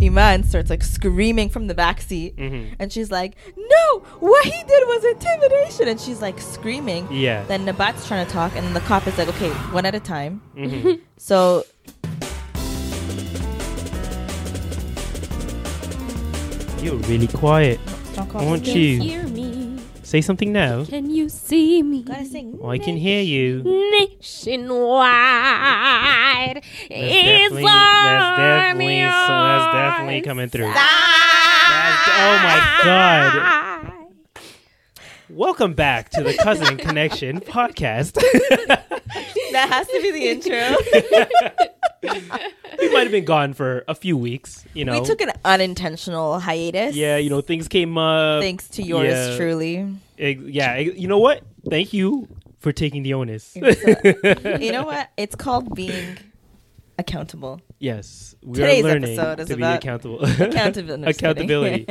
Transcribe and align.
Iman 0.00 0.42
starts 0.44 0.70
like 0.70 0.82
screaming 0.82 1.50
from 1.50 1.66
the 1.66 1.74
back 1.74 2.00
seat, 2.00 2.36
Mm-hmm. 2.36 2.74
and 2.78 2.90
she's 2.92 3.10
like, 3.10 3.34
"No, 3.56 3.98
what 4.20 4.42
he 4.44 4.50
did 4.50 4.86
was 4.88 5.04
intimidation!" 5.04 5.86
And 5.88 6.00
she's 6.00 6.22
like 6.22 6.40
screaming. 6.40 7.06
Yeah. 7.12 7.44
Then 7.44 7.66
Nabat's 7.66 8.08
trying 8.08 8.24
to 8.26 8.32
talk, 8.32 8.56
and 8.56 8.74
the 8.74 8.80
cop 8.80 9.06
is 9.06 9.18
like, 9.18 9.28
"Okay, 9.28 9.50
one 9.70 9.84
at 9.84 9.94
a 9.94 10.00
time." 10.00 10.40
Mm-hmm. 10.56 10.92
So 11.18 11.64
You're 16.80 16.96
really 17.06 17.28
quiet. 17.28 17.78
don't 18.14 18.28
call 18.28 18.44
Won't 18.44 18.66
you 18.66 19.00
Hear 19.00 19.22
me? 19.28 19.61
Say 20.12 20.20
something 20.20 20.52
now? 20.52 20.84
Can 20.84 21.08
you 21.08 21.30
see 21.30 21.82
me? 21.82 22.02
Gotta 22.02 22.26
sing. 22.26 22.58
Oh, 22.60 22.68
I 22.68 22.76
can 22.76 22.98
hear 22.98 23.22
you. 23.22 23.62
Nationwide 23.62 25.00
That's 26.56 26.64
is 26.90 27.48
definitely, 27.48 27.62
that's 27.64 28.38
definitely, 28.38 29.00
so 29.00 29.08
that's 29.08 29.72
definitely 29.72 30.20
coming 30.20 30.50
through. 30.50 30.66
That's- 30.66 32.08
oh 32.08 32.36
my 32.44 32.80
god! 32.84 33.92
Welcome 35.30 35.72
back 35.72 36.10
to 36.10 36.22
the 36.22 36.34
Cousin 36.34 36.76
Connection 36.76 37.40
podcast. 37.56 38.18
That 39.58 39.68
has 39.68 39.86
to 39.88 40.00
be 40.02 40.10
the 40.10 40.28
intro. 40.32 40.76
we 42.80 42.92
might 42.92 43.02
have 43.02 43.10
been 43.12 43.24
gone 43.24 43.52
for 43.54 43.84
a 43.88 43.94
few 43.94 44.16
weeks. 44.16 44.64
You 44.74 44.84
know, 44.84 45.00
We 45.00 45.06
took 45.06 45.20
an 45.20 45.32
unintentional 45.44 46.40
hiatus. 46.40 46.94
yeah, 46.96 47.16
you 47.16 47.30
know, 47.30 47.40
things 47.40 47.68
came 47.68 47.96
up. 47.98 48.42
Thanks 48.42 48.68
to 48.70 48.82
yours 48.82 49.12
yeah. 49.12 49.36
truly. 49.36 49.94
Ex- 50.18 50.40
yeah, 50.42 50.72
ex- 50.72 50.96
you 50.96 51.08
know 51.08 51.18
what? 51.18 51.42
Thank 51.68 51.92
you 51.92 52.28
for 52.58 52.72
taking 52.72 53.02
the 53.02 53.14
onus. 53.14 53.56
Uh, 53.56 54.58
you 54.60 54.72
know 54.72 54.84
what? 54.84 55.10
It's 55.16 55.34
called 55.34 55.74
being 55.74 56.18
accountable. 56.98 57.60
yes, 57.78 58.34
we 58.42 58.54
Today's 58.58 58.84
are 58.84 58.88
learning 58.88 59.04
episode 59.18 59.40
is 59.40 59.48
to 59.48 59.56
be 59.56 59.62
about 59.62 59.76
accountable. 59.78 60.24
accountability. 60.24 61.02
No, 61.02 61.06
just 61.08 61.20
kidding. 61.20 61.50
Accountability. 61.50 61.86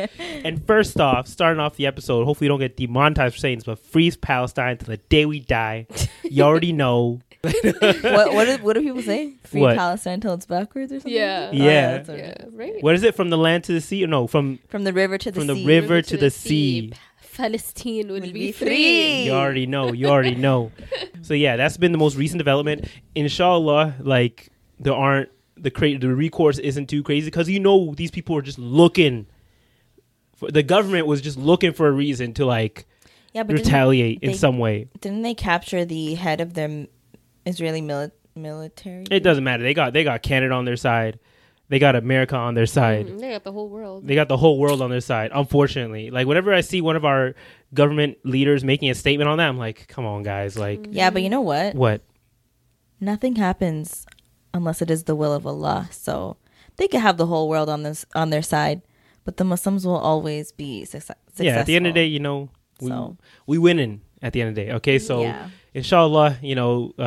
and 0.45 0.65
first 0.65 0.99
off, 0.99 1.27
starting 1.27 1.59
off 1.59 1.75
the 1.75 1.87
episode, 1.87 2.25
hopefully 2.25 2.45
you 2.45 2.49
don't 2.49 2.59
get 2.59 2.77
demonetized 2.77 3.35
for 3.35 3.39
saying 3.39 3.57
this, 3.59 3.65
but 3.65 3.79
freeze 3.79 4.15
Palestine 4.15 4.77
to 4.77 4.85
the 4.85 4.97
day 4.97 5.25
we 5.25 5.39
die. 5.41 5.87
You 6.23 6.43
already 6.43 6.71
know. 6.73 7.19
what 7.43 8.33
what 8.33 8.45
do, 8.45 8.57
what 8.63 8.73
do 8.73 8.81
people 8.81 9.01
say? 9.01 9.33
Free 9.43 9.61
What? 9.61 9.75
Palestine 9.75 10.15
until 10.15 10.33
it's 10.35 10.45
backwards 10.45 10.91
or 10.91 10.99
something? 10.99 11.11
Yeah. 11.13 11.49
Oh, 11.51 11.55
Yeah. 11.55 11.91
that's 11.97 12.07
what 12.09 12.19
it 12.19 12.37
Yeah, 12.39 12.45
is. 12.47 12.53
right. 12.53 12.83
What 12.83 12.95
is 12.95 13.03
it? 13.03 13.15
From 13.15 13.29
the 13.29 13.37
land 13.37 13.63
to 13.65 13.73
the 13.73 13.81
sea? 13.81 14.05
No, 14.05 14.27
from 14.27 14.59
From 14.69 14.83
the 14.83 14.93
river 14.93 15.17
to 15.17 15.31
the 15.31 15.39
From 15.39 15.47
the 15.47 15.55
sea. 15.55 15.65
river 15.65 16.01
to 16.03 16.17
the 16.17 16.29
sea. 16.29 16.93
Palestine 17.35 18.09
would, 18.09 18.23
Will 18.23 18.31
be, 18.33 18.33
be 18.33 18.51
free. 18.51 18.67
free. 18.67 19.23
You 19.25 19.31
already 19.31 19.65
know. 19.65 19.93
You 19.93 20.07
already 20.07 20.35
know. 20.35 20.71
so 21.21 21.33
yeah, 21.33 21.55
that's 21.55 21.77
been 21.77 21.91
the 21.91 21.97
most 21.97 22.15
recent 22.15 22.37
development. 22.37 22.85
Inshallah, 23.15 23.95
like 23.99 24.49
there 24.79 24.93
aren't 24.93 25.29
the 25.57 25.71
cra- 25.71 25.97
the 25.97 26.13
recourse 26.13 26.59
isn't 26.59 26.87
too 26.87 27.01
crazy 27.03 27.25
because 27.27 27.49
you 27.49 27.59
know 27.59 27.93
these 27.95 28.11
people 28.11 28.35
are 28.37 28.41
just 28.41 28.59
looking. 28.59 29.25
For, 30.35 30.51
the 30.51 30.61
government 30.63 31.07
was 31.07 31.21
just 31.21 31.37
looking 31.37 31.71
for 31.73 31.87
a 31.87 31.91
reason 31.91 32.33
to 32.35 32.45
like 32.45 32.85
Yeah, 33.33 33.43
but 33.43 33.53
didn't, 33.55 33.65
retaliate 33.67 34.19
in 34.21 34.31
they- 34.31 34.37
some 34.37 34.59
way. 34.59 34.89
didn't 34.99 35.21
they 35.23 35.33
capture 35.33 35.85
the 35.85 36.15
head 36.15 36.41
of 36.41 36.53
their 36.53 36.65
m- 36.69 36.87
Israeli 37.45 37.81
mili- 37.81 38.11
military? 38.35 39.05
It 39.11 39.21
doesn't 39.23 39.43
matter. 39.43 39.63
They 39.63 39.73
got 39.73 39.93
they 39.93 40.03
got 40.03 40.21
Canada 40.21 40.53
on 40.53 40.65
their 40.65 40.77
side. 40.77 41.19
They 41.69 41.79
got 41.79 41.95
America 41.95 42.35
on 42.35 42.53
their 42.53 42.65
side. 42.65 43.07
Mm, 43.07 43.19
They 43.21 43.29
got 43.31 43.45
the 43.45 43.51
whole 43.53 43.69
world. 43.69 44.05
They 44.05 44.15
got 44.15 44.27
the 44.27 44.35
whole 44.35 44.59
world 44.59 44.81
on 44.81 44.89
their 44.89 44.99
side. 44.99 45.31
Unfortunately, 45.33 46.11
like 46.11 46.27
whenever 46.27 46.53
I 46.53 46.59
see 46.61 46.81
one 46.81 46.97
of 46.97 47.05
our 47.05 47.33
government 47.73 48.17
leaders 48.25 48.63
making 48.65 48.89
a 48.89 48.95
statement 48.95 49.29
on 49.29 49.37
that, 49.37 49.47
I'm 49.47 49.57
like, 49.57 49.87
come 49.87 50.05
on, 50.05 50.21
guys, 50.23 50.57
like 50.59 50.85
Yeah, 50.91 51.09
but 51.11 51.21
you 51.23 51.29
know 51.29 51.39
what? 51.41 51.73
what? 51.75 52.01
Nothing 52.99 53.35
happens 53.37 54.05
unless 54.53 54.81
it 54.81 54.91
is 54.91 55.05
the 55.05 55.15
will 55.15 55.33
of 55.33 55.47
Allah. 55.47 55.87
So 55.91 56.35
they 56.75 56.87
could 56.87 56.99
have 56.99 57.17
the 57.17 57.25
whole 57.27 57.47
world 57.49 57.69
on 57.69 57.83
this 57.83 58.05
on 58.15 58.29
their 58.31 58.41
side, 58.41 58.81
but 59.23 59.37
the 59.37 59.43
Muslims 59.45 59.85
will 59.85 59.97
always 59.97 60.51
be 60.51 60.83
success- 60.85 61.15
successful. 61.27 61.45
Yeah, 61.45 61.59
at 61.59 61.65
the 61.65 61.75
end 61.75 61.87
of 61.87 61.93
the 61.93 61.99
day, 62.01 62.05
you 62.05 62.19
know, 62.19 62.49
we 62.81 62.89
So- 62.89 63.17
we 63.47 63.57
winning 63.57 64.01
at 64.21 64.33
the 64.33 64.41
end 64.41 64.49
of 64.49 64.55
the 64.55 64.65
day. 64.65 64.71
Okay, 64.73 64.99
so 64.99 65.21
Yeah. 65.21 65.49
Inshallah, 65.73 66.37
you 66.41 66.55
know, 66.55 66.93
uh, 66.97 67.03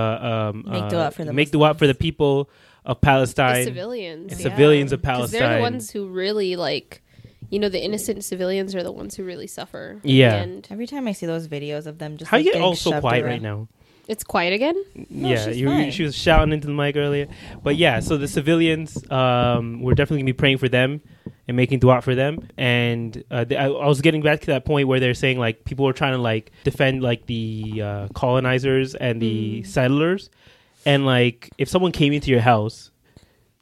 um, 0.53 0.65
Make 0.67 0.83
uh, 0.85 0.89
dua 0.89 1.11
for 1.11 1.25
the 1.25 1.33
make 1.33 1.51
dua 1.51 1.75
for 1.75 1.87
the 1.87 1.95
people 1.95 2.49
of 2.85 2.97
the 3.01 3.01
Palestine, 3.07 3.65
civilians. 3.65 4.37
civilians 4.41 4.91
yeah. 4.93 4.95
of 4.97 5.03
'Cause 5.03 5.17
Palestine. 5.17 5.41
They're 5.41 5.57
the 5.57 5.63
ones 5.63 5.91
who 5.91 6.07
really 6.09 6.57
like, 6.57 7.03
you 7.51 7.59
know, 7.59 7.69
the 7.69 7.83
innocent 7.83 8.25
civilians 8.25 8.75
are 8.75 8.83
the 8.83 8.93
ones 8.93 9.15
who 9.17 9.25
really 9.25 9.47
suffer. 9.47 10.01
Yeah. 10.03 10.35
And 10.35 10.67
Every 10.71 10.87
time 10.87 11.07
I 11.09 11.13
see 11.13 11.27
those 11.27 11.49
videos 11.49 11.87
of 11.87 11.99
them 11.99 12.17
just 12.17 12.31
How 12.31 12.37
like, 12.37 12.45
you 12.47 12.53
get 12.53 12.59
getting 12.59 12.67
all 12.67 12.75
so 12.75 12.91
shoved 12.91 13.01
quiet 13.01 13.23
around- 13.25 13.31
right 13.33 13.43
now? 13.43 13.69
It's 14.09 14.25
quiet 14.25 14.53
again. 14.53 14.77
yeah, 15.11 15.45
she's 15.47 15.59
you, 15.59 15.71
you- 15.71 15.75
fine. 15.85 15.91
she 15.91 16.03
was 16.03 16.15
shouting 16.17 16.53
into 16.53 16.67
the 16.67 16.73
mic 16.75 16.97
earlier, 16.97 17.27
but 17.63 17.77
yeah. 17.77 18.01
So 18.01 18.17
the 18.17 18.29
civilians, 18.29 19.09
um, 19.11 19.81
we're 19.81 19.95
definitely 19.95 20.19
gonna 20.23 20.27
be 20.33 20.33
praying 20.35 20.59
for 20.59 20.69
them 20.69 21.01
and 21.49 21.57
making 21.57 21.79
dua 21.79 22.01
for 22.03 22.15
them. 22.15 22.49
And 22.57 23.23
uh, 23.31 23.45
th- 23.45 23.59
I, 23.61 23.65
I 23.67 23.87
was 23.87 24.01
getting 24.01 24.23
back 24.23 24.41
to 24.43 24.47
that 24.49 24.65
point 24.65 24.89
where 24.89 25.01
they're 25.01 25.15
saying 25.15 25.39
like 25.39 25.65
people 25.65 25.85
were 25.85 25.93
trying 25.93 26.13
to 26.15 26.19
like 26.21 26.53
defend 26.65 27.03
like 27.03 27.27
the 27.27 27.81
uh, 27.83 28.09
colonizers 28.15 28.95
and 28.95 29.21
the 29.21 29.63
settlers, 29.65 30.31
and 30.87 31.07
like 31.07 31.51
if 31.59 31.69
someone 31.69 31.93
came 31.93 32.13
into 32.13 32.31
your 32.31 32.41
house, 32.41 32.91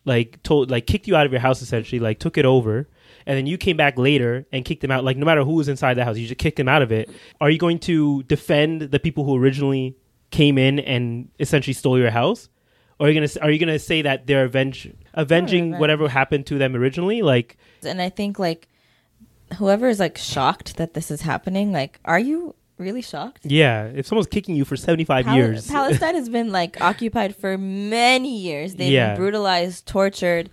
like 0.04 0.42
told 0.42 0.70
like 0.70 0.86
kicked 0.86 1.06
you 1.06 1.14
out 1.16 1.26
of 1.26 1.32
your 1.32 1.40
house 1.40 1.62
essentially, 1.62 1.98
like 2.00 2.18
took 2.18 2.36
it 2.38 2.44
over. 2.44 2.88
And 3.24 3.36
then 3.38 3.46
you 3.46 3.56
came 3.56 3.76
back 3.76 3.96
later 3.98 4.46
and 4.50 4.64
kicked 4.64 4.80
them 4.82 4.90
out. 4.90 5.04
Like 5.04 5.16
no 5.16 5.24
matter 5.24 5.44
who 5.44 5.52
was 5.54 5.68
inside 5.68 5.94
the 5.94 6.04
house, 6.04 6.18
you 6.18 6.26
just 6.26 6.38
kicked 6.40 6.56
them 6.56 6.68
out 6.68 6.82
of 6.82 6.90
it. 6.90 7.08
Are 7.40 7.50
you 7.50 7.58
going 7.58 7.78
to 7.80 8.24
defend 8.24 8.80
the 8.82 8.98
people 8.98 9.22
who 9.22 9.36
originally 9.36 9.94
came 10.32 10.58
in 10.58 10.80
and 10.80 11.28
essentially 11.38 11.74
stole 11.74 11.96
your 11.98 12.10
house? 12.10 12.48
Or 12.98 13.06
are 13.06 13.10
you 13.10 13.14
gonna 13.20 13.32
are 13.40 13.50
you 13.50 13.58
gonna 13.60 13.78
say 13.78 14.02
that 14.02 14.26
they're 14.26 14.44
avenge, 14.44 14.90
avenging 15.14 15.64
revenge. 15.66 15.80
whatever 15.80 16.08
happened 16.08 16.46
to 16.46 16.58
them 16.58 16.74
originally? 16.74 17.22
Like 17.22 17.56
And 17.84 18.02
I 18.02 18.08
think 18.08 18.38
like 18.40 18.68
whoever 19.58 19.88
is 19.88 20.00
like 20.00 20.18
shocked 20.18 20.76
that 20.78 20.94
this 20.94 21.10
is 21.10 21.20
happening, 21.22 21.72
like, 21.72 22.00
are 22.04 22.18
you 22.18 22.54
really 22.78 23.02
shocked? 23.02 23.44
yeah, 23.44 23.84
if 23.94 24.06
someone's 24.06 24.26
kicking 24.26 24.54
you 24.56 24.64
for 24.64 24.76
seventy 24.76 25.04
five 25.04 25.24
Pal- 25.26 25.36
years, 25.36 25.68
Palestine 25.68 26.14
has 26.14 26.28
been 26.38 26.50
like 26.52 26.80
occupied 26.80 27.34
for 27.36 27.58
many 27.58 28.36
years. 28.38 28.74
They've 28.76 28.90
Yeah. 28.92 29.14
been 29.14 29.16
brutalized, 29.22 29.86
tortured, 29.86 30.50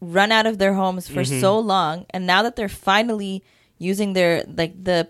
run 0.00 0.30
out 0.32 0.46
of 0.46 0.58
their 0.58 0.74
homes 0.74 1.08
for 1.08 1.20
Mm-hmm. 1.22 1.40
so 1.40 1.58
long, 1.58 2.06
and 2.10 2.26
now 2.26 2.42
that 2.42 2.56
they're 2.56 2.68
finally 2.68 3.42
using 3.78 4.12
their 4.12 4.44
like 4.46 4.72
the 4.84 5.08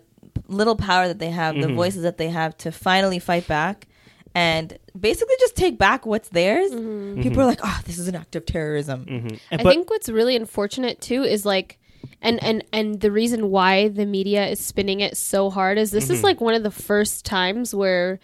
little 0.49 0.77
power 0.77 1.09
that 1.09 1.19
they 1.19 1.31
have, 1.31 1.55
Mm-hmm. 1.55 1.69
the 1.69 1.75
voices 1.75 2.03
that 2.03 2.19
they 2.19 2.29
have 2.31 2.57
to 2.59 2.73
finally 2.73 3.19
fight 3.19 3.47
back 3.47 3.87
and 4.35 4.79
basically 4.99 5.35
just 5.41 5.57
take 5.57 5.77
back 5.79 6.07
what's 6.07 6.31
theirs. 6.31 6.71
People 6.71 7.43
are 7.43 7.47
like, 7.47 7.61
"Oh, 7.63 7.81
this 7.85 7.99
is 7.99 8.09
an 8.09 8.15
act 8.15 8.35
of 8.35 8.47
terrorism." 8.47 9.05
Mhm. 9.07 9.39
And 9.51 9.61
I 9.61 9.63
but- 9.65 9.71
think 9.71 9.91
what's 9.91 10.09
really 10.09 10.37
unfortunate 10.37 11.01
too 11.01 11.23
is 11.23 11.45
like 11.45 11.79
and 12.21 12.43
and 12.43 12.65
and 12.73 13.01
the 13.01 13.11
reason 13.11 13.51
why 13.51 13.89
the 13.89 14.07
media 14.07 14.47
is 14.49 14.59
spinning 14.59 15.01
it 15.01 15.17
so 15.17 15.51
hard 15.51 15.79
is 15.79 15.91
this 15.91 16.05
Mm-hmm. 16.05 16.15
is 16.15 16.23
like 16.25 16.41
one 16.41 16.55
of 16.55 16.63
the 16.63 16.71
first 16.71 17.25
times 17.25 17.75
where 17.75 18.19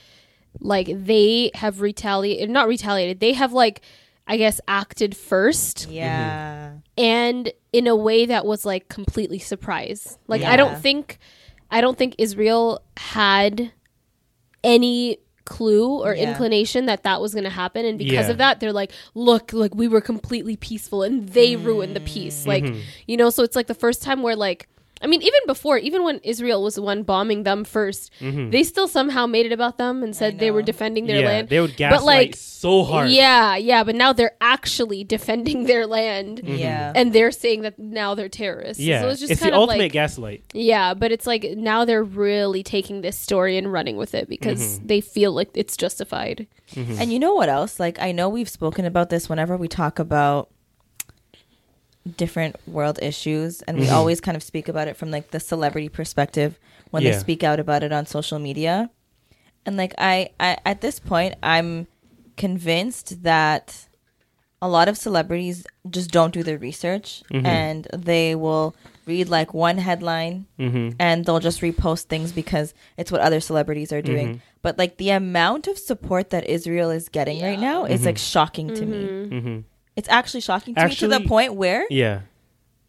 like 0.60 0.88
they 0.92 1.50
have 1.54 1.80
retaliated 1.80 2.50
not 2.50 2.66
retaliated 2.66 3.20
they 3.20 3.34
have 3.34 3.52
like 3.52 3.82
i 4.26 4.36
guess 4.36 4.60
acted 4.66 5.16
first 5.16 5.88
Yeah. 5.90 6.72
and 6.96 7.52
in 7.72 7.86
a 7.86 7.94
way 7.94 8.26
that 8.26 8.44
was 8.46 8.64
like 8.64 8.88
completely 8.88 9.38
surprise 9.38 10.18
like 10.26 10.42
i 10.42 10.56
don't 10.56 10.78
think 10.80 11.18
i 11.70 11.80
don't 11.80 11.96
think 11.98 12.14
israel 12.18 12.82
had 12.96 13.72
any 14.64 15.18
clue 15.44 16.02
or 16.04 16.14
Yeah. 16.14 16.28
inclination 16.30 16.86
that 16.86 17.04
that 17.04 17.20
was 17.22 17.32
going 17.32 17.44
to 17.44 17.50
happen 17.50 17.86
and 17.86 17.98
because 17.98 18.26
Yeah. 18.26 18.32
of 18.32 18.38
that 18.38 18.60
they're 18.60 18.72
like 18.72 18.92
look 19.14 19.52
like 19.54 19.74
we 19.74 19.88
were 19.88 20.02
completely 20.02 20.56
peaceful 20.56 21.02
and 21.02 21.26
they 21.30 21.56
ruined 21.56 21.96
the 21.96 22.00
peace 22.00 22.46
like 22.46 22.64
Mm-hmm. 22.64 22.80
you 23.06 23.16
know 23.16 23.30
so 23.30 23.42
it's 23.42 23.56
like 23.56 23.66
the 23.66 23.74
first 23.74 24.02
time 24.02 24.22
where 24.22 24.36
like 24.36 24.68
I 25.02 25.06
mean, 25.06 25.22
even 25.22 25.40
before, 25.46 25.78
even 25.78 26.04
when 26.04 26.18
Israel 26.24 26.62
was 26.62 26.74
the 26.76 26.82
one 26.82 27.02
bombing 27.02 27.42
them 27.44 27.64
1st 27.64 28.10
mm-hmm. 28.20 28.50
they 28.50 28.62
still 28.62 28.88
somehow 28.88 29.26
made 29.26 29.46
it 29.46 29.52
about 29.52 29.78
them 29.78 30.02
and 30.02 30.14
said 30.16 30.38
they 30.38 30.50
were 30.50 30.62
defending 30.62 31.06
their 31.06 31.18
Mm-hmm. 31.18 31.24
yeah, 31.24 31.28
land. 31.30 31.48
they 31.48 31.60
would 31.60 31.76
gaslight 31.76 32.00
but 32.00 32.04
like, 32.06 32.36
so 32.36 32.84
hard. 32.84 33.10
yeah, 33.10 33.56
yeah, 33.56 33.82
but 33.84 33.94
now 33.94 34.12
they're 34.12 34.36
actually 34.40 35.04
defending 35.04 35.64
their 35.64 35.86
land, 35.86 36.40
mm-hmm. 36.42 36.54
Yeah. 36.56 36.92
and 36.94 37.12
they're 37.12 37.30
saying 37.32 37.62
that 37.62 37.78
now 37.78 38.14
they're 38.14 38.28
terrorists. 38.28 38.82
yeah. 38.82 39.00
so 39.00 39.08
it's 39.08 39.20
just 39.20 39.32
it's 39.32 39.40
kind 39.40 39.52
the 39.52 39.56
of 39.56 39.62
ultimate 39.62 39.84
like, 39.84 39.92
gaslight. 39.92 40.42
yeah, 40.52 40.94
but 40.94 41.12
it's 41.12 41.26
like 41.26 41.44
now 41.56 41.84
they're 41.84 42.04
really 42.04 42.62
taking 42.62 43.00
this 43.00 43.18
story 43.18 43.56
and 43.58 43.72
running 43.72 43.96
with 43.96 44.14
it 44.14 44.28
because 44.28 44.60
mm-hmm. 44.78 44.86
they 44.86 45.00
feel 45.00 45.32
like 45.32 45.50
it's 45.54 45.76
justified. 45.76 46.46
And 46.76 47.12
you 47.12 47.18
know 47.18 47.34
what 47.34 47.48
else? 47.48 47.80
Like 47.80 47.98
I 47.98 48.12
know 48.12 48.28
we've 48.28 48.48
spoken 48.48 48.84
about 48.84 49.10
this 49.10 49.28
whenever 49.28 49.56
we 49.56 49.68
talk 49.68 49.98
about 49.98 50.50
different 52.16 52.56
world 52.66 52.98
issues 53.02 53.62
and 53.62 53.78
we 53.78 53.84
Mm-hmm. 53.86 53.94
always 53.94 54.20
kind 54.20 54.36
of 54.36 54.42
speak 54.42 54.68
about 54.68 54.88
it 54.88 54.96
from 54.96 55.10
like 55.10 55.30
the 55.30 55.40
celebrity 55.40 55.88
perspective 55.88 56.58
when 56.90 57.02
Yeah. 57.02 57.12
they 57.12 57.18
speak 57.18 57.42
out 57.44 57.60
about 57.60 57.82
it 57.82 57.92
on 57.92 58.06
social 58.06 58.38
media. 58.38 58.90
And 59.66 59.76
like 59.76 59.94
I, 59.98 60.30
I 60.40 60.56
at 60.64 60.80
this 60.80 60.98
point 61.00 61.34
I'm 61.42 61.86
convinced 62.36 63.22
that 63.24 63.86
a 64.60 64.68
lot 64.68 64.88
of 64.88 64.96
celebrities 64.96 65.66
just 65.90 66.10
don't 66.10 66.32
do 66.32 66.42
their 66.42 66.58
research 66.58 67.22
Mm-hmm. 67.32 67.46
and 67.46 67.86
they 67.92 68.34
will 68.34 68.74
read 69.06 69.28
like 69.28 69.54
one 69.54 69.78
headline 69.78 70.46
Mm-hmm. 70.58 70.96
and 70.98 71.24
they'll 71.24 71.40
just 71.40 71.60
repost 71.60 72.04
things 72.04 72.32
because 72.32 72.74
it's 72.96 73.10
what 73.12 73.20
other 73.20 73.40
celebrities 73.40 73.92
are 73.92 74.02
doing. 74.02 74.28
Mm-hmm. 74.28 74.38
But 74.62 74.76
like 74.78 74.96
the 74.96 75.10
amount 75.10 75.66
of 75.68 75.78
support 75.78 76.30
that 76.30 76.48
Israel 76.48 76.90
is 76.90 77.08
getting 77.08 77.42
right 77.42 77.58
now 77.58 77.84
is 77.84 78.04
like 78.04 78.18
shocking 78.18 78.68
to 78.74 78.84
me. 78.86 79.64
It's 79.98 80.08
actually 80.08 80.42
shocking 80.42 80.76
to 80.76 80.86
me 80.86 80.94
to 80.94 81.08
the 81.08 81.20
point 81.20 81.54
where, 81.54 81.84
Yeah. 81.90 82.20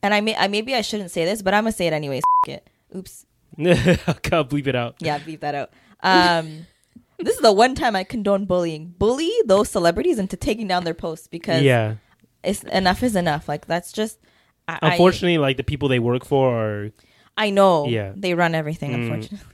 and 0.03 0.13
I 0.13 0.21
may, 0.21 0.35
I 0.35 0.47
maybe 0.47 0.75
I 0.75 0.81
shouldn't 0.81 1.09
say 1.09 1.25
this, 1.25 1.41
but 1.41 1.55
I'm 1.55 1.63
gonna 1.63 1.71
say 1.71 1.87
it 1.87 1.93
anyways. 1.93 2.21
It. 2.47 2.67
Oops. 2.95 3.25
I'll 3.57 4.45
bleep 4.45 4.67
it 4.67 4.75
out. 4.75 4.95
Yeah, 4.99 5.17
beep 5.17 5.41
that 5.41 5.55
out. 5.55 5.71
Um, 6.03 6.67
this 7.17 7.35
is 7.35 7.41
the 7.41 7.51
one 7.51 7.73
time 7.73 7.95
I 7.95 8.03
condone 8.03 8.45
bullying. 8.45 8.93
Bully 8.99 9.31
those 9.47 9.69
celebrities 9.69 10.19
into 10.19 10.37
taking 10.37 10.67
down 10.67 10.83
their 10.83 10.93
posts 10.93 11.25
because 11.27 11.63
Yeah. 11.63 11.95
it's 12.43 12.61
enough 12.65 13.01
is 13.01 13.15
enough. 13.15 13.49
Like 13.49 13.65
that's 13.65 13.91
just. 13.91 14.19
I, 14.67 14.77
I- 14.79 14.91
Unfortunately, 14.91 15.39
like 15.39 15.57
the 15.57 15.63
people 15.63 15.89
they 15.89 15.97
work 15.99 16.23
for 16.25 16.53
are 16.55 16.91
I, 17.35 17.49
know. 17.49 17.87
Yeah. 17.87 18.13
They 18.15 18.35
run 18.35 18.53
everything. 18.53 18.91
Mm. 18.91 19.01
Unfortunately. 19.01 19.47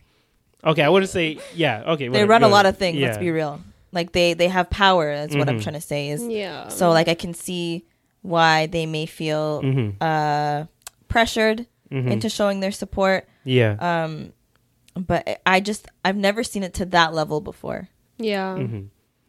okay. 0.65 0.81
I 0.83 0.89
wouldn't 0.89 1.09
say 1.09 1.39
yeah. 1.55 1.83
Okay, 1.93 2.09
they 2.09 2.25
run 2.25 2.43
a 2.43 2.49
lot 2.49 2.65
of 2.65 2.77
things. 2.77 2.99
Let's 2.99 3.17
be 3.17 3.31
real. 3.31 3.61
Like 3.95 4.11
they 4.11 4.33
they 4.35 4.49
have 4.49 4.69
power. 4.69 5.09
Is 5.11 5.35
what 5.35 5.49
I'm 5.49 5.57
Mhm. 5.59 5.63
trying 5.63 5.73
to 5.75 5.81
say. 5.81 6.09
Is 6.09 6.21
Yeah. 6.27 6.67
so 6.67 6.91
like 6.91 7.07
I 7.07 7.15
can 7.15 7.33
see 7.33 7.85
why 8.21 8.67
they 8.67 8.85
may 8.85 9.05
feel 9.07 9.61
Mhm. 9.63 9.95
uh 10.01 10.65
pressured 11.07 11.65
Mhm. 11.91 12.11
into 12.11 12.29
showing 12.29 12.59
their 12.59 12.71
support. 12.71 13.27
Yeah. 13.45 13.77
Um, 13.79 14.33
but 14.95 15.39
I 15.45 15.59
just 15.61 15.87
I've 16.03 16.17
never 16.17 16.43
seen 16.43 16.63
it 16.63 16.73
to 16.75 16.85
that 16.87 17.13
level 17.13 17.41
before. 17.41 17.89
yeah. 18.17 18.57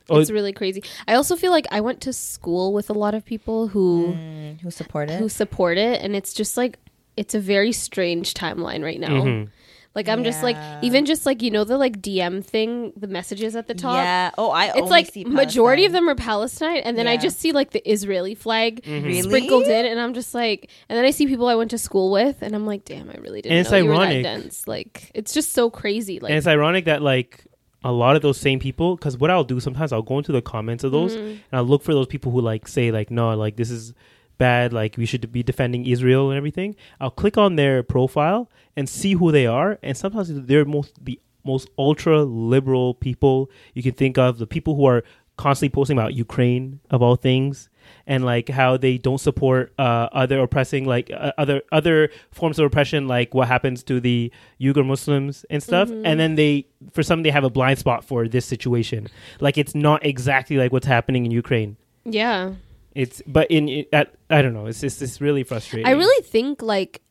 Oh, 0.08 0.20
It's 0.20 0.30
really 0.30 0.52
crazy. 0.52 0.84
I 1.08 1.14
also 1.14 1.34
feel 1.34 1.50
like 1.50 1.66
I 1.72 1.80
went 1.80 2.00
to 2.02 2.12
school 2.12 2.72
with 2.72 2.88
a 2.90 2.92
lot 2.92 3.12
of 3.14 3.24
people 3.24 3.66
who 3.68 4.14
Mm, 4.14 4.60
who 4.60 4.70
support 4.70 5.10
it? 5.10 5.18
who 5.18 5.28
support 5.28 5.78
it 5.78 6.00
and 6.00 6.14
it's 6.14 6.32
just 6.32 6.56
like 6.56 6.78
it's 7.16 7.34
a 7.34 7.40
very 7.40 7.72
strange 7.72 8.32
timeline 8.34 8.84
right 8.84 9.00
now. 9.00 9.08
Mhm. 9.24 9.48
Like 9.96 10.08
I'm 10.08 10.22
just 10.22 10.42
like 10.44 10.54
Yeah. 10.56 10.80
even 10.82 11.06
just 11.06 11.26
like 11.26 11.42
you 11.42 11.50
know 11.50 11.64
the 11.64 11.76
like 11.78 12.00
DM 12.00 12.44
thing, 12.44 12.92
the 12.96 13.08
messages 13.08 13.56
at 13.56 13.66
the 13.66 13.74
top. 13.74 13.96
Yeah. 14.04 14.30
Oh, 14.38 14.50
I. 14.50 14.66
It's 14.66 14.76
only 14.76 14.90
like 14.90 15.06
see 15.12 15.24
majority 15.24 15.84
of 15.86 15.92
Palestine. 15.92 16.06
them 16.06 16.08
are 16.10 16.14
Palestine, 16.14 16.76
and 16.84 16.96
then 16.98 17.08
I 17.08 17.14
Yeah. 17.14 17.20
just 17.20 17.40
see 17.40 17.50
like 17.52 17.70
the 17.70 17.82
Israeli 17.90 18.34
flag 18.36 18.82
Really? 18.86 19.22
sprinkled 19.22 19.64
in, 19.66 19.86
and 19.86 19.98
I'm 19.98 20.14
just 20.14 20.34
like, 20.34 20.70
and 20.88 20.96
then 20.96 21.04
I 21.04 21.10
see 21.10 21.26
people 21.26 21.48
I 21.48 21.54
went 21.56 21.70
to 21.72 21.78
school 21.78 22.12
with, 22.12 22.42
and 22.42 22.54
I'm 22.54 22.66
like, 22.66 22.84
damn, 22.84 23.10
I 23.10 23.14
really 23.14 23.40
didn't 23.42 23.52
And 23.56 23.60
it's 23.62 23.70
know 23.72 23.78
you 23.78 23.86
were 23.86 23.94
ironic. 23.94 24.22
that 24.22 24.42
dense. 24.42 24.68
Like, 24.68 25.10
it's 25.14 25.32
just 25.34 25.52
so 25.54 25.70
crazy. 25.70 26.20
Like, 26.20 26.30
and 26.30 26.38
it's 26.38 26.46
ironic 26.46 26.84
that 26.84 27.00
like 27.02 27.44
a 27.84 27.92
lot 27.92 28.16
of 28.16 28.22
those 28.22 28.36
same 28.38 28.58
people 28.58 28.96
because 28.96 29.16
what 29.16 29.30
i'll 29.30 29.44
do 29.44 29.60
sometimes 29.60 29.92
i'll 29.92 30.02
go 30.02 30.18
into 30.18 30.32
the 30.32 30.42
comments 30.42 30.82
of 30.82 30.90
those 30.90 31.14
Mm-hmm. 31.14 31.26
and 31.28 31.38
i'll 31.52 31.62
look 31.62 31.82
for 31.84 31.94
those 31.94 32.08
people 32.08 32.32
who 32.32 32.40
like 32.40 32.66
say 32.66 32.90
like 32.90 33.10
no 33.12 33.32
like 33.36 33.54
this 33.56 33.70
is 33.70 33.94
bad 34.38 34.72
like 34.72 34.96
we 34.96 35.06
should 35.06 35.30
be 35.32 35.42
defending 35.42 35.86
israel 35.86 36.30
and 36.30 36.36
everything 36.36 36.74
i'll 37.00 37.10
click 37.10 37.36
on 37.38 37.56
their 37.56 37.82
profile 37.82 38.50
and 38.76 38.88
see 38.88 39.14
who 39.14 39.32
they 39.32 39.46
are 39.46 39.78
and 39.82 39.96
sometimes 39.96 40.28
they're 40.46 40.64
most 40.64 41.04
the 41.04 41.20
most 41.44 41.68
ultra 41.78 42.22
liberal 42.24 42.94
people 42.94 43.50
you 43.74 43.82
can 43.82 43.92
think 43.92 44.18
of 44.18 44.38
the 44.38 44.46
people 44.46 44.74
who 44.74 44.84
are 44.84 45.02
constantly 45.36 45.72
posting 45.72 45.96
about 45.96 46.14
ukraine 46.14 46.80
of 46.90 47.02
all 47.02 47.16
things 47.16 47.68
and 48.06 48.24
like 48.24 48.48
how 48.48 48.76
they 48.76 48.98
don't 48.98 49.18
support 49.18 49.72
uh, 49.78 50.08
other 50.12 50.40
oppressing 50.40 50.84
like 50.84 51.10
uh, 51.12 51.32
other 51.38 51.62
other 51.72 52.10
forms 52.30 52.58
of 52.58 52.66
oppression 52.66 53.08
like 53.08 53.34
what 53.34 53.48
happens 53.48 53.82
to 53.84 54.00
the 54.00 54.32
Uyghur 54.60 54.86
Muslims 54.86 55.44
and 55.50 55.62
stuff 55.62 55.90
and 55.90 56.20
then 56.20 56.34
they 56.34 56.66
for 56.92 57.02
some 57.02 57.22
they 57.22 57.30
have 57.30 57.44
a 57.44 57.50
blind 57.50 57.78
spot 57.78 58.04
for 58.04 58.28
this 58.28 58.46
situation. 58.46 59.08
Like 59.40 59.58
it's 59.58 59.74
not 59.74 60.04
exactly 60.04 60.56
like 60.56 60.72
what's 60.72 60.86
happening 60.86 61.26
in 61.26 61.30
Ukraine. 61.32 61.76
Yeah, 62.04 62.52
it's 62.96 63.22
but 63.26 63.50
in 63.50 63.68
it, 63.68 63.88
at, 63.92 64.14
I 64.30 64.42
don't 64.42 64.54
know 64.54 64.66
it's 64.66 64.80
just 64.80 65.02
it's 65.02 65.20
really 65.20 65.44
frustrating 65.44 65.86
I 65.86 65.92
really 65.92 66.22
think 66.24 66.62
like, 66.62 67.02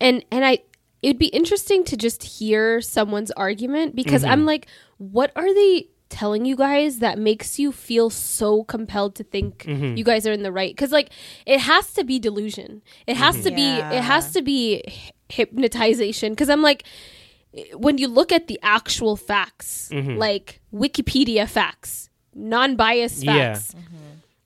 and 0.00 0.24
and 0.30 0.44
I, 0.44 0.60
it'd 1.02 1.18
be 1.18 1.26
interesting 1.28 1.84
to 1.84 1.96
just 1.96 2.22
hear 2.22 2.80
someone's 2.80 3.30
argument 3.32 3.94
because 3.96 4.22
Mm-hmm. 4.22 4.32
I'm 4.32 4.46
like, 4.46 4.66
what 4.98 5.32
are 5.36 5.52
they? 5.52 5.88
telling 6.10 6.46
you 6.46 6.56
guys 6.56 7.00
that 7.00 7.18
makes 7.18 7.58
you 7.58 7.70
feel 7.70 8.08
so 8.08 8.64
compelled 8.64 9.14
to 9.14 9.22
think 9.22 9.64
Mm-hmm. 9.68 9.94
you 9.98 10.02
guys 10.04 10.26
are 10.26 10.32
in 10.32 10.42
the 10.42 10.50
right 10.50 10.74
because 10.74 10.90
like 10.90 11.10
it 11.44 11.60
has 11.60 11.92
to 11.92 12.02
be 12.02 12.18
delusion 12.18 12.80
it 13.06 13.14
has 13.14 13.34
Mm-hmm. 13.36 13.44
to 13.44 13.50
be 13.54 13.68
it 13.98 14.02
has 14.02 14.32
to 14.32 14.40
be 14.40 14.82
hypnotization 15.28 16.32
because 16.32 16.48
i'm 16.48 16.62
like 16.62 16.84
when 17.74 17.98
you 17.98 18.08
look 18.08 18.32
at 18.32 18.46
the 18.46 18.58
actual 18.62 19.16
facts 19.16 19.90
like 19.92 20.60
wikipedia 20.72 21.46
facts 21.48 22.08
non-biased 22.34 23.22
Mm-hmm. 23.24 23.36
Facts 23.38 23.74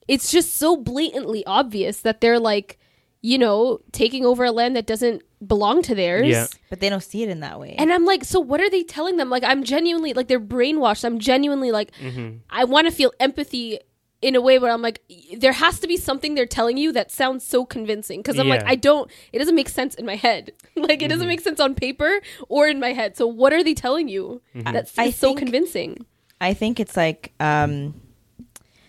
it's 0.08 0.30
just 0.30 0.54
so 0.54 0.76
blatantly 0.76 1.44
obvious 1.46 2.00
that 2.00 2.20
they're 2.20 2.40
like 2.40 2.78
you 3.20 3.38
know 3.38 3.80
taking 3.92 4.24
over 4.24 4.44
a 4.44 4.52
land 4.52 4.76
that 4.76 4.86
doesn't 4.86 5.22
belong 5.46 5.82
to 5.82 5.94
theirs 5.94 6.26
Yeah. 6.26 6.46
but 6.70 6.80
they 6.80 6.88
don't 6.88 7.02
see 7.02 7.22
it 7.22 7.28
in 7.28 7.40
that 7.40 7.58
way. 7.58 7.74
and 7.78 7.92
I'm 7.92 8.04
like, 8.04 8.24
so 8.24 8.40
what 8.40 8.60
are 8.60 8.70
they 8.70 8.82
telling 8.84 9.16
them? 9.16 9.28
Like, 9.28 9.44
I'm 9.44 9.64
genuinely 9.64 10.12
like 10.12 10.28
they're 10.28 10.40
brainwashed. 10.40 11.04
I'm 11.04 11.18
genuinely 11.18 11.72
like, 11.72 11.90
mm-hmm. 12.00 12.38
I 12.48 12.64
want 12.64 12.86
to 12.86 12.92
feel 12.92 13.12
empathy 13.18 13.80
in 14.20 14.36
a 14.36 14.40
way 14.40 14.58
where 14.58 14.72
I'm 14.72 14.82
like, 14.82 15.02
there 15.36 15.52
has 15.52 15.80
to 15.80 15.88
be 15.88 15.96
something 15.96 16.36
they're 16.36 16.46
telling 16.46 16.76
you 16.76 16.92
that 16.92 17.10
sounds 17.10 17.44
so 17.44 17.66
convincing. 17.66 18.20
Because 18.20 18.38
I'm 18.38 18.48
like, 18.48 18.62
I 18.64 18.76
don't. 18.76 19.10
It 19.32 19.40
doesn't 19.40 19.56
make 19.56 19.68
sense 19.68 19.96
in 19.96 20.06
my 20.06 20.14
head. 20.14 20.52
like, 20.76 21.02
it 21.02 21.08
doesn't 21.08 21.22
mm-hmm. 21.22 21.28
make 21.28 21.40
sense 21.40 21.58
on 21.58 21.74
paper 21.74 22.20
or 22.48 22.68
in 22.68 22.78
my 22.78 22.92
head. 22.92 23.16
So 23.16 23.26
what 23.26 23.52
are 23.52 23.64
they 23.64 23.74
telling 23.74 24.08
you? 24.08 24.40
Mm-hmm. 24.54 24.72
That's 24.72 24.96
I 24.96 25.06
is 25.06 25.16
so 25.16 25.34
convincing. 25.34 26.06
I 26.40 26.54
think 26.54 26.78
it's 26.78 26.96
like 26.96 27.32
um, 27.40 28.00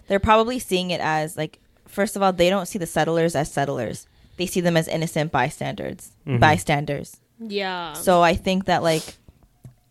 they're 0.07 0.19
probably 0.19 0.59
seeing 0.59 0.91
it 0.91 1.01
as 1.01 1.37
like 1.37 1.59
first 1.87 2.15
of 2.15 2.21
all, 2.23 2.33
they 2.33 2.49
don't 2.49 2.67
see 2.67 2.79
the 2.79 2.85
settlers 2.87 3.35
as 3.35 3.51
settlers. 3.51 4.07
They 4.37 4.45
see 4.47 4.61
them 4.61 4.75
as 4.77 4.87
innocent 4.87 5.31
bystanders. 5.31 6.11
Bystanders. 6.25 7.17
Yeah. 7.39 7.93
So 7.93 8.21
I 8.21 8.33
think 8.35 8.65
that 8.65 8.81
like 8.83 9.17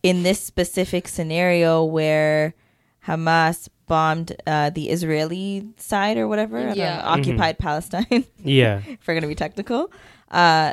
in 0.02 0.22
this 0.24 0.40
specific 0.40 1.06
scenario 1.08 1.84
where 1.84 2.54
Hamas 3.06 3.68
bombed 3.86 4.34
uh, 4.46 4.70
the 4.70 4.90
Israeli 4.90 5.68
side 5.76 6.16
or 6.16 6.26
whatever, 6.28 6.58
I 6.58 6.62
don't 6.66 6.76
know, 6.78 6.82
Yeah. 6.84 7.02
occupied 7.04 7.58
Palestine, 7.58 8.24
yeah 8.42 8.80
if 8.86 9.06
we're 9.06 9.14
gonna 9.14 9.26
be 9.28 9.34
technical, 9.34 9.92
uh, 10.30 10.72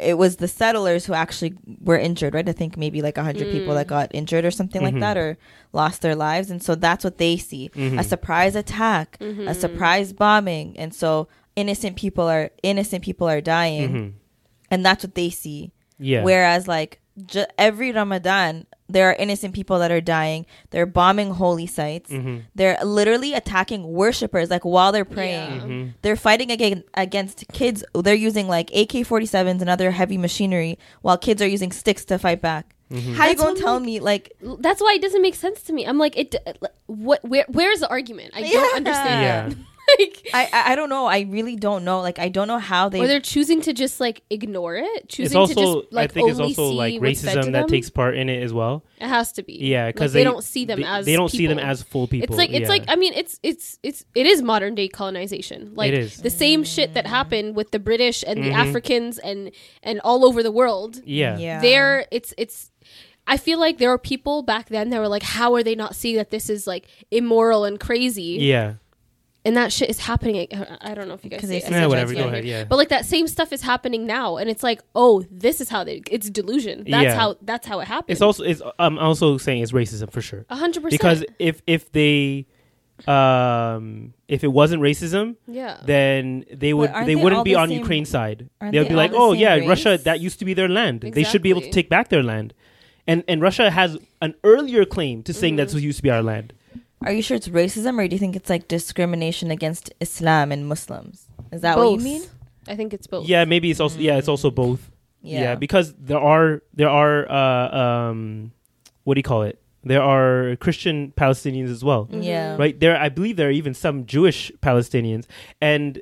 it 0.00 0.18
was 0.18 0.36
the 0.36 0.48
settlers 0.48 1.06
who 1.06 1.14
actually 1.14 1.54
were 1.80 1.98
injured, 1.98 2.34
right? 2.34 2.48
I 2.48 2.52
think 2.52 2.76
maybe 2.76 3.02
like 3.02 3.16
100 3.16 3.50
people 3.50 3.74
that 3.74 3.86
mm. 3.86 3.90
got 3.90 4.14
injured 4.14 4.44
or 4.44 4.50
something 4.50 4.82
like 4.82 4.98
that 5.00 5.16
mm-hmm. 5.16 5.32
or 5.32 5.38
lost 5.72 6.02
their 6.02 6.14
lives. 6.14 6.50
And 6.50 6.62
so 6.62 6.74
that's 6.74 7.04
what 7.04 7.18
they 7.18 7.36
see 7.36 7.66
a 7.66 7.68
mm-hmm. 7.70 8.00
surprise 8.02 8.54
attack, 8.54 9.16
a 9.20 9.24
mm-hmm. 9.24 9.52
surprise 9.52 10.12
bombing. 10.12 10.78
And 10.78 10.94
so 10.94 11.28
innocent 11.56 11.96
people 11.96 12.24
are 12.28 12.50
innocent 12.62 13.04
people 13.04 13.28
are 13.28 13.40
dying. 13.40 14.16
And 14.70 14.84
that's 14.84 15.04
what 15.04 15.14
they 15.14 15.30
see. 15.30 15.72
yeah 15.98 16.22
Whereas, 16.22 16.68
like, 16.68 17.00
ju- 17.26 17.46
every 17.56 17.92
Ramadan, 17.92 18.66
there 18.88 19.10
are 19.10 19.14
innocent 19.14 19.54
people 19.54 19.78
that 19.80 19.90
are 19.90 20.00
dying. 20.00 20.46
They're 20.70 20.86
bombing 20.86 21.30
holy 21.30 21.66
sites. 21.66 22.10
Mm-hmm. 22.10 22.38
They're 22.54 22.78
literally 22.82 23.34
attacking 23.34 23.84
worshippers, 23.86 24.50
like, 24.50 24.64
while 24.64 24.92
they're 24.92 25.04
praying. 25.04 25.70
Yeah. 25.86 25.92
They're 26.02 26.16
fighting 26.16 26.50
against, 26.50 26.84
against 26.94 27.44
kids. 27.52 27.84
They're 27.94 28.14
using, 28.14 28.48
like, 28.48 28.70
AK 28.70 29.04
47s 29.06 29.60
and 29.60 29.68
other 29.68 29.90
heavy 29.90 30.16
machinery 30.18 30.78
while 31.02 31.18
kids 31.18 31.42
are 31.42 31.46
using 31.46 31.70
sticks 31.72 32.04
to 32.06 32.18
fight 32.18 32.40
back. 32.40 32.74
Mm-hmm. 32.90 33.14
How 33.14 33.26
you 33.28 33.36
gonna 33.36 33.60
tell 33.60 33.74
like- 33.74 33.82
me, 33.82 34.00
like, 34.00 34.32
That's 34.40 34.80
why 34.80 34.94
it 34.94 35.02
doesn't 35.02 35.20
make 35.20 35.34
sense 35.34 35.62
to 35.64 35.72
me. 35.74 35.86
I'm 35.86 35.98
like, 35.98 36.16
it. 36.16 36.34
What? 36.86 37.22
Where? 37.22 37.44
Where's 37.48 37.80
the 37.80 37.88
argument? 37.90 38.32
I 38.34 38.40
don't 38.50 38.76
understand. 38.76 39.52
yeah 39.52 39.64
like 39.98 40.28
I, 40.34 40.48
I 40.52 40.72
I 40.72 40.76
don't 40.76 40.88
know. 40.88 41.06
I 41.06 41.20
really 41.20 41.56
don't 41.56 41.84
know. 41.84 42.00
Like 42.00 42.18
I 42.18 42.28
don't 42.28 42.48
know 42.48 42.58
how 42.58 42.88
they. 42.88 43.00
or 43.00 43.06
they're 43.06 43.20
choosing 43.20 43.60
to 43.62 43.72
just 43.72 44.00
like 44.00 44.22
ignore 44.30 44.76
it 44.76 45.08
choosing 45.08 45.24
It's 45.26 45.34
also 45.34 45.54
to 45.54 45.60
just 45.82 45.92
like 45.92 46.10
I 46.10 46.12
think 46.12 46.30
it's 46.30 46.38
only 46.38 46.52
also 46.52 46.70
see 46.70 46.76
like 46.76 47.00
what's 47.00 47.24
fed 47.24 47.34
to 47.34 47.40
racism 47.40 47.52
that 47.52 47.68
takes 47.68 47.90
part 47.90 48.16
in 48.16 48.28
it 48.28 48.42
as 48.42 48.52
well. 48.52 48.84
it 49.00 49.06
has 49.08 49.32
to 49.32 49.42
be 49.42 49.54
Yeah, 49.54 49.86
Like, 49.86 49.94
because 49.94 50.12
they, 50.12 50.24
don't 50.24 50.44
see 50.44 50.64
them 50.64 50.80
they, 50.80 50.86
as 50.86 51.06
they 51.06 51.16
don't 51.16 51.30
see 51.30 51.46
them 51.46 51.58
as 51.58 51.82
full 51.82 52.06
people. 52.06 52.24
It's 52.24 52.36
like 52.38 52.50
it's 52.50 52.62
yeah. 52.62 52.68
like 52.68 52.84
I 52.88 52.96
mean 52.96 53.12
it's 53.14 53.38
it's 53.42 53.78
it's 53.82 54.04
it 54.14 54.26
is 54.26 54.42
modern 54.42 54.74
day 54.74 54.88
colonization. 54.88 55.72
Like 55.74 55.92
is. 55.92 56.18
the 56.18 56.30
same 56.30 56.64
shit 56.64 56.94
that 56.94 57.06
happened 57.06 57.56
with 57.56 57.70
the 57.70 57.78
British 57.78 58.24
and 58.26 58.42
the 58.42 58.50
Mhm. 58.50 58.54
Africans 58.68 59.18
and 59.18 59.50
and 59.82 60.00
all 60.00 60.24
over 60.24 60.42
the 60.42 60.52
world. 60.52 61.00
yeah, 61.04 61.38
yeah. 61.38 61.60
There 61.60 62.06
it's 62.10 62.34
it's 62.36 62.70
I 63.26 63.36
feel 63.36 63.58
like 63.60 63.76
there 63.78 63.90
were 63.90 63.98
people 63.98 64.42
back 64.42 64.68
then 64.70 64.88
that 64.90 64.98
were 65.00 65.08
like 65.08 65.22
how 65.22 65.54
are 65.54 65.62
they 65.62 65.74
not 65.74 65.94
seeing 65.94 66.16
that 66.16 66.30
this 66.30 66.48
is 66.50 66.66
like 66.66 66.86
immoral 67.10 67.64
and 67.64 67.78
crazy? 67.78 68.38
yeah. 68.40 68.74
And 69.48 69.56
that 69.56 69.72
shit 69.72 69.88
is 69.94 69.98
happening. 70.10 70.36
I 70.88 70.92
don't 70.96 71.08
know 71.08 71.14
if 71.14 71.24
you 71.24 71.30
guys 71.30 71.40
see 71.40 71.46
they 71.46 71.56
it. 71.58 71.70
Yeah, 71.70 71.80
Yeah, 71.80 71.86
whatever. 71.92 72.12
Go 72.22 72.28
ahead. 72.28 72.44
Yeah. 72.44 72.64
But 72.70 72.76
like 72.76 72.90
that 72.96 73.04
same 73.14 73.26
stuff 73.36 73.50
is 73.56 73.62
happening 73.72 74.02
now, 74.18 74.36
and 74.40 74.46
it's 74.52 74.62
like, 74.62 74.80
oh, 74.94 75.14
this 75.44 75.56
is 75.62 75.68
how 75.74 75.80
they. 75.88 75.96
It's 76.10 76.28
delusion. 76.40 76.76
That's 76.94 77.04
Yeah. 77.04 77.14
how. 77.20 77.28
That's 77.50 77.66
how 77.70 77.76
it 77.80 77.88
happens. 77.94 78.12
It's 78.16 78.22
also 78.28 78.42
it's 78.50 78.60
I'm 78.78 78.96
also 79.08 79.38
saying 79.38 79.62
it's 79.64 79.72
racism 79.82 80.08
for 80.16 80.20
sure. 80.28 80.42
a 80.50 80.56
hundred 80.64 80.82
percent 80.82 80.98
Because 81.00 81.20
if 81.38 81.62
if 81.76 81.82
they 81.98 82.46
um 83.06 84.12
if 84.28 84.44
it 84.44 84.52
wasn't 84.60 84.82
racism, 84.82 85.36
yeah. 85.46 85.78
then 85.84 86.44
they 86.52 86.72
would 86.74 86.90
aren't 86.90 87.06
they, 87.06 87.14
they 87.14 87.22
wouldn't 87.22 87.44
be 87.44 87.54
the 87.54 87.60
on 87.60 87.68
same- 87.68 87.78
Ukraine's 87.78 88.10
side. 88.10 88.38
They 88.60 88.66
would 88.78 88.86
they 88.86 88.88
be 88.90 88.94
like, 88.94 89.12
"Oh 89.14 89.32
yeah, 89.32 89.54
race?" 89.54 89.68
Russia 89.68 89.98
that 90.08 90.20
used 90.20 90.38
to 90.40 90.44
be 90.44 90.54
their 90.54 90.68
land. 90.68 91.00
They 91.00 91.24
should 91.24 91.42
be 91.42 91.50
able 91.50 91.62
to 91.62 91.70
take 91.70 91.88
back 91.88 92.08
their 92.08 92.22
land." 92.22 92.54
And 93.06 93.24
and 93.30 93.40
Russia 93.40 93.70
has 93.70 93.96
an 94.20 94.34
earlier 94.44 94.84
claim 94.84 95.22
to 95.22 95.32
saying 95.32 95.52
Mm-hmm. 95.52 95.56
that's 95.58 95.74
what 95.74 95.82
used 95.82 95.98
to 95.98 96.02
be 96.02 96.10
our 96.10 96.22
land. 96.22 96.52
Are 97.02 97.12
you 97.12 97.22
sure 97.22 97.36
it's 97.36 97.48
racism, 97.48 97.98
or 97.98 98.08
do 98.08 98.14
you 98.14 98.18
think 98.18 98.34
it's 98.36 98.50
like 98.50 98.68
discrimination 98.68 99.50
against 99.50 99.92
Islam 100.00 100.50
and 100.52 100.66
Muslims? 100.68 101.28
Is 101.52 101.60
that 101.62 101.78
what 101.78 101.90
you 101.92 101.98
mean? 101.98 102.22
I 102.66 102.74
think 102.76 102.92
it's 102.92 103.06
both. 103.06 103.26
Yeah, 103.26 103.44
maybe 103.44 103.70
it's 103.70 103.80
also 103.80 103.98
yeah, 103.98 104.16
it's 104.16 104.28
also 104.28 104.50
both. 104.50 104.90
Yeah. 105.22 105.54
because 105.54 105.94
there 105.94 106.18
are 106.20 106.62
there 106.74 106.88
are 106.88 107.30
uh 107.30 107.76
um 108.10 108.52
what 109.04 109.14
do 109.14 109.18
you 109.18 109.22
call 109.24 109.42
it? 109.42 109.60
There 109.84 110.02
are 110.02 110.56
Christian 110.56 111.12
Palestinians 111.16 111.70
as 111.70 111.82
well. 111.84 112.08
yeah, 112.10 112.56
right 112.56 112.78
there 112.78 112.96
i 112.96 113.08
believe 113.08 113.36
there 113.36 113.48
are 113.48 113.52
even 113.62 113.74
some 113.74 114.04
jewish 114.06 114.50
palestinians 114.60 115.24
and 115.60 116.00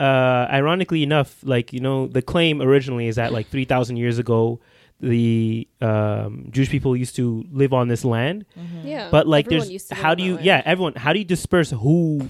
uh 0.00 0.46
ironically 0.50 1.02
enough 1.02 1.38
like 1.44 1.72
you 1.72 1.80
know 1.80 2.06
the 2.08 2.20
claim 2.22 2.60
originally 2.60 3.06
is 3.06 3.16
that 3.16 3.32
like 3.32 3.46
3000 3.46 3.96
years 3.96 4.18
ago 4.18 4.60
the 5.08 5.68
um 5.80 6.48
jewish 6.50 6.70
people 6.70 6.96
used 6.96 7.14
to 7.16 7.44
live 7.52 7.72
on 7.72 7.88
this 7.88 8.04
land. 8.04 8.44
Yeah. 8.82 9.08
but 9.10 9.26
like 9.26 9.46
Everyone 9.46 9.60
there's 9.66 9.72
used 9.72 9.88
to 9.90 9.94
how 9.94 10.14
do 10.14 10.22
you 10.22 10.34
land. 10.34 10.46
yeah 10.46 10.62
everyone 10.64 10.94
how 10.94 11.12
do 11.12 11.18
you 11.18 11.24
disperse 11.24 11.70
who 11.70 12.28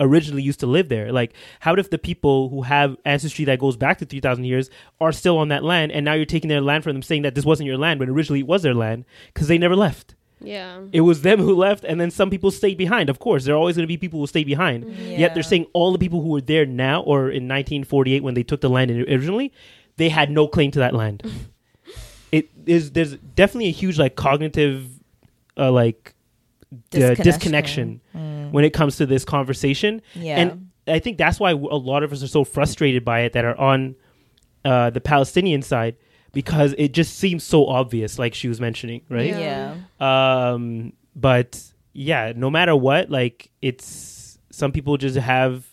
originally 0.00 0.42
used 0.42 0.58
to 0.60 0.66
live 0.66 0.88
there? 0.88 1.12
Like 1.12 1.32
how 1.60 1.74
if 1.74 1.88
the 1.90 1.98
people 1.98 2.48
who 2.48 2.62
have 2.62 2.96
ancestry 3.04 3.44
that 3.46 3.58
goes 3.60 3.76
back 3.76 3.98
to 3.98 4.04
3000 4.04 4.44
years 4.44 4.68
are 5.00 5.12
still 5.12 5.38
on 5.38 5.48
that 5.48 5.62
land 5.62 5.92
and 5.92 6.04
now 6.04 6.14
you're 6.14 6.26
taking 6.26 6.48
their 6.48 6.60
land 6.60 6.82
from 6.82 6.94
them 6.94 7.02
saying 7.02 7.22
that 7.22 7.34
this 7.36 7.44
wasn't 7.44 7.66
your 7.68 7.78
land 7.78 8.00
when 8.00 8.08
originally 8.08 8.40
it 8.40 8.46
was 8.46 8.62
their 8.62 8.74
land 8.74 9.04
because 9.32 9.46
they 9.48 9.58
never 9.58 9.76
left. 9.76 10.14
Yeah. 10.40 10.80
it 10.92 11.00
was 11.02 11.22
them 11.22 11.38
who 11.38 11.54
left 11.54 11.84
and 11.84 11.98
then 11.98 12.10
some 12.10 12.28
people 12.28 12.50
stayed 12.50 12.76
behind 12.76 13.08
of 13.08 13.18
course. 13.18 13.44
There 13.44 13.54
are 13.54 13.58
always 13.58 13.76
going 13.76 13.84
to 13.84 13.94
be 13.94 13.96
people 13.96 14.18
who 14.20 14.26
stay 14.26 14.44
behind. 14.44 14.84
Yet 14.98 15.32
they're 15.32 15.42
saying 15.44 15.66
all 15.72 15.92
the 15.92 15.98
people 15.98 16.20
who 16.20 16.30
were 16.30 16.40
there 16.42 16.66
now 16.66 17.00
or 17.02 17.30
in 17.30 17.44
1948 17.48 18.22
when 18.22 18.34
they 18.34 18.42
took 18.42 18.60
the 18.60 18.68
land 18.68 18.90
originally 18.90 19.52
they 19.96 20.08
had 20.08 20.28
no 20.30 20.48
claim 20.48 20.72
to 20.72 20.80
that 20.80 20.92
land 20.92 21.22
it 22.34 22.50
is 22.66 22.90
there's 22.90 23.16
definitely 23.36 23.68
a 23.68 23.72
huge 23.72 23.98
like 23.98 24.16
cognitive 24.16 24.88
uh, 25.56 25.70
like 25.70 26.14
uh, 26.92 27.14
disconnection. 27.14 28.00
when 28.50 28.64
it 28.64 28.72
comes 28.72 28.96
to 28.96 29.06
this 29.06 29.24
conversation. 29.24 30.02
Yeah. 30.14 30.38
and 30.40 30.70
i 30.86 30.98
think 30.98 31.16
that's 31.16 31.40
why 31.40 31.50
a 31.50 31.56
lot 31.56 32.02
of 32.02 32.12
us 32.12 32.22
are 32.22 32.28
so 32.28 32.44
frustrated 32.44 33.04
by 33.04 33.20
it 33.20 33.32
that 33.32 33.44
are 33.44 33.58
on 33.58 33.94
uh, 34.64 34.90
the 34.90 35.00
palestinian 35.00 35.62
side 35.62 35.96
because 36.32 36.74
it 36.76 36.92
just 36.92 37.16
seems 37.16 37.42
so 37.44 37.66
obvious 37.66 38.18
like 38.18 38.34
she 38.34 38.48
was 38.48 38.60
mentioning 38.60 39.00
right? 39.08 39.28
Yeah. 39.30 39.76
um 40.00 40.92
but 41.16 41.62
yeah 41.92 42.32
no 42.36 42.50
matter 42.50 42.74
what 42.76 43.08
like 43.08 43.50
it's 43.62 44.38
some 44.50 44.72
people 44.72 44.96
just 44.96 45.16
have 45.16 45.64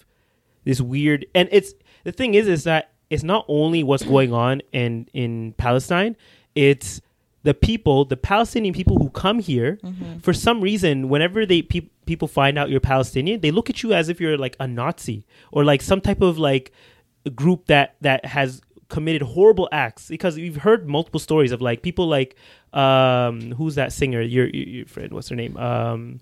this 0.64 0.80
weird 0.80 1.26
and 1.36 1.50
it's 1.52 1.74
the 2.04 2.12
thing 2.12 2.36
is 2.36 2.48
is 2.48 2.64
that 2.64 2.92
it's 3.10 3.24
not 3.24 3.44
only 3.50 3.84
what's 3.84 4.04
going 4.04 4.32
on 4.32 4.62
in 4.72 5.08
in 5.14 5.54
palestine 5.58 6.16
it's 6.56 7.02
the 7.44 7.54
people 7.54 8.06
the 8.06 8.18
palestinian 8.18 8.74
people 8.74 8.98
who 9.00 9.10
come 9.10 9.40
here 9.40 9.80
for 10.22 10.34
some 10.34 10.62
reason 10.62 11.10
whenever 11.10 11.46
they 11.46 11.62
pe- 11.62 11.90
people 12.06 12.28
find 12.28 12.58
out 12.58 12.70
you're 12.70 12.80
palestinian 12.80 13.40
they 13.42 13.52
look 13.52 13.70
at 13.70 13.82
you 13.82 13.94
as 13.94 14.10
if 14.10 14.22
you're 14.22 14.38
like 14.38 14.56
a 14.60 14.68
nazi 14.68 15.26
or 15.52 15.64
like 15.64 15.82
some 15.82 16.00
type 16.02 16.22
of 16.22 16.38
like 16.38 16.72
group 17.36 17.66
that 17.68 17.96
that 18.02 18.26
has 18.26 18.62
committed 18.90 19.22
horrible 19.22 19.70
acts. 19.72 20.10
Because 20.10 20.36
we've 20.36 20.58
heard 20.58 20.88
multiple 20.88 21.20
stories 21.20 21.52
of 21.52 21.62
like 21.62 21.82
people 21.82 22.08
like 22.08 22.36
um 22.74 23.52
who's 23.54 23.76
that 23.76 23.94
singer? 23.94 24.22
Your 24.22 24.48
your, 24.48 24.68
your 24.68 24.86
friend 24.86 25.12
what's 25.14 25.30
her 25.30 25.36
name? 25.36 25.58
Um 25.58 26.20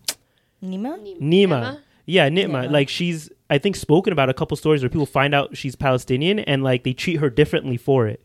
Nima? 0.63 0.99
Nima. 1.19 1.79
Yeah, 2.09 2.29
Nima. 2.29 2.65
Nima. 2.65 2.71
Like 2.71 2.89
she's 2.89 3.29
I 3.49 3.57
think 3.57 3.75
spoken 3.75 4.13
about 4.13 4.29
a 4.29 4.33
couple 4.33 4.55
stories 4.57 4.81
where 4.81 4.89
people 4.89 5.05
find 5.05 5.33
out 5.33 5.55
she's 5.55 5.75
Palestinian 5.75 6.39
and 6.39 6.63
like 6.63 6.83
they 6.83 6.93
treat 6.93 7.17
her 7.17 7.29
differently 7.29 7.77
for 7.77 8.07
it. 8.07 8.21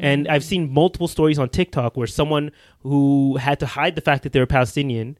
And 0.00 0.28
I've 0.28 0.44
seen 0.44 0.72
multiple 0.72 1.08
stories 1.08 1.38
on 1.38 1.48
TikTok 1.48 1.96
where 1.96 2.06
someone 2.06 2.52
who 2.82 3.36
had 3.36 3.60
to 3.60 3.66
hide 3.66 3.94
the 3.96 4.00
fact 4.00 4.22
that 4.24 4.32
they 4.32 4.40
were 4.40 4.46
Palestinian 4.46 5.18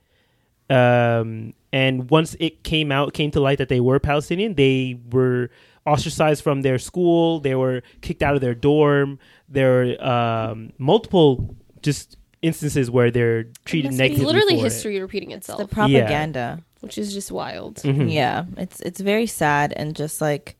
um 0.70 1.54
and 1.72 2.08
once 2.08 2.36
it 2.38 2.62
came 2.62 2.92
out 2.92 3.12
came 3.14 3.30
to 3.32 3.40
light 3.40 3.58
that 3.58 3.68
they 3.68 3.80
were 3.80 3.98
Palestinian, 3.98 4.54
they 4.54 4.98
were 5.10 5.50
ostracized 5.84 6.42
from 6.42 6.62
their 6.62 6.78
school, 6.78 7.40
they 7.40 7.54
were 7.54 7.82
kicked 8.00 8.22
out 8.22 8.34
of 8.34 8.40
their 8.40 8.54
dorm. 8.54 9.18
There 9.48 9.72
were 9.72 10.06
um 10.06 10.72
multiple 10.78 11.56
just 11.82 12.16
instances 12.42 12.90
where 12.90 13.10
they're 13.10 13.44
treated 13.64 13.88
must 13.92 13.98
be 13.98 14.04
It's 14.04 14.10
negatively 14.18 14.26
literally 14.26 14.54
for 14.54 14.60
it. 14.66 14.72
history 14.72 15.00
repeating 15.00 15.30
itself, 15.30 15.58
The 15.60 15.68
propaganda. 15.68 16.60
which 16.80 16.98
is 16.98 17.12
just 17.14 17.30
wild. 17.32 17.76
Mhm. 17.76 18.12
Yeah, 18.12 18.44
it's 18.56 18.80
it's 18.80 19.00
very 19.00 19.26
sad 19.26 19.72
and 19.76 19.94
just 19.96 20.20
like 20.20 20.56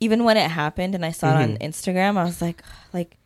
even 0.00 0.24
when 0.24 0.36
it 0.36 0.50
happened 0.50 0.94
and 0.94 1.04
I 1.04 1.10
saw 1.12 1.38
it 1.38 1.42
on 1.42 1.56
Mhm. 1.56 1.62
Instagram, 1.62 2.16
I 2.18 2.24
was 2.24 2.42
like 2.42 2.62
like 2.92 3.16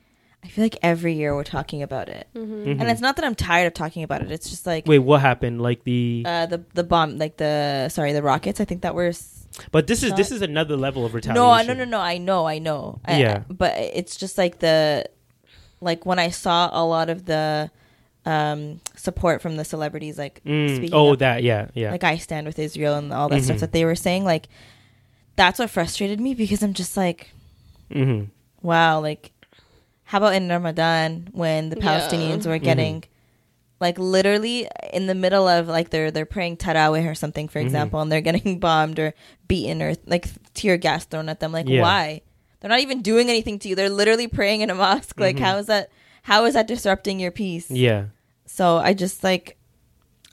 I 0.45 0.49
feel 0.49 0.65
like 0.65 0.77
every 0.83 1.15
year 1.15 1.35
we're 1.37 1.45
talking 1.45 1.83
about 1.83 2.09
it. 2.09 2.27
Mhm. 2.35 2.81
And 2.81 2.91
it's 2.91 3.01
not 3.01 3.15
that 3.17 3.25
I'm 3.25 3.37
tired 3.37 3.69
of 3.69 3.75
talking 3.75 4.03
about 4.03 4.23
it. 4.23 4.31
It's 4.33 4.51
just 4.51 4.67
like 4.67 4.87
Wait, 4.89 4.99
what 4.99 5.21
happened? 5.21 5.63
Like 5.63 5.85
the 5.85 6.25
uh 6.27 6.47
the 6.47 6.63
the 6.75 6.83
bomb 6.85 7.17
like 7.19 7.37
the 7.39 7.89
sorry, 7.89 8.13
the 8.13 8.23
rockets, 8.23 8.61
I 8.61 8.65
think 8.65 8.83
that 8.83 8.95
were 8.95 9.13
But 9.71 9.87
this 9.87 10.03
is 10.03 10.09
Shot. 10.11 10.17
this 10.17 10.31
is 10.33 10.43
another 10.43 10.77
level 10.77 11.05
of 11.07 11.15
retaliation. 11.15 11.43
No, 11.43 11.51
I- 11.51 11.63
no, 11.63 11.75
no, 11.75 11.85
no. 11.85 12.01
I 12.01 12.17
know, 12.19 12.47
I 12.47 12.59
know. 12.59 13.01
I- 13.05 13.21
Yeah. 13.21 13.43
but 13.49 13.77
it's 13.79 14.17
just 14.17 14.37
like 14.39 14.59
the, 14.61 15.05
like 15.83 16.07
when 16.07 16.19
I 16.19 16.31
saw 16.31 16.71
a 16.73 16.85
lot 16.85 17.11
of 17.11 17.27
the, 17.27 17.71
um, 18.25 18.81
support 18.97 19.43
from 19.43 19.57
the 19.57 19.65
celebrities, 19.65 20.17
like 20.17 20.41
Mm, 20.47 20.77
speaking. 20.77 20.95
oh, 20.95 21.13
up, 21.13 21.19
that 21.19 21.43
yeah, 21.43 21.69
yeah. 21.75 21.91
Like 21.91 22.05
I 22.05 22.17
stand 22.19 22.47
with 22.47 22.59
Israel 22.59 22.95
and 22.95 23.13
all 23.13 23.29
that 23.29 23.41
Mhm. 23.41 23.45
stuff 23.45 23.59
that 23.59 23.73
they 23.73 23.85
were 23.85 23.97
saying. 23.97 24.25
Like, 24.25 24.47
that's 25.37 25.59
what 25.59 25.71
frustrated 25.71 26.21
me 26.21 26.35
because 26.35 26.63
I'm 26.63 26.73
just 26.75 26.97
like, 26.97 27.31
hmm 27.93 28.25
wow, 28.63 29.01
like, 29.01 29.33
how 30.05 30.19
about 30.19 30.35
in 30.35 30.49
Ramadan 30.49 31.29
when 31.33 31.71
the 31.71 31.77
Yeah. 31.77 31.83
Palestinians 31.99 32.47
were 32.47 32.59
Mhm. 32.61 32.65
getting. 32.65 33.05
Like 33.81 33.99
literally 33.99 34.69
in 34.93 35.09
the 35.09 35.15
middle 35.17 35.49
of 35.49 35.67
like 35.67 35.91
they're 35.91 36.13
they're 36.13 36.25
praying 36.25 36.59
tarawih 36.59 37.05
or 37.11 37.17
something 37.17 37.49
for 37.49 37.59
Mhm. 37.59 37.63
example 37.65 38.01
and 38.01 38.13
they're 38.13 38.21
getting 38.21 38.61
bombed 38.67 39.01
or 39.01 39.15
beaten 39.49 39.83
or 39.83 39.95
like 40.07 40.29
tear 40.55 40.77
gas 40.77 41.05
thrown 41.05 41.29
at 41.29 41.41
them 41.41 41.51
like 41.51 41.67
Yeah. 41.69 41.83
why 41.83 42.21
they're 42.63 42.71
not 42.71 42.81
even 42.81 43.03
doing 43.03 43.29
anything 43.29 43.59
to 43.59 43.69
you 43.69 43.75
they're 43.75 43.91
literally 43.91 44.29
praying 44.29 44.63
in 44.63 44.71
a 44.71 44.75
mosque 44.75 45.19
like 45.21 45.37
Mhm. 45.37 45.41
how 45.41 45.57
is 45.59 45.67
that 45.67 45.91
how 46.23 46.45
is 46.47 46.55
that 46.55 46.67
disrupting 46.69 47.21
your 47.21 47.31
peace 47.33 47.71
Yeah. 47.71 48.05
so 48.47 48.79
I 48.79 48.95
just 48.95 49.23
like 49.23 49.59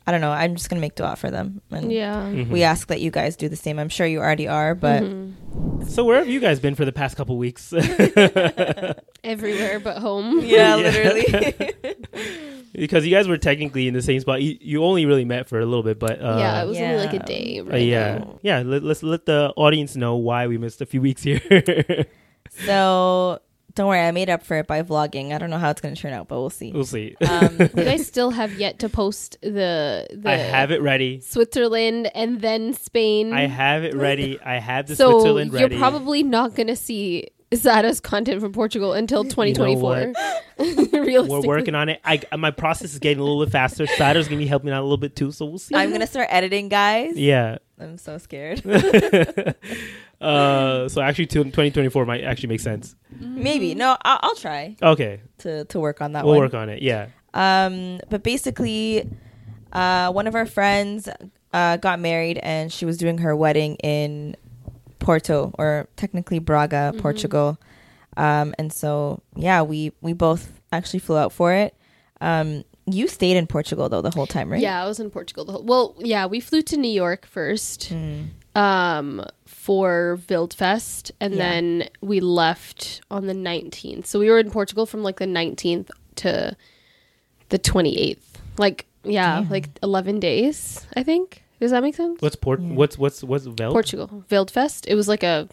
I 0.07 0.11
don't 0.11 0.21
know 0.21 0.31
I'm 0.31 0.55
just 0.55 0.69
gonna 0.69 0.79
make 0.81 0.95
dua 0.95 1.15
for 1.15 1.29
them 1.31 1.61
and 1.71 1.91
Yeah. 1.91 2.23
Mhm. 2.23 2.49
we 2.49 2.63
ask 2.63 2.87
that 2.87 3.01
you 3.01 3.11
guys 3.11 3.35
do 3.35 3.49
the 3.49 3.55
same 3.55 3.77
I'm 3.79 3.89
sure 3.89 4.07
you 4.07 4.19
already 4.19 4.47
are 4.47 4.73
but 4.75 5.03
Mhm. 5.03 5.33
So 5.89 6.03
where 6.05 6.17
have 6.19 6.29
you 6.29 6.39
guys 6.39 6.59
been 6.59 6.75
for 6.75 6.85
the 6.85 6.91
past 6.91 7.15
couple 7.17 7.37
weeks? 7.37 7.73
Everywhere 9.23 9.79
but 9.79 9.97
home. 9.97 10.39
yeah, 10.43 10.75
Yeah. 10.75 10.89
literally 10.91 11.73
because 12.73 13.05
you 13.05 13.11
guys 13.15 13.27
were 13.27 13.37
technically 13.37 13.87
in 13.87 13.93
the 13.93 14.01
same 14.01 14.19
spot. 14.19 14.41
You, 14.41 14.57
you 14.61 14.83
only 14.83 15.05
really 15.05 15.25
met 15.25 15.47
for 15.49 15.59
a 15.59 15.65
little 15.65 15.83
bit, 15.83 15.99
but 15.99 16.21
uh, 16.21 16.37
yeah, 16.39 16.63
it 16.63 16.67
was 16.67 16.77
only 16.79 16.97
like 16.97 17.11
a 17.13 17.17
yeah. 17.17 17.23
day. 17.23 17.59
uh, 17.59 17.75
yeah, 17.77 18.17
now. 18.19 18.39
yeah. 18.41 18.59
Let, 18.65 18.83
let's 18.83 19.03
let 19.03 19.25
the 19.25 19.53
audience 19.55 19.95
know 19.95 20.15
why 20.15 20.47
we 20.47 20.57
missed 20.57 20.81
a 20.81 20.85
few 20.85 21.01
weeks 21.01 21.23
here. 21.23 21.41
so 22.65 23.39
don't 23.75 23.87
worry 23.87 24.01
I 24.01 24.11
made 24.11 24.29
up 24.29 24.43
for 24.43 24.57
it 24.57 24.67
by 24.67 24.81
vlogging 24.81 25.31
I 25.33 25.37
don't 25.37 25.49
know 25.49 25.57
how 25.57 25.69
it's 25.69 25.79
gonna 25.81 25.95
turn 25.95 26.11
out 26.13 26.27
but 26.27 26.39
we'll 26.39 26.49
see 26.49 26.71
we'll 26.71 26.85
see. 26.85 27.15
um, 27.27 27.57
You 27.59 27.67
guys 27.67 28.05
still 28.07 28.31
have 28.31 28.53
yet 28.59 28.79
to 28.79 28.89
post 28.89 29.37
the 29.41 30.07
the 30.11 30.29
I 30.29 30.35
have 30.35 30.71
it 30.71 30.81
ready. 30.81 31.19
Switzerland 31.21 32.09
and 32.15 32.41
then 32.41 32.73
Spain. 32.73 33.31
I 33.33 33.45
have 33.47 33.83
it 33.83 33.95
ready. 33.95 34.39
I 34.41 34.59
have 34.59 34.87
the 34.87 34.95
so 34.95 35.11
Switzerland 35.11 35.53
ready. 35.53 35.75
you're 35.75 35.79
probably 35.79 36.23
not 36.23 36.55
gonna 36.55 36.75
see 36.75 37.29
Zada's 37.53 37.99
content 37.99 38.41
from 38.41 38.53
Portugal 38.53 38.93
until 38.93 39.23
2024. 39.23 40.13
Realistically, 40.59 41.27
We're 41.29 41.41
working 41.41 41.73
on 41.75 41.89
it. 41.89 41.99
I 42.05 42.21
my 42.37 42.51
process 42.51 42.93
is 42.93 42.99
getting 42.99 43.19
a 43.19 43.23
little 43.23 43.43
bit 43.43 43.51
faster. 43.51 43.87
Sada's 43.87 44.27
gonna 44.27 44.37
be 44.39 44.45
helping 44.47 44.69
out 44.71 44.81
a 44.81 44.83
little 44.83 44.97
bit 44.97 45.15
too, 45.15 45.31
so 45.31 45.45
we'll 45.45 45.57
see. 45.57 45.75
I'm 45.75 45.91
gonna 45.91 46.05
start 46.07 46.27
editing 46.29 46.69
guys 46.69 47.17
yeah. 47.17 47.57
I'm 47.79 47.97
so 47.97 48.17
scared. 48.17 48.61
uh, 50.21 50.89
so 50.89 51.01
actually, 51.01 51.27
2024 51.27 52.05
might 52.05 52.23
actually 52.23 52.49
make 52.49 52.59
sense. 52.59 52.95
Maybe 53.19 53.73
no, 53.73 53.97
I'll, 54.03 54.19
I'll 54.21 54.35
try 54.35 54.75
Okay, 54.81 55.21
to 55.39 55.65
to 55.65 55.79
work 55.79 56.01
on 56.01 56.11
that 56.13 56.25
we'll 56.25 56.35
one. 56.35 56.43
work 56.43 56.53
on 56.53 56.69
it. 56.69 56.81
Yeah. 56.81 57.07
Um, 57.33 57.99
but 58.09 58.21
basically, 58.23 59.09
uh, 59.71 60.11
one 60.11 60.27
of 60.27 60.35
our 60.35 60.45
friends 60.45 61.07
uh, 61.53 61.77
got 61.77 61.99
married, 61.99 62.37
and 62.39 62.71
she 62.71 62.85
was 62.85 62.97
doing 62.97 63.19
her 63.19 63.35
wedding 63.35 63.75
in 63.77 64.35
Porto, 65.09 65.51
or 65.57 65.87
technically 65.95 66.37
Braga, 66.37 66.93
Portugal. 66.99 67.57
Um, 68.15 68.53
and 68.59 68.71
so 68.71 69.23
yeah, 69.35 69.63
we 69.63 69.91
we 70.01 70.13
both 70.13 70.61
actually 70.71 70.99
flew 70.99 71.17
out 71.17 71.33
for 71.33 71.51
it. 71.51 71.73
Um, 72.21 72.63
you 72.85 73.07
stayed 73.07 73.35
in 73.35 73.47
Portugal 73.47 73.89
though 73.89 74.03
the 74.03 74.11
whole 74.11 74.27
time, 74.27 74.51
right? 74.51 74.61
Yeah, 74.61 74.83
I 74.83 74.87
was 74.87 74.99
in 74.99 75.09
Portugal 75.09 75.45
the 75.45 75.53
whole. 75.53 75.63
Well, 75.63 75.95
yeah, 75.97 76.27
we 76.27 76.39
flew 76.39 76.61
to 76.61 76.77
New 76.77 76.91
York 76.91 77.25
first, 77.25 77.91
um, 78.53 79.25
for 79.47 80.19
Wildfest, 80.27 81.09
and 81.19 81.33
Yeah. 81.33 81.39
then 81.39 81.89
we 82.01 82.19
left 82.19 83.01
on 83.09 83.25
the 83.25 83.33
nineteenth. 83.33 84.05
So 84.05 84.19
we 84.19 84.29
were 84.29 84.37
in 84.37 84.51
Portugal 84.51 84.85
from 84.85 85.01
like 85.01 85.17
the 85.17 85.25
nineteenth 85.25 85.89
to 86.17 86.55
the 87.49 87.57
twenty 87.57 87.97
eighth. 87.97 88.39
Like, 88.59 88.85
yeah, 89.03 89.43
like 89.49 89.69
eleven 89.81 90.19
days. 90.19 90.85
I 90.95 91.01
think. 91.01 91.41
Does 91.59 91.71
that 91.71 91.83
make 91.83 91.95
sense? 91.95 92.21
What's 92.21 92.35
port? 92.35 92.59
What's 92.61 92.97
what's 92.97 93.23
what's 93.23 93.45
Vel? 93.45 93.71
Portugal 93.71 94.23
Wildfest. 94.29 94.87
It 94.87 94.95
was 94.95 95.07
like 95.07 95.23
a 95.23 95.49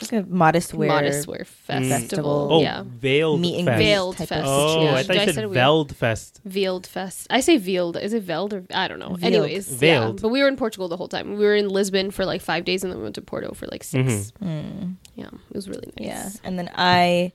like 0.00 0.12
a 0.12 0.22
modest 0.28 0.74
wear. 0.74 0.88
modest 0.88 1.26
wear 1.26 1.40
mm. 1.40 1.46
festival. 1.46 1.98
festival. 1.98 2.48
Oh, 2.52 2.62
Yeah, 2.62 2.82
veiled 2.86 3.40
Meet 3.40 3.58
and 3.58 3.66
fest. 3.66 3.78
Veiled 3.78 4.16
fest. 4.16 4.32
Oh, 4.44 4.68
situation. 4.68 4.94
I 4.94 5.02
thought 5.02 5.06
Did 5.06 5.10
I 5.10 5.14
you 5.14 5.26
said 5.26 5.34
said 5.34 5.44
it 5.44 5.46
weird? 5.48 5.54
Veld 5.54 5.96
Fest. 5.96 6.40
Veiled 6.44 6.86
Fest. 6.86 7.26
I 7.30 7.40
say 7.40 7.56
Veiled. 7.56 7.96
Is 7.96 8.12
it 8.12 8.22
Veld 8.22 8.54
or 8.54 8.64
I 8.72 8.88
don't 8.88 8.98
know. 8.98 9.14
Veiled. 9.14 9.22
Anyways, 9.24 9.68
Veiled. 9.68 10.18
Yeah. 10.18 10.22
But 10.22 10.28
we 10.28 10.40
were 10.42 10.48
in 10.48 10.56
Portugal 10.56 10.88
the 10.88 10.96
whole 10.96 11.08
time. 11.08 11.36
We 11.36 11.44
were 11.44 11.54
in 11.54 11.68
Lisbon 11.68 12.10
for 12.10 12.24
like 12.24 12.40
five 12.40 12.64
days, 12.64 12.82
and 12.82 12.92
then 12.92 12.98
we 12.98 13.04
went 13.04 13.14
to 13.16 13.22
Porto 13.22 13.52
for 13.54 13.66
like 13.66 13.84
6 13.84 14.02
mm-hmm. 14.02 14.46
hmm. 14.46 14.92
Yeah, 15.14 15.26
it 15.26 15.54
was 15.54 15.68
really 15.68 15.92
nice. 15.98 16.06
Yeah, 16.06 16.28
and 16.42 16.58
then 16.58 16.70
I 16.74 17.32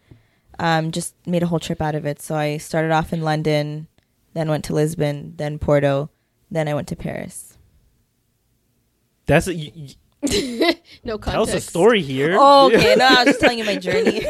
um, 0.60 0.92
just 0.92 1.16
made 1.26 1.44
a 1.44 1.48
whole 1.48 1.60
trip 1.60 1.82
out 1.82 1.96
of 1.96 2.06
it. 2.06 2.22
So 2.22 2.36
I 2.36 2.58
started 2.58 2.92
off 2.92 3.14
in 3.14 3.22
London, 3.22 3.88
then 4.34 4.50
went 4.50 4.66
to 4.66 4.74
Lisbon, 4.74 5.34
then 5.38 5.60
Porto, 5.60 6.10
then 6.52 6.68
I 6.68 6.74
went 6.74 6.88
to 6.90 6.96
Paris. 6.96 7.49
That's 9.30 9.48
a, 9.48 9.54
you, 9.56 9.72
you- 9.76 9.94
No 11.06 11.18
context. 11.18 11.32
tell 11.32 11.44
us 11.44 11.54
a 11.54 11.62
story 11.62 12.02
here. 12.02 12.36
Oh, 12.38 12.68
okay. 12.68 12.96
no, 12.98 13.06
I 13.08 13.24
was 13.24 13.26
just 13.28 13.40
telling 13.40 13.58
you 13.58 13.64
my 13.64 13.78
journey. 13.78 14.20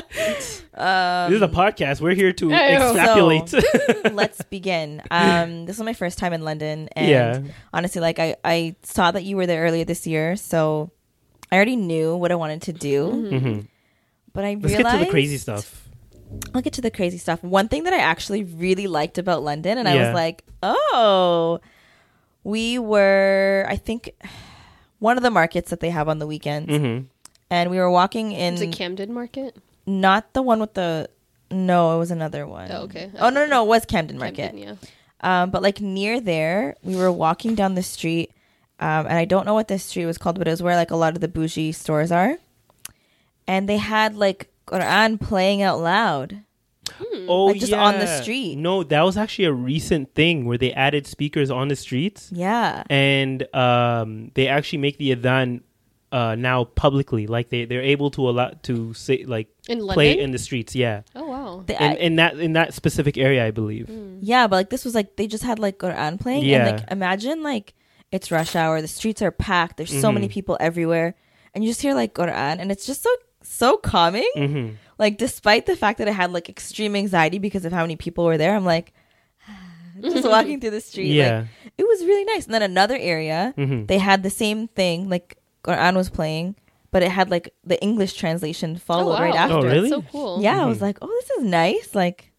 this 0.00 0.62
is 0.72 1.42
a 1.42 1.48
podcast. 1.48 2.00
We're 2.00 2.14
here 2.14 2.32
to 2.32 2.48
Hey, 2.48 2.76
extrapolate. 2.76 3.52
Let's 4.14 4.40
begin. 4.42 5.02
Um, 5.10 5.66
this 5.66 5.76
was 5.78 5.84
my 5.84 5.92
first 5.92 6.18
time 6.18 6.32
in 6.32 6.42
London, 6.42 6.88
and 6.96 7.08
Yeah. 7.08 7.42
honestly, 7.74 8.00
like 8.00 8.18
I, 8.18 8.36
I 8.44 8.76
saw 8.82 9.10
that 9.10 9.24
you 9.24 9.36
were 9.36 9.46
there 9.46 9.62
earlier 9.62 9.84
this 9.84 10.06
year, 10.06 10.36
so 10.36 10.90
I 11.52 11.56
already 11.56 11.76
knew 11.76 12.16
what 12.16 12.32
I 12.32 12.36
wanted 12.36 12.62
to 12.62 12.72
do. 12.72 13.08
Mhm. 13.30 13.66
But 14.32 14.44
I 14.44 14.54
Let's 14.54 14.72
realized 14.72 14.84
get 14.94 14.98
to 15.00 15.04
the 15.04 15.10
crazy 15.10 15.36
stuff. 15.38 15.88
I'll 16.54 16.62
get 16.62 16.74
to 16.74 16.80
the 16.80 16.90
crazy 16.92 17.18
stuff. 17.18 17.42
One 17.42 17.68
thing 17.68 17.82
that 17.84 17.92
I 17.92 17.98
actually 17.98 18.44
really 18.44 18.86
liked 18.86 19.18
about 19.18 19.42
London, 19.42 19.76
and 19.78 19.88
I 19.88 19.96
was 19.96 20.14
like, 20.14 20.44
oh, 20.62 21.60
we 22.44 22.78
were, 22.78 23.66
I 23.68 23.76
think, 23.76 24.14
one 24.98 25.16
of 25.16 25.22
the 25.22 25.30
markets 25.30 25.70
that 25.70 25.80
they 25.80 25.90
have 25.90 26.08
on 26.08 26.18
the 26.18 26.26
weekends, 26.26 26.70
hmm 26.76 26.98
and 27.52 27.68
we 27.68 27.78
were 27.78 27.90
walking 27.90 28.30
in, 28.30 28.54
Is 28.54 28.60
it 28.60 28.72
Camden 28.72 29.12
Market? 29.12 29.56
not 29.84 30.34
the 30.34 30.42
one 30.42 30.60
with 30.60 30.74
the, 30.74 31.10
no, 31.50 31.96
it 31.96 31.98
was 31.98 32.12
another 32.12 32.46
one. 32.46 32.70
Oh, 32.70 32.82
okay. 32.82 33.10
Oh 33.18 33.28
no, 33.28 33.40
no, 33.44 33.46
no, 33.46 33.64
it 33.64 33.68
was 33.68 33.84
Camden 33.84 34.18
Market. 34.18 34.52
Camden, 34.52 34.58
yeah. 34.58 34.74
Um, 35.42 35.50
but 35.50 35.60
like 35.60 35.80
near 35.80 36.20
there, 36.20 36.76
we 36.84 36.94
were 36.94 37.10
walking 37.10 37.54
down 37.56 37.74
the 37.74 37.82
street, 37.82 38.30
um, 38.78 39.06
and 39.06 39.14
I 39.18 39.24
don't 39.24 39.44
know 39.46 39.54
what 39.54 39.66
this 39.68 39.82
street 39.84 40.06
was 40.06 40.16
called, 40.16 40.38
but 40.38 40.46
it 40.46 40.52
was 40.52 40.62
where 40.62 40.76
like 40.76 40.92
a 40.92 40.96
lot 40.96 41.14
of 41.14 41.20
the 41.20 41.28
bougie 41.28 41.72
stores 41.72 42.12
are, 42.12 42.38
and 43.46 43.68
they 43.68 43.76
had 43.78 44.14
like 44.16 44.48
Quran 44.66 45.20
playing 45.20 45.60
out 45.60 45.80
loud. 45.80 46.42
Oh, 47.28 47.46
Like, 47.46 47.60
just 47.60 47.72
on 47.72 47.94
the 47.98 48.04
yeah. 48.06 48.20
street. 48.20 48.56
No, 48.56 48.82
that 48.82 49.02
was 49.02 49.16
actually 49.16 49.44
a 49.46 49.52
recent 49.52 50.14
thing 50.14 50.44
where 50.46 50.58
they 50.58 50.72
added 50.72 51.06
speakers 51.06 51.50
on 51.50 51.68
the 51.68 51.76
streets, 51.76 52.30
Yeah. 52.32 52.82
and 52.90 53.42
um, 53.54 54.30
they 54.34 54.48
actually 54.48 54.78
make 54.78 54.98
the 54.98 55.14
adhan 55.14 55.62
uh, 56.12 56.34
now 56.34 56.64
publicly. 56.64 57.26
Like 57.28 57.50
they 57.50 57.66
they're 57.66 57.82
able 57.82 58.10
to 58.12 58.28
allow 58.28 58.50
to 58.64 58.92
say 58.94 59.24
like 59.24 59.46
In 59.68 59.86
play 59.86 60.18
in 60.18 60.32
the 60.32 60.38
streets. 60.38 60.74
Yeah, 60.74 61.02
Oh 61.14 61.26
wow. 61.28 61.62
They- 61.66 61.76
in, 61.76 61.82
I- 61.82 61.94
in 61.96 62.16
that 62.16 62.38
in 62.40 62.52
that 62.54 62.74
specific 62.74 63.16
area, 63.16 63.46
I 63.46 63.52
believe. 63.52 63.88
yeah, 64.20 64.48
but 64.48 64.56
like 64.56 64.70
this 64.70 64.84
was 64.84 64.94
like 64.94 65.14
they 65.16 65.26
just 65.28 65.44
had 65.44 65.58
like 65.60 65.78
Quran 65.78 66.18
playing, 66.20 66.44
Yeah. 66.44 66.66
and 66.66 66.76
like 66.80 66.90
imagine 66.90 67.42
like 67.44 67.74
it's 68.10 68.32
rush 68.32 68.56
hour, 68.56 68.80
the 68.82 68.88
streets 68.88 69.22
are 69.22 69.30
packed, 69.30 69.76
there's 69.76 69.90
so 69.92 70.08
Mm-hmm. 70.08 70.14
many 70.14 70.28
people 70.28 70.56
everywhere, 70.58 71.14
and 71.54 71.62
you 71.62 71.70
just 71.70 71.80
hear 71.80 71.94
like 71.94 72.12
Quran, 72.14 72.58
and 72.58 72.72
it's 72.72 72.86
just 72.86 73.02
so 73.04 73.10
so 73.42 73.76
calming. 73.76 74.28
hmm 74.34 74.68
Like 75.00 75.16
despite 75.18 75.64
the 75.66 75.76
fact 75.76 75.96
that 75.98 76.06
I 76.08 76.12
had 76.12 76.30
like 76.32 76.48
extreme 76.48 76.94
anxiety 76.94 77.38
because 77.38 77.64
of 77.64 77.72
how 77.72 77.82
many 77.82 77.96
people 77.96 78.24
were 78.24 78.36
there, 78.38 78.54
I'm 78.54 78.66
like 78.66 78.92
just 80.00 80.28
walking 80.34 80.60
through 80.60 80.70
the 80.76 80.80
street. 80.80 81.12
Yeah. 81.12 81.38
Like, 81.38 81.72
it 81.78 81.84
was 81.84 82.04
really 82.04 82.24
nice. 82.26 82.44
And 82.44 82.54
then 82.54 82.62
another 82.62 82.96
area, 83.00 83.54
Mhm. 83.56 83.86
they 83.88 83.98
had 83.98 84.22
the 84.22 84.30
same 84.30 84.68
thing, 84.68 85.08
like 85.08 85.38
Quran 85.64 85.96
was 85.96 86.10
playing, 86.10 86.54
but 86.90 87.02
it 87.02 87.10
had 87.10 87.30
like 87.30 87.52
the 87.64 87.80
English 87.82 88.12
translation 88.14 88.76
followed 88.76 89.18
right 89.20 89.34
after. 89.34 89.56
Oh, 89.56 89.62
really? 89.62 89.90
That's 89.90 90.04
so 90.04 90.10
cool. 90.12 90.42
Yeah, 90.42 90.62
I 90.62 90.66
was 90.66 90.80
like, 90.82 90.98
oh, 91.02 91.08
this 91.08 91.30
is 91.38 91.44
nice. 91.44 91.94
Like, 91.94 92.30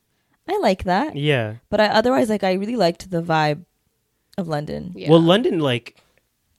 I 0.48 0.58
like 0.60 0.84
that. 0.86 1.16
Yeah. 1.16 1.56
But 1.70 1.82
I, 1.82 1.88
otherwise, 1.88 2.30
like, 2.30 2.44
I 2.44 2.54
really 2.54 2.76
liked 2.76 3.10
the 3.10 3.22
vibe 3.24 3.66
of 4.38 4.48
London. 4.48 4.92
Yeah. 4.96 5.10
Well, 5.10 5.22
London, 5.22 5.60
like, 5.60 5.98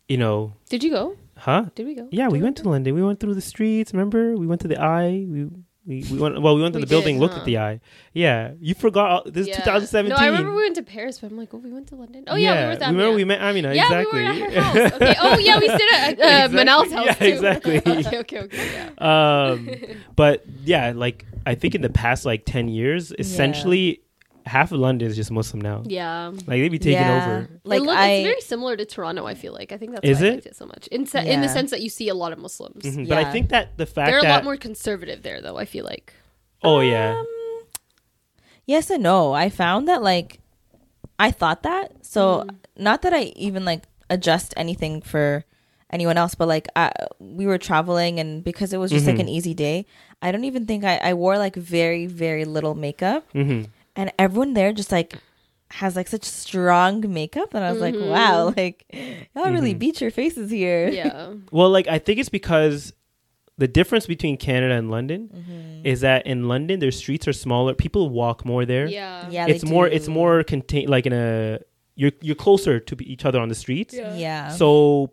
you 0.08 0.16
know, 0.16 0.54
Did 0.68 0.82
you 0.84 0.90
go? 0.90 1.16
huh? 1.36 1.66
Did 1.74 1.86
we 1.86 1.94
go? 1.94 2.08
Yeah, 2.10 2.28
we 2.28 2.38
Did 2.38 2.44
went 2.44 2.56
to 2.58 2.68
London. 2.68 2.94
We 2.94 3.02
went 3.02 3.20
through 3.20 3.34
the 3.34 3.40
streets. 3.52 3.92
Remember, 3.92 4.36
we 4.36 4.46
went 4.46 4.60
to 4.62 4.68
the 4.68 4.80
Eye. 4.80 5.26
We 5.28 5.50
we, 5.84 6.04
we 6.10 6.18
went. 6.18 6.40
Well, 6.40 6.54
we 6.54 6.62
went 6.62 6.74
to 6.74 6.78
We 6.78 6.84
the 6.84 6.88
building, 6.90 7.16
did, 7.16 7.22
looked 7.22 7.34
at 7.34 7.44
the 7.44 7.58
Eye. 7.58 7.80
Yeah, 8.12 8.52
you 8.60 8.74
forgot. 8.74 9.10
all- 9.10 9.22
This 9.26 9.42
is 9.42 9.48
Yeah. 9.48 9.56
2017. 9.64 10.10
No, 10.10 10.16
I 10.16 10.26
remember 10.26 10.50
we 10.54 10.62
went 10.62 10.76
to 10.76 10.82
Paris, 10.82 11.18
but 11.18 11.30
I'm 11.30 11.36
like, 11.36 11.52
oh, 11.52 11.58
we 11.58 11.72
went 11.72 11.88
to 11.88 11.96
London. 11.96 12.24
Oh 12.28 12.36
yeah, 12.36 12.54
we 12.54 12.62
were 12.64 12.68
with 12.70 12.80
remember 12.80 13.12
we 13.14 13.24
met 13.24 13.40
Amina. 13.42 13.74
yeah, 13.74 13.84
exactly. 13.84 14.20
we 14.20 14.24
were 14.26 14.30
at 14.32 14.52
her 14.52 14.60
house. 14.60 14.92
Okay. 15.02 15.14
Oh 15.20 15.38
yeah, 15.38 15.58
we 15.58 15.68
stayed 15.68 15.88
at 15.92 16.08
uh, 16.08 16.22
Exactly. 16.22 16.56
Manal's 16.56 16.92
house 16.92 17.06
Yeah, 17.06 17.14
too. 17.14 17.24
exactly. 17.26 17.78
okay, 17.86 18.18
okay, 18.18 18.38
okay. 18.40 18.90
Yeah. 19.00 19.50
um, 19.50 19.70
but 20.14 20.44
yeah, 20.64 20.92
like 20.94 21.24
I 21.46 21.54
think 21.56 21.74
in 21.74 21.82
the 21.82 21.90
past 21.90 22.24
like 22.24 22.44
10 22.44 22.68
years, 22.68 23.12
essentially 23.18 24.02
half 24.46 24.72
of 24.72 24.78
London 24.80 25.08
is 25.08 25.16
just 25.16 25.30
Muslim 25.30 25.60
now. 25.60 25.82
Yeah. 25.86 26.28
Like 26.30 26.46
they 26.60 26.68
be 26.68 26.78
taking 26.78 26.92
Yeah. 27.00 27.22
over. 27.24 27.48
Like, 27.64 27.80
it 27.80 27.84
look, 27.84 27.96
I. 27.96 28.10
it's 28.12 28.26
very 28.26 28.40
similar 28.40 28.76
to 28.76 28.84
Toronto. 28.84 29.26
I 29.26 29.34
feel 29.34 29.52
like. 29.52 29.72
I 29.72 29.76
think 29.78 29.92
that's 29.92 30.04
Is 30.08 30.20
why 30.20 30.26
it? 30.26 30.30
I 30.30 30.34
liked 30.34 30.46
it 30.46 30.56
so 30.56 30.66
much. 30.66 30.86
In 30.88 31.06
se- 31.06 31.30
in 31.32 31.40
the 31.40 31.48
sense 31.48 31.70
that 31.70 31.80
you 31.80 31.88
see 31.88 32.08
a 32.08 32.14
lot 32.14 32.32
of 32.32 32.38
Muslims. 32.38 32.84
Mhm. 32.84 33.08
But 33.08 33.18
I 33.18 33.30
think 33.30 33.50
that 33.50 33.76
the 33.76 33.86
fact 33.86 34.08
They're 34.10 34.18
a 34.18 34.22
that 34.22 34.30
lot 34.36 34.44
more 34.44 34.56
conservative 34.56 35.22
there, 35.22 35.40
though. 35.40 35.56
I 35.58 35.64
feel 35.64 35.84
like. 35.84 36.12
oh 36.64 36.80
yeah, 36.80 37.18
Um, 37.18 37.26
yes 38.66 38.90
and 38.90 39.02
no. 39.02 39.32
I 39.32 39.48
found 39.50 39.88
that 39.88 40.02
like 40.02 40.38
I 41.18 41.30
thought 41.30 41.62
that. 41.62 42.04
So 42.04 42.46
not 42.76 43.02
that 43.02 43.12
I 43.14 43.32
even 43.36 43.64
like 43.64 43.84
adjust 44.10 44.54
anything 44.56 45.00
for 45.02 45.44
anyone 45.90 46.16
else, 46.16 46.34
but 46.34 46.48
like 46.48 46.68
I, 46.74 46.90
we 47.18 47.46
were 47.46 47.58
traveling 47.58 48.18
and 48.18 48.42
because 48.42 48.72
it 48.72 48.78
was 48.78 48.90
just 48.90 49.06
like 49.06 49.18
an 49.18 49.28
easy 49.28 49.54
day, 49.54 49.86
I 50.22 50.32
don't 50.32 50.44
even 50.44 50.66
think 50.66 50.84
I, 50.84 50.96
I 50.98 51.14
wore 51.14 51.38
like 51.38 51.54
very 51.56 52.06
very 52.06 52.44
little 52.44 52.74
makeup, 52.74 53.24
hmm 53.32 53.62
and 53.96 54.12
everyone 54.18 54.54
there 54.54 54.72
just 54.72 54.92
like 54.92 55.14
has 55.70 55.96
like 55.96 56.06
such 56.08 56.24
strong 56.24 57.12
makeup, 57.12 57.54
and 57.54 57.64
I 57.64 57.72
was 57.72 57.80
like, 57.80 57.94
wow, 57.96 58.52
like 58.56 58.84
y'all 59.34 59.50
really 59.50 59.74
beat 59.74 60.00
your 60.00 60.10
faces 60.10 60.50
here. 60.50 60.88
Yeah. 60.88 61.32
Well, 61.50 61.70
like 61.70 61.86
I 61.88 61.98
think 61.98 62.18
it's 62.20 62.28
because 62.28 62.92
the 63.58 63.68
difference 63.68 64.06
between 64.06 64.36
Canada 64.38 64.74
and 64.74 64.90
London 64.90 65.30
Mm-hmm. 65.32 65.86
is 65.86 66.00
that 66.00 66.26
in 66.26 66.48
London 66.48 66.80
their 66.80 66.90
streets 66.90 67.26
are 67.28 67.32
smaller. 67.32 67.74
People 67.74 68.08
walk 68.10 68.44
more 68.44 68.64
there. 68.64 68.86
Yeah. 68.86 69.28
Yeah, 69.30 69.46
it's 69.46 69.62
they 69.64 69.70
more. 69.70 69.88
do. 69.88 69.94
It's 69.94 70.08
more 70.08 70.42
contain 70.44 70.88
like 70.88 71.06
in 71.06 71.12
a 71.12 71.58
you're 71.94 72.12
you're 72.22 72.34
closer 72.36 72.80
to 72.80 72.96
each 73.04 73.24
other 73.24 73.38
on 73.40 73.48
the 73.48 73.54
streets. 73.54 73.94
Yeah. 73.94 74.14
yeah. 74.16 74.48
So 74.50 75.10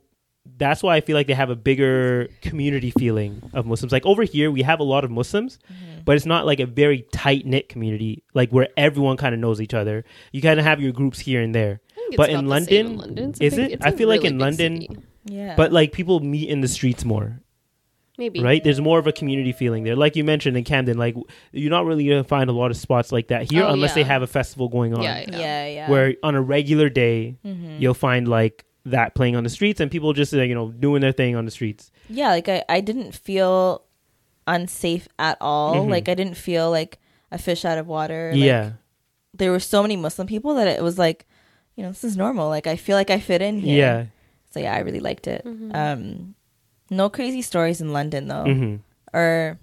that's 0.58 0.82
why 0.84 0.96
I 0.96 1.02
feel 1.02 1.16
like 1.16 1.28
they 1.28 1.34
have 1.34 1.50
a 1.50 1.56
bigger 1.56 2.28
community 2.42 2.92
feeling 2.92 3.50
of 3.54 3.66
Muslims. 3.66 3.92
Like 3.92 4.06
over 4.06 4.24
here, 4.24 4.50
we 4.52 4.62
have 4.64 4.80
a 4.80 4.84
lot 4.84 5.04
of 5.04 5.12
Muslims, 5.12 5.58
Mm-hmm. 5.72 6.02
but 6.06 6.16
it's 6.16 6.26
not 6.26 6.46
like 6.46 6.60
a 6.60 6.66
very 6.66 7.06
tight 7.14 7.46
knit 7.46 7.70
community, 7.70 8.24
like 8.34 8.52
where 8.52 8.68
everyone 8.78 9.18
kind 9.18 9.34
of 9.34 9.40
knows 9.40 9.62
each 9.62 9.74
other. 9.74 10.04
You 10.32 10.42
kind 10.42 10.60
of 10.60 10.66
have 10.66 10.82
your 10.82 10.92
groups 10.92 11.20
here 11.20 11.42
and 11.42 11.54
there. 11.56 11.82
I 11.92 11.96
think 11.96 12.08
it's 12.10 12.18
But 12.18 12.30
about 12.30 12.40
in 12.40 12.46
the 12.48 12.60
same 12.66 12.86
London, 12.86 12.86
in 12.86 12.98
London. 12.98 13.34
Is 13.42 13.56
big- 13.56 13.72
it? 13.74 13.84
I 13.84 13.88
I 13.88 13.92
a 13.92 13.98
feel 13.98 14.08
like 14.08 14.24
in 14.24 14.40
London- 14.40 14.82
city. 14.82 14.98
yeah. 15.26 15.56
But 15.56 15.72
like 15.72 15.92
people 15.92 16.20
meet 16.20 16.50
in 16.50 16.62
the 16.62 16.68
streets 16.68 17.06
more, 17.06 17.40
maybe 18.18 18.42
right? 18.42 18.64
There's 18.64 18.82
more 18.82 19.00
of 19.00 19.08
a 19.08 19.12
community 19.12 19.52
feeling 19.52 19.84
there. 19.84 19.96
Like 19.96 20.16
you 20.16 20.24
mentioned 20.24 20.58
in 20.58 20.64
Camden, 20.64 20.98
like 20.98 21.16
you're 21.52 21.70
not 21.70 21.86
really 21.86 22.08
gonna 22.08 22.24
find 22.24 22.50
a 22.50 22.54
lot 22.54 22.72
of 22.72 22.78
spots 22.78 23.12
like 23.12 23.28
that 23.30 23.52
here 23.52 23.64
Oh, 23.64 23.70
unless 23.74 23.94
they 23.94 24.04
have 24.04 24.22
a 24.22 24.28
festival 24.28 24.68
going 24.70 24.94
on. 24.94 25.04
Yeah, 25.04 25.26
yeah. 25.30 25.38
yeah, 25.40 25.68
yeah. 25.68 25.90
Where 25.92 26.16
on 26.24 26.36
a 26.36 26.42
regular 26.42 26.90
day, 26.90 27.38
Mm-hmm. 27.46 27.78
you'll 27.82 27.94
find 27.94 28.28
like 28.28 28.66
that 28.92 29.16
playing 29.16 29.36
on 29.36 29.44
the 29.44 29.50
streets 29.50 29.80
and 29.80 29.90
people 29.92 30.14
just 30.14 30.34
uh, 30.34 30.42
you 30.42 30.56
know 30.56 30.72
doing 30.72 31.02
their 31.02 31.12
thing 31.12 31.36
on 31.36 31.46
the 31.46 31.52
streets. 31.52 31.92
yeah 32.10 32.30
like 32.30 32.48
I, 32.50 32.64
I 32.70 32.82
didn't 32.82 33.14
feel 33.14 33.84
unsafe 34.48 35.08
at 35.20 35.38
all 35.42 35.86
Mhm. 35.86 35.90
like 35.92 36.10
i 36.10 36.16
didn't 36.16 36.34
feel 36.36 36.72
like 36.72 36.98
a 37.32 37.38
fish 37.38 37.66
out 37.66 37.78
of 37.78 37.86
water 37.88 38.32
like, 38.34 38.42
yeah. 38.42 38.72
there 39.36 39.52
were 39.52 39.60
so 39.60 39.82
many 39.84 39.96
muslim 39.96 40.26
people 40.28 40.56
that 40.56 40.68
it 40.68 40.82
was 40.82 40.98
like 40.98 41.28
you 41.76 41.84
know 41.84 41.90
this 41.90 42.04
is 42.04 42.18
normal 42.18 42.48
like 42.50 42.66
i 42.66 42.76
feel 42.76 42.96
like 42.98 43.12
i 43.12 43.20
fit 43.20 43.42
in 43.42 43.60
here 43.60 43.78
Yeah. 43.78 44.06
So 44.52 44.60
yeah, 44.60 44.74
I 44.74 44.80
really 44.80 45.00
liked 45.00 45.28
it. 45.28 45.46
Mm-hmm. 45.46 45.76
Um, 45.76 46.34
no 46.90 47.08
crazy 47.08 47.44
stories 47.44 47.82
in 47.82 47.94
London 47.94 48.28
though, 48.28 48.46
hmm 48.46 48.76
or 49.14 49.60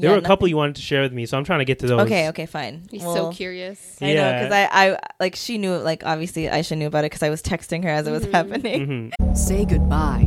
There 0.00 0.10
yeah, 0.10 0.16
were 0.16 0.22
a 0.22 0.26
couple 0.26 0.48
you 0.48 0.56
wanted 0.56 0.76
to 0.76 0.82
share 0.82 1.02
with 1.02 1.12
me, 1.12 1.26
so 1.26 1.36
I'm 1.36 1.44
trying 1.44 1.58
to 1.60 1.64
get 1.64 1.78
to 1.80 1.86
those. 1.86 2.00
Okay, 2.00 2.28
okay, 2.30 2.46
fine. 2.46 2.82
He's 2.90 3.02
Well, 3.02 3.14
so 3.14 3.32
curious. 3.32 3.98
I 4.00 4.06
know 4.06 4.12
Yeah. 4.14 4.32
because 4.32 4.52
I, 4.52 4.92
I 4.92 4.98
like 5.18 5.36
she 5.36 5.58
knew 5.58 5.76
like 5.76 6.04
obviously 6.04 6.44
Aysha 6.44 6.76
knew 6.76 6.86
about 6.86 7.00
it 7.04 7.10
because 7.10 7.22
I 7.22 7.30
was 7.30 7.42
texting 7.42 7.82
her 7.84 7.90
as 7.90 8.06
it 8.06 8.12
was 8.12 8.24
happening. 8.26 9.12
hmm 9.20 9.34
Say 9.34 9.64
goodbye 9.64 10.26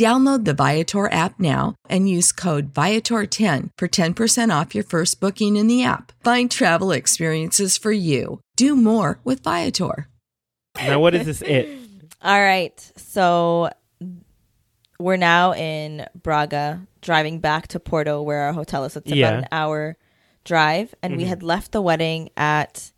Download 0.00 0.46
the 0.46 0.54
Viator 0.54 1.12
app 1.12 1.38
now 1.38 1.74
and 1.90 2.08
use 2.08 2.32
code 2.32 2.72
Viator10 2.72 3.68
for 3.76 3.86
10% 3.86 4.60
off 4.60 4.74
your 4.74 4.82
first 4.82 5.20
booking 5.20 5.56
in 5.56 5.66
the 5.66 5.84
app. 5.84 6.12
Find 6.24 6.50
travel 6.50 6.90
experiences 6.90 7.76
for 7.76 7.92
you. 7.92 8.40
Do 8.56 8.74
more 8.74 9.20
with 9.24 9.42
Viator. 9.42 10.08
Now, 10.78 11.00
what 11.00 11.14
is 11.14 11.26
this? 11.26 11.42
It. 11.42 11.68
All 12.22 12.40
right, 12.40 12.80
so 12.96 13.68
we're 14.98 15.18
now 15.18 15.52
in 15.52 16.06
Braga, 16.14 16.80
driving 17.02 17.40
back 17.40 17.68
to 17.68 17.78
Porto, 17.78 18.22
where 18.22 18.44
our 18.44 18.54
hotel 18.54 18.86
is. 18.86 18.96
It's 18.96 19.06
Yeah. 19.06 19.28
about 19.28 19.38
an 19.40 19.48
hour 19.52 19.98
drive, 20.44 20.94
and 21.02 21.18
we 21.18 21.24
mm-hmm. 21.24 21.28
had 21.28 21.42
left 21.42 21.72
the 21.72 21.82
wedding 21.82 22.30
at. 22.38 22.90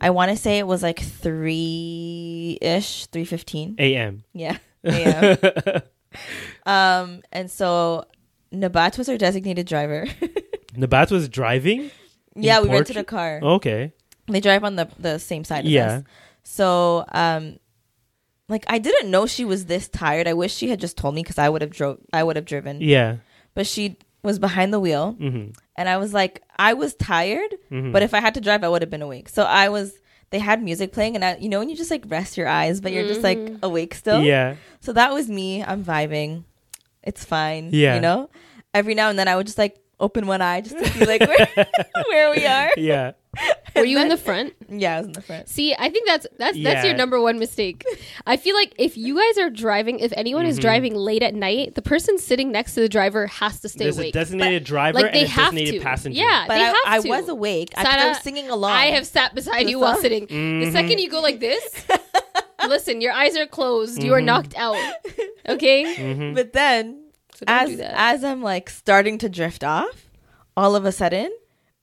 I 0.00 0.08
want 0.08 0.30
to 0.30 0.38
say 0.38 0.58
it 0.58 0.66
was 0.66 0.82
like 0.82 1.00
three 1.00 2.56
ish, 2.62 3.08
three 3.08 3.26
fifteen. 3.26 3.76
A.M. 3.78 4.24
Yeah. 4.32 4.56
AM. 4.84 5.82
um, 6.66 7.22
and 7.32 7.50
so 7.50 8.04
Nabat 8.52 8.98
was 8.98 9.08
our 9.08 9.18
designated 9.18 9.66
driver. 9.66 10.06
Nabat 10.76 11.10
was 11.10 11.28
driving. 11.28 11.90
yeah, 12.34 12.60
we 12.60 12.68
rented 12.68 12.96
a 12.96 13.04
car. 13.04 13.40
Okay. 13.42 13.92
They 14.26 14.40
drive 14.40 14.64
on 14.64 14.76
the 14.76 14.88
the 14.98 15.18
same 15.18 15.44
side 15.44 15.64
as 15.66 15.70
Yeah. 15.70 15.86
us. 15.98 16.02
So, 16.42 17.04
um, 17.12 17.58
like 18.48 18.64
I 18.68 18.78
didn't 18.78 19.10
know 19.10 19.26
she 19.26 19.44
was 19.44 19.66
this 19.66 19.88
tired. 19.88 20.26
I 20.28 20.34
wish 20.34 20.54
she 20.54 20.68
had 20.68 20.80
just 20.80 20.96
told 20.96 21.14
me 21.14 21.22
because 21.22 21.38
I 21.38 21.48
would 21.48 21.62
have 21.62 21.70
drove. 21.70 21.98
I 22.12 22.22
would 22.22 22.36
have 22.36 22.44
driven. 22.44 22.80
Yeah. 22.80 23.16
But 23.54 23.66
she 23.66 23.98
was 24.22 24.38
behind 24.38 24.72
the 24.72 24.80
wheel, 24.80 25.12
hmm 25.12 25.48
and 25.76 25.88
I 25.88 25.96
was 25.98 26.14
like, 26.14 26.42
I 26.56 26.72
was 26.74 26.94
tired, 26.94 27.52
Mm-hmm. 27.70 27.92
but 27.92 28.02
if 28.02 28.14
I 28.14 28.20
had 28.20 28.34
to 28.34 28.40
drive, 28.40 28.62
I 28.64 28.68
would 28.68 28.80
have 28.82 28.90
been 28.90 29.02
awake. 29.02 29.28
So 29.28 29.42
I 29.44 29.68
was. 29.68 29.92
They 30.30 30.38
had 30.38 30.62
music 30.62 30.92
playing, 30.92 31.14
and 31.14 31.24
I, 31.24 31.36
you 31.36 31.48
know, 31.48 31.58
when 31.60 31.68
you 31.68 31.76
just 31.76 31.90
like 31.90 32.04
rest 32.08 32.36
your 32.36 32.48
eyes, 32.48 32.80
but 32.80 32.92
you're 32.92 33.06
just 33.06 33.22
like 33.22 33.38
mm-hmm. 33.38 33.64
awake 33.64 33.94
still. 33.94 34.20
Yeah. 34.22 34.56
So 34.80 34.92
that 34.92 35.12
was 35.12 35.28
me. 35.28 35.62
I'm 35.62 35.84
vibing. 35.84 36.44
It's 37.02 37.24
fine. 37.24 37.70
Yeah. 37.72 37.94
You 37.94 38.00
know? 38.00 38.30
Every 38.72 38.94
now 38.94 39.10
and 39.10 39.18
then 39.18 39.28
I 39.28 39.36
would 39.36 39.46
just 39.46 39.58
like 39.58 39.78
open 40.00 40.26
one 40.26 40.42
eye 40.42 40.60
just 40.60 40.76
to 40.76 40.86
see 40.88 41.04
like 41.04 41.20
where, 41.28 41.48
where 42.08 42.30
we 42.30 42.46
are. 42.46 42.70
Yeah. 42.76 43.12
Were 43.76 43.84
you 43.84 43.98
in 44.00 44.08
the 44.08 44.16
front? 44.16 44.54
Yeah, 44.68 44.94
I 44.94 44.98
was 44.98 45.06
in 45.08 45.12
the 45.14 45.20
front. 45.22 45.48
See, 45.48 45.74
I 45.76 45.88
think 45.90 46.06
that's 46.06 46.26
that's 46.38 46.56
that's 46.56 46.56
Yeah. 46.56 46.84
your 46.84 46.94
number 46.94 47.20
one 47.20 47.38
mistake. 47.38 47.84
I 48.26 48.36
feel 48.36 48.54
like 48.54 48.72
if 48.78 48.96
you 48.96 49.18
guys 49.18 49.38
are 49.38 49.50
driving, 49.50 49.98
if 50.00 50.12
anyone 50.16 50.42
Mm-hmm. 50.44 50.50
is 50.50 50.58
driving 50.58 50.94
late 50.94 51.22
at 51.22 51.34
night, 51.34 51.74
the 51.74 51.82
person 51.82 52.18
sitting 52.18 52.52
next 52.52 52.74
to 52.74 52.80
the 52.80 52.88
driver 52.88 53.26
has 53.26 53.60
to 53.60 53.68
stay 53.68 53.84
awake. 53.86 53.94
There's 53.94 53.98
a 53.98 54.00
awake. 54.02 54.12
designated 54.14 54.64
driver 54.64 55.00
like 55.00 55.12
they 55.12 55.20
and 55.22 55.28
a 55.28 55.32
have 55.32 55.52
designated 55.52 55.80
to. 55.80 55.84
passenger. 55.84 56.18
Yeah, 56.20 56.44
But 56.46 56.54
they 56.54 56.60
I, 56.62 56.64
have 56.66 56.76
I 56.86 57.00
to. 57.00 57.08
was 57.08 57.28
awake. 57.28 57.72
I, 57.76 57.80
I 57.80 57.84
Sada, 57.84 58.08
was 58.10 58.18
singing 58.20 58.48
along. 58.50 58.70
I 58.72 58.86
have 58.86 59.06
sat 59.06 59.34
beside 59.34 59.66
The 59.66 59.70
you 59.70 59.80
while 59.80 59.96
sitting. 59.96 60.26
Mm-hmm. 60.26 60.60
The 60.66 60.70
second 60.72 60.98
you 61.00 61.10
go 61.10 61.20
like 61.20 61.40
this, 61.40 61.86
listen, 62.68 63.00
your 63.00 63.12
eyes 63.12 63.36
are 63.36 63.46
closed. 63.46 64.02
You 64.02 64.12
are 64.14 64.18
Mm-hmm. 64.18 64.26
knocked 64.26 64.56
out. 64.56 64.76
Okay, 65.48 65.84
Mm-hmm. 65.96 66.34
But 66.34 66.52
then 66.52 67.02
so 67.34 67.44
don't 67.46 67.70
as 67.72 67.76
that. 67.78 67.94
as 67.96 68.24
I'm 68.24 68.42
like 68.42 68.70
starting 68.70 69.18
to 69.18 69.28
drift 69.28 69.64
off, 69.64 70.08
all 70.56 70.76
of 70.76 70.84
a 70.84 70.92
sudden 70.92 71.30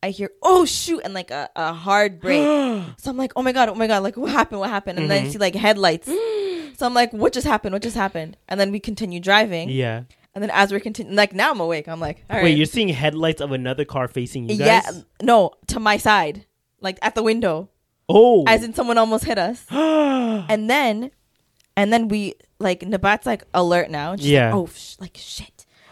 I 0.04 0.10
hear 0.10 0.32
oh 0.42 0.66
shoot 0.66 1.02
and 1.04 1.14
like 1.14 1.30
a, 1.32 1.50
a 1.56 1.74
hard 1.74 2.20
break. 2.20 2.42
so 2.98 3.10
I'm 3.12 3.18
like, 3.18 3.34
oh 3.36 3.42
my 3.44 3.52
god, 3.52 3.70
oh 3.70 3.76
my 3.76 3.88
god, 3.88 4.04
like 4.04 4.18
what 4.18 4.32
happened? 4.32 4.60
What 4.60 4.70
happened? 4.70 4.98
And 5.00 5.10
Mm-hmm. 5.10 5.18
then 5.18 5.26
I 5.28 5.30
see 5.30 5.38
like 5.38 5.56
headlights. 5.56 6.08
so 6.78 6.86
I'm 6.86 6.94
like, 6.94 7.12
what 7.14 7.34
just 7.34 7.46
happened? 7.46 7.74
What 7.74 7.84
just 7.84 7.96
happened? 7.96 8.38
And 8.48 8.60
then 8.60 8.72
we 8.72 8.80
continue 8.80 9.20
driving. 9.20 9.70
Yeah. 9.70 10.04
And 10.34 10.42
then 10.42 10.50
as 10.52 10.72
we're 10.72 10.80
continuing, 10.80 11.16
like 11.18 11.34
now 11.34 11.52
I'm 11.52 11.60
awake. 11.60 11.88
I'm 11.88 12.00
like, 12.00 12.24
all 12.30 12.38
right. 12.38 12.44
Wait, 12.46 12.58
you're 12.58 12.66
seeing 12.66 12.88
headlights 12.90 13.42
of 13.42 13.52
another 13.52 13.86
car 13.86 14.08
facing 14.08 14.50
you 14.50 14.58
guys? 14.58 14.66
yeah, 14.66 14.92
no, 15.22 15.52
to 15.68 15.80
my 15.80 15.98
side, 15.98 16.46
like 16.80 16.98
at 17.02 17.16
the 17.16 17.22
window, 17.24 17.70
Oh. 18.10 18.44
as 18.48 18.64
in 18.64 18.74
someone 18.74 18.98
almost 18.98 19.26
hit 19.26 19.38
us. 19.38 19.66
and 19.70 20.70
then, 20.70 21.12
and 21.78 21.92
then 21.94 22.08
we 22.08 22.36
like 22.60 22.80
Nabat's 22.80 23.26
like 23.26 23.44
alert 23.54 23.90
now. 23.92 24.14
And 24.14 24.22
she's 24.22 24.32
Yeah. 24.32 24.48
like, 24.48 24.56
oh, 24.56 24.70
sh- 24.74 24.96
like 25.00 25.18
shit. 25.18 25.51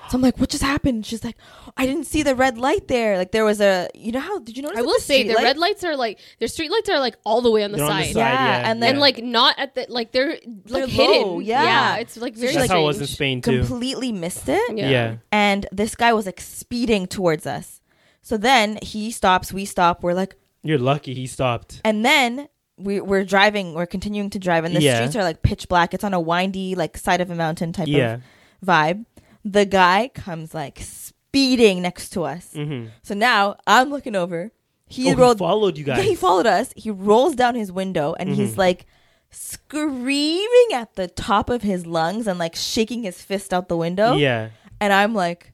So 0.09 0.15
I'm 0.17 0.21
like, 0.23 0.39
what 0.39 0.49
just 0.49 0.63
happened? 0.63 1.05
She's 1.05 1.23
like, 1.23 1.35
I 1.77 1.85
didn't 1.85 2.05
see 2.05 2.23
the 2.23 2.33
red 2.33 2.57
light 2.57 2.87
there. 2.87 3.17
Like 3.17 3.31
there 3.31 3.45
was 3.45 3.61
a, 3.61 3.87
you 3.93 4.11
know 4.11 4.19
how? 4.19 4.39
Did 4.39 4.57
you 4.57 4.63
notice? 4.63 4.79
I 4.79 4.81
will 4.81 4.95
the 4.95 5.01
say 5.01 5.27
the 5.27 5.35
light- 5.35 5.43
red 5.43 5.57
lights 5.57 5.83
are 5.83 5.95
like 5.95 6.19
their 6.39 6.47
street 6.47 6.71
lights 6.71 6.89
are 6.89 6.99
like 6.99 7.15
all 7.25 7.41
the 7.41 7.51
way 7.51 7.63
on 7.63 7.71
the 7.71 7.77
They're 7.77 7.85
on 7.85 7.97
the 7.97 8.03
side. 8.05 8.13
side, 8.13 8.19
Yeah, 8.19 8.33
yeah, 8.61 8.71
and 8.71 8.81
then- 8.81 8.89
and 8.93 8.99
like 8.99 9.23
not 9.23 9.59
at 9.59 9.75
the 9.75 9.85
like 9.89 10.11
they're 10.11 10.39
They're 10.65 10.81
like 10.81 10.89
hidden. 10.89 11.21
low, 11.27 11.39
yeah. 11.39 11.97
it's 11.97 12.17
like 12.17 12.35
So 12.35 12.41
very 12.41 12.53
That's 12.55 12.69
like, 12.69 12.71
how 12.71 12.81
it 12.83 12.85
was 12.87 12.99
in. 13.01 13.07
Spain 13.07 13.41
too. 13.41 13.59
completely 13.59 14.11
missed 14.11 14.49
it. 14.49 14.75
Yeah. 14.75 14.89
Yeah. 14.89 15.15
And 15.31 15.67
this 15.71 15.95
guy 15.95 16.11
was 16.13 16.25
like 16.25 16.41
speeding 16.41 17.05
towards 17.05 17.45
us. 17.45 17.79
So 18.21 18.35
then 18.35 18.79
he 18.81 19.11
stops, 19.11 19.53
we 19.53 19.63
stop. 19.65 20.01
We're 20.03 20.13
like, 20.13 20.35
You're 20.63 20.79
lucky 20.79 21.13
he 21.13 21.27
stopped. 21.27 21.81
And 21.85 22.03
then 22.03 22.47
we, 22.77 22.99
we're 22.99 23.25
driving, 23.25 23.73
we're 23.75 23.85
continuing 23.85 24.29
to 24.31 24.39
drive, 24.39 24.65
and 24.65 24.75
the 24.75 24.81
Yeah. 24.81 24.95
streets 24.95 25.15
are 25.15 25.23
like 25.23 25.41
pitch 25.43 25.67
black. 25.69 25.93
It's 25.93 26.03
on 26.03 26.13
a 26.13 26.19
windy, 26.19 26.73
like 26.75 26.97
side 26.97 27.21
of 27.21 27.29
a 27.29 27.35
mountain 27.35 27.73
type 27.73 27.87
Yeah. 27.87 28.15
of 28.15 28.21
vibe. 28.65 29.05
The 29.45 29.65
guy 29.65 30.09
comes 30.13 30.53
like 30.53 30.79
speeding 30.81 31.81
next 31.81 32.09
to 32.11 32.23
us. 32.23 32.53
hmm 32.53 32.87
So 33.03 33.13
now 33.15 33.55
I'm 33.67 33.89
looking 33.89 34.15
over. 34.15 34.51
He 34.87 35.13
Oh, 35.13 35.15
he 35.31 35.37
followed 35.37 35.77
you 35.77 35.83
guys. 35.89 35.99
Yeah, 35.99 36.03
he 36.03 36.15
followed 36.15 36.47
us. 36.47 36.73
He 36.75 36.89
rolls 36.91 37.35
down 37.35 37.55
his 37.55 37.71
window 37.71 38.15
and 38.19 38.29
he's 38.29 38.51
Mm-hmm. 38.51 38.59
like 38.59 38.85
screaming 39.31 40.67
at 40.73 40.95
the 40.95 41.07
top 41.07 41.49
of 41.49 41.61
his 41.61 41.85
lungs 41.85 42.27
and 42.27 42.39
like 42.39 42.55
shaking 42.55 43.03
his 43.03 43.21
fist 43.21 43.53
out 43.53 43.67
the 43.69 43.77
window. 43.77 44.13
Yeah. 44.15 44.49
And 44.81 44.93
I'm 44.93 45.13
like, 45.13 45.53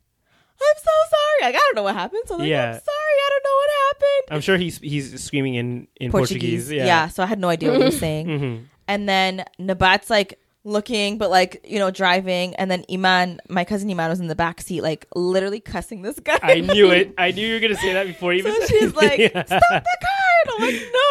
I'm 0.62 0.78
so 0.78 0.92
sorry. 1.10 1.52
Like, 1.52 1.56
I 1.56 1.60
don't 1.66 1.76
know 1.76 1.84
what 1.84 1.96
happened. 1.96 2.24
So 2.28 2.36
I'm 2.36 2.40
like, 2.42 2.50
Yeah. 2.50 2.68
I'm 2.68 2.74
sorry. 2.74 3.16
I 3.26 3.30
don't 3.30 3.44
know 3.44 3.56
what 3.58 3.70
happened. 3.88 4.36
I'm 4.36 4.42
sure 4.42 4.58
he's 4.58 4.78
he's 4.80 5.22
screaming 5.24 5.56
in 5.56 5.88
in 6.00 6.12
Portuguese. 6.12 6.72
Yeah. 6.72 7.08
So 7.10 7.24
I 7.24 7.26
had 7.26 7.40
no 7.40 7.50
idea 7.50 7.72
what 7.72 7.80
he 7.80 7.86
was 7.86 8.00
saying. 8.00 8.28
hmm 8.40 8.56
And 8.88 9.10
then 9.10 9.44
Nabat's 9.60 10.10
like 10.10 10.40
looking, 10.66 11.18
but 11.18 11.30
like 11.30 11.62
you 11.64 11.80
know, 11.80 11.92
driving, 11.92 12.54
and 12.56 12.70
then 12.70 12.84
Iman, 12.92 13.40
my 13.48 13.64
cousin 13.64 13.90
Iman, 13.90 14.10
was 14.10 14.20
in 14.20 14.28
the 14.28 14.36
back 14.36 14.60
seat, 14.62 14.82
like 14.82 15.06
literally 15.16 15.60
cussing 15.62 16.02
this 16.02 16.20
guy. 16.20 16.40
I 16.42 16.60
knew 16.60 16.92
it. 16.92 17.14
I 17.18 17.32
knew 17.32 17.48
you 17.48 17.54
were 17.54 17.60
gonna 17.62 17.76
say 17.76 17.94
that 17.94 18.08
before 18.08 18.34
you 18.34 18.42
So 18.44 18.50
even. 18.50 18.62
said 18.68 18.70
she's 18.78 18.94
like, 18.96 19.20
Yeah. 19.20 19.46
"Stop 19.46 19.62
the 19.62 19.98
car!" 20.02 20.36
And 20.42 20.52
I'm 20.52 20.62
like, 20.68 20.82
"No, 20.94 21.06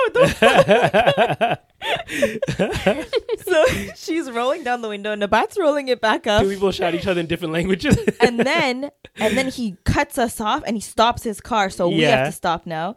don't." 1.48 1.58
so 3.44 3.64
she's 3.94 4.30
rolling 4.30 4.64
down 4.64 4.80
the 4.82 4.88
window, 4.88 5.12
and 5.12 5.22
Nabat's 5.22 5.58
rolling 5.58 5.88
it 5.88 6.00
back 6.00 6.26
up, 6.26 6.42
Two 6.42 6.50
people 6.50 6.70
shout 6.72 6.94
each 6.94 7.06
other 7.06 7.20
in 7.20 7.26
different 7.26 7.52
languages. 7.52 7.96
and 8.20 8.40
then 8.40 8.90
and 9.16 9.36
then 9.36 9.48
he 9.50 9.76
cuts 9.84 10.18
us 10.18 10.40
off, 10.40 10.62
and 10.66 10.76
he 10.76 10.80
stops 10.80 11.22
his 11.22 11.40
car, 11.40 11.70
so 11.70 11.88
we 11.88 12.02
have 12.02 12.26
to 12.26 12.32
stop 12.32 12.66
now. 12.66 12.96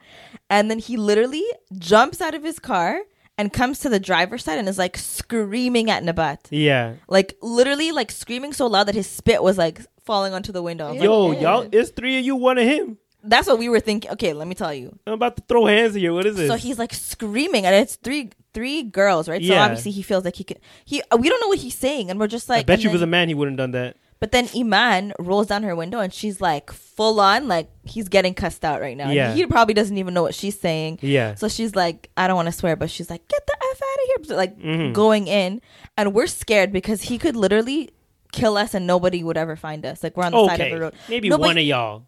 And 0.50 0.72
then 0.72 0.80
he 0.80 0.96
literally 0.98 1.44
jumps 1.78 2.22
out 2.22 2.34
of 2.34 2.44
his 2.44 2.60
car 2.60 3.02
and 3.38 3.54
comes 3.54 3.80
to 3.80 3.90
the 3.90 4.00
driver's 4.00 4.44
side 4.44 4.58
and 4.60 4.68
is 4.68 4.78
like 4.78 4.98
screaming 4.98 5.90
at 5.90 6.04
Nabat, 6.04 6.40
yeah. 6.50 6.94
like 7.08 7.38
literally 7.42 7.92
like 7.92 8.12
screaming 8.12 8.54
so 8.54 8.68
loud 8.68 8.86
that 8.86 8.96
his 8.96 9.08
spit 9.08 9.44
was 9.44 9.58
like 9.58 9.82
falling 10.06 10.34
onto 10.34 10.52
the 10.52 10.64
window. 10.64 10.88
Was 10.88 10.98
like, 10.98 11.04
Yo, 11.04 11.32
y'all, 11.40 11.68
it's 11.72 11.92
three 11.92 12.18
of 12.18 12.26
you, 12.26 12.36
one 12.36 12.58
of 12.58 12.64
him. 12.64 12.98
that's 13.24 13.48
what 13.48 13.60
we 13.60 13.70
were 13.70 13.80
thinking. 13.80 14.10
Okay, 14.12 14.34
let 14.34 14.48
me 14.48 14.56
tell 14.56 14.74
you. 14.74 14.98
I'm 15.06 15.14
about 15.14 15.36
to 15.38 15.44
throw 15.48 15.66
hands 15.66 15.96
at 15.96 16.02
you. 16.02 16.14
What 16.14 16.26
is 16.26 16.36
this? 16.38 16.48
So 16.50 16.56
he's 16.56 16.80
like 16.80 16.94
screaming, 16.94 17.66
and 17.66 17.76
it's 17.76 17.96
three 17.96 18.32
three 18.54 18.84
girls, 18.84 19.28
right? 19.30 19.42
So 19.42 19.54
Yeah. 19.54 19.64
obviously 19.66 19.92
he 19.92 20.02
feels 20.02 20.26
like 20.26 20.36
he 20.36 20.44
could. 20.44 20.60
He 20.86 21.04
we 21.18 21.30
don't 21.30 21.42
know 21.42 21.50
what 21.50 21.60
he's 21.60 21.76
saying, 21.76 22.10
and 22.10 22.20
we're 22.20 22.28
just 22.28 22.50
like. 22.50 22.62
I 22.62 22.64
bet 22.64 22.84
you 22.84 22.90
was 22.90 23.02
a 23.02 23.08
man, 23.08 23.28
he 23.28 23.34
wouldn't 23.36 23.58
done 23.58 23.72
that. 23.72 23.98
But 24.20 24.32
then 24.32 24.50
Iman 24.56 25.14
rolls 25.20 25.48
down 25.48 25.62
her 25.64 25.76
window, 25.76 26.00
and 26.00 26.12
she's 26.12 26.42
like 26.42 26.72
full 26.72 27.20
on, 27.20 27.48
like 27.48 27.70
he's 27.84 28.10
getting 28.10 28.34
cussed 28.34 28.66
out 28.66 28.82
right 28.82 28.98
now. 28.98 29.06
And 29.06 29.14
Yeah. 29.14 29.34
he 29.34 29.46
probably 29.46 29.74
doesn't 29.76 29.98
even 29.98 30.14
know 30.16 30.24
what 30.24 30.34
she's 30.34 30.60
saying. 30.60 31.00
Yeah. 31.04 31.36
So 31.36 31.48
she's 31.48 31.76
like, 31.76 32.10
I 32.18 32.26
don't 32.28 32.36
want 32.36 32.48
to 32.48 32.52
swear, 32.52 32.76
but 32.76 32.90
she's 32.90 33.10
like, 33.12 33.28
get 33.28 33.46
the 33.46 33.54
f 33.72 33.82
out 33.82 34.22
of 34.22 34.28
here, 34.28 34.36
like 34.38 34.58
Mhm. 34.60 34.94
going 34.94 35.28
in, 35.28 35.62
and 35.96 36.14
we're 36.16 36.26
scared 36.28 36.72
because 36.72 37.04
he 37.04 37.18
could 37.20 37.36
literally 37.36 37.92
kill 38.32 38.58
us, 38.58 38.74
and 38.74 38.88
nobody 38.88 39.24
would 39.24 39.38
ever 39.38 39.56
find 39.56 39.86
us. 39.86 40.04
Like 40.04 40.18
we're 40.18 40.24
on 40.26 40.32
the 40.32 40.48
side 40.48 40.60
of 40.62 40.66
Okay, 40.66 40.74
the 40.76 40.82
road. 40.82 40.94
maybe 41.08 41.30
No, 41.30 41.38
but 41.38 41.48
one 41.48 41.58
of 41.58 41.64
y'all. 41.64 42.04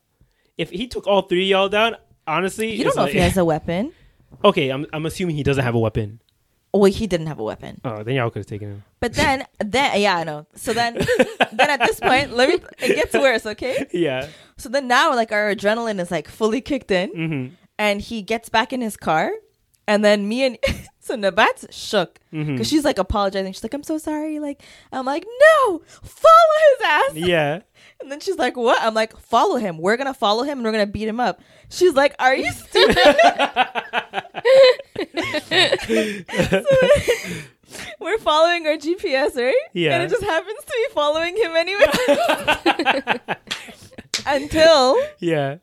If 0.57 0.71
he 0.71 0.87
took 0.87 1.05
all 1.07 1.21
three 1.21 1.43
of 1.43 1.47
y'all 1.49 1.69
down, 1.69 1.95
honestly, 2.27 2.73
You 2.75 2.85
don't 2.85 2.95
know 2.95 3.03
like- 3.03 3.09
if 3.09 3.15
he 3.15 3.21
has 3.21 3.37
a 3.37 3.45
weapon. 3.45 3.93
okay, 4.43 4.69
I'm 4.69 4.87
I'm 4.93 5.05
assuming 5.05 5.35
he 5.35 5.43
doesn't 5.43 5.63
have 5.63 5.75
a 5.75 5.79
weapon. 5.79 6.21
Well, 6.73 6.91
he 6.91 7.07
didn't 7.07 7.27
have 7.27 7.39
a 7.39 7.43
weapon. 7.43 7.81
Oh, 7.83 8.03
then 8.03 8.13
y'all 8.15 8.29
could 8.29 8.39
have 8.41 8.45
taken 8.45 8.69
him. 8.69 8.83
But 8.99 9.13
then, 9.13 9.45
then 9.59 9.99
yeah, 10.01 10.17
I 10.17 10.23
know. 10.23 10.45
So 10.55 10.71
then, 10.73 10.93
then 11.51 11.69
at 11.69 11.79
this 11.79 11.99
point, 11.99 12.33
let 12.33 12.49
me. 12.49 12.55
It 12.79 12.95
gets 12.95 13.13
worse, 13.13 13.45
okay? 13.45 13.87
Yeah. 13.91 14.27
So 14.57 14.69
then 14.69 14.87
now, 14.87 15.15
like 15.15 15.31
our 15.31 15.53
adrenaline 15.55 15.99
is 15.99 16.11
like 16.11 16.27
fully 16.27 16.61
kicked 16.61 16.91
in, 16.91 17.09
Mm-hmm. 17.11 17.53
and 17.79 18.01
he 18.01 18.21
gets 18.21 18.49
back 18.49 18.71
in 18.71 18.81
his 18.81 18.97
car, 18.97 19.31
and 19.87 20.05
then 20.05 20.27
me 20.29 20.43
and 20.45 20.57
so 20.99 21.15
Nabat's 21.17 21.65
shook 21.75 22.19
because 22.29 22.47
Mhm. 22.67 22.69
she's 22.69 22.85
like 22.85 22.99
apologizing. 22.99 23.51
She's 23.53 23.63
like, 23.63 23.73
"I'm 23.73 23.81
so 23.83 23.97
sorry." 23.97 24.37
Like 24.39 24.61
I'm 24.91 25.05
like, 25.05 25.25
"No, 25.25 25.81
follow 26.03 26.55
his 26.69 26.85
ass." 26.85 27.15
Yeah. 27.15 27.59
And 28.01 28.09
then 28.09 28.21
she's 28.21 28.37
like, 28.37 28.55
"What?" 28.55 28.81
I'm 28.81 28.93
like, 28.93 29.17
"Follow 29.17 29.57
him. 29.57 29.77
We're 29.77 29.97
gonna 29.97 30.13
follow 30.13 30.43
him, 30.43 30.59
and 30.59 30.63
we're 30.65 30.71
gonna 30.71 30.85
beat 30.87 31.07
him 31.07 31.19
up." 31.19 31.41
She's 31.69 31.95
like, 31.95 32.15
"Are 32.19 32.33
you 32.35 32.49
stupid?" 32.51 32.97
So 35.87 36.63
we're 37.99 38.17
following 38.17 38.65
our 38.67 38.75
GPS, 38.77 39.35
right? 39.35 39.53
Yeah. 39.73 39.93
And 39.95 40.03
it 40.03 40.09
just 40.09 40.23
happens 40.23 40.59
to 40.59 40.73
be 40.87 40.93
following 40.93 41.37
him 41.37 41.51
anyway. 41.55 41.85
Until 44.25 44.97
Yeah. 45.19 45.57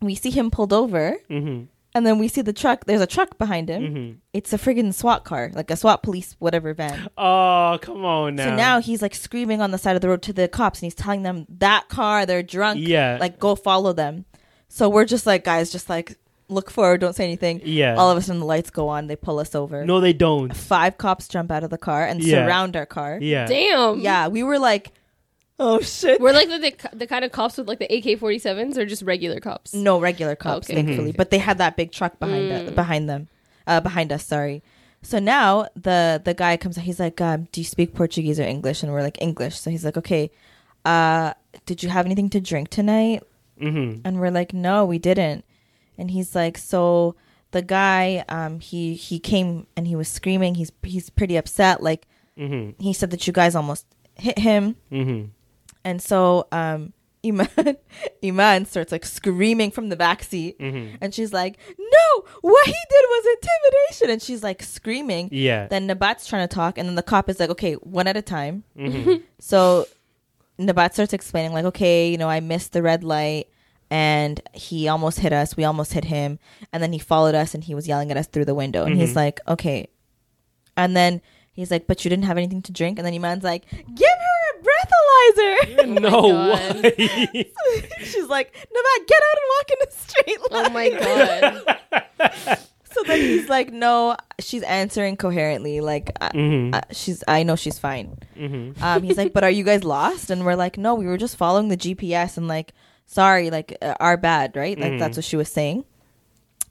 we 0.00 0.14
see 0.14 0.30
him 0.30 0.50
pulled 0.50 0.72
over, 0.72 1.16
Mm-hmm. 1.30 1.64
and 1.94 2.06
then 2.06 2.18
we 2.18 2.28
see 2.28 2.42
the 2.42 2.52
truck. 2.52 2.84
There's 2.86 3.00
a 3.00 3.06
truck 3.06 3.38
behind 3.38 3.68
him. 3.68 3.82
Mhm. 3.82 4.16
It's 4.32 4.52
a 4.52 4.58
friggin' 4.58 4.92
SWAT 4.94 5.24
car, 5.24 5.50
like 5.54 5.70
a 5.70 5.76
SWAT 5.76 6.02
police, 6.02 6.34
whatever 6.38 6.72
van. 6.74 7.08
Oh, 7.18 7.78
come 7.80 8.04
on 8.04 8.36
now. 8.36 8.44
So 8.46 8.56
now 8.56 8.80
he's 8.80 9.02
like 9.02 9.14
screaming 9.14 9.60
on 9.60 9.70
the 9.70 9.78
side 9.78 9.94
of 9.96 10.02
the 10.02 10.08
road 10.08 10.22
to 10.22 10.32
the 10.32 10.48
cops, 10.48 10.80
and 10.80 10.86
he's 10.86 10.94
telling 10.94 11.22
them 11.22 11.46
that 11.58 11.88
car, 11.88 12.26
they're 12.26 12.42
drunk. 12.42 12.80
Yeah. 12.82 13.18
like 13.20 13.38
go 13.38 13.54
follow 13.54 13.92
them. 13.92 14.24
So 14.68 14.88
we're 14.88 15.04
just 15.04 15.26
like, 15.26 15.44
guys, 15.44 15.70
just 15.70 15.88
like 15.90 16.16
look 16.50 16.70
forward, 16.70 17.00
don't 17.00 17.14
say 17.16 17.24
anything. 17.24 17.60
Yeah. 17.64 17.96
All 17.96 18.10
of 18.10 18.18
a 18.18 18.22
sudden, 18.22 18.40
the 18.40 18.46
lights 18.46 18.70
go 18.70 18.88
on. 18.88 19.06
They 19.06 19.16
pull 19.16 19.38
us 19.38 19.54
over. 19.54 19.84
No, 19.84 20.00
they 20.00 20.12
don't. 20.12 20.54
Five 20.54 20.98
cops 20.98 21.28
jump 21.28 21.50
out 21.50 21.64
of 21.64 21.70
the 21.70 21.78
car 21.78 22.04
and 22.04 22.22
Yeah. 22.22 22.44
surround 22.44 22.76
our 22.76 22.86
car. 22.86 23.18
Yeah. 23.20 23.46
Damn. 23.46 24.00
Yeah, 24.00 24.28
we 24.28 24.42
were 24.42 24.58
like, 24.58 24.92
oh 25.58 25.80
shit. 25.80 26.20
We're 26.20 26.32
like 26.32 26.48
the, 26.48 26.58
the 26.58 26.96
the 26.96 27.06
kind 27.06 27.24
of 27.24 27.32
cops 27.32 27.56
with 27.58 27.68
like 27.68 27.78
the 27.78 27.86
AK 27.94 28.18
47s 28.18 28.76
or 28.76 28.84
just 28.86 29.02
regular 29.02 29.40
cops. 29.40 29.74
no 29.74 30.00
regular 30.00 30.34
cops, 30.36 30.68
Okay. 30.70 30.82
thankfully, 30.82 31.12
but 31.12 31.30
they 31.30 31.38
had 31.38 31.58
that 31.58 31.76
big 31.76 31.92
truck 31.92 32.18
behind 32.18 32.50
Mm. 32.50 32.68
it, 32.68 32.74
behind 32.74 33.08
them, 33.08 33.28
uh, 33.66 33.80
behind 33.80 34.10
us. 34.12 34.24
Sorry. 34.24 34.62
So 35.02 35.18
now 35.18 35.66
the 35.74 36.20
the 36.24 36.34
guy 36.34 36.56
comes. 36.58 36.76
Out, 36.76 36.84
He's 36.84 37.00
like, 37.00 37.20
um, 37.20 37.48
"Do 37.52 37.60
you 37.60 37.64
speak 37.64 37.94
Portuguese 37.94 38.38
or 38.38 38.44
English?" 38.44 38.82
And 38.82 38.92
we're 38.92 39.02
like, 39.02 39.16
"English." 39.22 39.58
So 39.58 39.70
he's 39.70 39.84
like, 39.84 39.96
"Okay, 39.96 40.30
uh, 40.84 41.32
did 41.64 41.82
you 41.82 41.88
have 41.88 42.04
anything 42.04 42.28
to 42.30 42.40
drink 42.40 42.68
tonight?" 42.68 43.22
Mm-hmm. 43.60 44.00
And 44.04 44.20
we're 44.20 44.30
like, 44.30 44.52
"No, 44.52 44.84
we 44.84 44.98
didn't." 44.98 45.44
And 46.00 46.10
he's 46.10 46.34
like, 46.34 46.56
"So 46.58 47.14
the 47.52 47.62
guy, 47.62 48.24
um, 48.28 48.58
he 48.60 48.94
he 48.94 49.18
came 49.20 49.66
and 49.76 49.86
he 49.86 49.94
was 49.94 50.08
screaming. 50.08 50.54
He's 50.56 50.72
he's 50.82 51.10
pretty 51.10 51.36
upset. 51.36 51.82
Like 51.82 52.06
Mm-hmm. 52.38 52.82
he 52.82 52.92
said 52.94 53.10
that 53.10 53.26
you 53.26 53.32
guys 53.32 53.54
almost 53.54 53.86
hit 54.16 54.38
him." 54.38 54.76
Mm-hmm. 54.90 55.26
And 55.84 56.00
so 56.02 56.46
um 56.52 56.92
Iman 57.24 57.48
Iman 58.24 58.64
starts 58.64 58.92
like 58.92 59.04
screaming 59.04 59.70
from 59.70 59.90
the 59.90 59.96
back 59.96 60.22
seat 60.22 60.58
Mhm. 60.58 60.96
and 61.02 61.12
she's 61.14 61.34
like, 61.34 61.58
No, 61.78 62.24
what 62.40 62.64
he 62.66 62.72
did 62.72 63.04
was 63.10 63.24
intimidation 63.36 64.10
and 64.10 64.22
she's 64.22 64.42
like 64.42 64.62
screaming. 64.62 65.28
Yeah. 65.30 65.66
Then 65.68 65.86
Nabat's 65.86 66.26
trying 66.26 66.48
to 66.48 66.54
talk 66.54 66.78
and 66.78 66.88
then 66.88 66.94
the 66.96 67.02
cop 67.02 67.28
is 67.28 67.38
like, 67.38 67.50
Okay, 67.50 67.74
one 67.74 68.06
at 68.06 68.16
a 68.16 68.22
time. 68.22 68.64
Mhm. 68.78 69.22
So 69.38 69.86
Nabat 70.58 70.92
starts 70.92 71.12
explaining, 71.14 71.52
like, 71.54 71.64
okay, 71.66 72.10
you 72.10 72.18
know, 72.18 72.28
I 72.28 72.40
missed 72.40 72.72
the 72.72 72.82
red 72.82 73.02
light 73.04 73.48
and 73.90 74.40
he 74.54 74.86
almost 74.88 75.18
hit 75.20 75.32
us. 75.32 75.56
We 75.56 75.64
almost 75.64 75.92
hit 75.92 76.04
him. 76.04 76.38
And 76.72 76.82
then 76.82 76.92
he 76.92 76.98
followed 76.98 77.34
us 77.34 77.54
and 77.54 77.64
he 77.64 77.74
was 77.74 77.88
yelling 77.88 78.10
at 78.10 78.16
us 78.16 78.26
through 78.28 78.44
the 78.44 78.54
window. 78.54 78.84
And 78.84 78.96
he's 78.96 79.12
Mhm. 79.12 79.16
like, 79.16 79.40
okay. 79.48 79.88
And 80.76 80.96
then 80.96 81.20
he's 81.52 81.70
like, 81.70 81.86
but 81.86 82.04
you 82.04 82.08
didn't 82.08 82.24
have 82.26 82.36
anything 82.38 82.62
to 82.62 82.72
drink? 82.72 82.98
And 82.98 83.06
then 83.06 83.14
Iman's 83.14 83.42
like, 83.44 83.64
give 83.70 84.08
her 84.08 84.58
a 84.58 84.62
breathalyzer. 84.62 85.88
no. 86.00 86.10
God. 86.10 86.82
Why? 86.84 87.44
She's 88.04 88.26
like, 88.28 88.54
Nabat, 88.54 89.06
get 89.06 89.20
out 89.28 89.36
and 89.36 89.48
walk 89.58 89.70
in 89.70 89.78
the 89.80 89.92
street. 89.96 90.52
line. 90.52 90.66
Oh 90.66 90.70
my 90.70 90.88
god. 90.90 92.58
So 92.92 93.04
then 93.04 93.20
he's 93.20 93.48
like, 93.48 93.72
no, 93.72 94.16
she's 94.40 94.64
answering 94.64 95.16
coherently. 95.16 95.80
Like, 95.80 96.10
I, 96.20 96.30
Mhm. 96.30 96.74
I- 96.74 96.92
she's, 96.92 97.22
I 97.28 97.44
know 97.44 97.54
she's 97.54 97.78
fine. 97.78 98.18
Mhm. 98.36 98.82
Um, 98.82 99.02
he's 99.04 99.16
like, 99.16 99.32
but 99.32 99.44
are 99.44 99.50
you 99.50 99.62
guys 99.62 99.84
lost? 99.84 100.28
And 100.28 100.44
we're 100.44 100.56
like, 100.56 100.76
no, 100.76 100.96
we 100.96 101.06
were 101.06 101.16
just 101.16 101.36
following 101.36 101.68
the 101.68 101.76
GPS 101.76 102.36
and 102.36 102.48
like, 102.48 102.72
sorry, 103.10 103.50
like, 103.50 103.76
uh, 103.82 103.94
our 103.98 104.16
bad, 104.16 104.54
right? 104.54 104.78
Like, 104.78 104.98
that's 105.00 105.16
what 105.16 105.24
she 105.24 105.36
was 105.36 105.50
saying. 105.50 105.84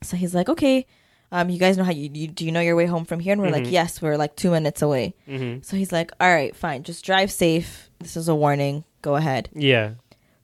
So 0.02 0.15
he's 0.15 0.34
like, 0.34 0.47
okay, 0.47 0.86
um, 1.32 1.49
you 1.49 1.60
guys 1.60 1.78
know 1.78 1.84
how 1.84 1.91
you, 1.91 2.10
you 2.13 2.28
do 2.28 2.45
you 2.45 2.52
know 2.54 2.62
your 2.62 2.75
way 2.78 2.86
home 2.86 3.04
from 3.06 3.19
here? 3.19 3.34
And 3.34 3.41
we're 3.41 3.49
like, 3.52 3.65
Mhm. 3.65 3.71
yes, 3.71 4.02
we're 4.02 4.15
like 4.17 4.36
two 4.38 4.52
minutes 4.52 4.82
away. 4.82 5.13
Mhm. 5.28 5.63
So 5.65 5.75
he's 5.75 5.91
like, 5.91 6.12
all 6.19 6.32
right, 6.34 6.56
fine, 6.56 6.84
just 6.84 7.04
drive 7.06 7.30
safe. 7.32 7.89
This 7.99 8.15
is 8.15 8.30
a 8.30 8.36
warning. 8.36 8.86
Go 9.02 9.15
ahead. 9.15 9.49
Yeah. 9.54 9.91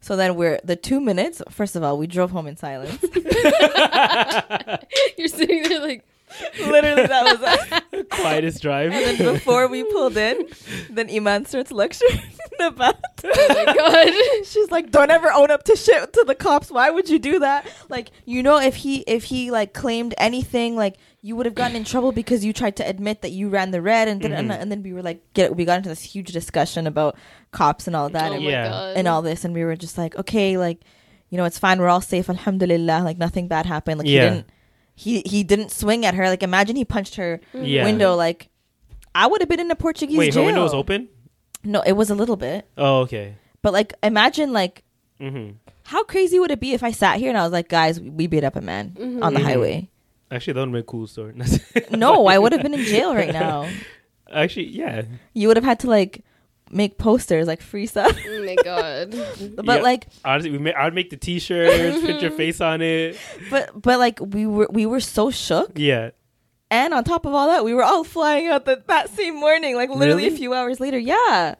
So 0.02 0.16
then 0.18 0.36
we're 0.36 0.60
the 0.64 0.76
two 0.76 1.00
minutes. 1.00 1.42
First 1.50 1.76
of 1.76 1.84
all, 1.84 1.98
we 1.98 2.06
drove 2.08 2.32
home 2.32 2.48
in 2.48 2.58
silence. 2.58 3.00
You're 5.18 5.28
sitting 5.30 5.64
there 5.64 5.80
like 5.80 6.06
Literally, 6.60 7.08
that 7.08 7.24
was 7.24 7.42
us. 8.02 8.06
Quietest 8.10 8.62
drive. 8.62 8.92
And 8.92 9.18
then 9.20 9.34
before 9.34 9.68
we 9.68 9.84
pulled 9.84 10.18
in, 10.18 10.48
then 10.90 11.10
Iman 11.10 11.46
starts 11.46 11.72
lecturing 11.72 12.22
about. 12.60 12.96
oh 13.24 13.64
my 13.66 13.74
god. 13.74 14.46
She's 14.46 14.72
like, 14.72 14.92
"Don't 14.92 15.12
ever 15.12 15.32
own 15.32 15.52
up 15.52 15.64
to 15.64 15.76
shit 15.76 16.14
to 16.14 16.24
the 16.26 16.36
cops. 16.36 16.70
Why 16.72 16.90
would 16.90 17.10
you 17.10 17.20
do 17.20 17.40
that? 17.40 17.66
Like, 17.90 18.12
you 18.26 18.44
know, 18.44 18.58
if 18.60 18.76
he 18.76 19.00
if 19.02 19.24
he 19.26 19.52
like 19.52 19.74
claimed 19.74 20.14
anything, 20.18 20.76
like 20.76 20.98
you 21.22 21.36
would 21.36 21.46
have 21.48 21.56
gotten 21.56 21.76
in 21.76 21.84
trouble 21.84 22.12
because 22.12 22.46
you 22.46 22.54
tried 22.54 22.76
to 22.78 22.88
admit 22.88 23.22
that 23.24 23.32
you 23.32 23.50
ran 23.50 23.72
the 23.72 23.82
red, 23.82 24.08
and 24.08 24.22
then 24.22 24.32
and, 24.34 24.50
Mhm. 24.52 24.62
and 24.62 24.72
then 24.72 24.84
we 24.84 24.94
were 24.94 25.02
like, 25.02 25.22
get 25.34 25.56
we 25.56 25.66
got 25.66 25.78
into 25.78 25.90
this 25.90 26.04
huge 26.04 26.32
discussion 26.32 26.86
about 26.88 27.16
cops 27.52 27.88
and 27.88 27.96
all 27.96 28.10
that, 28.10 28.32
oh 28.32 28.36
and, 28.36 28.44
my 28.44 28.50
Yeah. 28.52 28.70
god. 28.70 28.98
and 28.98 29.08
all 29.08 29.22
this, 29.22 29.44
and 29.46 29.54
we 29.54 29.64
were 29.64 29.76
just 29.76 29.98
like, 29.98 30.16
okay, 30.18 30.58
like, 30.58 30.82
you 31.30 31.38
know, 31.38 31.46
it's 31.46 31.58
fine. 31.58 31.80
We're 31.80 31.90
all 31.90 32.02
safe, 32.02 32.30
alhamdulillah. 32.30 33.02
Like 33.04 33.18
nothing 33.18 33.48
bad 33.48 33.66
happened. 33.66 34.00
Like 34.00 34.08
Yeah. 34.08 34.24
he 34.24 34.30
didn't 34.30 34.50
he 34.96 35.22
he 35.26 35.44
didn't 35.44 35.72
swing 35.72 36.06
at 36.06 36.14
her. 36.16 36.28
Like 36.30 36.44
imagine 36.44 36.76
he 36.76 36.86
punched 36.86 37.16
her 37.16 37.40
Yeah. 37.54 37.84
window. 37.84 38.16
Like 38.16 38.50
I 39.14 39.28
would 39.28 39.42
have 39.42 39.50
been 39.50 39.60
in 39.60 39.70
a 39.72 39.76
Portuguese 39.76 40.18
Wait, 40.18 40.34
jail. 40.34 40.44
her 40.44 40.48
window 40.48 40.64
was 40.64 40.74
open? 40.74 41.10
No, 41.64 41.82
it 41.82 41.94
was 41.94 42.10
a 42.10 42.16
little 42.16 42.36
bit. 42.36 42.68
Oh, 42.78 43.00
okay. 43.02 43.36
But 43.62 43.74
like, 43.74 43.94
imagine 44.04 44.54
like 44.54 44.84
Mm-hmm. 45.22 45.52
how 45.86 46.04
crazy 46.04 46.38
would 46.40 46.52
it 46.52 46.60
be 46.60 46.74
if 46.74 46.84
I 46.84 46.92
sat 46.92 47.20
here 47.20 47.30
and 47.30 47.38
I 47.38 47.44
was 47.44 47.54
like, 47.54 47.70
guys, 47.70 48.00
we 48.02 48.28
beat 48.28 48.44
up 48.44 48.56
a 48.58 48.62
man 48.62 48.96
on 49.22 49.34
the 49.34 49.40
Mhm. 49.40 49.44
highway. 49.44 49.90
Actually, 50.30 50.54
that 50.54 50.60
would 50.62 50.74
be 50.74 50.80
a 50.80 50.84
cool 50.84 51.08
story. 51.08 51.34
No, 51.92 52.28
I 52.28 52.38
would 52.38 52.52
have 52.52 52.62
been 52.62 52.74
in 52.74 52.84
jail 52.84 53.16
right 53.16 53.32
now. 53.32 53.70
Actually, 54.32 54.68
yeah. 54.68 55.04
You 55.34 55.48
would 55.48 55.56
have 55.58 55.64
had 55.64 55.80
to 55.82 55.88
like 55.88 56.24
make 56.72 56.98
posters 56.98 57.48
like 57.48 57.62
free 57.62 57.86
stuff. 57.86 58.18
oh 58.28 58.44
my 58.46 58.56
god. 58.64 59.12
But 59.56 59.78
Yeah. 59.78 59.82
like, 59.84 60.08
Honestly, 60.24 60.52
we 60.52 60.58
ma- 60.58 60.72
I'd 60.78 60.94
make 60.94 61.10
the 61.10 61.18
T-shirts, 61.18 62.02
put 62.02 62.22
your 62.22 62.32
face 62.32 62.60
on 62.62 62.82
it. 62.82 63.18
but 63.50 63.70
but 63.82 64.00
like 64.00 64.20
we 64.22 64.46
were 64.46 64.68
we 64.72 64.86
were 64.86 65.00
so 65.00 65.32
shook 65.32 65.72
Yeah. 65.76 66.12
And 66.72 66.94
on 66.96 67.04
top 67.04 67.26
of 67.28 67.34
all 67.34 67.48
that, 67.48 67.64
we 67.64 67.74
were 67.76 67.84
all 67.84 68.04
flying 68.04 68.48
out 68.48 68.66
the, 68.66 68.82
that 68.88 69.10
same 69.12 69.36
morning, 69.40 69.76
like 69.76 69.90
literally 69.90 70.24
Really? 70.24 70.36
a 70.36 70.38
few 70.38 70.54
hours 70.54 70.80
later. 70.80 70.98
Yeah. 70.98 71.56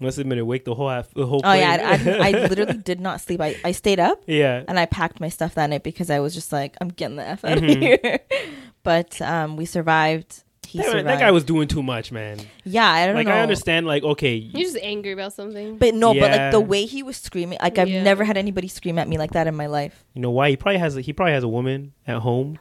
Must 0.00 0.16
have 0.18 0.28
been 0.28 0.38
awake 0.38 0.64
the 0.66 0.74
whole 0.74 0.88
half, 0.90 1.12
the 1.14 1.24
whole. 1.26 1.40
Oh 1.44 1.52
yeah, 1.54 1.76
I. 2.06 2.10
I, 2.10 2.28
I 2.28 2.46
literally 2.48 2.74
did 2.78 3.00
not 3.00 3.20
sleep. 3.20 3.40
I, 3.40 3.56
I 3.64 3.72
stayed 3.72 3.98
up 4.00 4.22
yeah. 4.26 4.62
and 4.68 4.78
I 4.78 4.84
packed 4.86 5.20
my 5.20 5.28
stuff 5.30 5.54
that 5.54 5.68
night 5.70 5.82
because 5.84 6.10
I 6.10 6.20
was 6.20 6.34
just 6.34 6.52
like, 6.52 6.76
I'm 6.80 6.88
getting 6.88 7.16
the 7.16 7.24
f 7.26 7.44
out 7.44 7.58
Mhm. 7.58 7.72
of 7.72 7.78
here. 7.80 8.18
but 8.82 9.20
um, 9.22 9.56
we 9.56 9.64
survived. 9.66 10.42
He 10.66 10.78
That, 10.78 10.86
survived. 10.86 11.06
that 11.08 11.20
guy 11.20 11.30
was 11.30 11.44
doing 11.44 11.68
too 11.68 11.82
much, 11.82 12.12
man. 12.12 12.38
Yeah, 12.64 12.86
I 12.90 13.06
don't 13.06 13.14
Like 13.14 13.26
know. 13.26 13.32
I 13.34 13.40
understand, 13.40 13.86
like 13.86 14.02
okay, 14.02 14.34
You're 14.34 14.62
just 14.62 14.78
angry 14.82 15.12
about 15.12 15.32
something. 15.32 15.78
But 15.78 15.94
no, 15.94 16.12
but 16.14 16.30
like 16.32 16.50
the 16.52 16.60
way 16.60 16.84
he 16.84 17.02
was 17.02 17.16
screaming, 17.16 17.58
like 17.62 17.78
I've 17.78 17.88
Yeah. 17.88 18.02
never 18.02 18.24
had 18.24 18.36
anybody 18.36 18.68
scream 18.68 18.98
at 18.98 19.08
me 19.08 19.16
like 19.18 19.30
that 19.32 19.46
in 19.46 19.54
my 19.54 19.66
life. 19.66 20.04
you 20.14 20.20
know 20.22 20.30
why? 20.30 20.50
He 20.50 20.56
probably 20.56 20.78
has 20.78 20.96
a, 20.96 21.00
he 21.00 21.12
probably 21.12 21.32
has 21.34 21.44
a 21.44 21.48
woman 21.48 21.92
at 22.06 22.18
home 22.18 22.58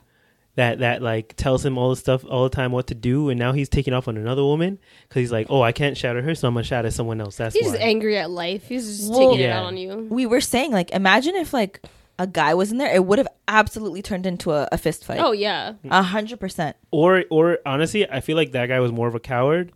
that 0.56 0.80
that 0.80 1.02
like 1.02 1.34
tells 1.36 1.66
him 1.66 1.78
all 1.78 1.90
the 1.90 1.96
stuff 1.98 2.24
all 2.30 2.44
the 2.44 2.50
time 2.56 2.72
what 2.72 2.88
to 2.88 2.96
do, 2.96 3.30
and 3.30 3.38
now 3.38 3.52
he's 3.52 3.68
taking 3.68 3.94
off 3.94 4.08
on 4.08 4.16
another 4.16 4.44
woman 4.44 4.80
because 5.10 5.20
he's 5.20 5.32
like, 5.32 5.48
oh, 5.50 5.62
I 5.62 5.72
can't 5.74 5.98
shout 5.98 6.16
at 6.16 6.24
her, 6.24 6.34
so 6.34 6.48
I'm 6.48 6.54
gonna 6.54 6.64
shout 6.64 6.86
at 6.86 6.94
someone 6.94 7.20
else. 7.20 7.36
That's 7.38 7.54
He's 7.56 7.66
why. 7.66 7.72
just 7.74 7.82
angry 7.84 8.18
at 8.18 8.30
life. 8.30 8.68
He's 8.70 8.86
just 9.00 9.12
Well- 9.12 9.32
taking 9.32 9.46
it 9.46 9.50
out 9.50 9.66
on 9.66 9.76
you. 9.78 10.08
We 10.10 10.26
were 10.26 10.40
saying 10.42 10.72
like, 10.72 10.92
imagine 10.92 11.36
if 11.36 11.54
like 11.54 11.82
a 12.18 12.28
guy 12.28 12.54
was 12.54 12.72
in 12.72 12.78
there, 12.78 12.94
it 12.94 13.06
would 13.06 13.18
have 13.20 13.28
absolutely 13.48 14.02
turned 14.02 14.26
into 14.26 14.52
a, 14.52 14.68
a 14.72 14.78
fist 14.78 15.04
fight. 15.06 15.20
Oh 15.20 15.32
yeah. 15.32 15.74
a 15.90 16.02
hundred 16.02 16.40
percent. 16.40 16.76
or 16.92 17.26
or 17.30 17.60
honestly, 17.66 18.10
I 18.10 18.22
feel 18.22 18.36
like 18.38 18.52
that 18.54 18.68
guy 18.68 18.80
was 18.80 18.92
more 18.92 19.08
of 19.08 19.16
a 19.16 19.20
coward 19.20 19.72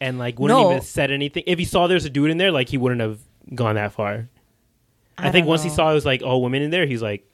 and 0.00 0.18
like 0.18 0.38
wouldn't 0.38 0.58
No. 0.60 0.70
even 0.70 0.82
said 0.82 1.10
anything. 1.10 1.44
If 1.46 1.58
he 1.58 1.64
saw 1.64 1.86
there's 1.86 2.04
a 2.04 2.10
dude 2.10 2.30
in 2.30 2.38
there, 2.38 2.50
like 2.50 2.68
he 2.68 2.78
wouldn't 2.78 3.00
have 3.00 3.20
gone 3.54 3.76
that 3.76 3.92
far. 3.92 4.28
I, 5.16 5.28
I 5.28 5.30
think 5.30 5.44
don't 5.44 5.50
once 5.50 5.62
he 5.62 5.70
saw 5.70 5.90
it 5.90 5.94
was 5.94 6.04
like 6.04 6.22
all 6.22 6.42
women 6.42 6.62
in 6.62 6.70
there, 6.70 6.86
he's 6.86 7.00
like, 7.02 7.30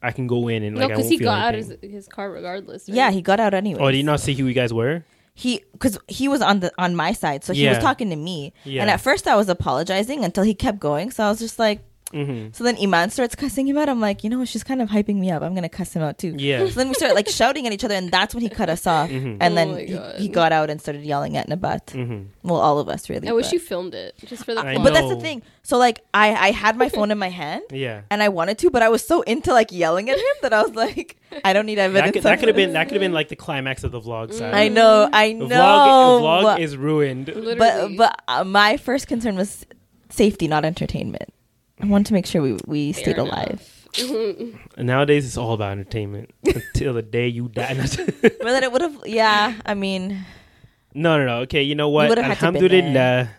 I 0.00 0.12
can 0.12 0.28
go 0.28 0.46
in 0.46 0.62
and 0.62 0.76
No, 0.76 0.82
like 0.82 0.90
I 0.92 0.94
because 0.94 1.04
won't 1.04 1.12
he 1.12 1.18
feel 1.18 1.24
got 1.26 1.42
out 1.42 1.54
of 1.56 1.66
his, 1.66 1.76
his 1.82 2.06
car 2.08 2.30
regardless. 2.30 2.88
right? 2.88 2.94
Yeah, 2.96 3.10
he 3.10 3.20
got 3.20 3.40
out 3.40 3.52
anyway. 3.54 3.80
Oh, 3.82 3.90
did 3.90 3.96
you 3.96 4.04
not 4.04 4.20
see 4.20 4.34
who 4.34 4.46
you 4.46 4.54
guys 4.54 4.72
were? 4.72 5.04
he 5.34 5.62
because 5.72 5.96
he 6.08 6.26
was 6.26 6.42
on 6.42 6.58
the 6.60 6.72
on 6.78 6.96
my 6.96 7.12
side, 7.12 7.44
so 7.44 7.52
he 7.52 7.68
was 7.68 7.78
talking 7.78 8.10
to 8.10 8.16
me. 8.16 8.52
Yeah. 8.64 8.82
And 8.82 8.90
at 8.90 9.00
first, 9.00 9.28
I 9.28 9.36
was 9.36 9.48
apologizing 9.48 10.24
until 10.24 10.42
he 10.42 10.52
kept 10.52 10.80
going. 10.80 11.12
So 11.12 11.22
I 11.22 11.28
was 11.28 11.38
just 11.38 11.60
like, 11.60 11.80
Mm-hmm. 12.12 12.48
so 12.52 12.64
then 12.64 12.76
Iman 12.80 13.10
starts 13.10 13.34
cussing 13.34 13.66
him 13.68 13.76
out. 13.76 13.88
I'm 13.88 14.00
like, 14.00 14.24
you 14.24 14.30
know? 14.30 14.44
She's 14.44 14.64
kind 14.64 14.80
of 14.80 14.88
hyping 14.88 15.16
me 15.16 15.30
up. 15.30 15.42
I'm 15.42 15.54
gonna 15.54 15.68
cuss 15.68 15.94
him 15.94 16.02
out 16.02 16.18
too. 16.18 16.34
Yeah. 16.38 16.60
So 16.66 16.72
then 16.72 16.88
we 16.88 16.94
start 16.94 17.14
like 17.14 17.28
shouting 17.28 17.66
at 17.66 17.72
each 17.72 17.84
other, 17.84 17.94
and 17.94 18.10
that's 18.10 18.34
when 18.34 18.42
he 18.42 18.48
cut 18.48 18.70
us 18.70 18.86
off. 18.86 19.10
Mhm. 19.10 19.36
And 19.40 19.52
Oh 19.52 19.54
then 19.56 19.86
he, 20.16 20.22
he 20.22 20.28
got 20.28 20.52
out 20.52 20.70
and 20.70 20.80
started 20.80 21.02
yelling 21.04 21.36
at 21.36 21.48
Nabat. 21.48 21.86
Mm-hmm. 21.86 22.48
Well, 22.48 22.60
all 22.60 22.78
of 22.78 22.88
us 22.88 23.10
really. 23.10 23.28
I 23.28 23.32
wish 23.32 23.52
you 23.52 23.58
filmed 23.60 23.94
it 23.94 24.14
just 24.24 24.44
for 24.44 24.54
the 24.54 24.60
I 24.60 24.74
fun. 24.74 24.84
But 24.84 24.94
that's 24.94 25.08
the 25.08 25.20
thing. 25.20 25.42
So 25.62 25.76
like, 25.76 26.00
I 26.14 26.34
I 26.48 26.50
had 26.50 26.76
my 26.76 26.88
phone 26.88 27.10
in 27.10 27.18
my 27.18 27.28
hand. 27.28 27.62
Yeah. 27.70 28.02
And 28.10 28.22
I 28.22 28.28
wanted 28.30 28.58
to, 28.58 28.70
but 28.70 28.82
I 28.82 28.88
was 28.88 29.04
so 29.06 29.20
into 29.22 29.52
like 29.52 29.70
yelling 29.70 30.08
at 30.08 30.16
him 30.16 30.36
that 30.42 30.52
I 30.54 30.62
was 30.62 30.74
like, 30.74 31.16
I 31.44 31.52
don't 31.52 31.66
need 31.66 31.78
evidence. 31.78 32.06
That 32.06 32.12
could, 32.14 32.22
that 32.22 32.38
could 32.38 32.48
have 32.48 32.56
been 32.56 32.72
that 32.72 32.84
could 32.84 32.94
have 32.94 33.00
been 33.00 33.12
like 33.12 33.28
the 33.28 33.36
climax 33.36 33.84
of 33.84 33.92
the 33.92 34.00
vlog. 34.00 34.32
Side. 34.32 34.54
I 34.54 34.68
know, 34.68 35.08
I 35.12 35.32
The 35.34 35.46
know. 35.46 35.46
vlog, 35.48 36.20
the 36.20 36.24
vlog 36.26 36.42
but- 36.44 36.60
is 36.60 36.76
ruined. 36.76 37.26
but 37.58 37.96
but 37.96 38.22
uh, 38.28 38.44
my 38.44 38.76
first 38.78 39.08
concern 39.08 39.36
was 39.36 39.66
safety, 40.08 40.48
not 40.48 40.64
entertainment. 40.64 41.28
I 41.80 41.86
wanted 41.86 42.06
to 42.06 42.12
make 42.14 42.26
sure 42.26 42.42
we 42.42 42.58
we 42.66 42.92
Fair 42.92 43.02
stayed 43.02 43.18
enough. 43.18 43.28
alive. 43.28 43.74
And 44.76 44.86
nowadays, 44.86 45.24
it's 45.26 45.36
all 45.36 45.52
about 45.54 45.72
entertainment 45.72 46.30
until 46.44 46.94
the 46.94 47.02
day 47.02 47.26
you 47.28 47.48
die. 47.48 47.74
But 47.74 48.38
then 48.42 48.62
it 48.66 48.70
would 48.72 48.82
have, 48.82 48.96
yeah. 49.06 49.54
I 49.64 49.74
mean, 49.74 50.24
no, 50.94 51.18
no, 51.18 51.24
no. 51.26 51.36
Okay, 51.42 51.62
you 51.62 51.74
know 51.74 51.88
what? 51.88 52.08
would've 52.08 52.24
had 52.24 52.38
to 52.38 52.52
been 52.52 52.56
Alhamdulillah. 52.62 53.30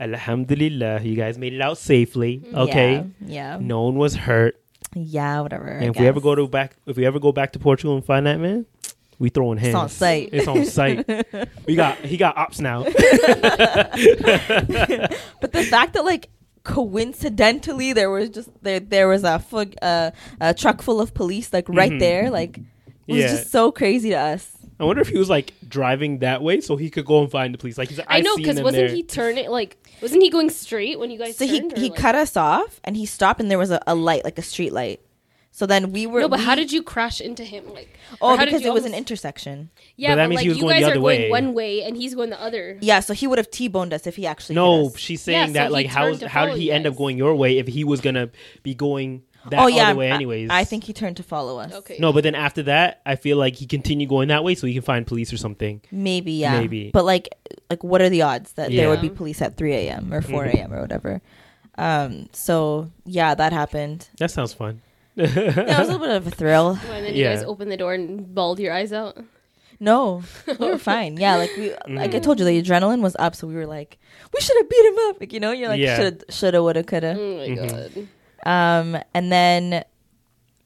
Alhamdulillah. 0.00 1.00
You 1.02 1.16
guys 1.16 1.38
made 1.38 1.52
it 1.54 1.60
out 1.60 1.78
safely. 1.78 2.42
Okay. 2.54 3.04
yeah, 3.20 3.54
yeah, 3.54 3.58
No 3.60 3.82
one 3.82 3.96
was 3.96 4.14
hurt. 4.14 4.60
yeah, 4.94 5.40
whatever. 5.40 5.66
And 5.66 5.94
if 5.94 6.00
we 6.00 6.06
ever 6.06 6.20
go 6.20 6.34
to 6.34 6.46
back, 6.46 6.76
if 6.86 6.96
we 6.96 7.06
ever 7.06 7.18
go 7.18 7.32
back 7.32 7.52
to 7.52 7.58
Portugal 7.58 7.94
and 7.96 8.04
find 8.04 8.26
that 8.26 8.38
man, 8.38 8.66
we 9.18 9.28
throwing 9.30 9.58
hands. 9.58 9.74
It's 9.74 9.82
on 9.82 9.88
site. 9.88 10.28
It's 10.32 10.48
on 10.48 10.64
site. 10.66 11.06
we 11.66 11.74
got 11.74 11.98
he 11.98 12.16
got 12.18 12.36
ops 12.36 12.60
now. 12.60 12.84
but 12.84 12.92
the 15.52 15.66
fact 15.70 15.94
that 15.94 16.04
like 16.04 16.28
coincidentally 16.66 17.92
there 17.92 18.10
was 18.10 18.28
just 18.30 18.50
there 18.62 18.80
there 18.80 19.08
was 19.08 19.24
a 19.24 19.38
fu- 19.38 19.72
uh, 19.82 20.10
a 20.40 20.52
truck 20.54 20.82
full 20.82 21.00
of 21.00 21.14
police 21.14 21.52
like 21.52 21.68
right 21.68 21.92
Mhm. 21.92 22.00
there, 22.00 22.30
like 22.30 22.58
it 23.06 23.12
was 23.12 23.18
Yeah. 23.22 23.28
just 23.28 23.50
so 23.50 23.70
crazy 23.70 24.10
to 24.10 24.16
us. 24.16 24.52
I 24.78 24.84
wonder 24.84 25.00
if 25.00 25.08
he 25.08 25.16
was 25.16 25.30
like 25.30 25.54
driving 25.66 26.18
that 26.18 26.42
way 26.42 26.60
so 26.60 26.76
he 26.76 26.90
could 26.90 27.06
go 27.06 27.22
and 27.22 27.30
find 27.30 27.54
the 27.54 27.58
police. 27.58 27.78
Like 27.78 27.88
he's 27.88 27.98
like, 27.98 28.10
I 28.10 28.16
I've 28.18 28.24
know 28.24 28.36
because 28.36 28.60
wasn't 28.60 28.88
there. 28.88 28.94
he 28.94 29.02
turning 29.02 29.48
like 29.50 29.76
wasn't 30.02 30.22
he 30.22 30.28
going 30.30 30.50
straight 30.50 30.98
when 30.98 31.10
you 31.10 31.18
guys 31.18 31.36
So 31.36 31.46
he 31.46 31.60
turned? 31.60 31.72
or, 31.78 31.80
he 31.80 31.88
like- 31.90 31.98
cut 31.98 32.14
us 32.14 32.36
off 32.36 32.80
and 32.84 32.96
he 32.96 33.06
stopped 33.06 33.40
and 33.40 33.50
there 33.50 33.58
was 33.58 33.70
a, 33.70 33.80
a 33.86 33.94
light 33.94 34.24
like 34.24 34.38
a 34.38 34.42
street 34.42 34.72
light. 34.72 35.00
So 35.58 35.64
then 35.64 35.90
we 35.90 36.06
were 36.06 36.20
No, 36.20 36.28
but 36.28 36.38
we- 36.40 36.44
how 36.44 36.54
did 36.54 36.70
you 36.70 36.82
crash 36.82 37.18
into 37.18 37.42
him? 37.42 37.64
Like 37.72 37.98
Oh, 38.20 38.32
or 38.32 38.36
how 38.36 38.44
did 38.44 38.50
because 38.50 38.60
you 38.62 38.68
it 38.72 38.74
was 38.74 38.84
an 38.84 38.92
intersection. 38.92 39.70
Yeah, 39.96 40.10
But 40.10 40.16
that 40.16 40.22
but, 40.24 40.28
means 40.28 40.36
like 40.36 40.42
he 40.42 40.48
was 40.50 40.58
you 40.58 40.62
going 40.64 40.74
guys 40.74 40.80
the 40.82 40.86
are 40.88 40.90
other 40.90 41.00
going 41.00 41.30
one 41.30 41.54
way 41.54 41.82
and 41.82 41.96
he's 41.96 42.14
going 42.14 42.28
the 42.28 42.38
other. 42.42 42.76
Yeah, 42.82 43.00
so 43.00 43.14
he 43.14 43.26
would 43.26 43.38
have 43.38 43.50
T-boned 43.50 43.94
us 43.94 44.06
if 44.06 44.16
he 44.16 44.26
actually 44.26 44.56
hit 44.56 44.60
No, 44.60 44.88
us. 44.88 44.98
she's 44.98 45.22
saying 45.22 45.46
so 45.48 45.52
that 45.54 45.68
he 45.68 45.72
like 45.72 45.86
how 45.86 46.14
how 46.28 46.44
did 46.44 46.56
he 46.58 46.66
you 46.66 46.72
end 46.72 46.86
up 46.86 46.94
going 46.94 47.16
your 47.16 47.34
way 47.34 47.56
if 47.56 47.66
he 47.66 47.84
was 47.84 48.02
gonna 48.02 48.28
be 48.62 48.74
going 48.74 49.22
that 49.48 49.58
oh 49.60 49.66
yeah, 49.66 49.88
other 49.88 49.98
way 50.00 50.10
anyways? 50.10 50.50
I, 50.50 50.64
think 50.64 50.84
he 50.84 50.92
turned 50.92 51.16
to 51.16 51.22
follow 51.22 51.58
us. 51.58 51.72
Okay. 51.72 51.96
no, 52.00 52.12
but 52.12 52.22
then 52.24 52.34
after 52.34 52.64
that, 52.64 53.00
I 53.06 53.16
feel 53.16 53.38
like 53.38 53.56
he 53.56 53.64
continued 53.66 54.10
going 54.10 54.28
that 54.28 54.44
way 54.44 54.56
so 54.56 54.66
he 54.66 54.74
can 54.74 54.82
find 54.82 55.06
police 55.06 55.32
or 55.32 55.38
something. 55.38 55.80
Maybe, 55.90 56.32
yeah. 56.32 56.60
Maybe. 56.60 56.90
But 56.92 57.06
like 57.06 57.28
like 57.70 57.82
what 57.82 58.02
are 58.02 58.10
the 58.10 58.20
odds 58.20 58.52
that 58.52 58.70
there 58.72 58.90
would 58.90 59.00
be 59.00 59.08
police 59.08 59.40
at 59.40 59.56
3 59.56 59.72
a.m. 59.72 60.12
or 60.12 60.20
4 60.20 60.44
Mhm. 60.44 60.54
a.m. 60.54 60.74
or 60.74 60.82
whatever? 60.82 61.22
Um 61.78 62.28
so 62.32 62.90
yeah, 63.06 63.34
that 63.34 63.54
happened. 63.54 64.08
That 64.18 64.30
sounds 64.30 64.52
fun. 64.52 64.82
Yeah, 65.16 65.24
it 65.26 65.78
was 65.78 65.88
a 65.88 65.92
little 65.92 65.98
bit 66.06 66.10
of 66.16 66.26
a 66.26 66.30
thrill. 66.30 66.78
And 66.90 67.04
then 67.06 67.14
you 67.14 67.24
Yeah. 67.24 67.34
guys 67.34 67.44
opened 67.44 67.72
the 67.72 67.76
door 67.76 67.94
and 67.94 68.34
bawled 68.34 68.60
your 68.60 68.72
eyes 68.72 68.92
out. 68.92 69.16
No, 69.80 70.22
we 70.46 70.66
were 70.70 70.78
fine. 70.78 71.16
Yeah, 71.18 71.36
like 71.36 71.54
we, 71.56 71.70
like 71.88 72.14
I 72.14 72.18
Mhm. 72.18 72.22
told 72.22 72.38
you, 72.38 72.44
the 72.46 72.62
adrenaline 72.62 73.00
was 73.02 73.14
up, 73.18 73.34
so 73.36 73.46
we 73.46 73.54
were 73.54 73.66
like, 73.66 73.98
we 74.32 74.40
should 74.40 74.56
have 74.56 74.68
beat 74.70 74.84
him 74.86 74.98
up. 75.08 75.20
Like 75.20 75.32
you 75.32 75.40
know, 75.40 75.52
you're 75.52 75.68
like, 75.68 75.80
Yeah. 75.80 75.96
shoulda, 75.96 76.24
shoulda, 76.30 76.62
woulda, 76.62 76.82
coulda. 76.82 77.16
Oh 77.18 77.36
my 77.36 77.48
Mhm. 77.48 77.68
god. 77.94 78.08
Um, 78.46 79.02
and 79.14 79.30
then 79.32 79.84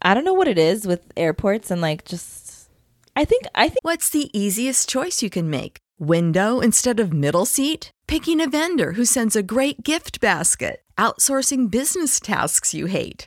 I 0.02 0.14
don't 0.14 0.24
know 0.24 0.34
what 0.34 0.48
it 0.48 0.58
is 0.58 0.86
with 0.86 1.02
airports 1.16 1.70
and 1.70 1.80
like 1.80 2.04
just, 2.04 2.68
I 3.16 3.24
think 3.24 3.44
I 3.54 3.68
think 3.68 3.80
What's 3.82 4.10
the 4.10 4.30
easiest 4.32 4.88
choice 4.88 5.22
you 5.22 5.30
can 5.30 5.50
make? 5.50 5.78
Window 5.98 6.60
instead 6.60 6.98
of 7.00 7.12
middle 7.12 7.44
seat? 7.46 7.90
Picking 8.06 8.40
a 8.40 8.46
vendor 8.46 8.92
who 8.92 9.04
sends 9.04 9.34
a 9.36 9.42
great 9.42 9.82
gift 9.82 10.20
basket? 10.20 10.82
Outsourcing 10.96 11.70
business 11.70 12.20
tasks 12.20 12.74
you 12.74 12.86
hate? 12.86 13.26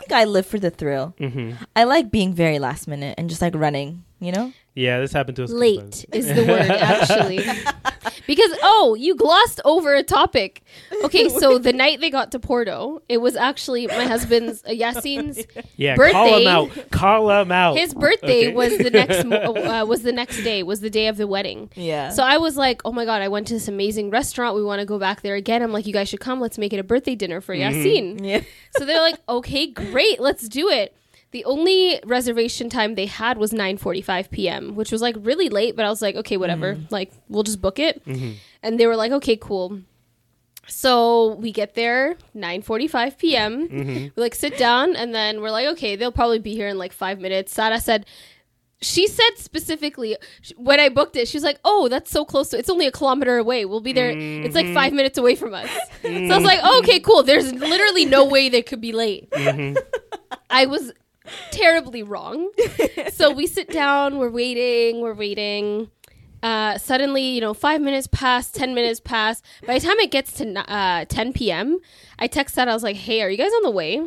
I 0.00 0.04
think 0.04 0.12
I 0.12 0.24
live 0.24 0.46
for 0.46 0.58
the 0.58 0.70
thrill. 0.70 1.14
hmm 1.18 1.52
I 1.74 1.84
like 1.84 2.10
being 2.10 2.32
very 2.32 2.58
last 2.58 2.86
minute 2.88 3.14
and 3.18 3.28
just 3.28 3.42
like 3.42 3.54
running. 3.54 4.04
You 4.20 4.32
know, 4.32 4.52
Yeah, 4.78 5.00
this 5.00 5.12
happened 5.12 5.36
to 5.36 5.44
us. 5.44 5.50
late 5.50 6.04
is 6.12 6.26
the 6.28 6.44
word 6.46 6.70
actually 6.70 7.38
because 8.26 8.50
oh 8.62 8.94
you 8.98 9.14
glossed 9.16 9.60
over 9.64 9.94
a 9.94 10.02
topic 10.02 10.62
okay 11.04 11.28
so 11.28 11.58
the 11.68 11.72
night 11.72 12.00
they 12.00 12.10
got 12.10 12.30
to 12.32 12.38
porto 12.38 13.02
it 13.08 13.18
was 13.18 13.34
actually 13.36 13.86
my 13.86 14.04
husband's 14.04 14.62
uh, 14.64 14.68
yassine's 14.70 15.44
Yeah, 15.76 15.96
call 15.96 16.04
birthday- 16.12 16.42
him 16.42 16.48
out. 16.48 16.90
Call 16.90 17.30
him 17.30 17.52
out. 17.52 17.76
his 17.76 17.92
birthday 17.94 18.46
Okay. 18.48 18.54
was 18.54 18.76
the 18.78 18.90
next 18.90 19.24
mo- 19.24 19.36
uh, 19.56 19.84
was 19.84 20.02
the 20.02 20.12
next 20.12 20.42
day 20.42 20.62
was 20.62 20.80
the 20.80 20.90
day 20.90 21.06
of 21.08 21.16
the 21.16 21.26
wedding 21.26 21.70
Yeah. 21.74 22.10
so 22.10 22.22
i 22.22 22.36
was 22.38 22.56
like 22.56 22.80
oh 22.84 22.92
my 22.92 23.04
god 23.04 23.22
i 23.22 23.28
went 23.28 23.46
to 23.48 23.54
this 23.54 23.68
amazing 23.68 24.10
restaurant 24.10 24.54
we 24.54 24.62
want 24.64 24.80
to 24.80 24.86
go 24.86 24.98
back 24.98 25.22
there 25.22 25.34
again 25.34 25.62
i'm 25.62 25.72
like 25.72 25.86
you 25.86 25.92
guys 25.92 26.08
should 26.08 26.20
come 26.20 26.40
let's 26.40 26.58
make 26.58 26.72
it 26.72 26.78
a 26.78 26.84
birthday 26.84 27.14
dinner 27.14 27.40
for 27.40 27.54
yassine 27.54 28.24
yeah. 28.24 28.42
so 28.76 28.84
they're 28.84 29.00
like, 29.00 29.16
okay, 29.28 29.66
great, 29.66 30.20
let's 30.20 30.48
do 30.48 30.68
it. 30.68 30.94
The 31.30 31.44
only 31.44 32.00
reservation 32.04 32.70
time 32.70 32.94
they 32.94 33.06
had 33.06 33.36
was 33.38 33.52
9:45 33.52 34.30
p.m., 34.30 34.74
which 34.74 34.90
was 34.90 35.02
like 35.02 35.16
really 35.18 35.48
late, 35.48 35.76
but 35.76 35.84
I 35.84 35.90
was 35.90 36.00
like, 36.00 36.16
okay, 36.16 36.36
whatever. 36.36 36.74
Mm-hmm. 36.74 36.86
Like 36.90 37.12
we'll 37.28 37.42
just 37.42 37.60
book 37.60 37.78
it. 37.78 38.04
Mm-hmm. 38.04 38.32
And 38.62 38.80
they 38.80 38.86
were 38.86 38.96
like, 38.96 39.12
okay, 39.12 39.36
cool. 39.36 39.80
So 40.66 41.34
we 41.34 41.52
get 41.52 41.74
there 41.74 42.16
9:45 42.34 43.18
p.m. 43.18 43.68
Mm-hmm. 43.68 43.94
We 43.94 44.12
like 44.16 44.34
sit 44.34 44.56
down 44.58 44.96
and 44.96 45.14
then 45.14 45.40
we're 45.40 45.50
like, 45.50 45.66
okay, 45.68 45.96
they'll 45.96 46.12
probably 46.12 46.38
be 46.38 46.54
here 46.54 46.68
in 46.68 46.78
like 46.78 46.92
5 46.92 47.20
minutes. 47.20 47.52
Sara 47.52 47.80
said 47.80 48.06
she 48.80 49.06
said 49.08 49.30
specifically 49.36 50.16
when 50.56 50.78
I 50.78 50.88
booked 50.88 51.16
it, 51.16 51.26
she 51.26 51.36
was 51.36 51.44
like, 51.44 51.58
"Oh, 51.64 51.88
that's 51.88 52.10
so 52.10 52.24
close 52.24 52.50
to. 52.50 52.58
It's 52.58 52.70
only 52.70 52.86
a 52.86 52.92
kilometer 52.92 53.36
away. 53.36 53.64
We'll 53.64 53.80
be 53.80 53.92
there. 53.92 54.10
It's 54.16 54.54
like 54.54 54.72
five 54.72 54.92
minutes 54.92 55.18
away 55.18 55.34
from 55.34 55.52
us." 55.54 55.68
So 56.02 56.08
I 56.08 56.36
was 56.36 56.44
like, 56.44 56.60
oh, 56.62 56.78
"Okay, 56.78 57.00
cool. 57.00 57.22
There's 57.22 57.52
literally 57.52 58.04
no 58.04 58.24
way 58.24 58.48
they 58.48 58.62
could 58.62 58.80
be 58.80 58.92
late." 58.92 59.32
I 60.50 60.66
was 60.66 60.92
terribly 61.50 62.02
wrong. 62.02 62.50
so 63.12 63.30
we 63.32 63.46
sit 63.46 63.70
down. 63.70 64.18
We're 64.18 64.30
waiting. 64.30 65.00
We're 65.00 65.14
waiting. 65.14 65.90
Uh, 66.42 66.78
suddenly, 66.78 67.22
you 67.22 67.40
know, 67.40 67.52
five 67.52 67.80
minutes 67.80 68.06
pass, 68.06 68.50
ten 68.50 68.74
minutes 68.74 69.00
pass. 69.00 69.42
By 69.66 69.78
the 69.78 69.86
time 69.86 69.98
it 69.98 70.10
gets 70.10 70.32
to 70.34 70.72
uh, 70.72 71.04
10 71.04 71.32
p.m., 71.32 71.78
I 72.18 72.28
text 72.28 72.54
that 72.54 72.68
I 72.68 72.74
was 72.74 72.82
like, 72.82 72.96
"Hey, 72.96 73.22
are 73.22 73.30
you 73.30 73.36
guys 73.36 73.52
on 73.52 73.62
the 73.62 73.70
way?" 73.70 74.02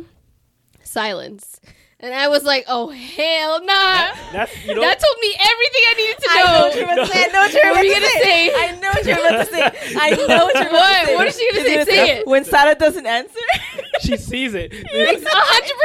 Silence. 0.82 1.60
And 2.04 2.12
I 2.12 2.26
was 2.26 2.42
like, 2.42 2.64
"Oh 2.66 2.88
hell 2.88 3.60
nah!" 3.64 4.10
That's 4.32 4.50
you 4.66 4.74
know. 4.74 4.80
That 4.80 4.98
told 4.98 5.16
me 5.20 5.36
everything 5.38 5.82
I 5.86 5.94
needed 5.96 6.18
to 6.18 6.26
know. 6.34 6.42
I 6.42 6.52
know 6.52 6.62
what 6.66 6.74
you're 6.74 6.84
about 6.84 7.06
to 7.06 7.12
say. 7.12 7.22
I 7.22 7.26
know 7.28 7.38
what 7.40 7.52
you're 7.52 7.70
about 7.70 7.84
you 7.84 7.94
to 7.94 8.00
gonna 8.00 8.12
say. 8.12 8.22
say? 8.22 8.54
I 8.54 8.80
know 8.80 8.88
what 8.88 9.04
you're 9.06 9.18
about 9.18 9.38
to 9.38 9.46
say. 9.46 9.96
I 10.00 10.10
know 10.26 10.44
what 10.46 10.54
you're 10.54 10.68
about 10.68 10.72
What? 10.72 11.00
to 11.00 11.06
say. 11.06 11.14
What 11.16 11.26
is 11.28 11.38
she 11.38 11.52
gonna 11.52 11.64
say? 11.64 11.84
Say 11.84 12.10
it. 12.18 12.26
When 12.26 12.44
Sara 12.44 12.74
doesn't 12.74 13.06
answer. 13.06 13.38
she 14.00 14.16
sees 14.16 14.54
it. 14.54 14.70
It's 14.72 15.24
a 15.24 15.28
hundred 15.30 15.76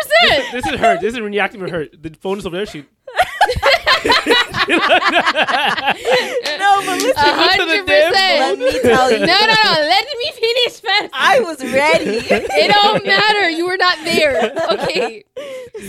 percent. 0.41 0.51
this 0.53 0.73
is 0.73 0.79
her. 0.79 0.99
This 0.99 1.13
is 1.13 1.21
when 1.21 1.33
you're 1.33 1.43
acting 1.43 1.61
with 1.61 1.69
her. 1.71 1.85
The 1.87 2.09
phone 2.19 2.39
is 2.39 2.47
over 2.47 2.55
there. 2.57 2.65
She. 2.65 2.83
no, 4.07 4.73
but 6.85 6.97
listen. 7.01 7.13
A 7.15 7.33
hundred 7.33 7.87
Let 7.87 8.59
me 8.59 8.79
tell 8.81 9.11
you. 9.11 9.17
No, 9.25 9.25
no, 9.25 9.55
no. 9.63 9.71
Let 9.71 10.05
me 10.05 10.31
finish 10.33 10.79
first. 10.79 11.09
I 11.13 11.39
was 11.41 11.63
ready. 11.63 12.17
It 12.29 12.71
don't 12.71 13.05
matter. 13.05 13.49
You 13.49 13.65
were 13.67 13.77
not 13.77 13.97
there. 14.03 14.53
Okay. 14.71 15.23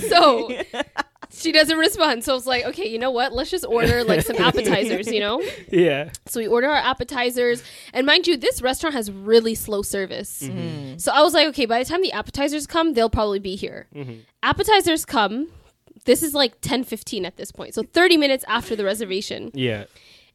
So 0.08 0.50
she 1.30 1.52
doesn't 1.52 1.78
respond. 1.78 2.24
So 2.24 2.32
I 2.32 2.34
was 2.34 2.46
like, 2.46 2.64
okay, 2.66 2.88
you 2.88 2.98
know 2.98 3.10
what? 3.10 3.32
Let's 3.32 3.50
just 3.50 3.64
order 3.64 4.04
like 4.04 4.22
some 4.22 4.36
appetizers, 4.36 5.10
you 5.12 5.20
know? 5.20 5.42
Yeah. 5.70 6.10
So 6.26 6.40
we 6.40 6.46
order 6.46 6.68
our 6.68 6.76
appetizers. 6.76 7.62
And 7.92 8.06
mind 8.06 8.26
you, 8.26 8.36
this 8.36 8.62
restaurant 8.62 8.94
has 8.94 9.10
really 9.10 9.54
slow 9.54 9.82
service. 9.82 10.42
Mm-hmm. 10.42 10.98
So 10.98 11.12
I 11.12 11.22
was 11.22 11.34
like, 11.34 11.46
okay, 11.48 11.66
by 11.66 11.82
the 11.82 11.88
time 11.88 12.02
the 12.02 12.12
appetizers 12.12 12.66
come, 12.66 12.94
they'll 12.94 13.10
probably 13.10 13.38
be 13.38 13.56
here. 13.56 13.86
Mm-hmm. 13.94 14.20
Appetizers 14.42 15.04
come. 15.04 15.48
This 16.04 16.22
is 16.22 16.34
like 16.34 16.60
10 16.60 16.84
15 16.84 17.24
at 17.24 17.36
this 17.36 17.52
point. 17.52 17.74
So 17.74 17.82
30 17.82 18.16
minutes 18.16 18.44
after 18.48 18.76
the 18.76 18.84
reservation. 18.84 19.50
Yeah. 19.54 19.84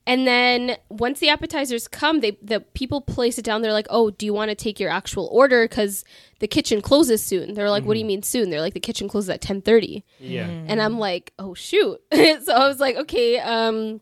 And 0.06 0.28
then 0.28 0.78
once 0.90 1.20
the 1.20 1.30
appetizers 1.30 1.88
come, 1.88 2.20
they 2.20 2.38
the 2.42 2.60
people 2.60 3.00
place 3.00 3.38
it 3.38 3.46
down. 3.46 3.62
They're 3.62 3.72
like, 3.72 3.88
"Oh, 3.90 4.10
do 4.10 4.26
you 4.26 4.34
want 4.34 4.50
to 4.50 4.56
take 4.56 4.78
your 4.78 4.90
actual 4.90 5.30
order? 5.32 5.66
Because 5.66 6.04
the 6.40 6.48
kitchen 6.48 6.82
closes 6.82 7.24
soon." 7.24 7.54
They're 7.54 7.70
like, 7.70 7.86
"What 7.86 7.94
do 7.94 8.00
you 8.00 8.04
mm-hmm. 8.04 8.08
mean 8.10 8.24
soon?" 8.24 8.50
They're 8.50 8.60
like, 8.60 8.74
"The 8.74 8.82
kitchen 8.82 9.08
closes 9.08 9.30
at 9.30 9.42
10.30. 9.42 10.04
Yeah. 10.20 10.48
Mm. 10.48 10.66
And 10.68 10.82
I'm 10.82 11.00
like, 11.00 11.32
"Oh 11.40 11.54
shoot!" 11.54 12.02
so 12.14 12.54
I 12.54 12.68
was 12.68 12.82
like, 12.82 12.98
"Okay, 12.98 13.40
um, 13.40 14.02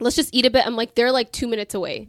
let's 0.00 0.16
just 0.16 0.34
eat 0.34 0.46
a 0.46 0.50
bit." 0.50 0.66
I'm 0.66 0.76
like, 0.76 0.94
"They're 0.94 1.12
like 1.12 1.32
two 1.32 1.48
minutes 1.48 1.74
away." 1.74 2.08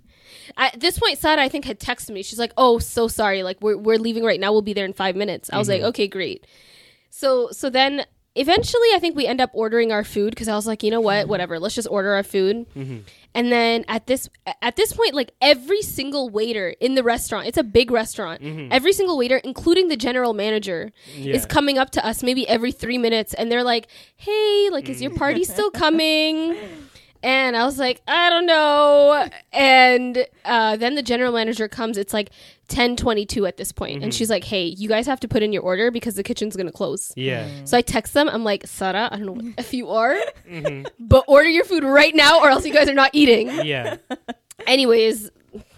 At 0.55 0.79
this 0.79 0.97
point, 0.97 1.19
Sada 1.19 1.41
I 1.41 1.49
think 1.49 1.65
had 1.65 1.81
texted 1.81 2.11
me. 2.11 2.23
She's 2.23 2.39
like, 2.39 2.53
"Oh, 2.55 2.79
so 2.79 3.09
sorry. 3.09 3.43
Like 3.43 3.61
we're 3.61 3.77
we're 3.77 3.99
leaving 3.99 4.23
right 4.23 4.39
now. 4.39 4.53
We'll 4.53 4.61
be 4.61 4.73
there 4.73 4.85
in 4.85 4.93
five 4.93 5.17
minutes." 5.17 5.49
I 5.51 5.57
was 5.57 5.67
like, 5.67 5.79
mm-hmm. 5.79 5.89
"Okay, 5.89 6.07
great." 6.07 6.47
So 7.09 7.49
so 7.51 7.69
then 7.69 8.05
eventually 8.35 8.87
I 8.93 8.99
think 8.99 9.15
we 9.15 9.27
end 9.27 9.41
up 9.41 9.51
ordering 9.53 9.91
our 9.91 10.03
food 10.03 10.31
because 10.31 10.47
I 10.47 10.55
was 10.55 10.65
like, 10.65 10.83
you 10.83 10.91
know 10.91 11.01
what, 11.01 11.21
mm-hmm. 11.21 11.29
whatever, 11.29 11.59
let's 11.59 11.75
just 11.75 11.87
order 11.89 12.13
our 12.13 12.23
food. 12.23 12.65
Mm-hmm. 12.75 12.99
And 13.35 13.51
then 13.51 13.85
at 13.87 14.07
this 14.07 14.29
at 14.61 14.75
this 14.75 14.93
point, 14.93 15.15
like 15.15 15.31
every 15.41 15.81
single 15.81 16.29
waiter 16.29 16.69
in 16.79 16.95
the 16.95 17.03
restaurant, 17.03 17.47
it's 17.47 17.57
a 17.57 17.63
big 17.63 17.89
restaurant. 17.89 18.41
Mm-hmm. 18.41 18.71
Every 18.71 18.93
single 18.93 19.17
waiter, 19.17 19.37
including 19.37 19.87
the 19.87 19.97
general 19.97 20.33
manager, 20.33 20.91
is 21.17 21.45
coming 21.45 21.77
up 21.77 21.89
to 21.91 22.05
us 22.05 22.21
maybe 22.21 22.47
every 22.47 22.71
three 22.71 22.99
minutes, 22.99 23.33
and 23.33 23.51
they're 23.51 23.63
like, 23.63 23.87
"Hey, 24.15 24.69
like, 24.71 24.87
is 24.87 25.01
your 25.01 25.11
mm. 25.11 25.17
party 25.17 25.45
still 25.45 25.71
coming?" 25.71 26.55
And 27.23 27.55
I 27.55 27.63
was 27.63 27.79
like, 27.79 28.01
I 28.05 28.29
don't 28.29 28.45
know. 28.45 29.29
And 29.53 30.27
uh, 30.43 30.75
then 30.75 30.95
the 30.95 31.01
general 31.01 31.31
manager 31.31 31.69
comes. 31.69 31.97
It's 31.97 32.13
like 32.13 32.31
ten 32.67 32.95
twenty 32.95 33.25
two 33.25 33.45
at 33.45 33.57
this 33.57 33.71
point, 33.71 33.95
and 33.95 34.03
mm-hmm. 34.03 34.11
she's 34.11 34.29
like, 34.29 34.43
"Hey, 34.43 34.65
you 34.65 34.87
guys 34.87 35.05
have 35.07 35.19
to 35.21 35.27
put 35.27 35.43
in 35.43 35.53
your 35.53 35.63
order 35.63 35.91
because 35.91 36.15
the 36.15 36.23
kitchen's 36.23 36.55
gonna 36.55 36.71
close." 36.71 37.11
Yeah. 37.15 37.47
Mm. 37.47 37.67
So 37.67 37.77
I 37.77 37.81
text 37.81 38.13
them. 38.13 38.29
I'm 38.29 38.43
like, 38.43 38.65
Sara, 38.67 39.09
I 39.11 39.17
don't 39.17 39.37
know 39.37 39.53
if 39.57 39.73
you 39.73 39.89
are, 39.89 40.15
mm-hmm. 40.49 40.87
but 40.99 41.25
order 41.27 41.49
your 41.49 41.65
food 41.65 41.83
right 41.83 42.15
now, 42.15 42.41
or 42.41 42.49
else 42.49 42.65
you 42.65 42.73
guys 42.73 42.89
are 42.89 42.93
not 42.93 43.11
eating. 43.13 43.49
Yeah. 43.63 43.97
Anyways, 44.67 45.29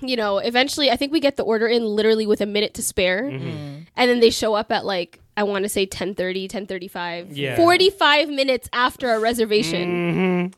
you 0.01 0.15
know, 0.15 0.38
eventually, 0.38 0.91
I 0.91 0.95
think 0.95 1.11
we 1.11 1.19
get 1.19 1.38
the 1.38 1.43
order 1.43 1.67
in 1.67 1.83
literally 1.83 2.27
with 2.27 2.41
a 2.41 2.45
minute 2.45 2.73
to 2.75 2.83
spare, 2.83 3.23
mm-hmm. 3.23 3.47
mm. 3.47 3.86
and 3.95 4.09
then 4.09 4.19
they 4.19 4.29
show 4.29 4.53
up 4.53 4.71
at 4.71 4.86
like 4.86 5.19
I 5.38 5.43
want 5.43 5.63
to 5.63 5.69
say 5.69 5.86
10:30, 5.86 6.49
10:35, 6.49 7.27
Yeah. 7.31 7.55
45 7.55 8.29
minutes 8.29 8.69
after 8.73 9.09
our 9.09 9.19
reservation. 9.19 10.53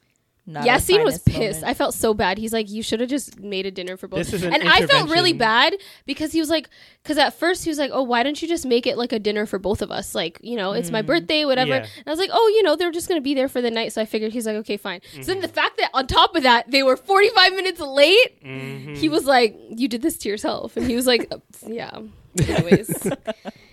Not 0.49 0.65
Yassine 0.65 1.03
was 1.03 1.19
pissed. 1.19 1.59
moment. 1.59 1.63
I 1.65 1.73
felt 1.73 1.93
so 1.93 2.13
bad. 2.13 2.37
He's 2.37 2.53
like, 2.53 2.69
"You 2.69 2.81
should 2.81 3.01
have 3.01 3.09
just 3.09 3.37
made 3.37 3.65
a 3.65 3.71
dinner 3.71 3.97
for 3.97 4.07
both." 4.07 4.19
This 4.19 4.33
is 4.33 4.43
an 4.43 4.53
and 4.53 4.69
I 4.69 4.87
felt 4.87 5.09
really 5.09 5.33
bad 5.33 5.75
because 6.05 6.31
he 6.31 6.39
was 6.39 6.49
like, 6.49 6.69
because 7.03 7.17
at 7.17 7.33
first 7.33 7.65
he 7.65 7.69
was 7.69 7.77
like, 7.77 7.91
"Oh, 7.93 8.03
why 8.03 8.23
don't 8.23 8.41
you 8.41 8.47
just 8.47 8.65
make 8.65 8.87
it 8.87 8.97
like 8.97 9.11
a 9.11 9.19
dinner 9.19 9.45
for 9.45 9.59
both 9.59 9.81
of 9.81 9.91
us? 9.91 10.15
Like, 10.15 10.39
you 10.41 10.55
know, 10.55 10.71
it's 10.71 10.89
my 10.89 10.99
mm-hmm. 11.01 11.07
birthday, 11.07 11.43
whatever." 11.43 11.71
Yeah. 11.71 11.87
And 11.97 12.07
I 12.07 12.09
was 12.09 12.19
like, 12.19 12.29
"Oh, 12.31 12.47
you 12.55 12.63
know, 12.63 12.77
they're 12.77 12.91
just 12.91 13.09
gonna 13.09 13.19
be 13.19 13.33
there 13.33 13.49
for 13.49 13.61
the 13.61 13.69
night." 13.69 13.91
So 13.91 14.01
I 14.01 14.05
figured 14.05 14.31
he's 14.31 14.45
like, 14.45 14.55
"Okay, 14.55 14.77
fine." 14.77 15.01
So 15.11 15.17
then 15.17 15.25
mm-hmm. 15.25 15.41
the 15.41 15.47
fact 15.49 15.77
that 15.79 15.89
on 15.93 16.07
top 16.07 16.33
of 16.33 16.43
that 16.43 16.71
they 16.71 16.81
were 16.81 16.95
forty 16.95 17.27
five 17.31 17.51
minutes 17.51 17.81
late, 17.81 18.41
mm-hmm. 18.41 18.93
he 18.93 19.09
was 19.09 19.25
like, 19.25 19.59
"You 19.69 19.89
did 19.89 20.01
this 20.01 20.17
to 20.19 20.29
yourself," 20.29 20.77
and 20.77 20.87
he 20.87 20.95
was 20.95 21.05
like, 21.05 21.29
"Yeah." 21.67 21.99
Anyways, 22.39 23.05
and 23.05 23.17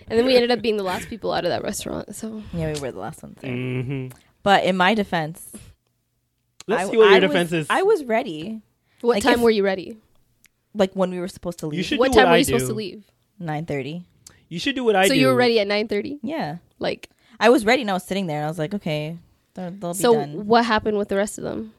then 0.09 0.27
we 0.27 0.35
ended 0.35 0.51
up 0.51 0.61
being 0.61 0.77
the 0.77 0.83
last 0.83 1.09
people 1.09 1.33
out 1.33 1.45
of 1.45 1.51
that 1.51 1.63
restaurant. 1.63 2.17
So 2.17 2.43
Yeah, 2.53 2.73
we 2.73 2.81
were 2.81 2.91
the 2.91 2.99
last 2.99 3.23
ones 3.23 3.39
there. 3.41 3.53
hmm 3.53 4.09
But 4.43 4.65
in 4.65 4.77
my 4.77 4.95
defense, 4.95 5.53
Let's 6.67 6.85
I- 6.89 6.91
see 6.91 6.97
what 6.97 7.05
your 7.09 7.15
I 7.17 7.21
defense 7.21 7.51
was, 7.51 7.61
is. 7.63 7.67
I 7.71 7.83
was 7.83 8.05
ready. 8.05 8.61
what 9.01 9.15
Like, 9.17 9.23
time 9.23 9.35
if- 9.35 9.41
were 9.41 9.51
you 9.51 9.65
ready? 9.65 9.97
Like 10.75 10.93
when 10.95 11.11
we 11.11 11.21
were 11.21 11.29
supposed 11.29 11.59
to 11.61 11.67
leave. 11.67 11.79
you 11.79 11.85
should 11.85 11.99
What 11.99 12.13
do 12.13 12.19
time 12.19 12.25
what 12.27 12.31
were 12.31 12.35
I 12.35 12.39
you 12.39 12.45
do. 12.45 12.53
supposed 12.53 12.67
to 12.69 12.75
leave? 12.75 13.05
nine 13.39 13.65
thirty. 13.67 14.05
You 14.49 14.59
should 14.59 14.75
do 14.75 14.85
what 14.85 14.97
I 14.97 15.03
did. 15.03 15.09
so 15.09 15.15
do. 15.15 15.21
you 15.21 15.27
were 15.29 15.35
ready 15.35 15.59
at 15.61 15.67
nine 15.67 15.89
thirty. 15.89 16.19
Yeah, 16.23 16.57
Like, 16.79 17.11
I 17.41 17.49
was 17.51 17.65
ready 17.65 17.83
and 17.83 17.91
I 17.91 17.95
was 17.95 18.05
sitting 18.05 18.27
there 18.27 18.39
and 18.39 18.47
I 18.47 18.49
was 18.49 18.59
like, 18.59 18.75
okay, 18.75 19.19
they'll, 19.55 19.71
they'll 19.73 19.93
be 19.93 19.99
so 19.99 20.15
done. 20.15 20.47
what 20.47 20.65
happened 20.65 20.99
with 20.99 21.09
the 21.09 21.17
rest 21.17 21.39
of 21.39 21.45
them? 21.45 21.73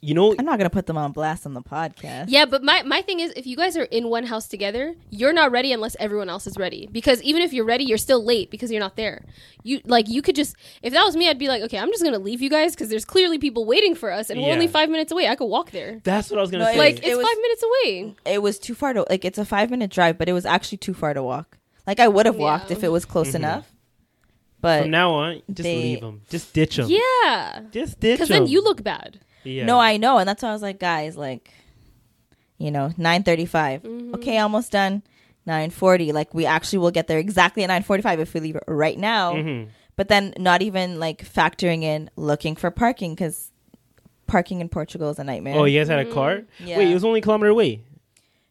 You 0.00 0.14
know. 0.14 0.34
I'm 0.38 0.44
not 0.44 0.58
gonna 0.58 0.70
put 0.70 0.86
them 0.86 0.96
on 0.96 1.12
blast 1.12 1.44
on 1.44 1.54
the 1.54 1.62
podcast. 1.62 2.26
Yeah, 2.28 2.44
but 2.44 2.62
my, 2.62 2.82
my 2.82 3.02
thing 3.02 3.18
is, 3.18 3.32
if 3.36 3.46
you 3.46 3.56
guys 3.56 3.76
are 3.76 3.82
in 3.84 4.08
one 4.08 4.24
house 4.24 4.46
together, 4.46 4.94
you're 5.10 5.32
not 5.32 5.50
ready 5.50 5.72
unless 5.72 5.96
everyone 5.98 6.28
else 6.28 6.46
is 6.46 6.56
ready. 6.56 6.88
Because 6.92 7.20
even 7.22 7.42
if 7.42 7.52
you're 7.52 7.64
ready, 7.64 7.84
you're 7.84 7.98
still 7.98 8.24
late 8.24 8.50
because 8.50 8.70
you're 8.70 8.80
not 8.80 8.94
there. 8.96 9.24
You 9.64 9.80
like 9.84 10.08
you 10.08 10.22
could 10.22 10.36
just 10.36 10.54
if 10.82 10.92
that 10.92 11.04
was 11.04 11.16
me, 11.16 11.28
I'd 11.28 11.38
be 11.38 11.48
like, 11.48 11.62
okay, 11.62 11.78
I'm 11.78 11.90
just 11.90 12.04
gonna 12.04 12.18
leave 12.20 12.40
you 12.40 12.48
guys 12.48 12.74
because 12.74 12.88
there's 12.90 13.04
clearly 13.04 13.38
people 13.38 13.64
waiting 13.64 13.94
for 13.96 14.12
us, 14.12 14.30
and 14.30 14.40
we're 14.40 14.52
only 14.52 14.68
five 14.68 14.88
minutes 14.88 15.10
away. 15.10 15.26
I 15.26 15.34
could 15.34 15.46
walk 15.46 15.72
there. 15.72 16.00
That's 16.04 16.30
what 16.30 16.38
I 16.38 16.42
was 16.42 16.50
gonna 16.52 16.64
No, 16.64 16.72
say. 16.72 16.78
Like 16.78 16.98
It 16.98 17.04
it's 17.04 17.16
was- 17.16 17.26
five 17.26 17.36
minutes 17.36 17.62
away. 17.64 18.14
It 18.34 18.42
was 18.42 18.58
too 18.58 18.74
far 18.74 18.92
to 18.92 19.04
like. 19.10 19.24
It's 19.24 19.38
a 19.38 19.44
five 19.44 19.68
minute 19.70 19.90
drive, 19.90 20.16
but 20.16 20.28
it 20.28 20.32
was 20.32 20.46
actually 20.46 20.78
too 20.78 20.94
far 20.94 21.12
to 21.12 21.22
walk. 21.22 21.58
Like 21.88 21.98
I 21.98 22.06
would 22.06 22.26
have 22.26 22.36
walked 22.36 22.70
Yeah. 22.70 22.76
if 22.76 22.84
it 22.84 22.88
was 22.88 23.04
close 23.04 23.28
mm-hmm. 23.28 23.36
enough. 23.38 23.72
But 24.60 24.82
From 24.82 24.90
now 24.90 25.10
on, 25.12 25.42
just 25.48 25.62
they- 25.62 25.76
leave 25.76 26.00
them. 26.00 26.22
Just 26.30 26.52
ditch 26.52 26.76
them. 26.76 26.88
Yeah, 26.88 27.62
Just 27.70 27.98
ditch 28.00 28.18
them. 28.18 28.26
because 28.26 28.28
then 28.28 28.46
you 28.46 28.62
look 28.62 28.82
bad. 28.82 29.20
Yeah. 29.44 29.64
no, 29.66 29.78
I 29.78 29.96
know, 29.96 30.18
and 30.18 30.28
that's 30.28 30.42
why 30.42 30.50
I 30.50 30.52
was 30.52 30.62
like, 30.62 30.78
guys, 30.78 31.16
like, 31.16 31.50
you 32.58 32.70
know, 32.70 32.92
nine 32.96 33.22
Mm-hmm. 33.22 34.14
Okay, 34.16 34.38
almost 34.38 34.72
done. 34.72 35.02
Nine 35.46 35.70
forty. 35.70 36.12
Like 36.12 36.34
we 36.34 36.44
actually 36.44 36.80
will 36.80 36.90
get 36.90 37.06
there 37.06 37.18
exactly 37.18 37.62
at 37.64 37.68
nine 37.68 37.82
forty 37.82 38.02
five 38.02 38.20
if 38.20 38.34
we 38.34 38.40
leave 38.40 38.58
right 38.66 38.98
now. 38.98 39.32
Mhm. 39.32 39.68
But 39.96 40.08
then 40.08 40.34
not 40.38 40.60
even 40.62 41.00
like 41.00 41.24
factoring 41.24 41.82
in 41.82 42.10
looking 42.16 42.54
for 42.54 42.70
parking 42.70 43.14
because 43.14 43.50
parking 44.26 44.60
in 44.60 44.68
Portugal 44.68 45.08
is 45.10 45.18
a 45.18 45.24
nightmare. 45.24 45.56
Oh, 45.56 45.64
you 45.64 45.80
guys 45.80 45.88
had 45.88 46.06
a 46.06 46.12
car? 46.12 46.42
Yeah. 46.62 46.76
Wait, 46.78 46.90
it 46.90 46.94
was 46.94 47.04
only 47.04 47.20
a 47.20 47.22
kilometer 47.22 47.48
away. 47.50 47.80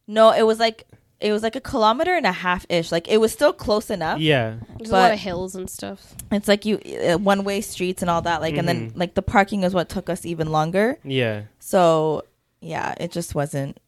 No, 0.08 0.32
it 0.32 0.42
was 0.42 0.60
like 0.60 0.88
it 1.20 1.32
was 1.32 1.42
like 1.44 1.56
a 1.56 1.62
kilometer 1.62 2.14
and 2.16 2.26
a 2.26 2.32
half 2.32 2.66
ish. 2.70 2.92
Like 2.92 3.08
it 3.08 3.18
was 3.20 3.32
still 3.34 3.54
close 3.54 3.90
enough. 3.90 4.20
Yeah. 4.20 4.58
There's 4.78 4.90
a 4.90 4.94
lot 4.94 5.12
of 5.12 5.20
hills 5.20 5.56
and 5.56 5.70
stuff. 5.70 6.14
It's 6.32 6.48
like 6.48 6.66
you 6.66 6.78
uh, 6.78 7.18
one 7.18 7.44
way 7.44 7.62
streets 7.62 8.02
and 8.04 8.10
all 8.12 8.22
that. 8.22 8.42
Like 8.42 8.56
and 8.58 8.68
then 8.68 8.92
like 8.96 9.16
the 9.16 9.22
parking 9.24 9.64
is 9.64 9.74
what 9.74 9.90
took 9.90 10.10
us 10.10 10.26
even 10.26 10.52
longer. 10.52 11.00
Yeah. 11.04 11.44
So 11.60 12.24
yeah, 12.62 12.94
it 13.00 13.12
just 13.12 13.34
wasn't 13.36 13.80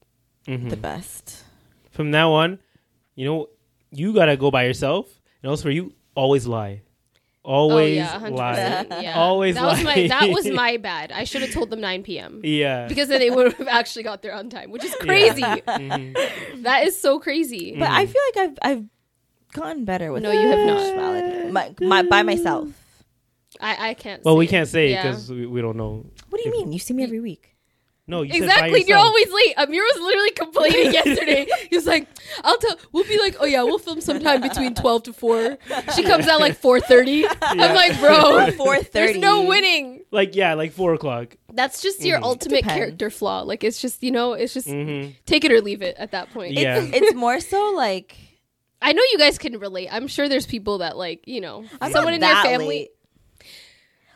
Mhm. 0.47 0.69
the 0.69 0.77
best. 0.77 1.43
From 1.91 2.09
now 2.11 2.31
on, 2.33 2.59
you 3.15 3.25
know, 3.25 3.49
you 3.91 4.13
gotta 4.13 4.35
go 4.37 4.49
by 4.51 4.63
yourself, 4.63 5.07
and 5.43 5.49
also 5.49 5.63
for 5.63 5.71
you, 5.71 5.93
always 6.15 6.47
lie. 6.47 6.81
Always 7.49 7.97
oh 7.97 8.01
yeah, 8.03 8.19
100%. 8.19 8.35
lie. 8.37 9.01
Yeah. 9.01 9.17
Always 9.17 9.55
that 9.55 9.65
was 9.65 9.83
my 9.83 10.07
that 10.07 10.29
was 10.29 10.45
my 10.51 10.77
bad. 10.89 11.11
I 11.11 11.23
should 11.23 11.41
have 11.41 11.51
told 11.51 11.71
them 11.71 11.81
9 11.81 12.03
p.m. 12.03 12.41
Yeah. 12.43 12.87
because 12.87 13.07
then 13.09 13.19
they 13.19 13.31
would 13.31 13.53
have 13.53 13.67
actually 13.67 14.03
got 14.03 14.21
there 14.21 14.35
on 14.35 14.49
time, 14.49 14.69
which 14.69 14.83
is 14.85 14.93
crazy. 15.01 15.41
Mhm. 15.41 16.13
That 16.67 16.85
is 16.85 16.93
so 16.99 17.19
crazy. 17.19 17.75
But 17.79 17.89
I 17.89 18.05
feel 18.05 18.21
like 18.29 18.37
I've 18.45 18.57
I've 18.61 18.85
gotten 19.53 19.83
better 19.83 20.11
with 20.13 20.21
No, 20.21 20.31
you 20.31 20.47
have 20.47 20.65
not. 20.67 21.51
My, 21.51 21.73
my 21.81 22.01
by 22.03 22.21
myself. 22.21 22.69
I 23.59 23.89
I 23.89 23.93
can't. 23.95 24.23
Well, 24.23 24.35
say 24.35 24.39
we 24.39 24.47
can't 24.47 24.67
say 24.69 24.91
Yeah. 24.91 25.01
because 25.09 25.31
we, 25.31 25.47
we 25.47 25.59
don't 25.65 25.77
know. 25.77 26.05
What 26.29 26.37
do 26.41 26.47
you 26.47 26.53
mean? 26.53 26.71
You 26.71 26.77
see 26.77 26.93
me 26.93 27.01
every 27.03 27.19
week. 27.19 27.55
No, 28.09 28.23
you 28.23 28.33
said 28.33 28.39
by 28.41 28.45
Exactly. 28.45 28.83
You're 28.87 28.97
always 28.97 29.31
late. 29.31 29.53
Amir 29.57 29.83
was 29.83 30.01
literally 30.01 30.31
complaining 30.31 30.93
yesterday. 30.99 31.47
He 31.69 31.75
was 31.75 31.85
like, 31.85 32.07
"I'll 32.43 32.57
tell. 32.57 32.75
We'll 32.91 33.03
be 33.05 33.19
like, 33.19 33.35
oh 33.39 33.45
yeah, 33.45 33.63
we'll 33.63 33.77
film 33.79 34.01
sometime 34.01 34.41
between 34.41 34.73
twelve 34.75 35.03
to 35.03 35.13
4. 35.13 35.57
She 35.95 36.03
comes 36.03 36.27
out 36.27 36.39
like 36.39 36.57
four 36.57 36.79
thirty. 36.79 37.25
I'm 37.41 37.75
like, 37.75 37.99
bro, 37.99 38.49
Four 38.57 38.81
there's 38.91 39.17
no 39.17 39.43
winning. 39.45 40.03
like 40.11 40.35
yeah, 40.35 40.55
like 40.55 40.71
four 40.73 40.93
o'clock. 40.93 41.37
That's 41.53 41.81
just 41.81 42.03
your 42.03 42.21
ultimate 42.23 42.63
Depends. 42.63 42.73
character 42.79 43.09
flaw. 43.09 43.41
Like 43.41 43.63
it's 43.63 43.79
just 43.81 44.03
you 44.03 44.11
know, 44.11 44.33
it's 44.33 44.53
just 44.53 44.67
Mm-hmm. 44.67 45.11
take 45.25 45.45
it 45.45 45.51
or 45.51 45.61
leave 45.61 45.81
it 45.81 45.95
at 45.97 46.11
that 46.11 46.31
point. 46.33 46.53
Yeah. 46.53 46.79
It's 46.81 47.15
more 47.15 47.39
so 47.39 47.73
like 47.75 48.15
I 48.81 48.93
know 48.93 49.03
you 49.11 49.17
guys 49.17 49.37
can 49.37 49.59
relate. 49.59 49.89
I'm 49.91 50.07
sure 50.07 50.27
there's 50.29 50.47
people 50.47 50.79
that 50.79 50.97
like 50.97 51.27
you 51.27 51.41
know 51.41 51.65
I'm 51.79 51.91
someone 51.91 52.13
in 52.13 52.21
your 52.21 52.35
family. 52.41 52.67
late. 52.67 52.89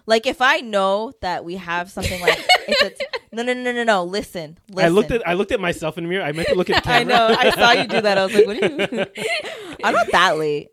Like 0.05 0.27
if 0.27 0.41
I 0.41 0.59
know 0.59 1.13
that 1.21 1.45
we 1.45 1.55
have 1.55 1.89
something 1.89 2.19
like 2.21 2.37
it's 2.67 2.81
a 2.81 2.89
t- 2.89 3.05
no 3.33 3.43
no 3.43 3.53
no 3.53 3.71
no 3.71 3.83
no 3.83 4.03
listen 4.03 4.57
listen 4.69 4.85
I 4.85 4.87
looked 4.89 5.11
at 5.11 5.27
I 5.27 5.33
looked 5.33 5.51
at 5.51 5.59
myself 5.59 5.97
in 5.97 6.03
the 6.05 6.09
mirror. 6.09 6.23
I 6.23 6.31
meant 6.31 6.47
to 6.49 6.55
look 6.55 6.69
at 6.69 6.83
the 6.83 6.89
I 6.89 6.99
camera. 7.03 7.15
know 7.17 7.35
I 7.37 7.49
saw 7.51 7.71
you 7.73 7.87
do 7.87 8.01
that 8.01 8.17
I 8.17 8.25
was 8.25 8.33
like 8.33 8.45
what 8.47 8.57
are 8.63 8.67
you 8.67 9.05
I'm 9.83 9.93
not 9.93 10.07
that 10.11 10.37
late 10.37 10.69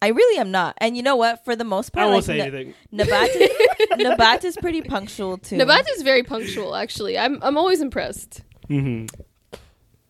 I 0.00 0.08
really 0.08 0.38
am 0.38 0.50
not 0.50 0.74
and 0.78 0.96
you 0.96 1.02
know 1.02 1.16
what 1.16 1.44
for 1.44 1.56
the 1.56 1.64
most 1.64 1.92
part, 1.92 2.02
I 2.02 2.06
part 2.06 2.14
won't 2.14 2.28
like, 2.28 2.36
say 2.36 2.38
Na- 2.50 2.56
anything. 2.56 2.74
Nabat 2.92 3.28
is, 3.34 3.50
Nabat 4.06 4.44
is 4.44 4.56
pretty 4.56 4.82
punctual 4.82 5.38
too 5.38 5.56
Nabat 5.56 5.84
is 5.96 6.02
very 6.02 6.22
punctual. 6.22 6.74
Actually, 6.76 7.18
I'm 7.18 7.38
I'm 7.42 7.56
always 7.56 7.80
impressed. 7.80 8.42
hmm 8.68 9.06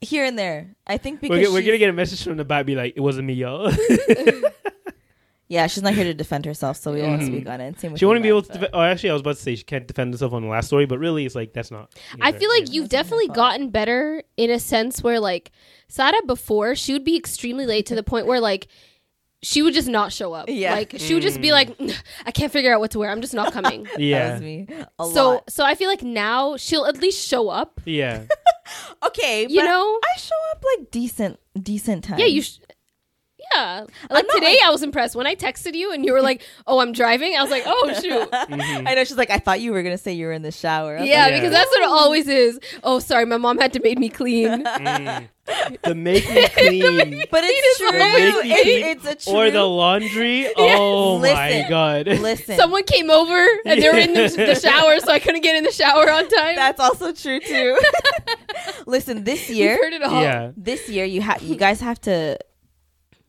here 0.00 0.24
and 0.24 0.38
there 0.38 0.76
I 0.86 0.96
think 0.96 1.20
because 1.20 1.36
We're, 1.36 1.42
get- 1.42 1.50
we're 1.52 1.58
she's- 1.60 1.66
gonna 1.68 1.78
get 1.78 1.90
a 1.90 1.92
message 1.94 2.22
from 2.22 2.36
the 2.36 2.44
back, 2.44 2.66
be 2.66 2.76
like, 2.76 2.92
"It 2.96 3.00
wasn't 3.00 3.26
me, 3.26 3.32
y'all." 3.34 3.72
Yeah 5.48 5.66
she's 5.66 5.82
not 5.82 5.94
here 5.94 6.04
to 6.04 6.14
defend 6.14 6.44
herself 6.44 6.76
so 6.76 6.92
we 6.92 7.00
won't 7.02 7.22
speak 7.22 7.48
on 7.48 7.60
it 7.60 7.80
Same 7.80 7.92
with 7.92 7.96
Mm-hmm. 7.96 7.96
she 7.96 8.04
wouldn't 8.04 8.22
be 8.22 8.28
able 8.28 8.42
to. 8.42 8.48
but- 8.52 8.60
Def- 8.60 8.70
oh, 8.74 8.80
actually, 8.82 9.10
I 9.10 9.12
was 9.14 9.20
about 9.22 9.36
to 9.36 9.42
say 9.42 9.54
she 9.56 9.64
can't 9.64 9.86
defend 9.86 10.12
herself 10.14 10.32
on 10.32 10.42
the 10.42 10.48
last 10.48 10.66
story, 10.66 10.86
but 10.86 10.98
really, 10.98 11.24
it's 11.26 11.34
like 11.34 11.52
that's 11.52 11.70
not. 11.70 11.90
I 12.20 12.32
feel 12.32 12.50
like 12.50 12.72
you've 12.72 12.88
definitely 12.88 13.28
gotten 13.28 13.70
better 13.70 14.22
in 14.36 14.50
a 14.50 14.58
sense 14.58 15.02
where 15.02 15.18
like 15.20 15.50
Sada 15.88 16.20
before 16.26 16.74
she 16.74 16.92
would 16.92 17.04
be 17.04 17.16
extremely 17.16 17.66
late 17.66 17.86
to 17.86 17.94
the 17.94 18.02
point 18.02 18.26
where 18.26 18.40
like 18.40 18.68
she 19.40 19.62
would 19.62 19.72
just 19.72 19.88
not 19.88 20.12
show 20.12 20.32
up. 20.34 20.48
Yeah. 20.50 20.74
Like 20.74 20.94
she 20.98 21.14
would 21.14 21.22
just 21.22 21.40
be 21.40 21.52
like, 21.52 21.70
I 22.26 22.30
can't 22.32 22.50
figure 22.52 22.74
out 22.74 22.80
what 22.80 22.90
to 22.90 22.98
wear. 22.98 23.08
I'm 23.10 23.20
just 23.20 23.34
not 23.34 23.52
coming. 23.52 23.84
that 23.94 24.00
yeah, 24.00 24.32
was 24.32 24.42
me 24.42 24.66
a 24.98 25.04
so 25.04 25.28
lot 25.30 25.50
so 25.50 25.64
I 25.64 25.74
feel 25.76 25.88
like 25.88 26.02
now 26.02 26.56
she'll 26.56 26.84
at 26.86 26.98
least 26.98 27.26
show 27.26 27.48
up. 27.48 27.80
yeah. 27.86 28.24
okay 29.06 29.46
You 29.48 29.60
but 29.60 29.66
know? 29.66 30.00
I 30.04 30.18
show 30.18 30.34
up 30.52 30.64
like 30.76 30.90
decent 30.90 31.38
decent 31.60 32.04
time 32.04 32.18
Yeah, 32.18 32.26
you. 32.26 32.42
Sh- 32.42 32.58
yeah, 33.54 33.84
like 34.10 34.26
today 34.28 34.46
like- 34.60 34.64
I 34.64 34.70
was 34.70 34.82
impressed 34.82 35.14
when 35.16 35.26
I 35.26 35.34
texted 35.34 35.74
you 35.74 35.92
and 35.92 36.04
you 36.04 36.12
were 36.12 36.22
like, 36.22 36.42
"Oh, 36.66 36.80
I'm 36.80 36.92
driving." 36.92 37.34
I 37.36 37.42
was 37.42 37.50
like, 37.50 37.64
"Oh 37.66 37.92
shoot." 38.00 38.28
Mm-hmm. 38.58 38.88
I 38.88 38.94
know 38.94 39.04
she's 39.04 39.16
like, 39.16 39.30
I 39.30 39.38
thought 39.38 39.60
you 39.60 39.72
were 39.72 39.82
gonna 39.82 39.98
say 39.98 40.12
you 40.12 40.26
were 40.26 40.32
in 40.32 40.42
the 40.42 40.50
shower. 40.52 40.96
Yeah, 40.96 41.00
like, 41.00 41.08
Yeah. 41.08 41.30
because 41.38 41.52
that's 41.52 41.70
what 41.70 41.82
it 41.82 41.88
always 41.88 42.28
is. 42.28 42.58
Oh, 42.82 42.98
sorry, 42.98 43.24
my 43.26 43.36
mom 43.36 43.58
had 43.58 43.72
to 43.74 43.80
make 43.80 43.98
me 43.98 44.08
clean. 44.08 44.64
Mm. 44.78 45.28
The 45.82 45.94
make 45.94 46.28
me 46.28 46.46
clean. 46.48 47.24
but 47.30 47.40
it's 47.42 47.78
true. 47.78 47.90
Make 47.92 48.18
me 48.18 48.32
clean. 48.42 48.52
It- 48.52 48.98
it's 48.98 49.06
a 49.06 49.14
true. 49.30 49.32
or 49.38 49.50
the 49.50 49.64
laundry. 49.64 50.46
Oh 50.58 51.18
my 51.20 51.64
god. 51.70 52.06
listen. 52.06 52.56
Someone 52.56 52.84
came 52.84 53.08
over 53.10 53.46
and 53.64 53.80
they 53.82 53.88
were 53.88 53.96
in 53.98 54.12
the, 54.12 54.28
the 54.28 54.54
shower, 54.60 55.00
so 55.00 55.10
I 55.10 55.18
couldn't 55.18 55.40
get 55.40 55.56
in 55.56 55.64
the 55.64 55.72
shower 55.72 56.10
on 56.10 56.28
time. 56.28 56.54
that's 56.56 56.78
also 56.80 57.12
true 57.12 57.40
too. 57.40 57.78
listen, 58.86 59.24
this 59.24 59.48
We've 59.48 59.56
year, 59.58 59.76
heard 59.76 59.92
it 59.94 60.02
all. 60.02 60.20
yeah. 60.22 60.52
this 60.56 60.88
year 60.88 61.04
you 61.06 61.22
have 61.22 61.42
you 61.42 61.56
guys 61.56 61.80
have 61.80 62.00
to 62.02 62.38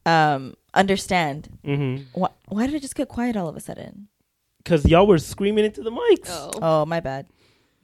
um 0.09 0.55
understand 0.73 1.49
hmm 1.65 1.97
why, 2.13 2.29
why 2.47 2.65
did 2.65 2.75
it 2.75 2.81
just 2.81 2.95
get 2.95 3.07
quiet 3.07 3.35
all 3.35 3.47
of 3.47 3.55
a 3.55 3.59
sudden? 3.59 4.07
Because 4.63 4.85
y'all 4.85 5.07
were 5.07 5.17
screaming 5.17 5.65
into 5.65 5.81
the 5.81 5.91
mics. 5.91 6.27
Oh. 6.29 6.51
Oh, 6.61 6.85
my 6.85 6.99
bad. 6.99 7.25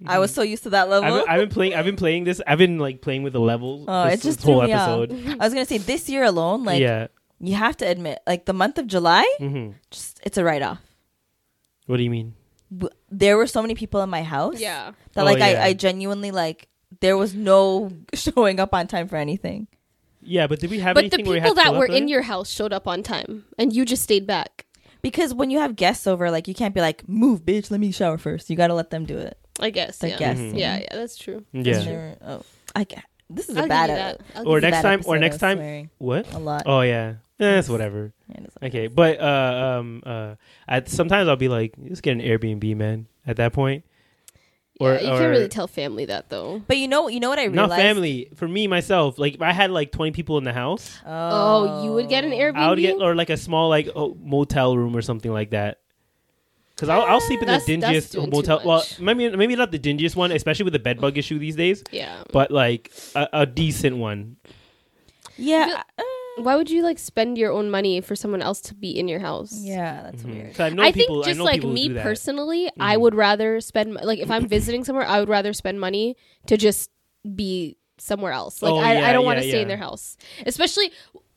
I 0.05 0.19
was 0.19 0.33
so 0.33 0.41
used 0.41 0.63
to 0.63 0.71
that 0.71 0.89
level. 0.89 1.07
I've, 1.07 1.13
been- 1.23 1.29
I've 1.33 1.39
been 1.39 1.49
playing. 1.49 1.73
I've 1.73 1.85
been 1.85 1.95
playing 1.95 2.25
this. 2.25 2.41
I've 2.45 2.57
been 2.57 2.77
like 2.79 3.01
playing 3.01 3.23
with 3.23 3.33
the 3.33 3.39
levels. 3.39 3.85
oh, 3.87 4.03
this, 4.05 4.19
it 4.19 4.23
just 4.23 4.37
this 4.39 4.45
whole 4.45 4.59
threw 4.59 4.67
me 4.67 4.73
episode. 4.73 5.37
I 5.39 5.43
was 5.45 5.53
gonna 5.53 5.65
say 5.65 5.77
this 5.77 6.09
year 6.09 6.23
alone, 6.23 6.63
like 6.65 6.81
yeah. 6.81 7.07
you 7.39 7.55
have 7.55 7.77
to 7.77 7.85
admit, 7.87 8.19
like 8.27 8.45
the 8.45 8.53
month 8.53 8.77
of 8.77 8.87
July, 8.87 9.25
hmm 9.39 9.71
just 9.89 10.19
it's 10.23 10.37
a 10.37 10.43
write 10.43 10.61
off. 10.61 10.81
What 11.87 11.97
do 11.97 12.03
you 12.03 12.09
mean? 12.09 12.35
There 13.09 13.37
were 13.37 13.47
so 13.47 13.61
many 13.61 13.73
people 13.75 14.01
in 14.01 14.09
my 14.09 14.23
house. 14.23 14.59
Yeah. 14.59 14.91
that 15.13 15.21
Oh, 15.21 15.25
like 15.25 15.39
yeah. 15.39 15.63
I, 15.63 15.67
I 15.67 15.73
genuinely 15.73 16.31
like 16.31 16.67
there 16.99 17.15
was 17.15 17.33
no 17.33 17.89
showing 18.13 18.59
up 18.59 18.73
on 18.73 18.87
time 18.87 19.07
for 19.07 19.15
anything 19.15 19.67
Yeah, 20.25 20.47
but 20.47 20.59
did 20.59 20.69
we 20.69 20.79
have 20.79 20.95
But 20.95 21.01
the 21.01 21.05
anything 21.07 21.25
where 21.25 21.35
we 21.35 21.39
people 21.41 21.55
had 21.63 21.73
that 21.73 21.77
were 21.79 21.85
in 21.85 22.07
your 22.07 22.23
house 22.23 22.49
showed 22.49 22.73
up 22.73 22.87
on 22.87 23.03
time 23.03 23.45
and 23.57 23.71
you 23.73 23.85
just 23.85 24.03
stayed 24.03 24.25
back. 24.27 24.65
because 25.01 25.33
when 25.33 25.49
you 25.51 25.59
have 25.59 25.75
guests 25.75 26.07
over 26.07 26.31
like 26.31 26.47
you 26.47 26.53
can't 26.55 26.73
be 26.73 26.81
like 26.81 27.07
move 27.07 27.41
bitch 27.45 27.69
let 27.69 27.79
me 27.79 27.91
shower 27.91 28.17
first 28.17 28.49
you 28.49 28.55
gotta 28.55 28.73
let 28.73 28.89
them 28.89 29.05
do 29.05 29.17
it 29.17 29.37
I 29.59 29.69
guess. 29.69 29.99
They're 29.99 30.09
yeah. 30.11 30.17
guessing. 30.19 30.55
yeah, 30.57 30.77
yeah, 30.79 30.95
that's 30.95 31.17
true. 31.17 31.45
Yeah. 31.53 31.79
they're- 31.79 32.17
oh 32.25 32.41
i 32.75 32.83
ca- 32.83 33.03
this 33.29 33.47
is 33.49 33.55
I'll 33.57 33.63
a 33.63 33.67
give 33.67 33.69
bad 33.69 33.89
you 33.89 33.95
that. 33.95 34.21
I'll 34.35 34.47
Or 34.49 34.59
give 34.59 34.67
you 34.67 34.71
this 34.71 34.79
is 34.79 34.83
a 34.83 34.83
next 34.83 34.83
bad 34.83 34.83
time- 34.83 35.03
or 35.07 35.19
next 35.19 35.37
time- 35.37 35.89
What? 35.97 36.33
a 36.33 36.39
lot 36.39 36.63
Oh 36.65 36.81
yeah. 36.81 37.15
Eh, 37.39 37.51
That's 37.55 37.67
whatever. 37.69 38.13
Yeah, 38.29 38.41
it's 38.45 38.55
Okay, 38.63 38.87
but 38.87 39.19
uh, 39.19 39.77
um, 39.79 40.01
uh, 40.05 40.35
at 40.69 40.87
sometimes 40.89 41.27
I'll 41.27 41.35
be 41.35 41.49
like, 41.49 41.73
just 41.89 42.01
get 42.01 42.13
an 42.13 42.21
Airbnb, 42.21 42.77
man. 42.77 43.07
At 43.27 43.35
that 43.37 43.51
point, 43.51 43.83
Yeah, 44.79 44.99
you 45.01 45.07
or 45.11 45.17
can't 45.17 45.29
really 45.31 45.47
tell 45.47 45.67
family 45.67 46.05
that 46.05 46.29
though. 46.29 46.61
but 46.67 46.77
you 46.77 46.87
know 46.89 47.07
you 47.07 47.19
know 47.21 47.29
what 47.29 47.39
i 47.39 47.45
realized 47.45 47.69
not 47.69 47.77
family. 47.77 48.29
For 48.35 48.47
me 48.47 48.67
myself, 48.67 49.17
like 49.17 49.35
if 49.35 49.41
I 49.41 49.53
had 49.53 49.71
like 49.71 49.91
twenty 49.91 50.11
people 50.11 50.37
in 50.37 50.43
the 50.43 50.51
house, 50.53 50.99
Oh, 51.05 51.83
you 51.85 51.93
would 51.93 52.09
get 52.09 52.23
an 52.25 52.31
Airbnb. 52.31 52.57
I 52.57 52.69
would 52.69 52.79
get 52.79 52.95
or 53.01 53.15
like 53.15 53.29
a 53.29 53.37
small 53.37 53.69
like 53.69 53.87
oh, 53.95 54.17
motel 54.21 54.75
room 54.77 54.95
or 54.95 55.01
something 55.01 55.31
like 55.31 55.51
that. 55.51 55.79
Because 56.75 56.89
I'll, 56.89 57.03
I'll 57.03 57.21
sleep 57.21 57.39
in 57.41 57.47
the 57.47 57.53
That's- 57.53 57.79
that's 57.79 58.13
dingiest 58.15 58.31
motel. 58.31 58.61
Well, 58.65 58.83
maybe 58.99 59.29
maybe 59.37 59.55
not 59.55 59.71
the 59.71 59.79
dingiest 59.79 60.17
one, 60.17 60.33
especially 60.33 60.65
with 60.65 60.73
the 60.73 60.79
bed 60.79 60.99
bug 60.99 61.17
issue 61.17 61.39
these 61.39 61.55
days. 61.55 61.81
yeah. 61.91 62.23
But 62.33 62.51
like 62.51 62.91
a, 63.15 63.29
a 63.31 63.45
decent 63.45 63.95
one. 63.95 64.35
yeah 65.37 65.83
uh, 65.97 66.03
Why 66.37 66.55
would 66.55 66.69
you 66.69 66.83
like 66.83 66.99
spend 66.99 67.37
your 67.37 67.51
own 67.51 67.69
money 67.69 68.01
for 68.01 68.15
someone 68.15 68.41
else 68.41 68.59
to 68.61 68.75
be 68.75 68.91
in 68.97 69.07
your 69.07 69.19
house? 69.19 69.53
yeah 69.53 70.03
that's 70.03 70.23
weird 70.23 70.51
'Cause 70.51 70.59
I 70.59 70.69
know 70.69 70.83
I 70.83 70.91
people. 70.91 71.15
think 71.23 71.25
just 71.25 71.37
I 71.37 71.39
know 71.39 71.45
like 71.45 71.63
me 71.63 71.87
do 71.89 71.93
that. 71.95 72.03
personally, 72.03 72.69
I 72.79 72.95
Mhm. 72.97 73.01
would 73.01 73.15
rather 73.15 73.61
spend 73.61 73.93
like 73.93 74.19
if 74.19 74.29
I'm 74.29 74.47
visiting 74.47 74.83
somewhere, 74.83 75.05
I 75.07 75.19
would 75.19 75.29
rather 75.29 75.53
spend 75.53 75.79
money 75.79 76.15
to 76.47 76.57
just 76.57 76.89
be 77.35 77.77
somewhere 77.97 78.33
else. 78.33 78.61
Like 78.61 78.73
Oh, 78.73 78.77
I, 78.77 78.93
yeah, 78.95 79.07
I 79.07 79.13
don't 79.13 79.23
want 79.25 79.37
yeah, 79.37 79.43
to 79.43 79.49
stay 79.49 79.61
in 79.61 79.67
their 79.69 79.77
house, 79.77 80.17
especially 80.45 80.91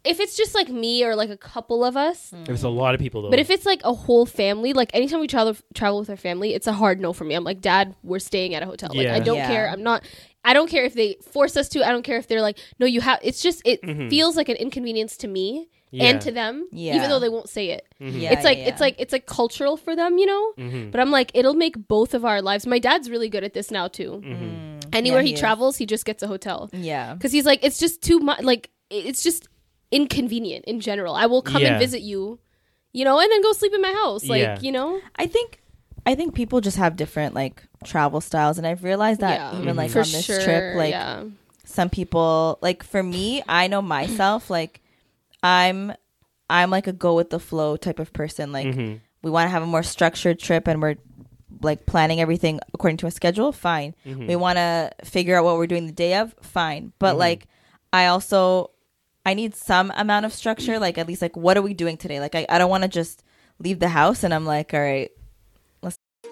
if 0.04 0.20
it's 0.20 0.36
just 0.36 0.54
like 0.54 0.68
me 0.68 1.04
or 1.04 1.14
like 1.14 1.28
a 1.30 1.36
couple 1.36 1.84
of 1.84 1.96
us. 1.96 2.32
There's 2.44 2.62
a 2.64 2.68
lot 2.68 2.94
of 2.94 3.00
people 3.00 3.22
though. 3.22 3.30
But 3.30 3.38
if 3.38 3.50
it's 3.50 3.66
like 3.66 3.82
a 3.84 3.92
whole 3.92 4.26
family, 4.26 4.72
like 4.72 4.90
anytime 4.94 5.20
we 5.20 5.26
travel 5.28 5.54
travel 5.74 6.00
with 6.00 6.10
our 6.10 6.16
family, 6.16 6.54
it's 6.54 6.66
a 6.66 6.72
hard 6.72 7.00
no 7.00 7.12
for 7.12 7.24
me. 7.24 7.34
I'm 7.34 7.44
like, 7.44 7.60
Dad, 7.60 7.94
we're 8.02 8.18
staying 8.18 8.54
at 8.54 8.62
a 8.62 8.66
hotel. 8.66 8.88
Like 8.92 9.04
Yeah. 9.06 9.14
I 9.14 9.20
don't 9.20 9.36
Yeah. 9.36 9.46
care. 9.48 9.70
I'm 9.70 9.82
not. 9.82 10.02
I 10.44 10.54
don't 10.54 10.70
care 10.70 10.84
if 10.84 10.94
they 10.94 11.16
force 11.32 11.56
us 11.56 11.68
to. 11.70 11.86
I 11.86 11.90
don't 11.90 12.02
care 12.04 12.16
if 12.18 12.26
they're 12.28 12.42
like, 12.42 12.58
no, 12.78 12.86
you 12.86 13.00
have. 13.00 13.18
It's 13.22 13.42
just 13.42 13.60
it 13.64 13.82
Mhm. 13.82 14.08
feels 14.08 14.36
like 14.36 14.48
an 14.48 14.56
inconvenience 14.56 15.16
to 15.18 15.28
me 15.28 15.68
Yeah. 15.90 16.04
and 16.10 16.20
to 16.22 16.30
them, 16.30 16.68
Yeah. 16.72 16.96
even 16.96 17.10
though 17.10 17.18
they 17.18 17.28
won't 17.28 17.48
say 17.48 17.70
it. 17.70 17.86
yeah, 18.00 18.32
it's 18.32 18.44
like 18.44 18.58
yeah, 18.58 18.68
it's 18.68 18.80
like 18.80 18.94
it's 18.98 19.12
like 19.12 19.26
cultural 19.26 19.76
for 19.76 19.94
them, 19.96 20.16
you 20.18 20.26
know. 20.26 20.52
Mhm. 20.58 20.90
But 20.92 21.00
I'm 21.00 21.10
like, 21.10 21.30
it'll 21.34 21.54
make 21.54 21.76
both 21.88 22.14
of 22.14 22.24
our 22.24 22.40
lives. 22.40 22.66
My 22.66 22.78
dad's 22.78 23.10
really 23.10 23.28
good 23.28 23.44
at 23.44 23.52
this 23.52 23.70
now 23.70 23.88
too. 23.88 24.22
Mhm. 24.24 24.84
Anywhere 24.92 25.20
Yeah, 25.20 25.26
he, 25.26 25.32
he 25.34 25.36
travels, 25.40 25.76
he 25.76 25.84
just 25.86 26.04
gets 26.06 26.22
a 26.22 26.26
hotel 26.28 26.70
yeah 26.72 27.12
because 27.14 27.32
he's 27.32 27.44
like, 27.44 27.60
it's 27.62 27.78
just 27.78 28.00
too 28.02 28.18
much. 28.20 28.42
Like 28.42 28.70
it's 28.90 29.22
just 29.22 29.48
inconvenient 29.90 30.64
in 30.66 30.80
general. 30.80 31.14
I 31.14 31.26
will 31.26 31.42
come 31.42 31.62
Yeah. 31.62 31.72
and 31.72 31.78
visit 31.80 32.02
you, 32.02 32.38
you 32.92 33.04
know, 33.04 33.18
and 33.18 33.30
then 33.30 33.42
go 33.42 33.52
sleep 33.52 33.74
in 33.74 33.80
my 33.82 33.92
house. 33.92 34.26
Like 34.28 34.42
Yeah. 34.42 34.58
you 34.60 34.72
know, 34.72 35.00
i 35.16 35.26
think 35.26 35.60
i 36.08 36.14
think 36.14 36.34
people 36.34 36.60
just 36.68 36.76
have 36.78 36.96
different 37.02 37.34
like 37.34 37.56
travel 37.84 38.20
styles 38.20 38.56
and 38.58 38.66
i've 38.66 38.82
realized 38.90 39.20
that 39.20 39.36
yeah, 39.38 39.60
even 39.60 39.76
like 39.76 39.90
for 39.90 40.00
on 40.00 40.10
this 40.16 40.24
sure. 40.24 40.42
trip 40.42 40.64
like 40.82 40.90
yeah. 40.92 41.24
some 41.64 41.88
people 41.98 42.58
like 42.62 42.82
for 42.82 43.02
me 43.02 43.42
i 43.48 43.66
know 43.72 43.82
myself 43.82 44.50
like 44.58 44.80
i'm 45.42 45.92
i'm 46.50 46.70
like 46.70 46.86
a 46.86 46.92
go 46.92 47.14
with 47.14 47.30
the 47.30 47.38
flow 47.40 47.76
type 47.76 47.98
of 47.98 48.12
person 48.12 48.52
like 48.52 48.66
Mhm. 48.66 49.00
we 49.22 49.30
want 49.30 49.44
to 49.46 49.50
have 49.50 49.62
a 49.62 49.66
more 49.74 49.82
structured 49.82 50.38
trip 50.38 50.66
and 50.68 50.80
we're 50.82 50.96
like 51.62 51.86
planning 51.86 52.20
everything 52.20 52.60
according 52.74 52.96
to 52.98 53.06
a 53.06 53.10
schedule 53.10 53.52
fine 53.52 53.94
Mm-hmm. 54.06 54.26
we 54.26 54.36
want 54.36 54.56
to 54.58 54.90
figure 55.04 55.36
out 55.36 55.44
what 55.44 55.56
we're 55.58 55.66
doing 55.74 55.86
the 55.86 55.92
day 56.06 56.14
of 56.16 56.34
fine 56.42 56.92
but 56.98 57.16
like 57.18 57.46
i 57.92 58.06
also 58.06 58.70
I 59.26 59.34
need 59.34 59.54
some 59.54 59.92
amount 59.94 60.24
of 60.24 60.32
structure. 60.32 60.78
Like 60.78 60.96
at 60.96 61.06
least 61.06 61.20
like 61.20 61.36
what 61.36 61.58
are 61.58 61.62
we 61.68 61.74
doing 61.74 61.98
today? 61.98 62.18
Like 62.18 62.34
I, 62.34 62.46
I 62.48 62.56
don't 62.56 62.70
want 62.70 62.84
to 62.84 62.88
just 62.88 63.22
leave 63.58 63.78
the 63.78 63.88
house 64.00 64.24
and 64.24 64.32
I'm 64.32 64.46
like, 64.46 64.72
all 64.72 64.80
right, 64.80 65.10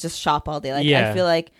Just 0.00 0.18
shop 0.20 0.48
all 0.48 0.60
day. 0.60 0.72
Like 0.72 0.86
Yeah. 0.86 1.10
I 1.10 1.14
feel 1.14 1.24
like 1.24 1.50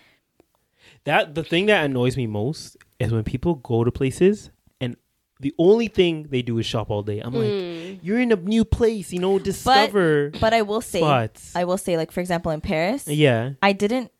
That 1.05 1.33
the 1.35 1.43
thing 1.43 1.65
that 1.67 1.83
annoys 1.85 2.15
me 2.17 2.27
most 2.27 2.77
is 2.99 3.11
when 3.11 3.23
people 3.23 3.55
go 3.55 3.83
to 3.83 3.91
places 3.91 4.51
and 4.79 4.95
the 5.39 5.53
only 5.57 5.87
thing 5.87 6.27
they 6.29 6.41
do 6.43 6.57
is 6.59 6.65
shop 6.65 6.89
all 6.91 7.01
day. 7.01 7.19
I'm 7.19 7.33
like, 7.33 7.99
you're 8.03 8.19
in 8.19 8.31
a 8.31 8.35
new 8.35 8.63
place, 8.65 9.11
you 9.11 9.19
know, 9.19 9.39
discover. 9.39 10.29
but 10.31 10.39
but 10.41 10.53
I 10.53 10.61
will 10.61 10.81
say 10.81 10.99
spots. 10.99 11.55
I 11.55 11.63
will 11.65 11.77
say 11.79 11.97
like 11.97 12.11
for 12.11 12.19
example 12.19 12.51
in 12.51 12.61
Paris, 12.61 13.07
yeah, 13.07 13.53
I 13.61 13.73
didn't 13.73 14.11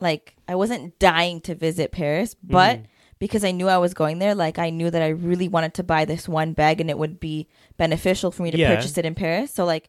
like 0.00 0.34
I 0.48 0.54
wasn't 0.56 0.98
dying 0.98 1.40
to 1.42 1.54
visit 1.54 1.92
Paris, 1.92 2.34
but 2.34 2.78
Mm-hmm. 2.78 2.86
because 3.18 3.44
I 3.44 3.52
knew 3.52 3.68
I 3.68 3.78
was 3.78 3.94
going 3.94 4.18
there, 4.18 4.34
like 4.34 4.58
I 4.58 4.70
knew 4.70 4.90
that 4.90 5.02
I 5.02 5.08
really 5.08 5.48
wanted 5.48 5.74
to 5.74 5.82
buy 5.84 6.04
this 6.04 6.28
one 6.28 6.52
bag 6.52 6.80
and 6.80 6.90
it 6.90 6.98
would 6.98 7.18
be 7.20 7.46
beneficial 7.78 8.30
for 8.32 8.42
me 8.42 8.50
to 8.50 8.58
Yeah. 8.58 8.74
purchase 8.74 8.98
it 8.98 9.06
in 9.06 9.14
Paris. 9.14 9.54
So 9.54 9.64
like 9.64 9.88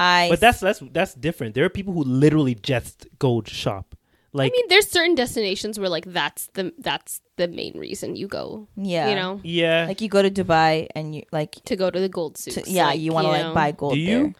I 0.00 0.28
but 0.30 0.40
that's 0.40 0.60
that's 0.60 0.80
that's 0.92 1.14
different. 1.14 1.54
There 1.54 1.64
are 1.64 1.68
people 1.68 1.92
who 1.92 2.02
literally 2.04 2.54
just 2.56 3.06
go 3.18 3.40
to 3.42 3.52
shop. 3.54 3.94
Like, 4.32 4.52
I 4.52 4.54
mean, 4.56 4.66
there's 4.68 4.88
certain 4.88 5.16
destinations 5.16 5.78
where 5.80 5.88
like 5.96 6.06
that's 6.06 6.48
the 6.54 6.72
that's 6.78 7.20
the 7.36 7.48
main 7.48 7.76
reason 7.76 8.14
you 8.14 8.28
go. 8.28 8.68
Yeah. 8.76 9.08
you 9.10 9.16
know, 9.16 9.40
yeah, 9.42 9.86
like 9.90 10.00
you 10.00 10.08
go 10.08 10.22
to 10.22 10.30
Dubai 10.30 10.86
and 10.94 11.14
you 11.16 11.22
like 11.32 11.52
to 11.70 11.74
go 11.76 11.90
to 11.90 11.98
the 12.00 12.08
gold 12.08 12.38
souks. 12.38 12.54
to, 12.62 12.70
yeah, 12.70 12.92
you 12.92 13.12
want 13.12 13.26
to 13.26 13.30
like 13.32 13.42
know. 13.42 13.54
buy 13.54 13.72
gold 13.72 13.94
Do 13.94 13.98
you? 14.00 14.22
there. 14.22 14.34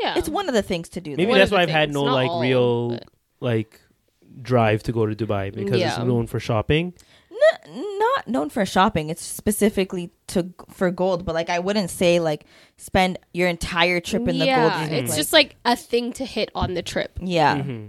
Yeah, 0.00 0.18
It's 0.18 0.28
one 0.28 0.48
of 0.48 0.54
the 0.54 0.62
things 0.62 0.88
to 0.90 1.00
do. 1.00 1.10
maybe 1.16 1.26
one 1.30 1.38
that's 1.38 1.50
why 1.52 1.62
I've 1.62 1.70
had 1.70 1.90
no 1.92 2.04
not 2.04 2.14
like 2.14 2.28
all, 2.28 2.42
real 2.42 2.88
but- 2.90 3.04
like 3.40 3.80
drive 4.42 4.82
to 4.82 4.92
go 4.92 5.06
to 5.06 5.14
Dubai 5.14 5.54
because 5.54 5.78
Yeah. 5.80 5.94
it's 5.96 5.98
known 6.04 6.26
for 6.26 6.38
shopping. 6.40 6.92
Not 7.68 8.28
known 8.28 8.50
for 8.50 8.64
shopping. 8.66 9.10
It's 9.10 9.24
specifically 9.24 10.10
to 10.28 10.52
for 10.70 10.90
gold, 10.90 11.24
but 11.24 11.34
like 11.34 11.50
I 11.50 11.58
wouldn't 11.58 11.90
say 11.90 12.20
like 12.20 12.44
spend 12.76 13.18
your 13.32 13.48
entire 13.48 14.00
trip 14.00 14.26
in 14.28 14.38
the 14.38 14.46
yeah, 14.46 14.78
gold. 14.80 14.92
it's 14.92 15.10
like- 15.10 15.16
just 15.18 15.32
like 15.32 15.56
a 15.64 15.76
thing 15.76 16.12
to 16.14 16.24
hit 16.24 16.50
on 16.54 16.74
the 16.74 16.82
trip. 16.82 17.18
yeah. 17.20 17.56
Mm-hmm. 17.58 17.88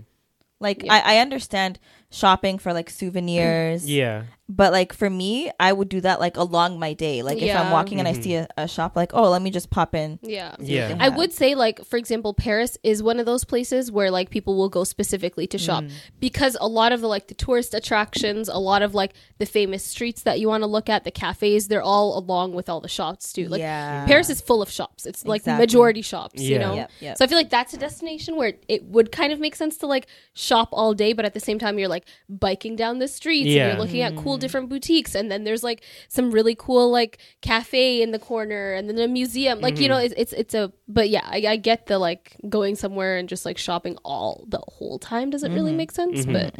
Like 0.60 0.84
Yeah. 0.84 0.93
I, 0.93 1.16
I 1.16 1.18
understand 1.20 1.80
shopping 2.10 2.58
for 2.58 2.74
like 2.74 2.89
souvenirs. 2.89 3.89
Yeah, 3.89 4.24
But 4.49 4.71
like 4.71 4.93
for 4.93 5.09
me, 5.09 5.51
I 5.59 5.73
would 5.73 5.89
do 5.89 5.99
that 6.01 6.19
like 6.21 6.37
along 6.37 6.79
my 6.79 6.93
day. 6.93 7.21
Like 7.21 7.37
if 7.37 7.43
I'm 7.43 7.67
Yeah. 7.67 7.71
walking 7.73 7.99
and 7.99 8.07
I 8.07 8.13
see 8.13 8.35
a, 8.35 8.47
a 8.57 8.67
shop, 8.67 8.95
like 8.95 9.11
oh, 9.13 9.29
let 9.29 9.41
me 9.41 9.51
just 9.51 9.69
pop 9.69 9.93
in. 9.93 10.19
Yeah. 10.21 10.55
Yeah. 10.59 10.95
I 10.99 11.09
would 11.09 11.33
say, 11.33 11.53
like, 11.55 11.83
for 11.85 11.97
example, 11.97 12.33
Paris 12.33 12.77
is 12.83 13.03
one 13.03 13.19
of 13.19 13.25
those 13.25 13.43
places 13.43 13.91
where, 13.91 14.09
like, 14.11 14.29
people 14.29 14.55
will 14.57 14.69
go 14.69 14.83
specifically 14.83 15.47
to 15.47 15.57
shop 15.57 15.83
Mm. 15.83 15.91
because 16.19 16.55
a 16.61 16.67
lot 16.67 16.91
of 16.91 17.01
the, 17.01 17.07
like, 17.07 17.27
the 17.27 17.33
tourist 17.33 17.73
attractions, 17.73 18.47
a 18.47 18.57
lot 18.57 18.81
of, 18.81 18.93
like, 18.95 19.13
the 19.37 19.45
famous 19.45 19.83
streets 19.83 20.23
that 20.23 20.39
you 20.39 20.47
want 20.47 20.61
to 20.63 20.67
look 20.67 20.89
at, 20.89 21.03
the 21.03 21.11
cafes, 21.11 21.67
they're 21.67 21.81
all 21.81 22.17
along 22.17 22.53
with 22.53 22.69
all 22.69 22.79
the 22.81 22.87
shops, 22.87 23.33
too. 23.33 23.47
Like, 23.47 23.59
Yeah. 23.59 24.05
Paris 24.05 24.29
is 24.29 24.41
full 24.41 24.61
of 24.61 24.69
shops. 24.69 25.05
It's, 25.05 25.25
like, 25.25 25.41
Exactly. 25.41 25.63
majority 25.63 26.01
shops, 26.01 26.41
you 26.41 26.59
know? 26.59 26.75
Yep, 26.75 26.91
yep. 27.01 27.17
So 27.17 27.25
I 27.25 27.27
feel 27.27 27.37
like 27.37 27.49
that's 27.49 27.73
a 27.73 27.77
destination 27.77 28.35
where 28.35 28.53
it 28.67 28.83
would 28.85 29.11
kind 29.11 29.31
of 29.33 29.39
make 29.39 29.55
sense 29.55 29.77
to, 29.77 29.87
like, 29.87 30.07
shop 30.33 30.69
all 30.71 30.93
day, 30.93 31.13
but 31.13 31.25
at 31.25 31.33
the 31.33 31.39
same 31.39 31.59
time, 31.59 31.77
you're, 31.79 31.87
like, 31.89 32.05
biking 32.29 32.75
down 32.75 32.99
the 32.99 33.07
streets 33.07 33.47
Yeah. 33.47 33.67
and 33.69 33.77
you're 33.77 33.85
looking 33.85 34.01
at 34.01 34.13
Mm. 34.13 34.17
Cool 34.38 34.41
different 34.41 34.69
boutiques. 34.69 35.15
And 35.15 35.31
then 35.31 35.43
there's, 35.43 35.63
like, 35.63 35.81
some 36.09 36.31
really 36.31 36.55
cool, 36.57 36.89
like, 36.91 37.17
cafe 37.41 38.01
in 38.01 38.11
the 38.11 38.19
corner 38.19 38.73
and 38.73 38.88
then 38.89 38.97
a 38.99 39.07
museum. 39.07 39.59
Like, 39.61 39.75
Mm-hmm. 39.75 39.83
you 39.83 39.89
know, 39.89 39.97
it's, 39.97 40.13
it's, 40.17 40.33
it's 40.33 40.53
a, 40.53 40.71
but 40.88 41.09
yeah, 41.09 41.21
I, 41.25 41.43
I 41.47 41.55
get 41.57 41.88
the, 41.88 41.99
like, 41.99 42.35
going 42.49 42.75
somewhere 42.75 43.17
and 43.17 43.27
just, 43.27 43.45
like, 43.45 43.57
shopping 43.57 43.97
all 44.03 44.45
the 44.47 44.61
whole 44.67 44.99
time 44.99 45.29
doesn't 45.29 45.53
really 45.53 45.71
Mm-hmm. 45.71 45.77
make 45.77 45.91
sense. 45.91 46.25
But, 46.25 46.55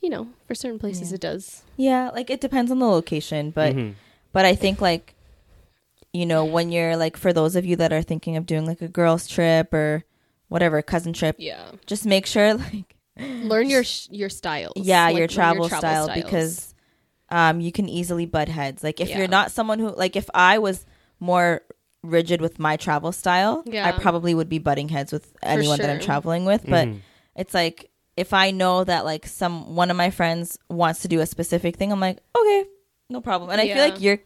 you 0.00 0.10
know, 0.10 0.28
for 0.46 0.54
certain 0.54 0.78
places 0.78 1.12
it 1.12 1.20
does. 1.20 1.62
Yeah, 1.76 2.10
like 2.10 2.30
it 2.30 2.40
depends 2.40 2.70
on 2.70 2.78
the 2.78 2.86
location, 2.88 3.50
but 3.50 3.74
Mm-hmm. 3.76 3.92
but 4.32 4.44
I 4.44 4.54
think 4.54 4.80
like 4.80 5.14
you 6.12 6.24
know 6.26 6.44
when 6.44 6.72
you're 6.72 6.96
like 6.96 7.16
for 7.16 7.32
those 7.32 7.54
of 7.54 7.64
you 7.66 7.76
that 7.76 7.92
are 7.92 8.02
thinking 8.02 8.36
of 8.36 8.46
doing 8.46 8.64
like 8.66 8.80
a 8.80 8.88
girls 8.88 9.26
trip 9.28 9.72
or 9.74 10.04
whatever 10.48 10.80
cousin 10.82 11.12
trip, 11.12 11.36
Yeah. 11.38 11.70
just 11.86 12.06
make 12.06 12.26
sure 12.26 12.54
like 12.72 12.96
Learn 13.18 13.68
your, 13.68 13.84
sh- 13.92 14.08
your 14.10 14.28
styles. 14.30 14.72
yeah 14.76 15.04
Like, 15.04 15.16
your 15.16 15.26
learn 15.26 15.28
travel, 15.28 15.68
style 15.68 16.04
styles. 16.06 16.24
because 16.24 16.74
um 17.30 17.60
you 17.60 17.72
can 17.72 17.88
easily 17.88 18.26
butt 18.26 18.48
heads. 18.48 18.82
Like 18.82 19.00
if 19.00 19.08
Yeah. 19.10 19.18
you're 19.18 19.28
not 19.28 19.50
someone 19.52 19.78
who 19.78 19.88
like 19.94 20.16
if 20.16 20.28
I 20.34 20.58
was 20.58 20.86
more 21.20 21.62
rigid 22.02 22.40
with 22.40 22.58
my 22.58 22.76
travel 22.76 23.12
style, 23.12 23.62
yeah. 23.66 23.86
I 23.88 23.92
probably 23.92 24.34
would 24.34 24.48
be 24.48 24.58
butting 24.58 24.88
heads 24.88 25.12
with 25.12 25.32
anyone 25.42 25.78
that 25.78 25.90
I'm 25.90 26.00
traveling 26.00 26.44
with, 26.44 26.64
but 26.66 26.88
it's 27.36 27.54
like 27.54 27.90
if 28.16 28.32
I 28.32 28.50
know 28.50 28.82
that 28.84 29.04
like 29.04 29.26
some 29.26 29.76
one 29.76 29.90
of 29.90 29.96
my 29.96 30.10
friends 30.10 30.58
wants 30.68 31.02
to 31.02 31.08
do 31.08 31.20
a 31.20 31.26
specific 31.26 31.76
thing, 31.76 31.92
I'm 31.92 32.00
like, 32.00 32.18
okay, 32.36 32.64
no 33.10 33.20
problem. 33.20 33.50
And 33.50 33.60
I 33.60 33.66
feel 33.66 33.82
like 33.84 34.00
you're 34.00 34.18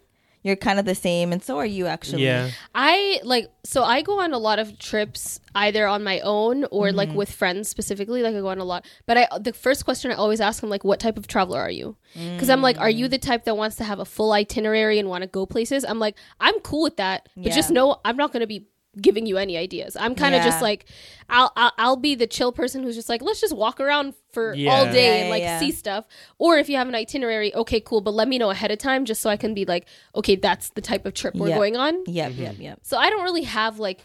you're 0.42 0.56
kind 0.56 0.78
of 0.78 0.84
the 0.84 0.94
same, 0.94 1.32
and 1.32 1.42
so 1.42 1.56
are 1.58 1.66
you 1.66 1.86
actually. 1.86 2.24
yeah. 2.24 2.50
I 2.74 3.20
like 3.24 3.50
so 3.64 3.84
I 3.84 4.02
go 4.02 4.20
on 4.20 4.32
a 4.32 4.38
lot 4.38 4.58
of 4.58 4.78
trips 4.78 5.40
either 5.54 5.86
on 5.86 6.02
my 6.02 6.20
own 6.20 6.64
or 6.70 6.88
Mm-hmm. 6.88 6.96
like 6.96 7.12
with 7.14 7.30
friends 7.30 7.68
specifically. 7.68 8.22
Like 8.22 8.34
I 8.34 8.40
go 8.40 8.48
on 8.48 8.58
a 8.58 8.64
lot, 8.64 8.84
but 9.06 9.16
I 9.16 9.28
the 9.38 9.52
first 9.52 9.84
question 9.84 10.10
I 10.10 10.14
always 10.14 10.40
ask 10.40 10.60
them 10.60 10.70
like, 10.70 10.84
"What 10.84 10.98
type 11.00 11.16
of 11.16 11.26
traveler 11.26 11.60
are 11.60 11.70
you?" 11.70 11.96
Because 12.14 12.50
I'm 12.50 12.60
like, 12.60 12.78
"Are 12.78 12.90
you 12.90 13.08
the 13.08 13.18
type 13.18 13.44
that 13.44 13.56
wants 13.56 13.76
to 13.76 13.84
have 13.84 13.98
a 14.00 14.04
full 14.04 14.32
itinerary 14.32 14.98
and 14.98 15.08
want 15.08 15.22
to 15.22 15.28
go 15.28 15.46
places?" 15.46 15.84
I'm 15.84 15.98
like, 15.98 16.16
"I'm 16.40 16.58
cool 16.60 16.82
with 16.82 16.96
that, 16.96 17.28
but 17.36 17.52
just 17.52 17.70
Yeah. 17.70 17.74
know 17.74 18.00
I'm 18.04 18.16
not 18.16 18.32
going 18.32 18.40
to 18.40 18.46
be." 18.46 18.66
Giving 19.00 19.24
you 19.24 19.38
any 19.38 19.56
ideas 19.56 19.96
i'm 19.98 20.14
kind 20.14 20.34
of 20.34 20.40
Yeah. 20.40 20.50
just 20.50 20.60
like 20.60 20.84
I'll, 21.30 21.50
I'll 21.56 21.72
i'll 21.78 21.96
be 21.96 22.14
the 22.14 22.26
chill 22.26 22.52
person 22.52 22.82
who's 22.82 22.94
just 22.94 23.08
like 23.08 23.22
let's 23.22 23.40
just 23.40 23.56
walk 23.56 23.80
around 23.80 24.12
for 24.32 24.50
all 24.50 24.54
day 24.54 24.64
Yeah, 24.64 25.20
and 25.22 25.30
like 25.30 25.42
yeah. 25.42 25.58
see 25.60 25.72
stuff 25.72 26.04
or 26.38 26.58
if 26.58 26.68
you 26.68 26.76
have 26.76 26.88
an 26.88 26.94
itinerary 26.94 27.54
okay 27.54 27.80
cool 27.80 28.02
but 28.02 28.12
let 28.12 28.28
me 28.28 28.36
know 28.36 28.50
ahead 28.50 28.70
of 28.70 28.78
time 28.78 29.06
just 29.06 29.22
so 29.22 29.30
i 29.30 29.36
can 29.38 29.54
be 29.54 29.64
like 29.64 29.86
okay 30.14 30.36
that's 30.36 30.68
the 30.70 30.82
type 30.82 31.06
of 31.06 31.14
trip 31.14 31.34
we're 31.34 31.48
Yeah. 31.48 31.56
going 31.56 31.76
on 31.76 31.94
Yep. 32.06 32.32
Yep. 32.36 32.52
Mm-hmm. 32.54 32.62
Yep. 32.62 32.78
so 32.82 32.98
I 32.98 33.08
don't 33.08 33.22
really 33.22 33.44
have 33.44 33.78
like 33.78 34.00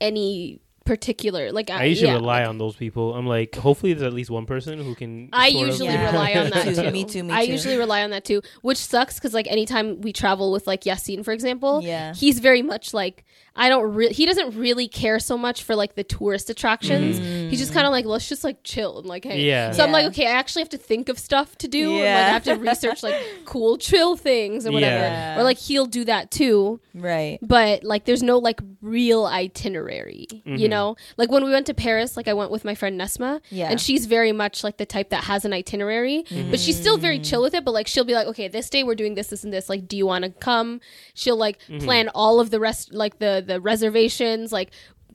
any 0.00 0.60
particular 0.84 1.52
like 1.52 1.68
I 1.68 1.84
usually 1.84 2.08
yeah, 2.08 2.14
rely 2.14 2.40
like, 2.40 2.48
on 2.48 2.56
those 2.56 2.74
people. 2.74 3.14
I'm 3.14 3.26
like, 3.26 3.54
hopefully 3.56 3.92
there's 3.92 4.06
at 4.06 4.14
least 4.14 4.30
one 4.30 4.46
person 4.46 4.78
who 4.78 4.94
can. 4.94 5.28
I 5.34 5.50
sort 5.50 5.62
of- 5.64 5.68
usually 5.68 5.88
Yeah. 5.90 6.06
rely 6.12 6.32
on 6.32 6.48
that 6.50 6.66
Me 6.66 6.74
too. 6.74 6.82
too, 6.82 6.90
me 6.90 7.04
too, 7.04 7.22
me 7.24 7.34
I 7.34 7.44
too. 7.44 7.52
usually 7.52 7.76
rely 7.76 8.02
on 8.04 8.10
that 8.10 8.24
too, 8.24 8.40
which 8.62 8.78
sucks 8.78 9.16
because 9.16 9.34
like 9.34 9.46
anytime 9.48 10.00
we 10.00 10.14
travel 10.14 10.50
with 10.50 10.66
like 10.66 10.84
Yassine, 10.84 11.22
for 11.24 11.32
example, 11.32 11.82
Yeah. 11.82 12.14
he's 12.14 12.38
very 12.38 12.62
much 12.62 12.94
like 12.94 13.26
I 13.58 13.68
don't 13.68 13.92
really. 13.92 14.14
He 14.14 14.24
doesn't 14.24 14.56
really 14.56 14.88
care 14.88 15.18
so 15.18 15.36
much 15.36 15.62
for 15.62 15.74
like 15.76 15.94
the 15.96 16.04
tourist 16.04 16.48
attractions. 16.48 17.18
Mm-hmm. 17.20 17.50
He's 17.50 17.58
just 17.58 17.74
kind 17.74 17.86
of 17.86 17.92
like 17.92 18.04
let's 18.06 18.28
just 18.28 18.44
like 18.44 18.62
chill 18.64 18.98
and 18.98 19.06
like 19.06 19.24
hey. 19.24 19.42
Yeah. 19.42 19.72
So 19.72 19.84
I'm 19.84 19.92
like 19.92 20.06
okay, 20.06 20.26
I 20.26 20.30
actually 20.32 20.62
have 20.62 20.70
to 20.70 20.78
think 20.78 21.08
of 21.08 21.18
stuff 21.18 21.56
to 21.58 21.68
do. 21.68 21.90
And, 21.90 21.94
like, 21.96 22.02
Yeah. 22.04 22.16
I 22.16 22.30
have 22.30 22.44
to 22.44 22.54
research 22.54 23.02
like 23.02 23.16
cool 23.44 23.76
chill 23.76 24.16
things 24.16 24.66
or 24.66 24.72
whatever. 24.72 24.94
Yeah. 25.04 25.38
Or 25.38 25.42
like 25.42 25.58
he'll 25.58 25.86
do 25.86 26.04
that 26.06 26.30
too. 26.30 26.80
Right. 26.94 27.38
but 27.42 27.84
like 27.84 28.06
there's 28.06 28.22
no 28.24 28.38
like 28.38 28.60
real 28.82 29.24
itinerary 29.26 30.26
Mm-hmm. 30.28 30.56
you 30.56 30.68
know 30.68 30.96
like 31.16 31.30
when 31.30 31.44
we 31.44 31.50
went 31.50 31.66
to 31.66 31.74
paris 31.74 32.16
like 32.16 32.28
i 32.28 32.32
went 32.32 32.50
with 32.50 32.64
my 32.64 32.74
friend 32.74 33.00
nesma 33.00 33.40
Yeah. 33.50 33.70
and 33.70 33.80
she's 33.80 34.06
very 34.06 34.32
much 34.32 34.64
like 34.64 34.76
the 34.76 34.86
type 34.86 35.10
that 35.10 35.24
has 35.24 35.44
an 35.44 35.52
itinerary 35.52 36.24
mm-hmm. 36.28 36.50
but 36.50 36.60
she's 36.60 36.78
still 36.78 36.96
very 36.96 37.18
chill 37.18 37.42
with 37.42 37.54
it 37.54 37.64
but 37.64 37.72
like 37.72 37.86
she'll 37.86 38.04
be 38.04 38.14
like 38.14 38.26
okay 38.28 38.48
this 38.48 38.68
day 38.70 38.82
we're 38.84 38.94
doing 38.94 39.14
this 39.14 39.28
this 39.28 39.44
and 39.44 39.52
this 39.52 39.68
like 39.68 39.86
do 39.88 39.96
you 39.96 40.06
want 40.06 40.24
to 40.24 40.30
come 40.30 40.80
she'll 41.14 41.36
like 41.36 41.58
mm-hmm. 41.62 41.84
plan 41.84 42.08
all 42.14 42.40
of 42.40 42.50
the 42.50 42.60
rest 42.60 42.92
like 42.92 43.18
the 43.18 43.42
the 43.48 43.60
reservations 43.60 44.52
like 44.52 44.70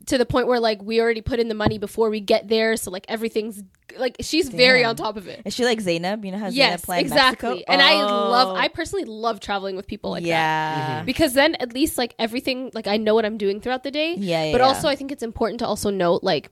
to 0.08 0.18
the 0.18 0.26
point 0.26 0.48
where 0.48 0.60
like 0.60 0.82
we 0.82 1.00
already 1.00 1.22
put 1.22 1.40
in 1.40 1.48
the 1.48 1.56
money 1.56 1.78
before 1.78 2.10
we 2.10 2.20
get 2.20 2.50
there 2.50 2.76
so 2.76 2.92
like 2.92 3.06
everything's 3.08 3.64
like 3.98 4.18
she's 4.20 4.50
very 4.50 4.84
on 4.84 4.98
top 4.98 5.16
of 5.16 5.28
it 5.30 5.42
Is 5.46 5.54
she 5.54 5.64
like 5.64 5.80
Zainab? 5.80 6.26
You 6.26 6.32
know 6.34 6.40
how 6.40 6.50
Zainab 6.50 6.56
yes 6.58 6.84
planned 6.86 7.06
exactly 7.06 7.50
Mexico? 7.50 7.72
and 7.72 7.82
i 7.82 7.94
Oh. 7.94 8.30
love 8.30 8.58
i 8.58 8.68
personally 8.68 9.06
love 9.06 9.40
traveling 9.40 9.78
with 9.78 9.88
people 9.88 10.12
like 10.12 10.24
that 10.24 10.28
yeah. 10.28 10.96
Mm-hmm. 10.98 11.06
because 11.06 11.34
then 11.36 11.56
at 11.56 11.72
least 11.74 11.98
like 11.98 12.16
everything 12.20 12.70
like 12.74 12.88
I 12.88 12.98
know 12.98 13.14
what 13.16 13.24
I'm 13.26 13.38
doing 13.38 13.62
throughout 13.62 13.84
the 13.84 13.92
day. 13.92 14.16
Yeah, 14.16 14.44
yeah, 14.46 14.52
But 14.52 14.60
yeah. 14.62 14.68
also 14.68 14.90
I 14.90 14.96
think 14.98 15.12
it's 15.14 15.24
important 15.24 15.60
to 15.60 15.68
also 15.68 15.90
note 15.90 16.22
like 16.24 16.50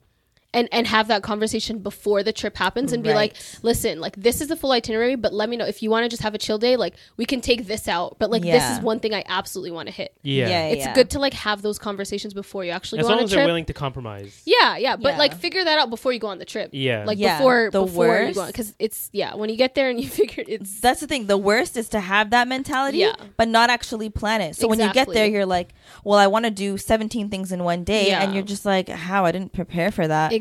and 0.53 0.67
and 0.71 0.85
have 0.87 1.07
that 1.07 1.23
conversation 1.23 1.79
before 1.79 2.23
the 2.23 2.33
trip 2.33 2.57
happens 2.57 2.91
and 2.91 3.03
be 3.03 3.13
like 3.13 3.35
listen 3.63 3.99
like 4.01 4.15
this 4.17 4.41
is 4.41 4.49
the 4.49 4.55
full 4.55 4.71
itinerary 4.73 5.15
but 5.15 5.33
let 5.33 5.47
me 5.49 5.55
know 5.55 5.65
if 5.65 5.81
you 5.81 5.89
want 5.89 6.03
to 6.03 6.09
just 6.09 6.21
have 6.23 6.33
a 6.33 6.37
chill 6.37 6.57
day 6.57 6.75
like 6.75 6.93
we 7.15 7.25
can 7.25 7.39
take 7.39 7.67
this 7.67 7.87
out 7.87 8.17
but 8.19 8.29
like 8.29 8.41
this 8.41 8.63
is 8.71 8.79
one 8.83 8.99
thing 8.99 9.13
i 9.13 9.23
absolutely 9.27 9.71
want 9.71 9.87
to 9.87 9.93
hit 9.93 10.13
Yeah. 10.23 10.49
Yeah, 10.49 10.63
it's 10.67 10.87
good 10.93 11.09
to 11.11 11.19
like 11.19 11.33
have 11.33 11.61
those 11.61 11.79
conversations 11.79 12.33
before 12.33 12.65
you 12.65 12.71
actually 12.71 12.99
As 12.99 13.03
go 13.05 13.09
long 13.09 13.17
on 13.19 13.21
a 13.21 13.23
as 13.25 13.29
they're 13.31 13.37
trip 13.39 13.47
willing 13.47 13.65
to 13.65 13.73
compromise. 13.73 14.41
yeah 14.45 14.75
yeah 14.77 14.97
but 14.97 15.13
Yeah. 15.13 15.17
like 15.19 15.35
figure 15.37 15.63
that 15.63 15.79
out 15.79 15.89
before 15.89 16.11
you 16.11 16.19
go 16.19 16.27
on 16.27 16.37
the 16.37 16.45
trip 16.45 16.69
Yeah. 16.73 17.05
like 17.05 17.17
Yeah, 17.17 17.37
before 17.37 17.69
the 17.71 17.81
before 17.83 18.07
worst- 18.07 18.47
because 18.47 18.73
it's 18.77 19.09
yeah 19.13 19.35
when 19.35 19.49
you 19.49 19.55
get 19.55 19.73
there 19.75 19.89
and 19.89 19.99
you 20.03 20.09
figure 20.09 20.43
it's 20.47 20.81
That's 20.81 20.99
the 20.99 21.07
thing. 21.07 21.27
The 21.27 21.37
worst 21.37 21.77
is 21.77 21.87
to 21.89 21.99
have 22.01 22.31
that 22.31 22.47
mentality, 22.47 22.97
Yeah. 22.99 23.13
but 23.37 23.47
not 23.47 23.69
actually 23.69 24.09
plan 24.09 24.41
it. 24.41 24.55
So 24.55 24.67
when 24.67 24.79
you 24.79 24.91
get 24.91 25.07
there, 25.07 25.27
you're 25.27 25.45
like, 25.45 25.69
"Well, 26.03 26.17
I 26.19 26.27
want 26.27 26.45
to 26.45 26.51
do 26.51 26.77
17 26.77 27.29
things 27.29 27.51
in 27.51 27.63
one 27.63 27.83
day," 27.83 28.07
Yeah. 28.07 28.21
and 28.23 28.33
you're 28.33 28.43
just 28.43 28.65
like, 28.65 28.89
"How? 28.89 29.25
I 29.25 29.31
didn't 29.31 29.53
prepare 29.53 29.91
for 29.91 30.07
that." 30.07 30.31
exactly 30.33 30.40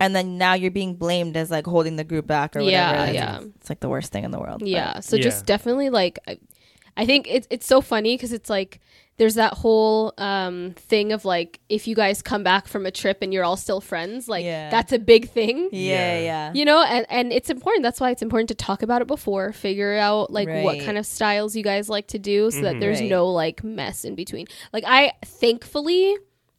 And 0.00 0.14
then 0.14 0.38
now 0.38 0.54
you're 0.54 0.70
being 0.70 0.94
blamed 0.94 1.36
as 1.36 1.50
like 1.50 1.66
holding 1.66 1.96
the 1.96 2.04
group 2.04 2.26
back 2.26 2.56
or 2.56 2.60
whatever. 2.60 2.70
Yeah, 2.96 3.02
and 3.04 3.14
yeah. 3.14 3.36
It's, 3.38 3.46
it's 3.56 3.68
like 3.70 3.80
the 3.80 3.88
worst 3.88 4.12
thing 4.12 4.24
in 4.24 4.30
the 4.30 4.38
world. 4.40 4.60
but- 4.60 4.68
Yeah. 4.68 5.00
So 5.00 5.16
Yeah. 5.16 5.22
just 5.22 5.46
definitely 5.46 5.90
like, 5.90 6.18
I, 6.28 6.38
I 6.96 7.06
think 7.06 7.26
it's 7.30 7.46
it's 7.50 7.66
so 7.66 7.80
funny 7.80 8.14
because 8.16 8.32
it's 8.32 8.50
like 8.50 8.80
there's 9.16 9.34
that 9.34 9.52
whole 9.52 10.14
um, 10.16 10.72
thing 10.76 11.12
of 11.12 11.24
like 11.26 11.60
if 11.68 11.86
you 11.86 11.94
guys 11.94 12.22
come 12.22 12.42
back 12.42 12.66
from 12.66 12.86
a 12.86 12.90
trip 12.90 13.18
and 13.20 13.32
you're 13.34 13.44
all 13.44 13.56
still 13.56 13.80
friends, 13.80 14.28
like 14.28 14.44
Yeah. 14.44 14.70
that's 14.70 14.92
a 14.92 14.98
big 14.98 15.28
thing. 15.28 15.68
yeah, 15.72 16.18
Yeah. 16.18 16.20
yeah. 16.20 16.52
You 16.54 16.64
know, 16.64 16.82
and, 16.82 17.06
and 17.10 17.32
it's 17.32 17.48
important. 17.50 17.82
That's 17.82 18.00
why 18.00 18.10
it's 18.10 18.22
important 18.22 18.48
to 18.48 18.54
talk 18.54 18.82
about 18.82 19.02
it 19.02 19.08
before, 19.08 19.52
figure 19.52 19.94
out 19.96 20.32
like 20.32 20.48
what 20.64 20.80
kind 20.80 20.96
of 20.98 21.04
styles 21.06 21.54
you 21.54 21.62
guys 21.62 21.88
like 21.88 22.06
to 22.08 22.18
do 22.18 22.50
so 22.50 22.62
that 22.62 22.80
there's 22.80 23.00
Right. 23.00 23.10
no 23.10 23.28
like 23.28 23.62
mess 23.62 24.04
in 24.04 24.14
between. 24.14 24.46
Like, 24.72 24.84
I 24.86 25.12
thankfully 25.24 26.16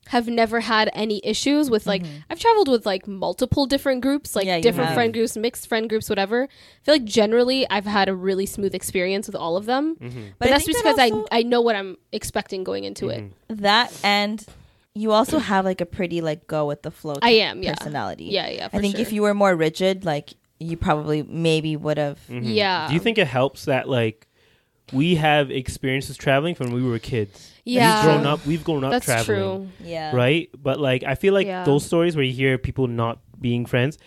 have 0.08 0.28
never 0.28 0.60
had 0.60 0.90
any 0.94 1.22
issues 1.24 1.70
with 1.70 1.86
like, 1.86 2.04
mm-hmm. 2.04 2.18
I've 2.30 2.40
traveled 2.40 2.68
with 2.68 2.86
like 2.86 3.08
multiple 3.08 3.66
different 3.66 4.02
groups, 4.02 4.36
like 4.36 4.46
Mm-hmm. 4.46 4.56
Yeah, 4.56 4.62
different 4.62 4.88
have. 4.90 4.96
friend 4.96 5.14
groups, 5.14 5.38
mixed 5.38 5.68
friend 5.68 5.88
groups, 5.88 6.10
whatever. 6.10 6.44
I 6.44 6.84
feel 6.84 6.96
like 6.96 7.06
generally 7.06 7.70
I've 7.70 7.86
had 7.86 8.10
a 8.10 8.16
really 8.16 8.46
smooth 8.46 8.74
experience 8.74 9.28
with 9.28 9.36
all 9.36 9.56
of 9.58 9.66
them. 9.66 9.96
Mm-hmm. 9.96 10.22
But, 10.38 10.40
But 10.40 10.50
that's 10.50 10.66
think 10.66 10.76
just 10.76 10.84
that 10.84 10.96
because 10.96 11.12
also- 11.12 11.28
I, 11.32 11.40
I 11.40 11.44
know 11.44 11.62
what 11.62 11.76
I'm 11.76 11.98
expecting 12.12 12.64
going 12.64 12.84
into 12.84 13.10
it. 13.10 13.22
Mm-hmm. 13.22 13.62
That 13.62 13.98
and 14.04 14.46
you 14.94 15.12
also 15.12 15.40
have 15.40 15.64
like 15.66 15.80
a 15.82 15.86
pretty 15.86 16.20
like 16.22 16.48
go 16.48 16.66
with 16.68 16.82
the 16.82 16.92
flow. 16.92 17.16
I 17.22 17.30
am, 17.32 17.64
yeah. 17.64 17.76
personality. 17.76 18.26
Yeah, 18.26 18.50
yeah, 18.50 18.66
I 18.66 18.70
for 18.70 18.80
think 18.82 19.00
if 19.00 19.14
you 19.14 19.22
were 19.22 19.34
more 19.34 19.56
rigid, 19.56 20.04
like 20.04 20.34
you 20.60 20.78
probably 20.78 21.24
maybe 21.24 21.76
would 21.78 21.98
have. 21.98 22.20
Yeah. 22.28 22.88
Do 22.88 22.94
you 22.94 23.00
think 23.00 23.18
it 23.18 23.28
helps 23.28 23.66
that 23.66 23.88
like 23.88 24.28
we 24.92 25.16
have 25.16 25.52
experiences 25.52 26.18
traveling 26.18 26.56
from 26.56 26.72
when 26.72 26.84
we 26.84 26.90
were 26.90 27.00
kids? 27.00 27.52
Yeah. 27.66 27.96
We've 27.96 28.04
grown 28.14 28.26
up. 28.26 28.46
We've 28.46 28.64
grown 28.64 28.84
up 28.84 28.92
That's 28.92 29.06
traveling. 29.06 29.72
true. 29.80 29.88
Yeah. 29.88 30.16
right? 30.16 30.50
But 30.62 30.80
like, 30.80 31.04
I 31.04 31.16
feel 31.16 31.34
like 31.34 31.48
Yeah. 31.48 31.64
those 31.64 31.86
stories 31.86 32.16
where 32.16 32.26
you 32.26 32.34
hear 32.34 32.58
people 32.58 32.88
not 32.88 33.20
being 33.40 33.66
friends 33.66 33.98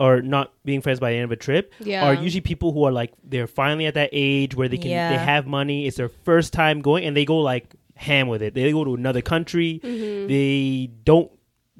or 0.00 0.22
not 0.22 0.52
being 0.64 0.80
friends 0.80 1.00
by 1.00 1.10
the 1.10 1.16
end 1.16 1.24
of 1.24 1.32
a 1.32 1.36
trip 1.36 1.72
Yeah. 1.80 2.04
are 2.06 2.14
usually 2.14 2.40
people 2.40 2.72
who 2.72 2.84
are 2.84 2.92
like 2.92 3.12
they're 3.24 3.46
finally 3.48 3.86
at 3.86 3.94
that 3.94 4.10
age 4.12 4.54
where 4.54 4.68
they 4.68 4.76
can 4.78 4.90
Yeah. 4.90 5.10
they 5.10 5.18
have 5.18 5.46
money. 5.46 5.86
It's 5.86 5.96
their 5.96 6.08
first 6.08 6.52
time 6.52 6.80
going, 6.82 7.04
and 7.04 7.16
they 7.16 7.24
go 7.24 7.38
like 7.38 7.74
ham 7.96 8.28
with 8.28 8.42
it. 8.42 8.54
They 8.54 8.70
go 8.70 8.84
to 8.84 8.94
another 8.94 9.20
country. 9.22 9.80
Mm-hmm. 9.82 10.28
They 10.28 10.90
don't. 11.04 11.30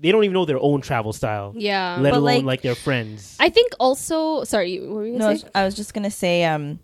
They 0.00 0.12
don't 0.12 0.22
even 0.22 0.34
know 0.34 0.44
their 0.44 0.60
own 0.60 0.80
travel 0.80 1.12
style. 1.12 1.52
Yeah. 1.56 1.98
Let 2.00 2.12
But, 2.12 2.18
alone 2.18 2.22
like- 2.36 2.44
like, 2.44 2.62
their 2.62 2.76
friends. 2.76 3.36
I 3.40 3.48
think 3.50 3.72
also, 3.80 4.44
sorry, 4.44 4.78
what 4.80 4.90
were 4.90 5.06
you 5.06 5.12
No, 5.12 5.16
I 5.16 5.18
gonna 5.18 5.32
was, 5.32 5.40
say? 5.42 5.48
I 5.56 5.64
was 5.64 5.74
just 5.74 5.92
gonna 5.94 6.10
say. 6.10 6.44
Um, 6.44 6.78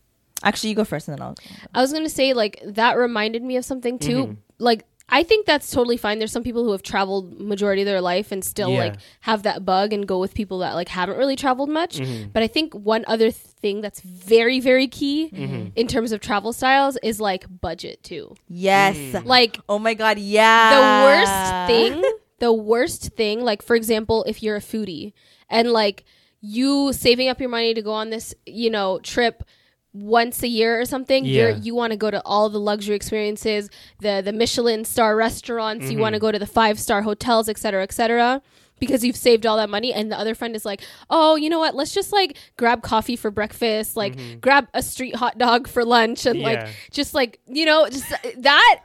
actually, 0.45 0.71
you 0.71 0.77
go 0.77 0.85
first, 0.85 1.09
and 1.09 1.17
then 1.19 1.23
I'll. 1.27 1.35
I 1.75 1.81
was 1.81 1.93
gonna 1.93 2.09
say 2.09 2.33
like 2.35 2.61
that 2.65 2.97
reminded 2.97 3.43
me 3.43 3.57
of 3.57 3.65
something 3.65 3.99
too. 3.99 4.25
Mm-hmm. 4.25 4.33
Like 4.59 4.85
I 5.09 5.23
think 5.23 5.45
that's 5.45 5.71
totally 5.71 5.99
fine. 5.99 6.19
There's 6.19 6.33
some 6.33 6.43
people 6.45 6.65
who 6.65 6.73
have 6.73 6.83
traveled 6.83 7.39
majority 7.39 7.83
of 7.83 7.87
their 7.87 8.01
life 8.01 8.33
and 8.33 8.43
still 8.43 8.71
Yeah. 8.71 8.79
like 8.79 8.95
have 9.21 9.43
that 9.43 9.63
bug 9.65 9.93
and 9.93 10.07
go 10.09 10.19
with 10.19 10.33
people 10.33 10.61
that 10.61 10.73
like 10.75 10.89
haven't 10.89 11.19
really 11.19 11.37
traveled 11.37 11.69
much. 11.69 11.99
Mm-hmm. 11.99 12.31
But 12.33 12.43
I 12.43 12.47
think 12.47 12.73
one 12.75 13.05
other 13.07 13.31
thing 13.31 13.81
that's 13.83 14.01
very 14.01 14.61
very 14.61 14.87
key 14.87 15.29
Mm-hmm. 15.33 15.69
in 15.77 15.87
terms 15.89 16.13
of 16.13 16.21
travel 16.21 16.53
styles 16.55 16.97
is 17.03 17.21
like 17.21 17.45
budget 17.61 18.03
too. 18.03 18.35
Yes. 18.49 18.97
Like 19.25 19.59
Oh 19.69 19.79
my 19.79 19.93
god. 19.95 20.19
Yeah. 20.19 20.71
the 20.75 21.07
worst 21.07 21.69
thing 21.71 22.03
the 22.39 22.53
worst 22.53 23.03
thing 23.17 23.43
like 23.45 23.63
for 23.63 23.77
example 23.77 24.25
if 24.25 24.43
you're 24.43 24.57
a 24.57 24.61
foodie 24.61 25.13
and 25.51 25.71
like 25.71 26.05
you 26.41 26.93
saving 26.93 27.29
up 27.29 27.41
your 27.41 27.49
money 27.49 27.73
to 27.75 27.81
go 27.83 27.93
on 27.93 28.11
this 28.11 28.35
you 28.47 28.71
know 28.71 28.99
trip 29.01 29.45
once 29.95 30.43
a 30.43 30.49
year 30.49 30.79
or 30.81 30.85
something 30.85 31.25
you're 31.25 31.51
Yeah. 31.51 31.57
you 31.63 31.75
want 31.75 31.93
to 31.93 31.97
go 31.97 32.11
to 32.11 32.21
all 32.25 32.51
the 32.51 32.59
luxury 32.59 32.97
experiences 32.97 33.71
the 34.01 34.21
the 34.25 34.33
michelin 34.33 34.85
star 34.85 35.15
restaurants 35.17 35.89
you 35.91 35.99
want 35.99 36.15
to 36.15 36.19
mm-hmm. 36.19 36.27
go 36.27 36.33
to 36.33 36.39
the 36.39 36.47
five 36.47 36.81
star 36.81 37.03
hotels 37.03 37.49
etc 37.49 37.65
cetera, 37.65 37.83
etc 37.85 37.95
cetera, 37.95 38.43
because 38.81 39.05
you've 39.05 39.17
saved 39.17 39.47
all 39.47 39.57
that 39.57 39.71
money 39.71 39.95
and 39.95 40.11
the 40.11 40.19
other 40.19 40.35
friend 40.35 40.57
is 40.57 40.65
like 40.65 40.83
oh 41.11 41.37
you 41.37 41.49
know 41.49 41.61
what 41.61 41.77
let's 41.77 41.95
just 41.95 42.13
like 42.13 42.37
grab 42.57 42.83
coffee 42.83 43.15
for 43.15 43.31
breakfast 43.31 43.97
like 43.97 44.17
mm-hmm. 44.17 44.41
grab 44.41 44.67
a 44.75 44.83
street 44.83 45.15
hot 45.15 45.39
dog 45.39 45.69
for 45.69 45.85
lunch 45.85 46.27
and 46.27 46.41
Yeah. 46.41 46.45
like 46.45 46.69
just 46.91 47.15
like 47.15 47.39
you 47.47 47.65
know 47.65 47.89
just 47.89 48.11
uh, 48.13 48.17
that 48.39 48.81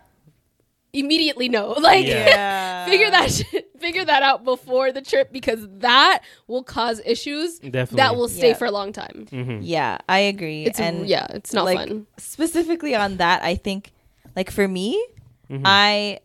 immediately 0.93 1.49
no 1.49 1.71
like 1.81 2.05
Yeah. 2.05 2.85
figure 2.89 3.11
that 3.11 3.31
shit, 3.31 3.69
figure 3.79 4.03
that 4.05 4.23
out 4.23 4.43
before 4.43 4.91
the 4.91 5.01
trip 5.01 5.31
because 5.31 5.67
that 5.79 6.23
will 6.47 6.63
cause 6.63 7.01
issues 7.05 7.59
Definitely. 7.59 7.97
that 7.97 8.15
will 8.15 8.27
stay 8.29 8.49
Yeah. 8.49 8.53
for 8.55 8.65
a 8.65 8.71
long 8.71 8.91
time. 8.93 9.27
Yeah, 9.61 9.99
I 10.09 10.19
agree. 10.19 10.65
It's 10.65 10.79
and 10.79 11.07
yeah, 11.07 11.27
it's 11.29 11.53
not 11.53 11.65
like 11.65 11.77
fun. 11.87 12.07
specifically 12.17 12.95
on 12.95 13.17
that, 13.17 13.43
I 13.43 13.55
think 13.55 13.91
like 14.35 14.51
for 14.51 14.67
me, 14.67 15.01
Mm-hmm. 15.49 15.63
I 15.65 16.19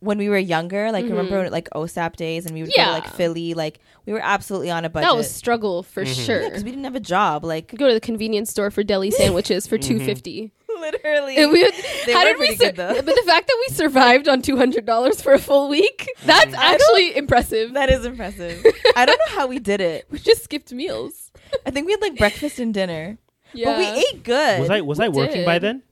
when 0.00 0.18
we 0.18 0.28
were 0.28 0.38
younger, 0.38 0.90
like 0.92 1.04
remember 1.04 1.48
like 1.50 1.68
OSAP 1.70 2.16
days 2.16 2.46
and 2.46 2.54
we 2.54 2.62
would 2.62 2.70
go 2.76 2.82
Mm-hmm. 2.82 2.94
To 3.00 3.06
like 3.08 3.14
Philly, 3.14 3.54
like 3.54 3.78
we 4.06 4.12
were 4.12 4.20
absolutely 4.22 4.70
on 4.70 4.84
a 4.84 4.88
budget. 4.90 5.08
That 5.08 5.16
was 5.16 5.30
struggle 5.30 5.82
for 5.84 6.04
Mm-hmm. 6.04 6.22
sure. 6.22 6.44
because 6.44 6.64
we 6.64 6.70
didn't 6.70 6.84
have 6.84 6.94
a 6.96 7.00
job. 7.00 7.44
Like 7.44 7.74
Go 7.74 7.86
to 7.88 7.94
the 7.94 8.00
convenience 8.00 8.50
store 8.50 8.70
for 8.70 8.82
deli 8.82 9.10
sandwiches 9.20 9.66
for 9.66 9.78
Mm-hmm. 9.78 9.98
two 9.98 10.04
fifty. 10.04 10.52
literally, 10.80 11.36
And 11.36 11.52
we 11.52 11.62
would, 11.62 11.74
They 12.06 12.12
how 12.12 12.20
were 12.20 12.24
did 12.26 12.38
we? 12.38 12.46
pretty 12.46 12.56
Sur- 12.56 12.64
good, 12.72 12.76
though. 12.76 12.94
but 12.94 13.04
the 13.06 13.22
fact 13.26 13.46
that 13.48 13.56
we 13.68 13.74
survived 13.74 14.28
on 14.28 14.42
two 14.42 14.56
hundred 14.56 14.86
dollars 14.86 15.20
for 15.20 15.32
a 15.32 15.38
full 15.38 15.68
week, 15.68 16.08
that's 16.24 16.54
actually 16.54 17.16
impressive. 17.16 17.72
that 17.74 17.90
is 17.90 18.04
impressive. 18.04 18.64
I 18.96 19.06
don't 19.06 19.18
know 19.28 19.36
how 19.36 19.46
we 19.46 19.58
did 19.58 19.80
it. 19.80 20.06
we 20.10 20.18
just 20.18 20.44
skipped 20.44 20.72
meals. 20.72 21.32
I 21.64 21.70
think 21.70 21.86
we 21.86 21.92
had 21.92 22.00
like 22.00 22.16
breakfast 22.18 22.58
and 22.58 22.72
dinner, 22.74 23.18
Yeah, 23.52 23.66
but 23.72 23.78
we 23.78 23.86
ate 23.86 24.22
good. 24.24 24.60
was 24.60 24.70
I 24.70 24.80
was 24.80 25.00
I 25.00 25.08
working 25.08 25.44
by 25.44 25.58
then? 25.58 25.82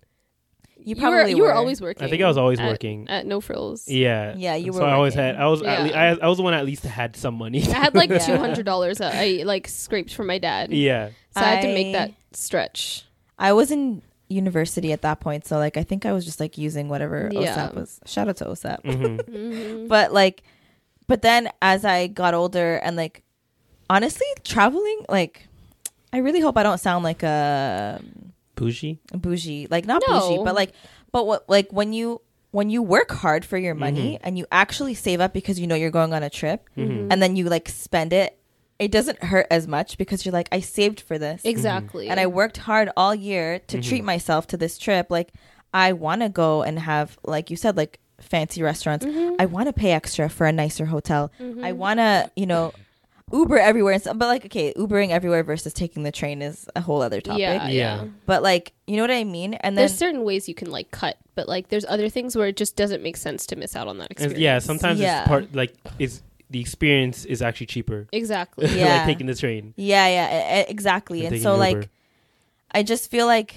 You 0.86 0.96
You 0.96 1.08
were 1.10 1.26
you 1.28 1.38
were 1.38 1.52
always 1.54 1.80
working. 1.80 2.04
I 2.04 2.10
think 2.10 2.22
I 2.22 2.28
was 2.28 2.36
always 2.36 2.60
at- 2.60 2.68
working. 2.68 3.08
at 3.08 3.24
No 3.24 3.40
Frills. 3.40 3.88
Yeah. 3.88 4.34
Yeah, 4.36 4.54
you 4.56 4.70
so 4.70 4.80
were 4.80 4.84
I 4.86 4.92
always 4.92 5.14
had. 5.14 5.34
I 5.36 5.46
was. 5.46 5.62
At 5.62 5.78
Yeah. 5.78 5.82
least, 5.84 5.94
I, 5.96 6.08
I 6.10 6.28
was 6.28 6.36
the 6.36 6.42
one 6.42 6.52
at 6.52 6.66
least 6.66 6.82
had 6.84 7.16
some 7.16 7.36
money. 7.36 7.62
I 7.62 7.70
had 7.72 7.94
like 7.94 8.10
Yeah. 8.10 8.18
two 8.18 8.36
hundred 8.36 8.66
dollars 8.66 8.98
that 8.98 9.14
I 9.14 9.44
like 9.44 9.66
scraped 9.66 10.12
from 10.14 10.26
my 10.26 10.36
dad. 10.36 10.72
yeah. 10.74 11.08
So 11.30 11.40
I 11.40 11.44
had 11.44 11.62
to 11.62 11.68
make 11.72 11.94
that 11.94 12.12
stretch. 12.32 13.06
I 13.38 13.54
was 13.54 13.70
in 13.70 14.02
university 14.28 14.92
at 14.92 15.02
that 15.02 15.20
point, 15.20 15.46
so 15.46 15.58
like 15.58 15.76
I 15.76 15.82
think 15.82 16.06
I 16.06 16.12
was 16.12 16.24
just 16.24 16.40
like 16.40 16.56
using 16.58 16.88
whatever 16.88 17.28
Yeah. 17.32 17.54
OSAP 17.68 17.74
was. 17.74 18.00
Shout 18.06 18.28
out 18.28 18.36
to 18.38 18.44
OSAP. 18.46 18.82
Mhm. 18.82 19.20
Mm-hmm. 19.28 19.86
But 19.88 20.12
like, 20.12 20.42
but 21.06 21.22
then 21.22 21.50
as 21.60 21.84
I 21.84 22.06
got 22.06 22.32
older 22.34 22.76
and 22.76 22.96
like, 22.96 23.22
honestly, 23.90 24.26
traveling 24.44 25.04
like, 25.08 25.46
I 26.12 26.18
really 26.18 26.40
hope 26.40 26.56
I 26.56 26.62
don't 26.62 26.78
sound 26.80 27.04
like 27.04 27.22
a 27.22 28.00
Bougie. 28.56 28.98
bougie, 29.12 29.66
like 29.70 29.84
not 29.86 30.02
No. 30.08 30.20
bougie, 30.20 30.44
but 30.44 30.54
like, 30.54 30.72
but 31.12 31.26
what 31.26 31.48
like 31.48 31.72
when 31.72 31.92
you 31.92 32.20
when 32.52 32.70
you 32.70 32.82
work 32.82 33.10
hard 33.10 33.44
for 33.44 33.58
your 33.58 33.74
money 33.74 34.14
Mm-hmm. 34.14 34.26
and 34.26 34.38
you 34.38 34.46
actually 34.52 34.94
save 34.94 35.20
up 35.20 35.32
because 35.34 35.58
you 35.58 35.66
know 35.66 35.74
you're 35.74 35.90
going 35.90 36.14
on 36.14 36.22
a 36.22 36.30
trip, 36.30 36.68
Mm-hmm. 36.78 37.10
and 37.10 37.20
then 37.22 37.34
you 37.36 37.46
like 37.50 37.68
spend 37.68 38.12
it, 38.12 38.38
it 38.78 38.90
doesn't 38.90 39.22
hurt 39.22 39.46
as 39.50 39.66
much 39.68 39.96
because 39.98 40.24
you're 40.24 40.32
like, 40.32 40.48
I 40.52 40.60
saved 40.60 41.00
for 41.00 41.18
this, 41.18 41.42
Exactly. 41.44 42.08
and 42.08 42.18
I 42.18 42.26
worked 42.26 42.56
hard 42.58 42.90
all 42.96 43.14
year 43.14 43.60
to 43.68 43.78
Mm-hmm. 43.78 43.88
treat 43.88 44.04
myself 44.04 44.46
to 44.48 44.56
this 44.56 44.78
trip. 44.78 45.06
Like, 45.10 45.32
I 45.72 45.92
want 45.92 46.22
to 46.22 46.28
go 46.28 46.62
and 46.62 46.78
have, 46.78 47.16
like 47.24 47.50
you 47.50 47.56
said, 47.56 47.76
like 47.76 47.98
fancy 48.20 48.62
restaurants. 48.62 49.04
Mm-hmm. 49.04 49.36
I 49.40 49.46
want 49.46 49.66
to 49.68 49.72
pay 49.72 49.92
extra 49.92 50.28
for 50.28 50.46
a 50.46 50.52
nicer 50.52 50.86
hotel. 50.86 51.30
I 51.62 51.72
want 51.72 51.98
to, 51.98 52.30
you 52.36 52.46
know, 52.46 52.72
Uber 53.32 53.58
everywhere. 53.58 53.94
And 53.94 54.02
stuff. 54.02 54.18
But 54.18 54.26
like, 54.28 54.44
okay, 54.46 54.72
Ubering 54.76 55.10
everywhere 55.10 55.42
versus 55.42 55.72
taking 55.72 56.02
the 56.02 56.12
train 56.12 56.42
is 56.42 56.66
a 56.76 56.80
whole 56.80 57.00
other 57.02 57.20
topic. 57.20 57.40
yeah, 57.40 57.66
Yeah. 57.68 58.02
yeah. 58.02 58.04
But 58.26 58.42
like, 58.42 58.72
you 58.86 58.96
know 58.96 59.02
what 59.02 59.10
I 59.10 59.24
mean? 59.24 59.54
And 59.54 59.76
then 59.76 59.82
There's 59.82 59.96
certain 59.98 60.22
ways 60.24 60.48
you 60.48 60.54
can 60.54 60.70
like 60.70 60.90
cut, 60.90 61.16
but 61.34 61.48
like 61.48 61.68
there's 61.68 61.84
other 61.86 62.08
things 62.08 62.36
where 62.36 62.48
it 62.48 62.56
just 62.56 62.76
doesn't 62.76 63.02
make 63.02 63.16
sense 63.16 63.46
to 63.46 63.56
miss 63.56 63.74
out 63.74 63.88
on 63.88 63.98
that 63.98 64.04
And 64.10 64.12
experience. 64.12 64.38
yeah. 64.40 64.58
Sometimes 64.58 65.00
Yeah. 65.00 65.20
it's 65.22 65.28
part 65.28 65.54
like 65.54 65.74
is 65.98 66.22
the 66.50 66.60
experience 66.60 67.24
is 67.24 67.42
actually 67.42 67.66
cheaper. 67.66 68.06
Exactly. 68.12 68.66
Yeah. 68.78 68.96
like 68.98 69.06
taking 69.06 69.26
the 69.26 69.34
train. 69.34 69.74
Yeah, 69.76 70.06
yeah, 70.08 70.60
exactly. 70.68 71.24
and 71.24 71.34
And 71.34 71.42
so 71.42 71.52
Uber. 71.52 71.58
like 71.60 71.90
I 72.70 72.82
just 72.82 73.10
feel 73.10 73.26
like 73.26 73.56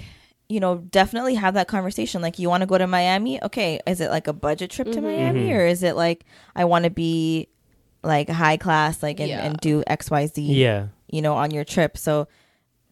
you 0.49 0.61
know, 0.61 0.77
definitely 0.77 1.35
have 1.35 1.55
that 1.55 1.67
conversation. 1.67 2.21
Like, 2.21 2.39
you 2.39 2.47
want 2.47 2.61
to 2.61 2.67
go 2.67 2.77
to 2.77 2.88
Miami? 2.88 3.43
Okay, 3.43 3.81
is 3.85 3.99
it 3.99 4.09
like 4.11 4.27
a 4.29 4.33
budget 4.33 4.71
trip 4.71 4.89
to 4.93 5.01
Miami, 5.01 5.49
Mhm. 5.49 5.55
or 5.57 5.65
is 5.65 5.83
it 5.83 5.97
like 5.97 6.23
I 6.55 6.63
want 6.63 6.85
to 6.85 6.89
be 6.89 7.49
like 8.01 8.29
high 8.29 8.55
class, 8.55 9.03
like 9.03 9.19
and, 9.19 9.27
Yeah. 9.27 9.43
and 9.45 9.57
do 9.57 9.83
X, 9.88 10.09
Y, 10.09 10.25
Z? 10.27 10.41
Yeah. 10.41 10.88
you 11.09 11.21
know, 11.21 11.33
on 11.35 11.51
your 11.51 11.63
trip. 11.65 11.97
So 11.97 12.27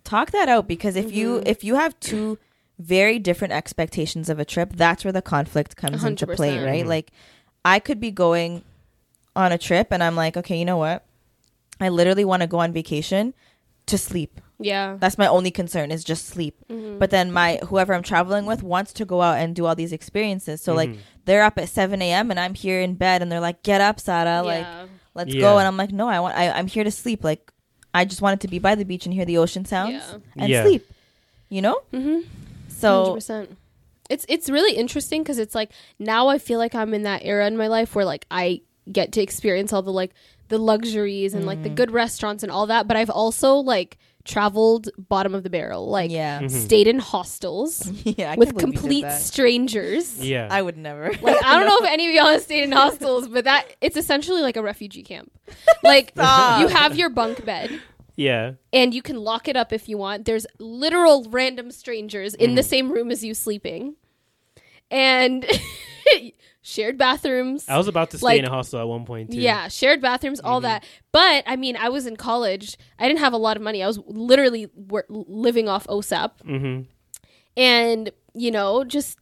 talk 0.04 0.32
that 0.32 0.50
out 0.50 0.68
because 0.68 0.96
if 0.98 1.14
you 1.14 1.36
Mm-hmm. 1.36 1.48
if 1.48 1.64
you 1.64 1.76
have 1.76 1.98
two 2.02 2.38
very 2.78 3.20
different 3.20 3.54
expectations 3.54 4.28
of 4.30 4.38
a 4.38 4.44
trip, 4.46 4.74
that's 4.76 5.06
where 5.06 5.14
the 5.14 5.22
conflict 5.22 5.78
comes 5.78 6.04
into 6.04 6.28
play, 6.28 6.58
100%. 6.58 6.66
right? 6.66 6.86
Like, 6.88 7.12
I 7.64 7.80
could 7.80 8.02
be 8.02 8.12
going 8.12 8.64
on 9.36 9.52
a 9.52 9.58
trip 9.58 9.88
and 9.92 10.04
I'm 10.04 10.16
like, 10.16 10.38
okay, 10.38 10.58
you 10.58 10.66
know 10.66 10.78
what? 10.78 11.06
I 11.80 11.90
literally 11.90 12.26
want 12.26 12.42
to 12.42 12.48
go 12.48 12.60
on 12.60 12.72
vacation 12.72 13.34
to 13.88 13.98
sleep. 13.98 14.40
Yeah. 14.60 14.96
That's 15.00 15.18
my 15.18 15.28
only 15.28 15.52
concern 15.52 15.92
is 15.92 16.04
just 16.04 16.26
sleep. 16.28 16.56
Mm-hmm. 16.70 16.98
But 17.00 17.10
then 17.12 17.32
my 17.32 17.60
whoever 17.68 17.94
I'm 17.94 18.04
traveling 18.04 18.46
with 18.46 18.64
wants 18.64 18.94
to 18.94 19.06
go 19.06 19.22
out 19.22 19.38
and 19.40 19.54
do 19.56 19.66
all 19.66 19.76
these 19.76 19.92
experiences. 19.92 20.62
So 20.62 20.74
like 20.74 20.92
they're 21.26 21.44
up 21.44 21.58
at 21.58 21.68
seven 21.68 22.02
a.m. 22.02 22.32
and 22.32 22.40
I'm 22.40 22.54
here 22.54 22.80
in 22.80 22.96
bed 22.96 23.22
and 23.22 23.30
they're 23.30 23.42
like, 23.42 23.64
"Get 23.64 23.82
up, 23.82 24.00
Sada, 24.00 24.42
like 24.44 24.66
let's 25.14 25.34
Yeah. 25.34 25.42
go." 25.42 25.58
And 25.58 25.68
I'm 25.68 25.76
like, 25.76 25.92
"No, 25.92 26.08
I 26.08 26.22
want. 26.22 26.38
I, 26.38 26.50
I'm 26.52 26.68
here 26.68 26.86
to 26.86 26.92
sleep. 26.92 27.22
Like 27.24 27.52
I 27.94 28.06
just 28.06 28.22
wanted 28.22 28.40
to 28.42 28.48
be 28.48 28.60
by 28.60 28.76
the 28.76 28.86
beach 28.86 29.06
and 29.06 29.14
hear 29.14 29.26
the 29.26 29.38
ocean 29.40 29.66
sounds 29.66 29.92
Yeah. 29.94 30.18
and 30.38 30.50
Yeah. 30.50 30.64
sleep. 30.64 30.90
You 31.50 31.62
know? 31.62 31.82
Mm-hmm. 31.92 32.20
So 32.70 33.16
100%. 33.18 33.48
It's 34.10 34.26
it's 34.30 34.50
really 34.50 34.78
interesting 34.78 35.22
because 35.24 35.38
it's 35.40 35.54
like 35.56 35.72
now 36.00 36.30
I 36.30 36.38
feel 36.38 36.60
like 36.60 36.76
I'm 36.76 36.94
in 36.94 37.04
that 37.04 37.26
era 37.26 37.46
in 37.48 37.58
my 37.58 37.68
life 37.68 37.94
where 37.96 38.06
like 38.06 38.26
I 38.32 38.62
get 38.92 39.12
to 39.14 39.22
experience 39.22 39.74
all 39.74 39.82
the 39.82 39.92
like 39.92 40.12
the 40.50 40.58
luxuries 40.58 41.34
and 41.34 41.46
like 41.46 41.62
the 41.64 41.70
Mm-hmm. 41.70 41.76
good 41.76 41.92
restaurants 41.92 42.44
and 42.44 42.52
all 42.52 42.68
that, 42.68 42.88
but 42.88 42.96
I've 42.98 43.10
also 43.10 43.56
like 43.56 43.98
traveled 44.24 44.90
bottom 44.98 45.36
of 45.36 45.44
the 45.44 45.50
barrel, 45.50 45.88
like 45.88 46.10
Yeah. 46.12 46.40
Mhm. 46.42 46.50
stayed 46.52 46.88
in 46.88 46.98
hostels 47.00 47.88
yeah, 48.04 48.36
with 48.36 48.50
can't 48.58 48.58
believe 48.58 48.58
you 48.58 48.58
did 48.58 48.60
complete 49.04 49.12
strangers. 49.14 50.20
Yeah. 50.24 50.48
I 50.50 50.62
would 50.62 50.78
never. 50.78 51.12
Like 51.22 51.44
I 51.44 51.60
don't 51.60 51.68
know 51.68 51.78
if 51.86 51.90
any 51.92 52.08
of 52.08 52.14
y'all 52.14 52.28
have 52.32 52.42
stayed 52.42 52.64
in 52.64 52.72
hostels, 52.72 53.28
but 53.28 53.44
that 53.46 53.76
it's 53.82 53.98
essentially 53.98 54.42
like 54.42 54.58
a 54.58 54.62
refugee 54.64 55.04
camp. 55.04 55.32
Like 55.84 56.12
you 56.16 56.22
have 56.68 56.96
your 56.96 57.10
bunk 57.10 57.44
bed 57.46 57.80
yeah. 58.16 58.54
and 58.72 58.94
you 58.94 59.02
can 59.02 59.18
lock 59.18 59.48
it 59.48 59.56
up 59.56 59.74
if 59.74 59.88
you 59.90 59.98
want. 59.98 60.26
There's 60.26 60.46
literal 60.60 61.26
random 61.30 61.70
strangers 61.72 62.34
in 62.34 62.56
the 62.56 62.64
same 62.64 62.92
room 62.92 63.12
as 63.12 63.24
you 63.24 63.34
sleeping, 63.34 63.96
and 64.92 65.46
shared 66.68 66.98
bathrooms. 66.98 67.70
I 67.70 67.78
was 67.78 67.88
about 67.88 68.10
to 68.10 68.18
stay 68.18 68.26
Like- 68.26 68.40
in 68.40 68.46
a 68.46 68.50
hostel 68.50 68.80
at 68.80 68.88
one 68.88 69.06
point 69.06 69.32
too. 69.32 69.38
Yeah, 69.40 69.68
shared 69.68 70.02
bathrooms, 70.02 70.40
all 70.42 70.62
that. 70.62 70.84
But 71.12 71.44
I 71.46 71.56
mean, 71.56 71.78
I 71.78 71.90
was 71.90 72.08
in 72.08 72.16
college. 72.18 72.76
I 72.98 73.08
didn't 73.08 73.20
have 73.20 73.34
a 73.34 73.38
lot 73.38 73.56
of 73.56 73.62
money. 73.64 73.84
I 73.84 73.88
was 73.88 74.00
literally 74.08 74.68
wor- 74.76 75.06
living 75.10 75.70
off 75.70 75.86
OSAP, 75.88 76.32
Mm-hmm. 76.44 76.82
and 77.58 78.10
you 78.34 78.52
know, 78.52 78.84
just 78.84 79.18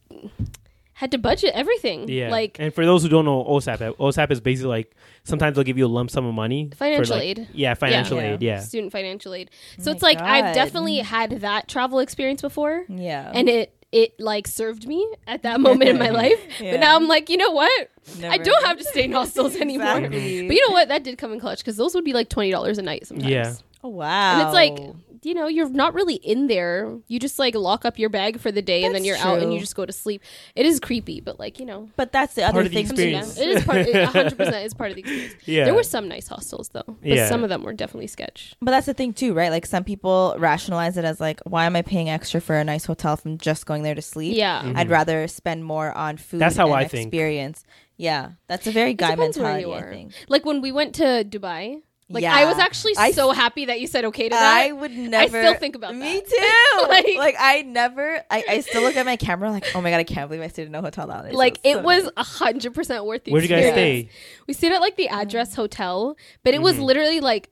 had 0.94 1.10
to 1.10 1.18
budget 1.18 1.52
everything. 1.54 2.08
Yeah. 2.08 2.30
like 2.30 2.56
and 2.58 2.72
for 2.72 2.84
those 2.86 3.02
who 3.02 3.08
don't 3.08 3.24
know 3.24 3.44
OSAP, 3.44 3.96
OSAP 3.96 4.30
is 4.30 4.40
basically 4.40 4.68
like 4.70 4.94
sometimes 5.24 5.54
they'll 5.56 5.64
give 5.64 5.76
you 5.78 5.86
a 5.86 5.88
lump 5.88 6.10
sum 6.10 6.24
of 6.24 6.34
money. 6.34 6.70
Financial 6.74 7.16
like- 7.16 7.24
aid. 7.24 7.48
Yeah, 7.52 7.74
financial 7.74 8.16
Yeah. 8.16 8.32
aid. 8.34 8.42
Yeah. 8.42 8.60
student 8.60 8.90
financial 8.92 9.34
aid. 9.34 9.50
So 9.78 9.90
my 9.90 9.94
it's 9.94 10.02
like 10.02 10.20
I've 10.20 10.54
definitely 10.54 10.98
had 10.98 11.40
that 11.42 11.68
travel 11.68 11.98
experience 11.98 12.40
before. 12.42 12.84
yeah. 12.88 13.30
and 13.34 13.48
it 13.48 13.83
it 13.94 14.18
like 14.18 14.48
served 14.48 14.88
me 14.88 15.08
at 15.28 15.44
that 15.44 15.60
moment 15.60 15.88
in 15.88 15.98
my 15.98 16.10
life. 16.10 16.40
Yeah. 16.60 16.72
But 16.74 16.80
now 16.80 16.96
I'm 16.96 17.06
like, 17.06 17.30
you 17.30 17.36
know 17.36 17.52
what? 17.52 17.90
I 18.24 18.38
don't 18.38 18.66
have 18.66 18.76
to 18.78 18.84
stay 18.84 19.04
in 19.04 19.12
hostels 19.12 19.54
anymore. 19.60 19.98
Exactly. 19.98 20.46
But 20.48 20.56
you 20.56 20.68
know 20.68 20.72
what? 20.72 20.88
That 20.88 21.04
did 21.04 21.16
come 21.16 21.32
in 21.32 21.38
clutch 21.38 21.58
because 21.60 21.76
those 21.76 21.94
would 21.94 22.04
be 22.04 22.12
like 22.12 22.28
twenty 22.28 22.50
dollars 22.50 22.76
a 22.78 22.82
night 22.82 23.06
sometimes. 23.06 23.30
Yeah. 23.30 23.54
oh 23.84 23.90
wow. 23.90 24.32
And 24.32 24.42
it's 24.42 24.54
like, 24.54 24.94
you 25.24 25.34
know, 25.34 25.46
you're 25.46 25.68
not 25.68 25.94
really 25.94 26.14
in 26.16 26.46
there. 26.46 26.98
You 27.08 27.18
just 27.18 27.38
like 27.38 27.54
lock 27.54 27.84
up 27.84 27.98
your 27.98 28.08
bag 28.10 28.38
for 28.40 28.52
the 28.52 28.62
day 28.62 28.84
and 28.84 28.94
then 28.94 29.02
That's 29.02 29.06
you're 29.06 29.16
out 29.28 29.38
and 29.38 29.44
true. 29.48 29.54
you 29.54 29.60
just 29.60 29.74
go 29.74 29.84
to 29.86 29.92
sleep. 29.92 30.22
It 30.54 30.66
is 30.66 30.80
creepy, 30.80 31.20
but 31.20 31.38
like, 31.38 31.58
you 31.58 31.66
know. 31.66 31.88
but 31.96 32.12
that's 32.12 32.34
the 32.34 32.42
Part 32.42 32.54
other 32.54 32.60
of 32.60 32.70
the 32.70 32.74
thing. 32.74 32.84
experience. 32.86 33.34
too. 33.36 33.40
Yeah, 33.44 33.46
it 33.50 33.56
is 33.58 33.64
part. 33.64 33.78
It, 33.78 33.94
100% 33.94 34.64
is 34.64 34.74
part 34.74 34.90
of 34.90 34.96
the 34.96 35.00
experience. 35.00 35.34
Yeah. 35.46 35.64
There 35.64 35.74
were 35.74 35.82
some 35.82 36.08
nice 36.08 36.28
hostels 36.28 36.68
though, 36.70 36.82
but 36.86 36.96
Yeah. 37.02 37.28
some 37.28 37.42
of 37.42 37.48
them 37.48 37.62
were 37.62 37.72
definitely 37.72 38.06
sketch. 38.08 38.54
But 38.60 38.70
that's 38.72 38.86
the 38.86 38.94
thing 38.94 39.12
too, 39.12 39.34
right? 39.34 39.50
Like 39.50 39.66
some 39.66 39.84
people 39.84 40.34
rationalize 40.38 40.96
it 40.96 41.04
as 41.04 41.20
like, 41.20 41.40
why 41.44 41.64
am 41.66 41.76
I 41.76 41.82
paying 41.82 42.08
extra 42.10 42.40
for 42.40 42.56
a 42.56 42.64
nice 42.64 42.84
hotel 42.84 43.16
from 43.16 43.38
just 43.38 43.66
going 43.66 43.82
there 43.82 43.94
to 43.94 44.02
sleep? 44.02 44.36
Yeah. 44.36 44.62
Mm-hmm. 44.62 44.76
I'd 44.76 44.90
rather 44.90 45.26
spend 45.28 45.64
more 45.64 45.92
on 45.96 46.16
food. 46.16 46.40
That's 46.40 46.56
how 46.56 46.66
and 46.66 46.74
I 46.76 46.84
think. 46.88 47.08
Experience. 47.08 47.64
Yeah, 47.96 48.32
that's 48.48 48.66
a 48.66 48.72
very 48.72 48.92
guy 48.94 49.10
depends 49.14 49.38
where 49.38 49.54
mentality. 49.54 49.68
you 49.68 49.72
I 49.72 49.80
are. 49.88 49.90
think. 49.92 50.12
Like 50.28 50.44
when 50.44 50.60
we 50.60 50.72
went 50.72 50.96
to 50.96 51.24
Dubai, 51.24 51.82
like 52.10 52.22
Yeah. 52.22 52.34
I 52.34 52.44
was 52.44 52.58
actually 52.58 52.94
I 52.98 53.12
so 53.12 53.32
happy 53.32 53.64
that 53.66 53.80
you 53.80 53.86
said 53.86 54.04
okay 54.06 54.24
to 54.28 54.34
that. 54.34 54.66
I 54.66 54.72
would 54.72 54.90
never. 54.92 55.38
I 55.38 55.40
still 55.42 55.54
think 55.54 55.74
about 55.76 55.94
Me 55.94 56.20
that. 56.20 56.26
too. 56.28 56.88
Like- 56.88 57.16
like, 57.16 57.36
I 57.38 57.62
never. 57.62 58.22
I, 58.30 58.44
I 58.48 58.60
still 58.60 58.82
look 58.82 58.96
at 58.96 59.06
my 59.06 59.16
camera 59.16 59.50
like, 59.50 59.66
oh 59.74 59.80
my 59.80 59.90
god, 59.90 59.98
I 59.98 60.04
can't 60.04 60.28
believe 60.28 60.42
I 60.42 60.48
stayed 60.48 60.66
in 60.66 60.74
a 60.74 60.80
hotel 60.82 61.06
that 61.06 61.24
night. 61.24 61.34
like 61.34 61.56
So 61.64 61.70
it 61.70 61.74
so 61.76 61.80
was 61.82 62.10
a 62.16 62.22
hundred 62.24 62.74
percent 62.74 63.04
worth 63.06 63.24
the 63.24 63.32
Where'd 63.32 63.42
you 63.44 63.48
guys 63.48 63.72
stay? 63.72 64.08
We 64.46 64.54
stayed 64.54 64.72
at 64.72 64.80
like 64.80 64.96
the 64.96 65.08
address 65.08 65.54
hotel, 65.54 66.16
but 66.42 66.52
it 66.52 66.56
Mm-hmm. 66.58 66.64
was 66.64 66.78
literally 66.78 67.20
like 67.20 67.50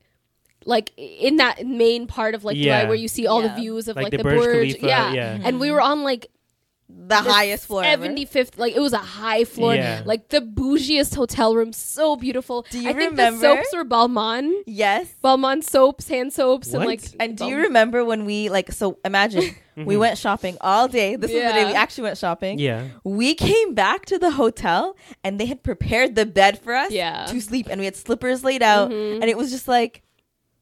like 0.64 0.92
in 0.96 1.36
that 1.36 1.66
main 1.66 2.06
part 2.06 2.34
of 2.34 2.44
like 2.44 2.56
Yeah. 2.56 2.84
Dubai 2.84 2.88
where 2.88 2.96
you 2.96 3.08
see 3.08 3.26
all 3.26 3.42
the 3.42 3.52
views 3.54 3.88
of 3.88 3.96
Like 3.96 4.04
like, 4.04 4.10
the 4.12 4.16
the, 4.18 4.22
Burj 4.24 4.38
Burj. 4.44 4.54
Khalifa, 4.54 4.86
yeah. 4.86 5.12
yeah. 5.12 5.38
And 5.42 5.58
we 5.60 5.70
were 5.70 5.80
on 5.80 6.02
like 6.04 6.28
the 6.94 7.16
highest 7.16 7.66
floor. 7.66 7.82
ever. 7.84 8.02
seventy 8.02 8.24
fifth 8.24 8.58
like 8.58 8.74
it 8.74 8.80
was 8.80 8.92
a 8.92 8.98
high 8.98 9.44
floor. 9.44 9.74
Yeah. 9.74 10.02
Like 10.04 10.28
the 10.28 10.40
bougiest 10.40 11.14
hotel 11.14 11.54
room, 11.54 11.72
so 11.72 12.16
beautiful. 12.16 12.64
Do 12.70 12.78
you 12.80 12.88
I 12.88 12.92
think 12.92 13.10
remember? 13.12 13.40
the 13.40 13.56
soaps 13.56 13.74
were 13.74 13.84
Balmain. 13.84 14.52
Yes. 14.66 15.12
Balmain 15.22 15.62
soaps, 15.64 16.08
hand 16.08 16.32
soaps, 16.32 16.72
and 16.72 16.84
like 16.84 17.02
And 17.18 17.36
do 17.36 17.46
you 17.46 17.56
remember 17.56 18.04
when 18.04 18.24
we 18.24 18.48
like? 18.48 18.72
So 18.72 18.98
imagine 19.04 19.54
we 19.76 19.96
went 19.96 20.18
shopping 20.18 20.56
all 20.60 20.86
day. 20.88 21.16
This 21.16 21.32
was 21.32 21.42
the 21.42 21.48
day 21.52 21.64
we 21.64 21.72
actually 21.74 22.04
went 22.04 22.18
shopping. 22.18 22.58
Yeah. 22.58 22.88
We 23.04 23.34
came 23.34 23.74
back 23.74 24.06
to 24.06 24.18
the 24.18 24.30
hotel 24.32 24.96
and 25.24 25.38
they 25.40 25.46
had 25.46 25.62
prepared 25.62 26.14
the 26.14 26.26
bed 26.26 26.58
for 26.60 26.74
us 26.74 26.92
Yeah. 26.92 27.26
to 27.26 27.40
sleep, 27.40 27.66
and 27.70 27.78
we 27.80 27.84
had 27.86 27.96
slippers 27.96 28.44
laid 28.44 28.62
out, 28.62 28.92
and 28.92 29.24
it 29.24 29.36
was 29.36 29.50
just 29.50 29.66
like 29.68 30.02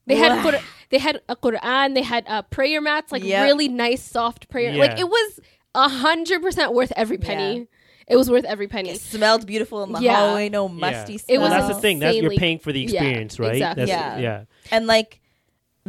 They 0.06 0.16
had 0.16 0.42
Qur- 0.42 0.62
they 0.90 0.98
had 0.98 1.20
a 1.28 1.36
Quran, 1.36 1.94
they 1.94 2.02
had 2.02 2.24
uh, 2.26 2.42
prayer 2.42 2.80
mats, 2.80 3.12
like 3.12 3.22
Yep. 3.22 3.44
really 3.44 3.68
nice 3.68 4.02
soft 4.02 4.48
prayer. 4.48 4.72
Yeah. 4.72 4.80
Like 4.80 4.98
it 4.98 5.08
was 5.08 5.38
a 5.74 5.88
hundred 5.88 6.42
percent 6.42 6.72
worth 6.72 6.92
every 6.96 7.18
penny. 7.18 7.58
Yeah. 7.60 7.64
It 8.08 8.16
was 8.16 8.28
worth 8.28 8.44
every 8.44 8.66
penny. 8.66 8.90
it 8.90 9.00
smelled 9.00 9.46
beautiful 9.46 9.84
in 9.84 9.92
the 9.92 10.00
Yeah. 10.00 10.16
hallway, 10.16 10.48
no 10.48 10.68
musty 10.68 11.12
Yeah. 11.12 11.18
smell. 11.18 11.34
It 11.36 11.38
was 11.38 11.50
Well, 11.50 11.60
that's 11.62 11.74
the 11.76 11.80
thing. 11.80 12.00
That's 12.00 12.16
you're 12.16 12.32
paying 12.32 12.58
for 12.58 12.72
the 12.72 12.80
Yeah, 12.80 12.84
experience, 13.02 13.38
right? 13.38 13.52
exactly. 13.52 13.84
That's, 13.86 13.90
Yeah. 13.90 14.18
yeah. 14.18 14.42
and 14.72 14.86
like 14.88 15.19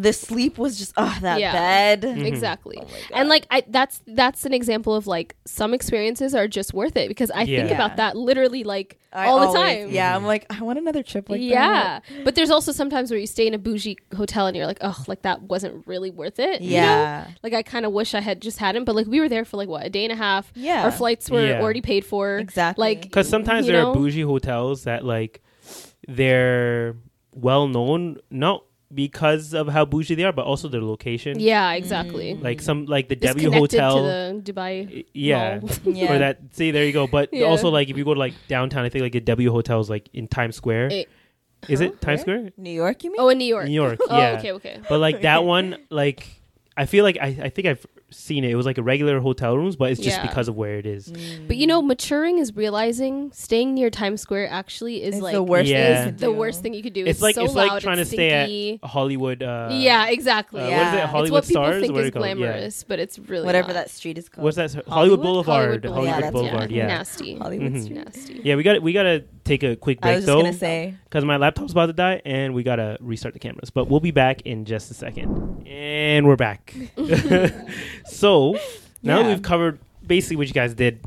the 0.02 0.14
sleep 0.14 0.58
was 0.58 0.78
just 0.80 0.94
oh 0.98 1.16
that 1.22 1.40
Yeah. 1.40 1.52
bed. 1.54 2.02
Mm-hmm. 2.02 2.26
Exactly. 2.26 2.78
Oh 2.82 2.88
and 3.14 3.30
like 3.30 3.46
I 3.52 3.64
that's 3.68 4.02
that's 4.08 4.46
an 4.46 4.54
example 4.54 4.96
of 4.96 5.06
like 5.08 5.36
some 5.46 5.74
experiences 5.74 6.34
are 6.34 6.48
just 6.48 6.74
worth 6.74 6.96
it 6.98 7.08
because 7.08 7.30
I 7.32 7.46
think 7.46 7.70
Yeah. 7.70 7.76
about 7.76 7.98
that 7.98 8.16
literally 8.16 8.64
like 8.64 8.98
I 9.14 9.28
all 9.28 9.40
the 9.52 9.58
time. 9.58 9.90
Yeah, 9.92 10.16
I'm 10.16 10.26
like 10.26 10.46
I 10.50 10.62
want 10.64 10.80
another 10.80 11.04
trip 11.04 11.30
like 11.30 11.42
yeah. 11.42 12.00
But 12.24 12.36
there's 12.36 12.50
also 12.50 12.72
sometimes 12.72 13.12
where 13.12 13.20
you 13.20 13.28
stay 13.28 13.46
in 13.46 13.54
a 13.54 13.58
bougie 13.60 13.98
hotel 14.16 14.48
and 14.48 14.56
you're 14.56 14.66
like, 14.66 14.80
oh, 14.82 14.98
like 15.08 15.22
that 15.24 15.42
wasn't 15.44 15.86
really 15.86 16.12
worth 16.12 16.40
it. 16.40 16.60
that. 16.60 16.62
you 16.62 16.78
know? 16.78 16.84
Yeah. 16.84 17.28
Like 17.44 17.54
I 17.54 17.62
kind 17.62 17.86
of 17.86 17.92
wish 17.92 18.14
I 18.16 18.22
had 18.22 18.42
just 18.42 18.58
hadn't, 18.58 18.86
but 18.86 18.96
like 18.96 19.08
we 19.08 19.20
were 19.20 19.30
there 19.30 19.46
for 19.46 19.58
like 19.58 19.68
what 19.70 19.86
a 19.86 19.90
day 19.90 20.04
and 20.06 20.14
a 20.14 20.16
half. 20.16 20.52
Yeah. 20.56 20.84
our 20.86 20.92
flights 20.92 21.30
were 21.30 21.46
Yeah. 21.46 21.62
already 21.62 21.82
paid 21.82 22.06
for. 22.06 22.38
Exactly. 22.40 22.82
Like 22.82 23.02
Because 23.02 23.28
sometimes 23.30 23.68
there 23.68 23.82
know? 23.82 23.92
are 23.92 23.94
bougie 23.94 24.22
hotels 24.24 24.86
that 24.86 25.04
like 25.04 25.42
they're 26.08 26.96
well 27.34 27.68
known 27.68 28.18
not 28.30 28.64
because 28.94 29.54
of 29.54 29.68
how 29.68 29.86
bougie 29.86 30.16
they 30.16 30.24
are, 30.24 30.32
but 30.34 30.46
also 30.46 30.68
their 30.68 30.82
location. 30.82 31.40
yeah, 31.40 31.74
exactly. 31.74 32.34
Like 32.36 32.62
some 32.62 32.86
like 32.86 33.08
the 33.10 33.16
It's 33.16 33.26
W 33.26 33.52
Hotel. 33.52 33.96
to 33.98 34.02
the 34.44 34.54
Dubai. 34.54 35.06
yeah. 35.14 35.60
mall. 35.62 35.70
Yeah. 35.86 36.14
Or 36.14 36.18
that 36.20 36.40
see 36.52 36.72
there 36.72 36.86
you 36.86 36.94
go. 36.94 37.08
But 37.08 37.30
Yeah. 37.34 37.46
also 37.46 37.70
like 37.70 37.90
if 37.90 37.98
you 37.98 38.04
go 38.06 38.14
to 38.14 38.20
like 38.20 38.34
downtown, 38.48 38.84
I 38.86 38.90
think 38.90 39.02
like 39.04 39.14
the 39.14 39.22
W 39.22 39.52
hotels 39.52 39.90
like 39.90 40.10
in 40.14 40.28
Times 40.28 40.56
Square. 40.56 40.90
Eh, 40.92 41.04
Is 41.70 41.82
it 41.82 42.02
Times 42.02 42.22
Square? 42.22 42.52
New 42.58 42.72
York, 42.72 43.04
you 43.04 43.12
mean? 43.12 43.20
oh, 43.22 43.30
in 43.30 43.38
New 43.38 43.46
York. 43.46 43.68
New 43.68 43.74
York. 43.74 44.00
Oh, 44.10 44.18
yeah. 44.18 44.38
okay, 44.40 44.52
okay. 44.54 44.80
But 44.90 45.00
like 45.00 45.22
that 45.22 45.44
one, 45.44 45.78
like 45.90 46.26
I 46.76 46.86
feel 46.86 47.04
like 47.04 47.18
I, 47.22 47.28
I 47.44 47.50
think 47.50 47.68
I've 47.68 47.86
seen 48.12 48.44
it. 48.44 48.52
It 48.52 48.56
was 48.56 48.66
like 48.66 48.78
a 48.78 48.84
regular 48.84 49.20
hotel 49.20 49.58
rooms, 49.58 49.76
but 49.76 49.92
it's 49.92 50.00
just 50.02 50.18
Yeah. 50.18 50.28
because 50.28 50.48
of 50.48 50.56
where 50.56 50.78
it 50.78 50.86
is. 50.86 51.12
But 51.48 51.58
you 51.58 51.66
know, 51.68 51.82
maturing 51.82 52.38
is 52.40 52.56
realizing 52.56 53.32
staying 53.34 53.74
near 53.74 53.90
Times 53.90 54.22
Square 54.22 54.50
actually 54.50 55.02
is 55.04 55.16
It's 55.16 55.24
like 55.24 55.34
the 55.34 55.44
worst 55.44 55.70
Yeah. 55.70 55.84
thing 55.84 55.98
you 56.06 56.12
could 56.12 56.20
the 56.20 56.26
do. 56.28 56.32
worst 56.34 56.62
thing 56.64 56.74
you 56.74 56.84
could 56.84 56.94
do. 56.94 57.06
It's 57.06 57.22
like 57.22 57.36
so 57.36 57.44
it's 57.46 57.54
loud, 57.56 57.68
like 57.70 57.82
trying 57.84 57.96
to 57.98 58.02
it's 58.02 58.12
stay 58.12 58.30
stinky. 58.30 58.80
at 58.84 58.90
Hollywood. 58.90 59.42
Uh, 59.44 59.70
yeah, 59.72 60.08
exactly. 60.10 60.62
uh, 60.62 60.68
Yeah. 60.68 60.78
What 60.78 60.88
is 60.88 60.94
it? 60.94 60.96
It's 60.96 61.04
It's 61.04 61.12
Hollywood 61.12 61.32
what 61.32 61.48
people 61.48 61.64
Stars. 61.64 61.82
think 61.82 61.94
What 61.94 62.00
are 62.00 62.02
is 62.04 62.08
it? 62.10 62.14
Yeah. 62.16 62.20
glamorous, 62.20 62.84
but 62.84 63.00
it's 63.00 63.20
really 63.20 63.46
Whatever 63.46 63.68
not. 63.70 63.74
that 63.76 63.90
street 63.90 64.18
is 64.18 64.30
called. 64.30 64.44
What's 64.44 64.58
that? 64.58 64.72
Hollywood, 64.74 64.90
Hollywood? 64.90 65.22
Boulevard. 65.22 65.86
Hollywood 65.86 65.86
Yeah, 65.86 65.90
Hollywood 65.94 66.16
that's- 66.24 66.34
Boulevard. 66.34 66.72
Yeah. 66.72 66.88
nasty. 66.88 67.36
Hollywood 67.36 67.74
Mhm. 67.74 67.84
Street. 67.84 67.96
Nasty. 68.06 68.42
Yeah, 68.44 68.56
we 68.56 68.64
got 68.64 68.82
we 68.82 68.94
got 68.94 69.04
to 69.04 69.24
take 69.44 69.64
a 69.64 69.76
quick 69.76 69.98
I 70.02 70.08
break 70.08 70.16
was 70.18 70.26
just 70.26 70.28
though, 70.28 70.42
gonna 70.42 70.54
say. 70.54 70.94
because 71.06 71.26
my 71.26 71.38
laptop's 71.38 71.72
about 71.72 71.88
to 71.88 71.94
die, 71.94 72.22
and 72.26 72.54
we 72.54 72.64
gotta 72.64 72.98
restart 73.02 73.34
the 73.34 73.40
cameras. 73.40 73.70
But 73.72 73.90
we'll 73.90 74.00
be 74.00 74.12
back 74.12 74.42
in 74.46 74.66
just 74.66 74.92
a 74.92 74.94
second, 74.94 75.66
and 75.68 76.28
we're 76.28 76.36
back. 76.36 76.74
so 78.06 78.54
now 79.04 79.18
that 79.18 79.24
Yeah. 79.24 79.28
we've 79.30 79.42
covered 79.42 79.80
basically 80.06 80.38
what 80.38 80.48
you 80.48 80.54
guys 80.54 80.74
did 80.74 81.00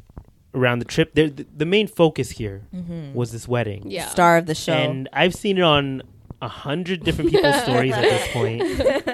around 0.55 0.79
the 0.79 0.85
trip, 0.85 1.15
there, 1.15 1.29
the, 1.29 1.47
the 1.57 1.67
main 1.67 1.87
focus 1.87 2.31
here 2.31 2.63
mm-hmm. 2.75 3.13
was 3.15 3.33
this 3.33 3.49
wedding, 3.49 3.91
Yeah. 3.91 4.07
Star 4.09 4.37
of 4.37 4.47
the 4.47 4.55
show. 4.55 4.73
and 4.73 5.09
I've 5.13 5.35
seen 5.35 5.59
it 5.59 5.63
on 5.63 6.03
a 6.43 6.49
hundred 6.49 7.03
different 7.05 7.31
people's 7.31 7.63
stories 7.63 7.93
at 7.95 8.03
this 8.03 8.29
point. 8.33 8.63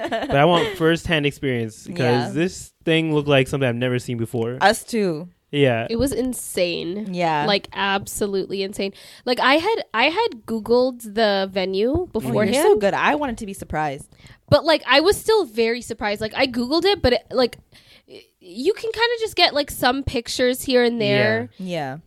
but 0.00 0.34
I 0.36 0.44
want 0.44 0.76
first-hand 0.76 1.26
experience 1.26 1.86
because 1.86 2.28
Yeah. 2.28 2.32
this 2.32 2.72
thing 2.84 3.14
looked 3.14 3.28
like 3.28 3.48
something 3.48 3.68
I've 3.68 3.76
never 3.76 3.98
seen 3.98 4.18
before. 4.18 4.58
Us 4.60 4.82
too. 4.84 5.28
yeah, 5.52 5.86
It 5.88 5.96
was 5.96 6.12
insane. 6.12 7.12
Yeah. 7.14 7.44
Like 7.46 7.68
absolutely 7.72 8.62
insane. 8.62 8.92
Like 9.24 9.40
I 9.40 9.54
had 9.54 9.76
I 9.94 10.04
had 10.04 10.28
googled 10.46 11.02
the 11.14 11.48
venue 11.52 11.90
mm-hmm. 11.92 12.02
Oh, 12.02 12.06
beforehand, 12.06 12.54
you're 12.54 12.64
so 12.64 12.76
good. 12.76 12.94
I 12.94 13.14
wanted 13.14 13.38
to 13.38 13.46
be 13.46 13.54
surprised. 13.54 14.08
But 14.50 14.64
like 14.64 14.82
I 14.86 15.00
was 15.00 15.16
still 15.18 15.44
very 15.46 15.80
surprised. 15.80 16.20
Like 16.20 16.34
I 16.34 16.46
googled 16.46 16.84
it, 16.84 17.00
but 17.00 17.14
it, 17.14 17.22
like 17.30 17.56
you 18.40 18.72
can 18.74 18.90
kind 18.92 19.10
of 19.14 19.20
just 19.20 19.36
get 19.36 19.54
like 19.54 19.70
some 19.70 20.02
pictures 20.02 20.62
here 20.62 20.82
and 20.84 21.00
there. 21.00 21.48
Yeah. 21.58 21.98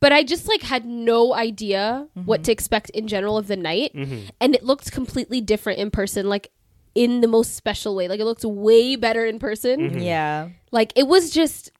but 0.00 0.12
I 0.12 0.22
just 0.22 0.46
like 0.48 0.62
had 0.62 0.84
no 0.84 1.32
idea 1.34 2.06
Mm-hmm. 2.16 2.26
what 2.26 2.44
to 2.44 2.52
expect 2.52 2.90
in 2.90 3.08
general 3.08 3.38
of 3.38 3.46
the 3.48 3.56
night, 3.56 3.92
and 3.94 4.54
it 4.54 4.62
looked 4.62 4.92
completely 4.92 5.40
different 5.40 5.78
in 5.78 5.90
person, 5.90 6.28
like 6.28 6.50
in 6.94 7.20
the 7.22 7.28
most 7.28 7.56
special 7.56 7.96
way. 7.96 8.06
Like 8.08 8.20
it 8.20 8.24
looked 8.24 8.44
way 8.44 8.96
better 8.96 9.24
in 9.26 9.38
person. 9.38 9.98
Yeah. 10.00 10.50
Like 10.70 10.92
it 10.96 11.06
was 11.08 11.30
just 11.30 11.70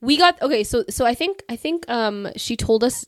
we 0.00 0.16
got 0.18 0.40
okay. 0.42 0.64
So 0.64 0.84
so 0.90 1.06
I 1.06 1.14
think 1.14 1.42
I 1.48 1.56
think 1.56 1.88
um 1.88 2.28
she 2.36 2.56
told 2.56 2.82
us 2.84 3.06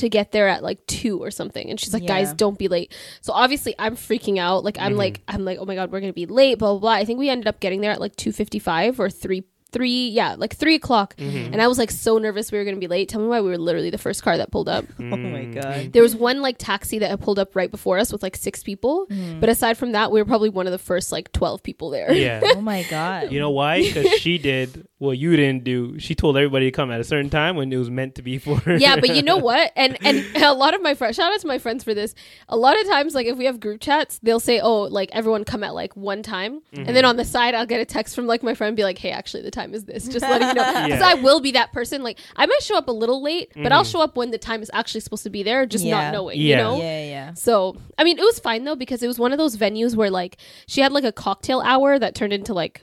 to 0.00 0.08
get 0.08 0.32
there 0.32 0.48
at 0.48 0.62
like 0.62 0.84
two 0.86 1.22
or 1.22 1.30
something. 1.30 1.70
And 1.70 1.78
she's 1.78 1.94
like 1.94 2.06
guys 2.06 2.32
don't 2.32 2.58
be 2.58 2.68
late. 2.68 2.94
So 3.20 3.32
obviously 3.32 3.74
i'm 3.78 3.96
freaking 3.96 4.38
out. 4.38 4.64
Like 4.64 4.78
i'm 4.78 4.92
mm-hmm. 4.92 4.98
like 4.98 5.20
i'm 5.28 5.44
like 5.44 5.58
oh 5.60 5.64
my 5.64 5.74
god 5.74 5.92
we're 5.92 6.00
gonna 6.00 6.12
be 6.12 6.26
late 6.26 6.58
blah 6.58 6.72
blah 6.72 6.80
blah. 6.80 6.90
I 6.92 7.04
think 7.04 7.18
we 7.18 7.28
ended 7.28 7.46
up 7.46 7.60
getting 7.60 7.80
there 7.80 7.92
at 7.92 8.00
like 8.00 8.16
2.55 8.16 8.98
or 8.98 9.10
3 9.10 9.44
three 9.72 10.08
yeah 10.08 10.34
like 10.36 10.54
three 10.56 10.74
o'clock 10.74 11.16
mm-hmm. 11.16 11.52
and 11.52 11.60
i 11.62 11.66
was 11.68 11.78
like 11.78 11.90
so 11.90 12.18
nervous 12.18 12.50
we 12.52 12.58
were 12.58 12.64
gonna 12.64 12.76
be 12.76 12.86
late 12.86 13.08
tell 13.08 13.20
me 13.20 13.26
why 13.28 13.40
we 13.40 13.48
were 13.48 13.58
literally 13.58 13.90
the 13.90 13.98
first 13.98 14.22
car 14.22 14.36
that 14.36 14.50
pulled 14.50 14.68
up 14.68 14.84
Oh 14.98 15.02
my 15.16 15.44
god. 15.44 15.64
Mm-hmm. 15.64 15.90
there 15.90 16.02
was 16.02 16.14
one 16.16 16.40
like 16.42 16.56
taxi 16.58 16.98
that 16.98 17.10
had 17.10 17.20
pulled 17.20 17.38
up 17.38 17.54
right 17.56 17.70
before 17.70 17.98
us 17.98 18.12
with 18.12 18.22
like 18.22 18.36
six 18.36 18.62
people 18.62 19.06
mm-hmm. 19.08 19.40
but 19.40 19.48
aside 19.48 19.76
from 19.78 19.92
that 19.92 20.10
we 20.12 20.20
were 20.20 20.24
probably 20.26 20.48
one 20.50 20.66
of 20.66 20.72
the 20.72 20.78
first 20.78 21.12
like 21.12 21.30
12 21.32 21.62
people 21.62 21.90
there 21.90 22.12
Yeah. 22.12 22.40
Oh 22.56 22.60
my 22.60 22.82
god. 22.84 23.30
You 23.32 23.38
know 23.38 23.50
why? 23.50 23.82
Because 23.82 24.12
she 24.18 24.38
did 24.38 24.86
what 24.98 25.16
you 25.16 25.34
didn't 25.36 25.64
do. 25.64 25.98
She 25.98 26.14
told 26.14 26.36
everybody 26.36 26.66
to 26.66 26.70
come 26.72 26.90
at 26.90 27.00
a 27.00 27.04
certain 27.04 27.30
time 27.30 27.56
when 27.56 27.72
it 27.72 27.76
was 27.76 27.88
meant 27.90 28.16
to 28.16 28.22
be 28.22 28.38
for 28.38 28.56
her. 28.56 28.76
yeah, 28.76 28.96
but 28.96 29.14
you 29.14 29.22
know 29.22 29.36
what? 29.50 29.72
And 29.76 29.96
and 30.04 30.24
a 30.36 30.52
lot 30.52 30.74
of 30.74 30.82
my 30.82 30.94
friends, 30.94 31.16
shout 31.16 31.32
out 31.32 31.40
to 31.40 31.46
my 31.46 31.58
friends 31.58 31.84
for 31.84 31.94
this. 31.94 32.14
A 32.48 32.56
lot 32.56 32.78
of 32.78 32.86
times, 32.86 33.14
like 33.14 33.26
if 33.26 33.38
we 33.38 33.46
have 33.46 33.60
group 33.60 33.80
chats, 33.80 34.18
they'll 34.22 34.40
say, 34.40 34.60
"Oh, 34.60 34.82
like 34.82 35.08
everyone 35.12 35.44
come 35.44 35.62
at 35.64 35.74
like 35.74 35.96
one 35.96 36.22
time," 36.22 36.60
and 36.72 36.80
Mm-hmm. 36.84 36.94
then 36.94 37.04
on 37.04 37.16
the 37.16 37.24
side, 37.24 37.54
I'll 37.54 37.66
get 37.66 37.80
a 37.80 37.84
text 37.86 38.14
from 38.14 38.26
like 38.26 38.42
my 38.42 38.54
friend, 38.54 38.76
be 38.76 38.82
like, 38.84 38.98
"Hey, 38.98 39.10
actually, 39.10 39.42
the 39.42 39.50
time 39.50 39.59
is 39.74 39.84
this." 39.84 40.08
Just 40.08 40.22
letting 40.22 40.48
you 40.48 40.54
know, 40.54 40.64
because 40.84 41.00
Yeah. 41.00 41.06
I 41.06 41.14
will 41.14 41.40
be 41.40 41.52
that 41.52 41.72
person. 41.72 42.02
Like 42.02 42.18
I 42.36 42.46
might 42.46 42.62
show 42.62 42.76
up 42.76 42.88
a 42.88 42.92
little 42.92 43.22
late, 43.22 43.52
but 43.54 43.72
I'll 43.72 43.84
mm. 43.84 43.90
show 43.90 44.00
up 44.00 44.16
when 44.16 44.30
the 44.30 44.38
time 44.38 44.62
is 44.62 44.70
actually 44.72 45.00
supposed 45.00 45.22
to 45.24 45.30
be 45.30 45.42
there, 45.42 45.66
just 45.66 45.84
Yeah. 45.84 46.02
not 46.02 46.12
knowing. 46.12 46.40
Yeah. 46.40 46.56
You 46.56 46.62
know? 46.62 46.78
Yeah, 46.78 47.04
yeah. 47.04 47.34
So 47.34 47.76
I 47.98 48.04
mean, 48.04 48.18
it 48.18 48.24
was 48.24 48.38
fine 48.38 48.64
though 48.64 48.76
because 48.76 49.02
it 49.02 49.06
was 49.06 49.18
one 49.18 49.32
of 49.32 49.38
those 49.38 49.56
venues 49.56 49.94
where 49.94 50.10
like 50.10 50.38
she 50.66 50.80
had 50.80 50.92
like 50.92 51.04
a 51.04 51.12
cocktail 51.12 51.60
hour 51.60 51.98
that 51.98 52.14
turned 52.14 52.32
into 52.32 52.54
like 52.54 52.82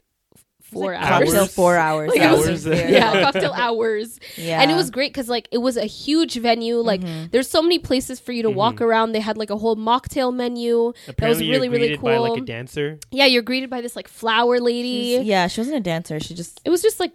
four 0.71 0.93
hours. 0.93 1.29
Cocktail 1.29 1.45
four 1.47 1.77
hours. 1.77 2.09
Like, 2.09 2.19
That 2.19 2.33
it 2.33 2.37
was 2.37 2.49
was- 2.49 2.65
very 2.65 2.93
yeah, 2.93 3.21
cocktail 3.21 3.53
hours. 3.53 4.19
Yeah. 4.35 4.61
And 4.61 4.71
it 4.71 4.75
was 4.75 4.89
great 4.89 5.11
because 5.13 5.29
like 5.29 5.47
it 5.51 5.59
was 5.59 5.77
a 5.77 5.85
huge 5.85 6.35
venue. 6.35 6.77
Like 6.77 7.01
mm-hmm. 7.01 7.27
there's 7.31 7.49
so 7.49 7.61
many 7.61 7.79
places 7.79 8.19
for 8.19 8.31
you 8.31 8.43
to 8.43 8.49
walk 8.49 8.75
mm-hmm. 8.75 8.85
around. 8.85 9.11
They 9.11 9.19
had 9.19 9.37
like 9.37 9.49
a 9.49 9.57
whole 9.57 9.75
mocktail 9.75 10.33
menu 10.33 10.93
that 11.05 11.21
was 11.21 11.39
really 11.39 11.67
you're 11.67 11.71
really 11.71 11.97
cool. 11.97 12.09
by 12.09 12.17
like 12.17 12.41
a 12.41 12.45
dancer. 12.45 12.99
yeah, 13.11 13.25
you're 13.25 13.41
greeted 13.41 13.69
by 13.69 13.81
this 13.81 13.95
like 13.95 14.07
flower 14.07 14.59
lady. 14.59 15.19
Yeah, 15.23 15.47
she 15.47 15.61
wasn't 15.61 15.77
a 15.77 15.81
dancer. 15.81 16.19
She 16.19 16.33
just. 16.33 16.61
It 16.65 16.69
was 16.69 16.81
just 16.81 16.99
like 16.99 17.13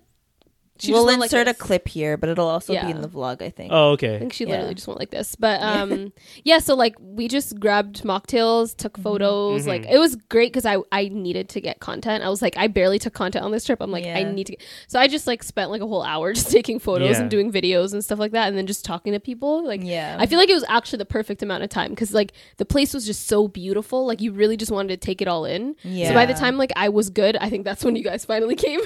she 0.82 0.92
we'll 0.92 1.02
just 1.02 1.06
went 1.06 1.20
like 1.20 1.28
insert 1.32 1.48
a 1.48 1.54
clip 1.54 1.88
here, 1.88 2.16
but 2.16 2.28
it'll 2.28 2.48
also 2.48 2.72
Yeah. 2.72 2.84
be 2.86 2.90
in 2.92 3.00
the 3.02 3.08
vlog. 3.08 3.40
I 3.42 3.50
think. 3.50 3.70
Oh, 3.72 3.90
okay. 3.92 4.16
I 4.16 4.18
think 4.18 4.32
she 4.32 4.44
literally 4.46 4.68
Yeah. 4.70 4.74
just 4.74 4.86
went 4.88 4.98
like 5.00 5.10
this. 5.10 5.36
But 5.36 5.60
um 5.62 6.12
yeah, 6.44 6.58
so 6.58 6.74
like 6.74 6.96
we 7.00 7.28
just 7.28 7.58
grabbed 7.60 8.02
mocktails, 8.02 8.76
took 8.76 8.94
Mm-hmm. 8.94 9.02
photos. 9.02 9.66
Like 9.66 9.86
it 9.86 9.98
was 9.98 10.16
great 10.16 10.52
because 10.52 10.66
I 10.66 10.76
I 10.90 11.08
needed 11.08 11.48
to 11.50 11.60
get 11.60 11.80
content. 11.80 12.22
I 12.24 12.28
was 12.28 12.42
like 12.42 12.56
I 12.56 12.66
barely 12.66 12.98
took 12.98 13.14
content 13.14 13.44
on 13.44 13.52
this 13.52 13.64
trip. 13.64 13.80
I'm 13.80 13.90
like 13.90 14.04
I 14.06 14.22
need 14.24 14.46
to 14.48 14.52
get 14.56 14.62
so 14.88 14.98
I 14.98 15.08
just 15.08 15.26
like 15.26 15.42
spent 15.42 15.70
like 15.70 15.80
a 15.80 15.86
whole 15.86 16.02
hour 16.02 16.32
just 16.38 16.50
taking 16.50 16.78
photos 16.78 17.10
Yeah. 17.16 17.20
and 17.22 17.30
doing 17.30 17.50
videos 17.52 17.92
and 17.92 18.04
stuff 18.04 18.18
like 18.18 18.32
that 18.32 18.48
and 18.48 18.56
then 18.58 18.66
just 18.66 18.84
talking 18.84 19.12
to 19.12 19.20
people. 19.20 19.64
Like 19.66 19.82
Yeah. 19.82 20.16
I 20.18 20.26
feel 20.26 20.38
like 20.38 20.50
it 20.50 20.54
was 20.54 20.64
actually 20.68 20.98
the 20.98 21.06
perfect 21.06 21.42
amount 21.42 21.62
of 21.62 21.70
time 21.70 21.90
because 21.90 22.12
like 22.12 22.32
the 22.58 22.64
place 22.64 22.92
was 22.94 23.06
just 23.06 23.26
so 23.26 23.48
beautiful. 23.48 24.04
Like 24.06 24.20
you 24.20 24.32
really 24.32 24.56
just 24.56 24.72
wanted 24.72 24.88
to 25.00 25.04
take 25.06 25.22
it 25.22 25.28
all 25.28 25.44
in. 25.44 25.76
Yeah. 25.82 26.08
So 26.08 26.14
by 26.14 26.26
the 26.26 26.34
time 26.34 26.56
like 26.58 26.72
I 26.76 26.88
was 26.88 27.08
good, 27.10 27.36
I 27.36 27.48
think 27.50 27.64
that's 27.64 27.84
when 27.84 27.96
you 27.96 28.02
guys 28.04 28.24
finally 28.24 28.56
came. 28.56 28.80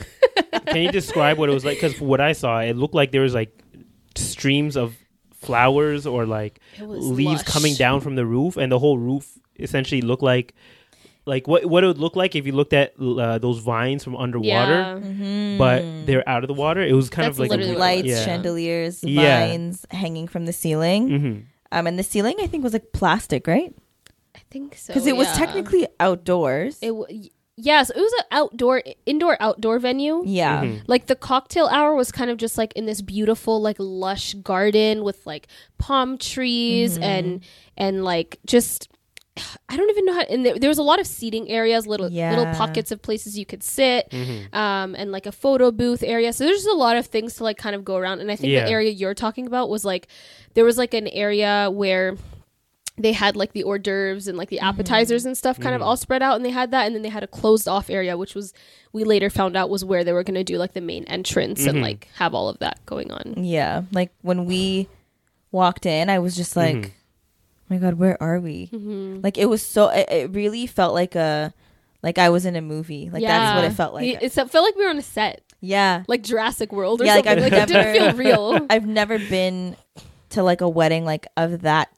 Can 0.67 0.83
you 0.83 0.93
describe 0.93 1.39
what 1.39 1.49
it 1.49 1.53
was 1.53 1.65
like? 1.65 1.79
Because 1.89 2.01
what 2.01 2.21
I 2.21 2.33
saw, 2.33 2.61
it 2.61 2.77
looked 2.77 2.95
like 2.95 3.13
there 3.13 3.23
was 3.23 3.35
like 3.35 3.63
streams 4.15 4.77
of 4.77 4.97
flowers 5.35 6.07
or 6.07 6.27
like 6.27 6.61
leaves 6.81 7.43
lush. 7.43 7.43
coming 7.45 7.75
down 7.75 8.01
from 8.01 8.15
the 8.17 8.27
roof, 8.27 8.57
and 8.57 8.71
the 8.71 8.79
whole 8.79 8.99
roof 8.99 9.39
essentially 9.59 10.03
looked 10.03 10.23
like 10.23 10.55
like 11.25 11.49
what 11.49 11.67
what 11.67 11.83
it 11.83 11.89
would 11.89 11.99
look 11.99 12.15
like 12.17 12.35
if 12.37 12.47
you 12.47 12.53
looked 12.53 12.73
at 12.73 12.95
uh, 13.01 13.39
those 13.39 13.59
vines 13.59 14.05
from 14.05 14.17
underwater, 14.17 15.01
yeah. 15.05 15.57
but 15.59 15.83
they're 16.07 16.27
out 16.29 16.45
of 16.45 16.49
the 16.49 16.55
water. 16.55 16.83
It 16.83 16.93
was 16.93 17.11
kind 17.11 17.27
That's 17.27 17.37
of 17.37 17.41
like 17.41 17.51
literally 17.51 17.75
a, 17.75 17.79
Lights, 17.79 18.07
yeah. 18.09 18.25
chandeliers, 18.25 19.03
Yeah. 19.05 19.47
vines 19.49 19.85
hanging 19.91 20.29
from 20.29 20.47
the 20.47 20.53
ceiling. 20.53 21.09
Mhm. 21.09 21.43
Um, 21.73 21.87
and 21.89 21.99
the 21.99 22.05
ceiling 22.05 22.37
I 22.41 22.47
think 22.47 22.63
was 22.63 22.73
like 22.73 22.93
plastic, 22.93 23.47
right? 23.49 23.75
I 24.37 24.41
think 24.51 24.77
so. 24.77 24.93
Because 24.93 25.07
it 25.07 25.17
was 25.17 25.27
technically 25.33 25.89
outdoors. 25.99 26.79
It 26.81 26.89
w- 26.89 27.29
yes, 27.57 27.91
it 27.91 27.97
was 27.97 28.13
an 28.13 28.25
outdoor, 28.31 28.83
indoor, 29.07 29.37
outdoor 29.41 29.79
venue. 29.79 30.23
yeah. 30.27 30.63
Mm-hmm. 30.63 30.85
Like 30.87 31.07
the 31.07 31.17
cocktail 31.17 31.67
hour 31.67 31.95
was 31.95 32.13
kind 32.13 32.31
of 32.31 32.37
just 32.37 32.57
like 32.59 32.73
in 32.75 32.87
this 32.87 33.01
beautiful, 33.03 33.61
like 33.61 33.77
lush 33.79 34.35
garden 34.35 35.03
with 35.05 35.27
like 35.27 35.49
palm 35.79 36.19
trees 36.19 36.95
Mm-hmm. 36.95 37.03
and 37.03 37.41
and 37.77 38.05
like 38.05 38.39
just. 38.47 38.89
I 39.69 39.77
don't 39.77 39.91
even 39.91 40.07
know 40.07 40.15
how. 40.15 40.21
And 40.23 40.47
there, 40.47 40.59
there 40.59 40.71
was 40.71 40.79
a 40.79 40.83
lot 40.83 40.99
of 40.99 41.07
seating 41.07 41.51
areas, 41.51 41.87
little 41.87 42.09
little 42.09 42.47
pockets 42.55 42.91
of 42.91 43.03
places 43.03 43.39
you 43.39 43.45
could 43.45 43.63
sit, 43.63 44.09
Mm-hmm. 44.09 44.57
um, 44.57 44.95
and 44.97 45.13
like 45.13 45.27
a 45.27 45.33
photo 45.33 45.71
booth 45.71 46.03
area. 46.03 46.33
So 46.33 46.45
there's 46.45 46.57
just 46.65 46.69
a 46.75 46.79
lot 46.79 46.97
of 46.97 47.05
things 47.07 47.35
to 47.35 47.45
like 47.45 47.59
kind 47.59 47.77
of 47.77 47.85
go 47.85 47.97
around. 47.97 48.21
And 48.21 48.31
I 48.31 48.37
think 48.37 48.51
Yeah. 48.51 48.65
the 48.65 48.71
area 48.71 48.91
you're 48.91 49.13
talking 49.13 49.47
about 49.47 49.69
was 49.69 49.85
like 49.85 50.09
there 50.55 50.65
was 50.65 50.79
like 50.79 50.95
an 50.95 51.07
area 51.09 51.69
where 51.71 52.17
they 52.99 53.13
had 53.13 53.37
like 53.37 53.53
the 53.53 53.63
hors 53.63 53.79
d'oeuvres 53.79 54.27
and 54.27 54.39
like 54.39 54.49
the 54.49 54.59
appetizers 54.61 55.25
and 55.27 55.37
stuff 55.37 55.61
kind 55.61 55.75
of 55.75 55.83
all 55.83 55.97
spread 55.97 56.23
out 56.23 56.37
and 56.37 56.45
they 56.45 56.51
had 56.51 56.71
that 56.71 56.87
and 56.87 56.95
then 56.95 57.03
they 57.03 57.09
had 57.11 57.23
a 57.23 57.27
closed 57.27 57.69
off 57.69 57.91
area 57.91 58.17
which 58.17 58.35
was 58.35 58.55
we 58.93 59.05
later 59.05 59.29
found 59.29 59.57
out 59.57 59.69
was 59.69 59.85
where 59.85 60.03
they 60.03 60.13
were 60.13 60.23
going 60.25 60.35
to 60.35 60.45
do 60.45 60.57
like 60.57 60.73
the 60.73 60.81
main 60.81 61.05
entrance 61.05 61.67
and 61.67 61.83
like 61.83 62.09
have 62.17 62.35
all 62.35 62.49
of 62.49 62.59
that 62.61 62.79
going 62.87 63.11
on 63.13 63.35
Yeah. 63.45 63.83
Like 63.93 64.13
when 64.23 64.47
we 64.47 64.89
walked 65.53 65.85
in, 65.87 66.09
I 66.11 66.19
was 66.19 66.35
just 66.37 66.57
like, 66.57 66.77
Mm-hmm. 66.77 66.87
oh 66.87 67.65
my 67.69 67.77
God, 67.79 67.95
where 67.95 68.23
are 68.23 68.41
we? 68.41 68.69
Mm-hmm. 68.69 69.21
Like 69.23 69.37
it 69.37 69.47
was 69.47 69.63
so, 69.63 69.89
it, 69.89 70.09
it 70.11 70.31
really 70.31 70.67
felt 70.67 70.95
like 70.95 71.15
a, 71.15 71.53
like 72.03 72.19
I 72.19 72.31
was 72.31 72.47
in 72.47 72.57
a 72.57 72.63
movie. 72.63 73.11
Like 73.11 73.23
that's 73.23 73.57
what 73.57 73.65
it 73.65 73.75
felt 73.75 73.93
like. 73.95 74.07
It, 74.07 74.23
it 74.23 74.33
felt 74.33 74.55
like 74.55 74.77
we 74.77 74.85
were 74.85 74.91
on 74.91 74.99
a 74.99 75.03
set 75.03 75.43
yeah. 75.61 76.05
like 76.09 76.23
Jurassic 76.23 76.73
World 76.73 77.03
or 77.03 77.05
Yeah, 77.05 77.17
like, 77.17 77.27
I've 77.27 77.39
like, 77.41 77.53
it 77.53 77.69
didn't 77.69 77.95
feel 77.97 78.13
real 78.15 78.67
I've 78.71 78.87
never 78.87 79.19
been 79.19 79.77
to 80.31 80.43
like 80.43 80.61
a 80.61 80.69
wedding 80.69 81.05
like 81.05 81.27
of 81.37 81.63
that 81.63 81.91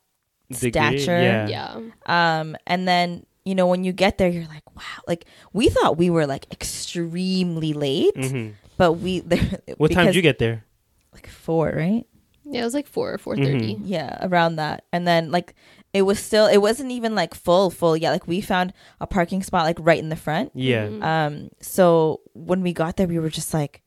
Degree, 0.51 0.71
stature. 0.71 1.21
yeah. 1.23 1.47
yeah 1.49 1.81
Um, 2.07 2.57
and 2.67 2.87
then 2.89 3.25
you 3.45 3.55
know 3.55 3.67
when 3.67 3.85
you 3.85 3.93
get 3.93 4.19
there, 4.19 4.29
you're 4.29 4.47
like, 4.49 4.65
wow. 4.77 5.03
Like 5.07 5.25
we 5.53 5.69
thought 5.69 5.97
we 5.99 6.11
were 6.11 6.27
like 6.27 6.47
extremely 6.53 7.73
late, 7.73 8.15
Mhm. 8.17 8.55
but 8.77 8.93
we. 8.95 9.21
What 9.79 9.93
time 9.93 10.07
did 10.07 10.15
you 10.17 10.23
get 10.23 10.39
there? 10.39 10.65
Like 11.13 11.27
four, 11.27 11.73
right? 11.75 12.05
yeah 12.51 12.63
it 12.63 12.65
was 12.65 12.73
like 12.73 12.87
4 12.87 13.13
or 13.13 13.19
4.30 13.19 13.81
Yeah, 13.85 14.17
around 14.25 14.57
that. 14.57 14.85
And 14.91 15.07
then 15.07 15.31
like 15.31 15.55
it 15.93 16.01
was 16.03 16.19
still, 16.19 16.47
it 16.47 16.59
wasn't 16.65 16.91
even 16.93 17.15
like 17.15 17.35
full, 17.35 17.69
full. 17.69 17.95
yet. 17.95 18.11
like 18.11 18.27
we 18.27 18.41
found 18.41 18.73
a 19.03 19.07
parking 19.07 19.43
spot 19.43 19.65
like 19.67 19.77
right 19.81 19.99
in 19.99 20.09
the 20.09 20.17
front. 20.17 20.53
Yeah. 20.55 20.87
Mm-hmm. 20.89 21.03
Um, 21.03 21.51
so 21.61 22.21
when 22.33 22.63
we 22.63 22.73
got 22.73 22.97
there, 22.97 23.07
we 23.07 23.19
were 23.19 23.29
just 23.29 23.53
like, 23.53 23.83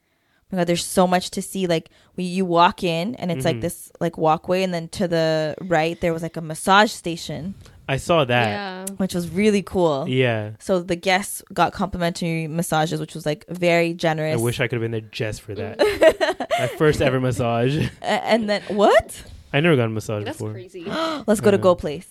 my 0.51 0.59
god, 0.59 0.67
there's 0.67 0.85
so 0.85 1.07
much 1.07 1.31
to 1.31 1.41
see. 1.41 1.67
Like 1.67 1.89
we, 2.15 2.23
you 2.23 2.45
walk 2.45 2.83
in 2.83 3.15
and 3.15 3.31
it's 3.31 3.45
like 3.45 3.55
mm-hmm. 3.55 3.61
this 3.61 3.91
like 3.99 4.17
walkway, 4.17 4.63
and 4.63 4.73
then 4.73 4.87
to 4.89 5.07
the 5.07 5.55
right 5.61 5.99
there 6.01 6.13
was 6.13 6.21
like 6.21 6.37
a 6.37 6.41
massage 6.41 6.91
station, 6.91 7.55
I 7.87 7.97
saw 7.97 8.25
that. 8.25 8.47
yeah 8.47 8.71
which 8.97 9.13
was 9.13 9.29
really 9.29 9.61
cool. 9.61 10.07
Yeah. 10.07 10.51
So 10.59 10.81
the 10.81 10.95
guests 10.95 11.43
got 11.53 11.73
complimentary 11.73 12.47
massages, 12.47 12.99
which 12.99 13.15
was 13.15 13.25
like 13.25 13.45
very 13.49 13.93
generous 13.93 14.39
I 14.39 14.43
wish 14.43 14.59
I 14.59 14.67
could 14.67 14.77
have 14.77 14.81
been 14.81 14.91
there 14.91 15.01
just 15.01 15.41
for 15.41 15.55
that. 15.55 15.79
My 16.59 16.67
first 16.67 17.01
ever 17.01 17.19
massage. 17.19 17.89
And 18.01 18.49
then 18.49 18.61
what? 18.69 19.23
I 19.53 19.59
never 19.59 19.75
got 19.75 19.85
a 19.85 19.89
massage 19.89 20.25
that's 20.25 20.37
before. 20.37 20.53
crazy 20.53 20.85
Let's 21.27 21.41
go 21.41 21.51
to 21.51 21.57
Go 21.57 21.75
Place. 21.75 22.07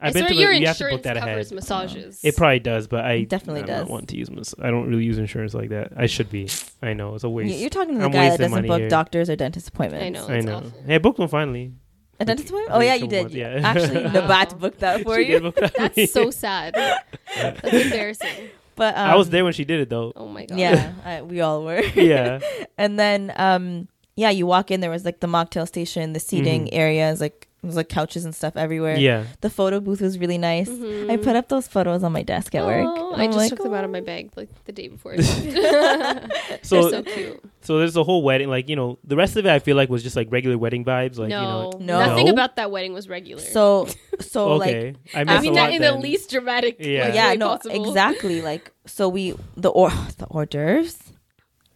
I 0.00 0.08
I've 0.08 0.14
been 0.14 0.22
swear 0.22 0.28
to, 0.30 0.34
your 0.36 0.50
but 0.52 0.60
you 0.60 0.66
have 0.66 0.76
to 0.78 0.84
book 0.84 0.92
insurance 0.92 1.04
that 1.04 1.16
covers 1.18 1.46
ahead. 1.52 1.54
massages 1.54 2.20
It 2.24 2.36
probably 2.36 2.58
does, 2.60 2.86
but 2.88 3.04
I 3.04 3.24
definitely 3.24 3.60
I'm 3.62 3.66
does. 3.66 3.80
Not 3.82 3.90
want 3.90 4.08
to 4.08 4.16
use. 4.16 4.30
Mas- 4.30 4.54
I 4.60 4.70
don't 4.70 4.88
really 4.88 5.04
use 5.04 5.18
insurance 5.18 5.54
like 5.54 5.68
that. 5.70 5.92
I 5.96 6.06
should 6.06 6.30
be. 6.30 6.48
I 6.82 6.92
know 6.92 7.14
it's 7.14 7.24
a 7.24 7.28
waste. 7.28 7.52
You- 7.54 7.60
You're 7.60 7.70
talking 7.70 7.94
to 7.94 7.98
the 8.00 8.04
I'm 8.06 8.10
guy 8.10 8.30
that 8.30 8.38
doesn't 8.38 8.66
book 8.66 8.80
here. 8.80 8.88
doctors 8.88 9.28
or 9.30 9.36
dentist 9.36 9.68
appointments. 9.68 10.04
I 10.04 10.08
know 10.08 10.26
I 10.28 10.40
know. 10.40 10.56
awful. 10.56 10.72
Hey, 10.86 10.94
I 10.96 10.98
booked 10.98 11.18
one 11.18 11.28
finally. 11.28 11.72
A 12.20 12.24
dentist 12.24 12.48
appointment? 12.50 12.76
Oh 12.76 12.80
yeah, 12.80 12.94
you 12.94 13.06
did. 13.08 13.22
months, 13.22 13.34
yeah. 13.34 13.60
Actually, 13.64 14.04
Nabat 14.04 14.58
booked 14.60 14.80
that 14.80 15.02
for 15.02 15.16
She 15.16 15.22
you. 15.22 15.40
did 15.40 15.42
book 15.42 15.54
that 15.56 15.74
for 15.76 15.82
me. 15.82 15.88
that's 15.94 16.12
so 16.12 16.30
sad 16.30 16.74
that's 17.36 17.62
embarrassing 17.72 18.48
But 18.76 18.96
um, 18.96 19.08
I 19.10 19.16
was 19.16 19.30
there 19.30 19.44
when 19.44 19.52
she 19.52 19.64
did 19.64 19.80
it 19.80 19.88
though. 19.90 20.12
oh 20.16 20.28
my 20.28 20.46
god 20.46 20.58
Yeah, 20.58 20.92
I, 21.04 21.22
we 21.22 21.40
all 21.40 21.64
were. 21.64 21.80
Yeah. 21.94 22.40
and 22.78 22.98
then 22.98 23.32
um, 23.36 23.88
yeah, 24.14 24.30
you 24.30 24.46
walk 24.46 24.70
in. 24.70 24.80
There 24.80 24.90
was 24.90 25.04
like 25.04 25.20
the 25.20 25.26
mocktail 25.26 25.66
station, 25.66 26.12
the 26.12 26.20
seating 26.20 26.72
areas, 26.72 27.20
like 27.20 27.48
it 27.62 27.66
was 27.66 27.76
like 27.76 27.88
couches 27.88 28.24
and 28.24 28.34
stuff 28.34 28.56
everywhere. 28.56 28.94
Mm-hmm. 28.96 29.02
Yeah. 29.02 29.24
The 29.40 29.48
photo 29.50 29.78
booth 29.78 30.00
was 30.00 30.18
really 30.18 30.38
nice. 30.38 30.68
I 30.68 31.16
put 31.16 31.36
up 31.36 31.48
those 31.48 31.68
photos 31.68 32.02
on 32.02 32.10
my 32.12 32.22
desk 32.22 32.54
at 32.56 32.66
work. 32.66 32.86
Oh, 32.88 33.12
and 33.12 33.22
I 33.22 33.26
just 33.26 33.38
like, 33.38 33.50
took 33.50 33.62
them 33.62 33.72
out 33.72 33.84
of 33.84 33.90
"Oh." 33.90 33.92
my 33.92 34.00
bag 34.00 34.30
like 34.36 34.48
the 34.64 34.72
day 34.72 34.88
before. 34.88 35.14
So 36.62 36.90
They're 36.90 36.90
so 36.90 37.02
cute. 37.02 37.44
so 37.62 37.78
there's 37.78 37.96
a 37.96 38.04
whole 38.04 38.22
wedding 38.22 38.48
like, 38.48 38.68
you 38.68 38.76
know, 38.76 38.98
the 39.04 39.16
rest 39.16 39.36
of 39.36 39.46
it 39.46 39.50
I 39.50 39.58
feel 39.58 39.76
like 39.76 39.88
was 39.88 40.02
just 40.02 40.16
like 40.16 40.28
regular 40.30 40.56
wedding 40.58 40.84
vibes 40.84 41.18
like, 41.18 41.28
no, 41.28 41.40
you 41.40 41.46
know. 41.46 41.72
No. 42.00 42.06
nothing 42.06 42.26
No? 42.26 42.32
about 42.32 42.56
that 42.56 42.70
wedding 42.70 42.92
was 42.92 43.08
regular. 43.08 43.42
So 43.42 43.88
so 44.20 44.48
okay. 44.62 44.94
like 45.14 45.28
I, 45.28 45.34
I 45.34 45.40
mean 45.40 45.52
a 45.52 45.54
that 45.54 45.60
lot 45.62 45.72
in 45.72 45.82
then. 45.82 45.94
the 45.94 46.00
least 46.00 46.30
dramatic 46.30 46.76
Yeah. 46.78 47.04
like, 47.06 47.14
yeah, 47.14 47.34
no, 47.34 47.48
possible. 47.48 47.88
exactly. 47.88 48.42
Like 48.42 48.72
so 48.86 49.08
we 49.08 49.34
the 49.56 49.70
or 49.70 49.90
the 50.18 50.26
hors 50.26 50.46
d'oeuvres 50.46 50.98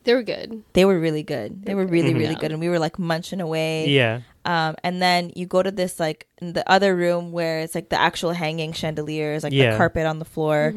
They 0.05 0.15
were 0.15 0.23
good. 0.23 0.63
they 0.75 0.85
were 0.85 0.99
really 1.01 1.23
good. 1.25 1.65
They 1.67 1.75
were 1.75 1.87
really 1.87 2.11
Mhm. 2.13 2.19
really 2.23 2.35
Yeah. 2.35 2.39
good, 2.41 2.53
and 2.53 2.61
we 2.61 2.69
were 2.69 2.79
like 2.79 2.99
munching 2.99 3.41
away. 3.41 3.89
Yeah. 3.89 4.21
Um, 4.47 4.77
and 4.85 5.03
then 5.03 5.33
you 5.35 5.45
go 5.47 5.63
to 5.63 5.71
this 5.73 5.99
like 5.99 6.27
in 6.39 6.53
the 6.53 6.63
other 6.71 6.95
room 6.95 7.33
where 7.33 7.61
it's 7.61 7.75
like 7.75 7.89
the 7.89 8.01
actual 8.01 8.31
hanging 8.33 8.73
chandeliers, 8.73 9.43
like 9.43 9.53
Yeah. 9.53 9.73
the 9.73 9.77
carpet 9.77 10.07
on 10.07 10.19
the 10.19 10.25
floor, 10.25 10.73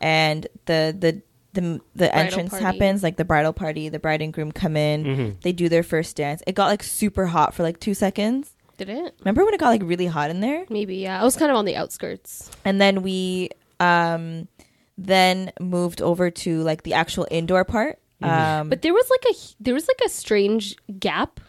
and 0.00 0.46
the 0.66 0.94
the 0.98 1.22
the 1.54 1.80
the 1.96 2.14
entrance 2.14 2.50
party. 2.50 2.64
happens 2.64 3.02
like 3.02 3.16
the 3.16 3.24
bridal 3.24 3.52
party. 3.52 3.88
The 3.88 3.98
bride 3.98 4.22
and 4.22 4.32
groom 4.32 4.52
come 4.52 4.76
in, 4.76 5.04
Mm-hmm. 5.04 5.30
they 5.42 5.52
do 5.52 5.68
their 5.68 5.82
first 5.82 6.14
dance. 6.16 6.42
It 6.46 6.54
got 6.54 6.66
like 6.66 6.82
super 6.82 7.26
hot 7.26 7.54
for 7.54 7.62
like 7.64 7.80
two 7.80 7.94
seconds. 7.94 8.54
Did 8.76 8.88
it? 8.90 9.14
Remember 9.20 9.44
when 9.44 9.54
it 9.54 9.58
got 9.58 9.70
like 9.70 9.82
really 9.82 10.06
hot 10.06 10.30
in 10.30 10.38
there? 10.40 10.64
Maybe. 10.70 10.96
Yeah. 10.98 11.20
I 11.20 11.24
was 11.24 11.34
kind 11.36 11.50
of 11.50 11.56
on 11.56 11.64
the 11.64 11.74
outskirts. 11.74 12.50
and 12.64 12.80
then 12.80 13.02
we 13.02 13.50
um 13.80 14.46
then 14.96 15.50
moved 15.60 16.02
over 16.02 16.30
to 16.30 16.62
like 16.62 16.82
the 16.82 16.94
actual 16.94 17.26
indoor 17.30 17.64
part 17.64 17.98
um 18.22 18.68
But 18.68 18.82
there 18.82 18.92
was 18.92 19.08
like 19.10 19.24
a 19.30 19.34
there 19.60 19.74
was 19.74 19.86
like 19.88 20.00
a 20.04 20.08
strange 20.08 20.76
gap. 20.98 21.40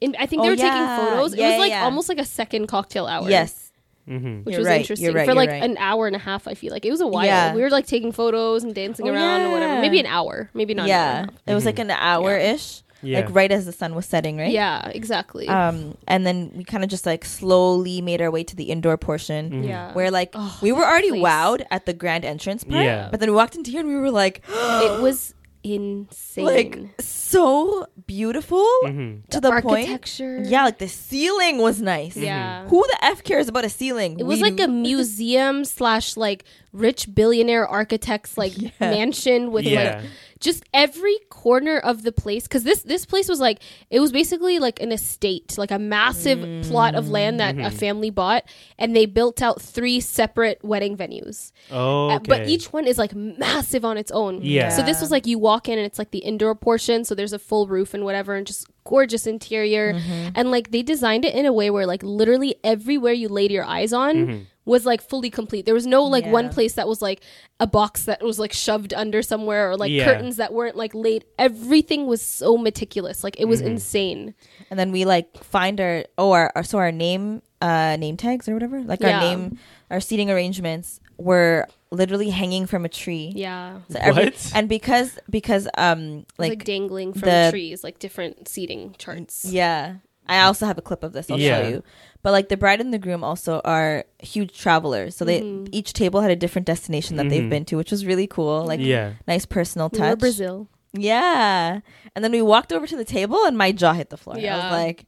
In, 0.00 0.14
I 0.18 0.26
think 0.26 0.42
they 0.42 0.48
Oh, 0.48 0.50
were 0.52 0.56
yeah. 0.56 0.70
taking 0.70 1.06
photos. 1.10 1.34
Yeah, 1.34 1.46
it 1.46 1.50
was 1.50 1.58
like 1.58 1.70
yeah. 1.70 1.84
almost 1.84 2.08
like 2.08 2.18
a 2.18 2.24
second 2.24 2.66
cocktail 2.68 3.06
hour. 3.06 3.28
yes 3.28 3.64
Mm-hmm. 4.08 4.44
which 4.44 4.54
You're 4.54 4.60
was 4.60 4.66
right, 4.66 4.72
you're 4.76 4.80
interesting 4.80 5.14
right, 5.14 5.24
for 5.26 5.32
you're 5.32 5.34
like 5.34 5.50
right. 5.50 5.62
an 5.62 5.76
hour 5.76 6.06
and 6.06 6.16
a 6.16 6.18
half. 6.18 6.48
I 6.48 6.54
feel 6.54 6.72
like 6.72 6.86
it 6.86 6.90
was 6.90 7.02
a 7.02 7.06
while. 7.06 7.26
Yeah. 7.26 7.54
We 7.54 7.60
were 7.60 7.68
like 7.68 7.86
taking 7.86 8.10
photos 8.10 8.64
and 8.64 8.74
dancing 8.74 9.06
Oh, 9.06 9.12
around 9.12 9.42
or 9.42 9.50
whatever. 9.50 9.82
Maybe 9.82 10.00
an 10.00 10.06
hour. 10.06 10.48
Maybe 10.54 10.72
not. 10.72 10.88
yeah 10.88 11.18
and 11.18 11.28
a 11.28 11.32
half. 11.32 11.40
it 11.46 11.54
was 11.54 11.66
like 11.66 11.78
an 11.78 11.90
hour 11.90 12.34
ish 12.34 12.82
Yeah. 13.02 13.20
like 13.20 13.34
right 13.34 13.52
as 13.52 13.66
the 13.66 13.72
sun 13.72 13.94
was 13.94 14.06
setting 14.06 14.38
right 14.38 14.50
Yeah. 14.50 14.88
Exactly. 14.94 15.46
um 15.46 15.94
and 16.06 16.26
then 16.26 16.52
we 16.56 16.64
kind 16.64 16.82
of 16.84 16.88
just 16.88 17.04
like 17.04 17.22
slowly 17.26 18.00
made 18.00 18.22
our 18.22 18.30
way 18.30 18.44
to 18.44 18.56
the 18.56 18.64
indoor 18.70 18.96
portion 18.96 19.50
Mm-hmm. 19.50 19.64
yeah. 19.64 19.92
where 19.92 20.10
like 20.10 20.30
Oh, 20.32 20.58
we 20.62 20.72
were 20.72 20.86
already 20.86 21.10
place. 21.10 21.22
wowed 21.22 21.66
at 21.70 21.84
the 21.84 21.92
grand 21.92 22.24
entrance 22.24 22.64
part 22.64 22.82
Yeah. 22.84 23.08
but 23.10 23.20
then 23.20 23.28
we 23.28 23.36
walked 23.36 23.56
into 23.56 23.70
here 23.70 23.80
and 23.80 23.90
we 23.90 23.96
were 23.96 24.10
like 24.10 24.40
it 24.48 25.02
was 25.02 25.34
insane. 25.74 26.44
like 26.44 26.78
so 27.00 27.86
beautiful 28.06 28.64
Mm-hmm. 28.84 29.26
to 29.30 29.40
the, 29.40 29.50
point 29.60 29.88
architecture. 29.90 30.42
yeah 30.44 30.64
like 30.64 30.78
the 30.78 30.88
ceiling 30.88 31.58
was 31.58 31.80
nice 31.80 32.16
Yeah. 32.16 32.66
who 32.68 32.84
the 32.86 33.04
f 33.04 33.22
cares 33.22 33.48
about 33.48 33.64
a 33.64 33.68
ceiling 33.68 34.18
It 34.18 34.24
was 34.24 34.38
We 34.38 34.44
like 34.50 34.56
do. 34.56 34.64
a 34.64 34.68
museum 34.90 35.64
slash 35.64 36.16
like 36.16 36.44
rich 36.72 37.12
billionaire 37.14 37.66
architect's 37.66 38.36
like 38.38 38.54
mansion 38.80 39.52
with 39.52 39.64
Yeah. 39.64 40.00
like 40.00 40.10
just 40.40 40.64
every 40.72 41.16
corner 41.30 41.78
of 41.78 42.02
the 42.02 42.12
place 42.12 42.44
because 42.44 42.62
this 42.64 42.82
this 42.82 43.04
place 43.06 43.28
was 43.28 43.40
like 43.40 43.60
it 43.90 44.00
was 44.00 44.12
basically 44.12 44.58
like 44.58 44.80
an 44.80 44.92
estate 44.92 45.56
like 45.58 45.70
a 45.70 45.78
massive 45.78 46.64
plot 46.68 46.94
of 46.94 47.08
land 47.08 47.40
that 47.40 47.54
Mm-hmm. 47.56 47.64
a 47.66 47.70
family 47.70 48.10
bought 48.10 48.44
and 48.78 48.94
they 48.94 49.06
built 49.06 49.42
out 49.42 49.60
three 49.60 50.00
separate 50.00 50.62
wedding 50.62 50.96
venues 50.96 51.52
Oh, 51.70 52.10
Uh, 52.10 52.18
but 52.20 52.48
each 52.48 52.72
one 52.72 52.86
is 52.86 52.98
like 52.98 53.14
massive 53.14 53.84
on 53.84 53.96
its 53.98 54.10
own 54.10 54.40
Yeah. 54.42 54.68
so 54.68 54.82
this 54.82 55.00
was 55.00 55.10
like 55.10 55.26
you 55.26 55.38
walk 55.38 55.68
in 55.68 55.78
and 55.78 55.86
it's 55.86 55.98
like 55.98 56.10
the 56.10 56.18
indoor 56.18 56.54
portion 56.54 57.04
so 57.04 57.14
there's 57.14 57.32
a 57.32 57.38
full 57.38 57.66
roof 57.66 57.94
and 57.94 58.04
whatever 58.04 58.34
and 58.36 58.46
just 58.46 58.66
gorgeous 58.84 59.26
interior 59.26 59.94
Mm-hmm. 59.94 60.28
and 60.34 60.50
like 60.50 60.70
they 60.70 60.82
designed 60.82 61.24
it 61.24 61.34
in 61.34 61.46
a 61.46 61.52
way 61.52 61.70
where 61.70 61.86
like 61.86 62.02
literally 62.02 62.56
everywhere 62.62 63.12
you 63.12 63.28
laid 63.28 63.50
your 63.50 63.64
eyes 63.64 63.92
on 63.92 64.14
Mm-hmm. 64.16 64.42
Was 64.68 64.84
like 64.86 65.00
fully 65.00 65.30
complete. 65.30 65.64
There 65.64 65.74
was 65.74 65.86
no 65.86 66.04
like 66.04 66.26
one 66.26 66.48
place 66.50 66.74
that 66.74 66.86
was 66.86 67.00
like 67.02 67.22
a 67.58 67.66
box 67.66 68.04
that 68.04 68.22
was 68.22 68.38
like 68.38 68.52
shoved 68.52 68.92
under 68.94 69.22
somewhere 69.22 69.70
or 69.70 69.76
like 69.76 69.90
Yeah. 69.90 70.04
curtains 70.04 70.36
that 70.36 70.52
weren't 70.52 70.76
like 70.76 70.94
laid. 70.94 71.24
Everything 71.38 72.06
was 72.06 72.22
so 72.22 72.56
meticulous. 72.58 73.24
Like 73.24 73.40
it 73.40 73.46
was 73.46 73.60
Mm-hmm. 73.60 73.70
insane. 73.72 74.34
And 74.70 74.78
then 74.78 74.92
we 74.92 75.04
like 75.04 75.42
find 75.42 75.80
our 75.80 76.04
oh 76.18 76.32
our, 76.32 76.52
our 76.54 76.62
so 76.62 76.78
our 76.78 76.92
name 76.92 77.42
uh 77.60 77.96
name 77.98 78.16
tags 78.16 78.48
or 78.48 78.54
whatever? 78.54 78.82
Like 78.82 79.00
Yeah. 79.00 79.14
our 79.16 79.20
name 79.20 79.58
our 79.90 80.00
seating 80.00 80.30
arrangements 80.30 81.00
were 81.16 81.66
literally 81.90 82.28
hanging 82.30 82.66
from 82.66 82.84
a 82.84 82.88
tree. 82.88 83.32
Yeah. 83.34 83.80
So 83.88 83.98
every- 84.00 84.24
What? 84.26 84.52
and 84.54 84.68
because 84.68 85.18
because 85.30 85.66
um 85.78 86.26
like, 86.36 86.50
like, 86.50 86.64
dangling 86.64 87.14
from 87.14 87.28
the- 87.30 87.48
trees 87.50 87.82
like 87.82 87.98
different 87.98 88.46
seating 88.48 88.94
charts. 88.98 89.44
Yeah. 89.46 89.96
I 90.30 90.42
also 90.42 90.66
have 90.66 90.76
a 90.76 90.82
clip 90.82 91.02
of 91.02 91.14
this. 91.14 91.30
I'll 91.30 91.40
Yeah. 91.40 91.62
show 91.62 91.68
you 91.68 91.82
but 92.28 92.32
like 92.32 92.50
the 92.50 92.58
bride 92.58 92.78
and 92.78 92.92
the 92.92 92.98
groom 92.98 93.24
also 93.24 93.62
are 93.64 94.04
huge 94.18 94.58
travelers 94.58 95.16
so 95.16 95.24
they 95.24 95.40
Mm-hmm. 95.40 95.66
each 95.72 95.94
table 95.94 96.20
had 96.20 96.30
a 96.30 96.36
different 96.36 96.66
destination 96.66 97.16
that 97.16 97.30
they've 97.30 97.40
mm-hmm. 97.40 97.48
been 97.48 97.64
to 97.66 97.76
which 97.76 97.90
was 97.90 98.04
really 98.04 98.26
cool 98.26 98.66
like 98.66 98.80
yeah. 98.80 99.14
nice 99.26 99.46
personal 99.46 99.88
we 99.90 99.98
were 99.98 100.08
touch 100.08 100.18
brazil 100.18 100.68
yeah 100.92 101.80
and 102.14 102.24
then 102.24 102.32
we 102.32 102.42
walked 102.42 102.70
over 102.70 102.86
to 102.86 102.96
the 102.96 103.04
table 103.04 103.44
and 103.46 103.56
my 103.56 103.72
jaw 103.72 103.94
hit 103.94 104.10
the 104.10 104.18
floor 104.18 104.36
i 104.36 104.40
Yeah. 104.40 104.56
was 104.56 104.72
like 104.72 105.06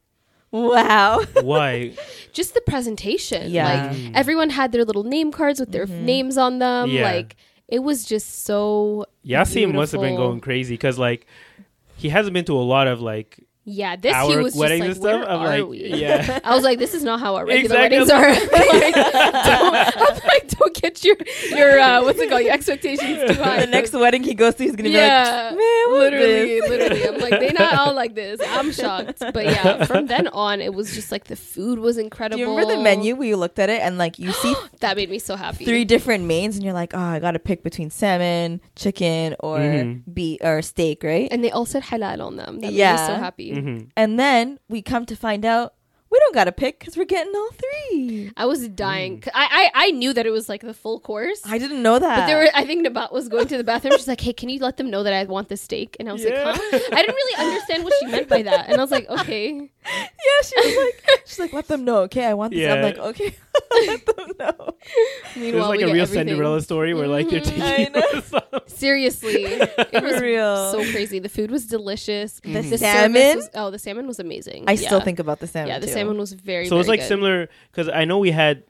wow 0.51 1.21
Why? 1.43 1.93
just 2.33 2.55
the 2.55 2.61
presentation. 2.61 3.51
Yeah. 3.51 3.65
Like 3.65 3.97
mm. 3.97 4.11
everyone 4.15 4.49
had 4.49 4.71
their 4.71 4.83
little 4.83 5.03
name 5.03 5.31
cards 5.31 5.59
with 5.59 5.71
their 5.71 5.85
mm-hmm. 5.85 6.05
names 6.05 6.37
on 6.37 6.59
them. 6.59 6.89
Yeah. 6.89 7.03
Like 7.03 7.35
it 7.67 7.79
was 7.79 8.03
just 8.03 8.43
so 8.45 9.05
Yassine 9.25 9.73
must 9.73 9.91
have 9.91 10.01
been 10.01 10.15
going 10.15 10.41
crazy 10.41 10.73
because 10.73 10.97
like 10.97 11.27
he 11.97 12.09
hasn't 12.09 12.33
been 12.33 12.45
to 12.45 12.57
a 12.57 12.65
lot 12.75 12.87
of 12.87 12.99
like 12.99 13.39
Yeah, 13.63 13.95
this 13.95 14.11
he 14.11 14.17
our 14.17 14.41
was 14.41 14.53
just 14.53 14.57
like, 14.57 14.81
and 14.81 14.95
stuff. 14.95 15.03
Where 15.03 15.29
I'm 15.29 15.39
are 15.41 15.45
like, 15.59 15.67
we? 15.67 15.85
yeah. 15.85 16.39
I 16.43 16.55
was 16.55 16.63
like, 16.63 16.79
this 16.79 16.95
is 16.95 17.03
not 17.03 17.19
how 17.19 17.35
our 17.35 17.45
regular 17.45 17.85
Exactly. 17.85 17.99
weddings 17.99 18.09
are. 18.09 18.29
like, 18.81 18.93
don't, 18.95 19.97
I'm 19.97 20.19
like, 20.27 20.47
don't 20.49 20.73
get 20.73 21.03
your 21.03 21.15
your 21.51 21.79
uh, 21.79 22.01
what's 22.03 22.19
it 22.19 22.29
called? 22.29 22.41
Your 22.43 22.53
expectations 22.53 23.19
too 23.35 23.41
high. 23.41 23.59
the 23.61 23.67
next 23.67 23.93
wedding 23.93 24.23
he 24.23 24.33
goes 24.33 24.55
to 24.55 24.63
he's 24.63 24.75
gonna 24.75 24.89
be 24.89 24.95
like 24.95 25.01
man 25.03 25.53
what 25.55 26.11
is 26.13 26.19
literally, 26.19 26.59
this?" 26.59 26.69
literally. 26.69 27.07
I'm 27.07 27.17
like, 27.19 27.39
they 27.39 27.51
not 27.53 27.75
all 27.75 27.93
like 27.93 28.15
this. 28.15 28.41
I'm 28.43 28.71
shocked, 28.71 29.19
but 29.19 29.45
yeah, 29.45 29.85
from 29.85 30.07
then 30.07 30.27
on, 30.29 30.59
it 30.59 30.73
was 30.73 30.95
just 30.95 31.11
like 31.11 31.25
the 31.25 31.35
food 31.35 31.77
was 31.77 31.97
incredible. 31.99 32.37
Do 32.37 32.41
you 32.41 32.49
remember 32.49 32.75
the 32.75 32.81
menu 32.81 33.15
where 33.15 33.27
you 33.27 33.37
looked 33.37 33.59
at 33.59 33.69
it 33.69 33.81
and 33.81 33.99
like 33.99 34.17
you 34.17 34.31
see 34.41 34.55
That 34.79 34.97
made 34.97 35.11
me 35.11 35.19
so 35.19 35.35
happy. 35.35 35.65
three 35.65 35.85
different 35.85 36.23
mains 36.25 36.55
and 36.55 36.65
you're 36.65 36.73
like, 36.73 36.95
oh, 36.95 36.99
I 36.99 37.19
gotta 37.19 37.37
pick 37.39 37.61
between 37.61 37.91
salmon, 37.91 38.59
chicken, 38.75 39.35
or 39.39 39.59
Mhm. 39.59 40.01
beef 40.11 40.39
or 40.41 40.63
steak, 40.63 41.03
right? 41.03 41.27
and 41.31 41.43
they 41.43 41.51
all 41.51 41.67
said 41.67 41.83
halal 41.83 42.25
on 42.25 42.37
them. 42.37 42.55
That 42.55 42.61
made 42.61 42.71
me 42.71 42.77
Yeah. 42.79 43.05
so 43.07 43.13
happy. 43.15 43.50
Mhm. 43.55 43.89
And 43.95 44.19
then 44.19 44.59
we 44.69 44.81
come 44.81 45.05
to 45.07 45.15
find 45.15 45.45
out 45.45 45.73
we 46.09 46.19
don't 46.19 46.33
gotta 46.35 46.51
pick 46.51 46.77
because 46.79 46.97
we're 46.97 47.05
getting 47.05 47.33
all 47.33 47.51
three. 47.63 48.31
I 48.35 48.45
was 48.45 48.67
dying. 48.67 49.21
'Cause 49.21 49.31
I, 49.33 49.69
I 49.73 49.87
I 49.87 49.91
knew 49.91 50.11
that 50.11 50.25
it 50.25 50.31
was 50.31 50.49
like 50.49 50.59
the 50.61 50.73
full 50.73 50.99
course. 50.99 51.39
I 51.45 51.57
didn't 51.57 51.81
know 51.81 51.99
that. 51.99 52.17
but 52.19 52.25
there 52.25 52.37
were, 52.37 52.49
I 52.53 52.65
think 52.65 52.85
Nabat 52.85 53.13
was 53.13 53.29
going 53.29 53.47
to 53.47 53.55
the 53.55 53.63
bathroom. 53.63 53.93
She's 53.95 54.09
like, 54.09 54.19
"Hey, 54.19 54.33
can 54.33 54.49
you 54.49 54.59
let 54.59 54.75
them 54.75 54.89
know 54.91 55.03
that 55.03 55.13
I 55.13 55.23
want 55.23 55.47
the 55.47 55.55
steak?" 55.55 55.95
And 56.01 56.09
I 56.09 56.11
was 56.11 56.25
Yeah. 56.25 56.31
like, 56.43 56.57
"Huh?" 56.59 56.79
I 56.91 57.01
didn't 57.01 57.15
really 57.15 57.37
understand 57.47 57.85
what 57.85 57.93
she 57.99 58.07
meant 58.07 58.27
by 58.27 58.41
that, 58.41 58.67
and 58.67 58.77
I 58.77 58.81
was 58.83 58.91
like, 58.91 59.07
"Okay." 59.21 59.71
yeah, 59.85 60.03
she 60.43 60.55
was 60.55 60.77
like, 60.77 61.21
she's 61.25 61.39
like, 61.39 61.53
let 61.53 61.67
them 61.67 61.83
know, 61.83 61.99
okay? 62.03 62.25
I 62.25 62.33
want 62.33 62.53
this. 62.53 62.71
I'm 62.71 62.81
like, 62.81 62.97
okay, 62.97 63.35
let 63.87 64.05
them 64.05 64.31
know. 64.39 64.75
It 65.35 65.55
was 65.55 65.67
like 65.67 65.81
a 65.81 65.85
real 65.85 66.03
everything. 66.03 66.27
Cinderella 66.27 66.61
story 66.61 66.93
where 66.93 67.07
like 67.07 67.27
mm-hmm. 67.27 67.35
they're 67.35 67.79
taking 67.79 67.95
I 67.95 67.99
know. 67.99 68.19
us 68.19 68.33
off. 68.33 68.69
Seriously, 68.69 69.45
it 69.45 70.03
was 70.03 70.21
real. 70.21 70.71
so 70.71 70.91
crazy. 70.91 71.19
The 71.19 71.29
food 71.29 71.49
was 71.49 71.65
delicious. 71.65 72.39
The 72.41 72.49
mm-hmm. 72.49 72.61
service 72.61 72.79
salmon? 72.79 73.37
was- 73.37 73.49
oh, 73.55 73.71
the 73.71 73.79
salmon 73.79 74.07
was 74.07 74.19
amazing. 74.19 74.65
I 74.67 74.75
still 74.75 75.01
think 75.01 75.19
about 75.19 75.39
the 75.39 75.47
salmon. 75.47 75.69
yeah, 75.69 75.79
the 75.79 75.87
too. 75.87 75.93
salmon 75.93 76.17
was 76.17 76.33
very. 76.33 76.67
So 76.67 76.77
it's 76.77 76.87
very 76.87 76.97
like 76.97 76.99
good. 77.01 77.07
similar 77.07 77.49
because 77.71 77.89
I 77.89 78.05
know 78.05 78.19
we 78.19 78.31
had 78.31 78.63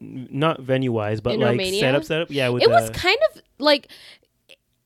not 0.00 0.60
venue 0.60 0.92
wise, 0.92 1.20
but 1.20 1.34
In 1.34 1.40
like 1.40 1.50
Romania? 1.50 1.80
setup 1.80 2.04
setup. 2.04 2.30
Yeah, 2.30 2.48
with 2.48 2.62
It 2.62 2.70
was 2.70 2.90
kind 2.90 3.18
of 3.30 3.42
like 3.58 3.88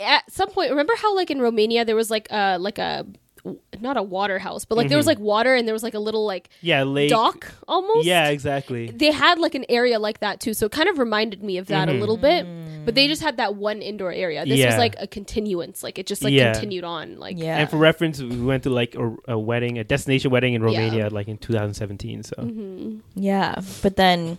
at 0.00 0.30
some 0.30 0.50
point. 0.50 0.70
Remember 0.70 0.94
how 0.96 1.14
like 1.14 1.30
in 1.30 1.40
Romania 1.40 1.84
there 1.84 1.96
was 1.96 2.10
like 2.10 2.28
a 2.30 2.58
like 2.58 2.78
a 2.78 3.06
not 3.80 3.96
a 3.96 4.02
water 4.02 4.38
house, 4.38 4.64
but 4.64 4.76
like 4.76 4.88
there 4.88 4.96
was 4.98 5.06
like 5.06 5.18
water 5.18 5.54
and 5.54 5.66
there 5.68 5.72
was 5.74 5.82
like 5.82 5.94
a 5.94 5.98
little 5.98 6.24
like 6.26 6.48
yeah 6.60 6.82
lake. 6.82 7.10
dock 7.10 7.52
almost. 7.68 8.06
Yeah, 8.06 8.28
exactly. 8.28 8.90
they 8.90 9.10
had 9.12 9.38
like 9.38 9.54
an 9.54 9.64
area 9.68 9.98
like 9.98 10.20
that 10.20 10.40
too, 10.40 10.54
so 10.54 10.66
it 10.66 10.72
kind 10.72 10.88
of 10.88 10.98
reminded 10.98 11.42
me 11.42 11.58
of 11.58 11.66
that 11.68 11.88
a 11.88 11.92
little 11.92 12.16
bit. 12.16 12.46
But 12.84 12.94
they 12.94 13.08
just 13.08 13.20
had 13.22 13.36
that 13.38 13.56
one 13.56 13.82
indoor 13.82 14.12
area. 14.12 14.44
This 14.44 14.64
was 14.64 14.74
Mm-hmm. 14.74 14.78
Like 14.78 14.96
a 15.00 15.06
continuance, 15.06 15.82
like 15.82 15.98
it 15.98 16.06
just 16.06 16.22
like 16.22 16.32
Yeah. 16.32 16.52
continued 16.52 16.84
on. 16.84 17.18
Like 17.18 17.36
Yeah. 17.38 17.58
And 17.58 17.68
for 17.70 17.76
reference, 17.78 18.20
we 18.20 18.40
went 18.40 18.62
to 18.64 18.70
like 18.70 18.94
a, 18.94 19.16
a 19.28 19.38
wedding, 19.38 19.78
a 19.78 19.84
destination 19.84 20.30
wedding 20.30 20.54
in 20.54 20.60
Yeah. 20.62 20.66
Romania, 20.66 21.08
like 21.10 21.28
in 21.28 21.38
2017. 21.38 22.22
So, 22.24 22.36
Mm-hmm. 22.38 22.98
Yeah, 23.14 23.60
but 23.82 23.96
then 23.96 24.38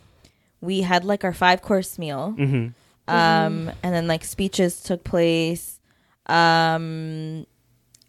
we 0.62 0.82
had 0.82 1.04
like 1.06 1.24
our 1.24 1.34
five 1.34 1.62
course 1.62 1.98
meal, 2.00 2.36
Mhm. 2.38 2.74
um, 3.08 3.72
and 3.84 3.94
then 3.96 4.08
like 4.08 4.24
speeches 4.24 4.82
took 4.82 5.04
place, 5.04 5.80
um, 6.28 7.46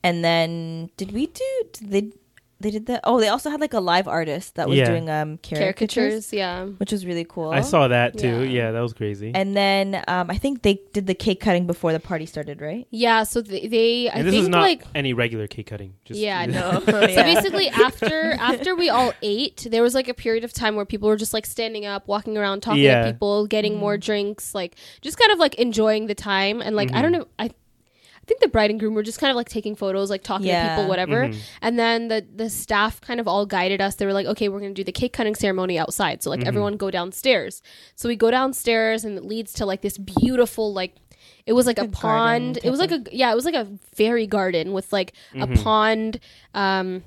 and 0.03 0.25
then 0.25 0.91
did 0.97 1.13
we 1.13 1.27
do? 1.27 1.45
Did 1.73 1.91
they 1.91 2.13
they 2.61 2.73
did 2.73 2.87
that? 2.87 3.03
Oh, 3.05 3.21
they 3.21 3.29
also 3.29 3.51
had 3.51 3.61
like 3.61 3.73
a 3.73 3.79
live 3.79 4.09
artist 4.09 4.57
that 4.57 4.69
was 4.69 4.79
Yeah. 4.79 4.87
doing 4.91 5.09
um 5.09 5.39
caricatures, 5.39 6.27
caricatures, 6.27 6.33
yeah. 6.33 6.65
which 6.65 6.91
was 6.91 7.07
really 7.07 7.23
cool. 7.25 7.51
I 7.51 7.61
saw 7.61 7.87
that 7.87 8.19
too. 8.19 8.43
Yeah. 8.43 8.51
Yeah, 8.67 8.71
that 8.73 8.81
was 8.81 8.93
crazy. 8.93 9.31
And 9.33 9.57
then 9.57 10.03
um, 10.09 10.29
I 10.29 10.39
think 10.39 10.63
they 10.63 10.81
did 10.93 11.07
the 11.07 11.15
cake 11.15 11.39
cutting 11.39 11.69
before 11.69 11.93
the 11.93 12.01
party 12.01 12.27
started, 12.27 12.61
right? 12.61 12.85
Yeah, 12.91 13.23
so 13.23 13.43
they, 13.43 13.69
they 13.69 14.09
I 14.09 14.15
and 14.19 14.27
this 14.27 14.33
think 14.35 14.43
is 14.43 14.49
not 14.49 14.63
like 14.63 14.83
any 14.93 15.13
regular 15.13 15.47
cake 15.47 15.69
cutting. 15.69 15.95
Just 16.05 16.19
yeah, 16.19 16.47
no. 16.59 16.81
So 16.85 17.07
So 17.07 17.23
basically, 17.23 17.69
after 17.69 18.33
after 18.41 18.75
we 18.75 18.89
all 18.91 19.13
ate, 19.23 19.69
there 19.71 19.83
was 19.85 19.95
like 19.95 20.09
a 20.09 20.15
period 20.15 20.43
of 20.43 20.53
time 20.53 20.75
where 20.75 20.85
people 20.85 21.09
were 21.09 21.17
just 21.17 21.33
like 21.33 21.47
standing 21.47 21.87
up, 21.87 22.09
walking 22.09 22.37
around, 22.37 22.63
talking 22.63 22.83
Yeah. 22.83 23.05
to 23.05 23.13
people, 23.13 23.47
getting 23.47 23.77
more 23.77 23.97
drinks, 23.97 24.53
like 24.53 24.75
just 25.01 25.17
kind 25.17 25.31
of 25.31 25.39
like 25.39 25.55
enjoying 25.55 26.09
the 26.09 26.15
time. 26.17 26.61
And 26.61 26.75
like 26.75 26.89
I 26.91 26.95
Mm-hmm. 26.95 27.03
don't 27.03 27.13
know, 27.13 27.27
I 27.39 27.45
I 27.45 27.51
think 28.29 28.41
the 28.41 28.49
bride 28.49 28.71
and 28.71 28.79
groom 28.79 28.95
were 28.95 29.03
just 29.03 29.19
kind 29.19 29.31
of 29.31 29.37
like 29.37 29.49
taking 29.49 29.75
photos, 29.75 30.11
like 30.11 30.23
talking 30.23 30.47
to 30.47 30.69
people, 30.69 30.89
whatever. 30.89 31.25
Mm-hmm. 31.27 31.39
And 31.63 31.79
then 31.79 32.09
the 32.09 32.25
the 32.33 32.49
staff 32.49 33.01
kind 33.01 33.19
of 33.19 33.27
all 33.27 33.45
guided 33.47 33.81
us. 33.81 33.97
They 33.97 34.07
were 34.07 34.13
like, 34.13 34.27
okay, 34.27 34.49
we're 34.49 34.61
gonna 34.61 34.75
do 34.75 34.85
the 34.85 34.93
cake 34.93 35.13
cutting 35.13 35.35
ceremony 35.35 35.79
outside. 35.79 36.23
So 36.23 36.31
like 36.31 36.41
Mm-hmm. 36.41 36.49
everyone 36.49 36.77
go 36.77 36.91
downstairs. 36.93 37.63
So 37.97 38.09
we 38.09 38.15
go 38.15 38.31
downstairs, 38.31 39.05
and 39.05 39.19
it 39.19 39.25
leads 39.25 39.53
to 39.55 39.67
like 39.67 39.81
this 39.83 39.99
beautiful 39.99 40.73
like. 40.73 40.95
It 41.47 41.55
was 41.55 41.67
like 41.67 41.79
a, 41.79 41.85
a 41.85 41.89
pond. 41.89 42.59
It 42.63 42.71
was 42.71 42.79
like 42.79 42.93
a 42.93 43.03
yeah. 43.11 43.33
It 43.33 43.35
was 43.35 43.45
like 43.47 43.55
a 43.55 43.67
fairy 43.95 44.27
garden 44.27 44.73
with 44.73 44.93
like 44.93 45.15
a 45.35 45.47
pond, 45.47 46.21
um, 46.55 47.03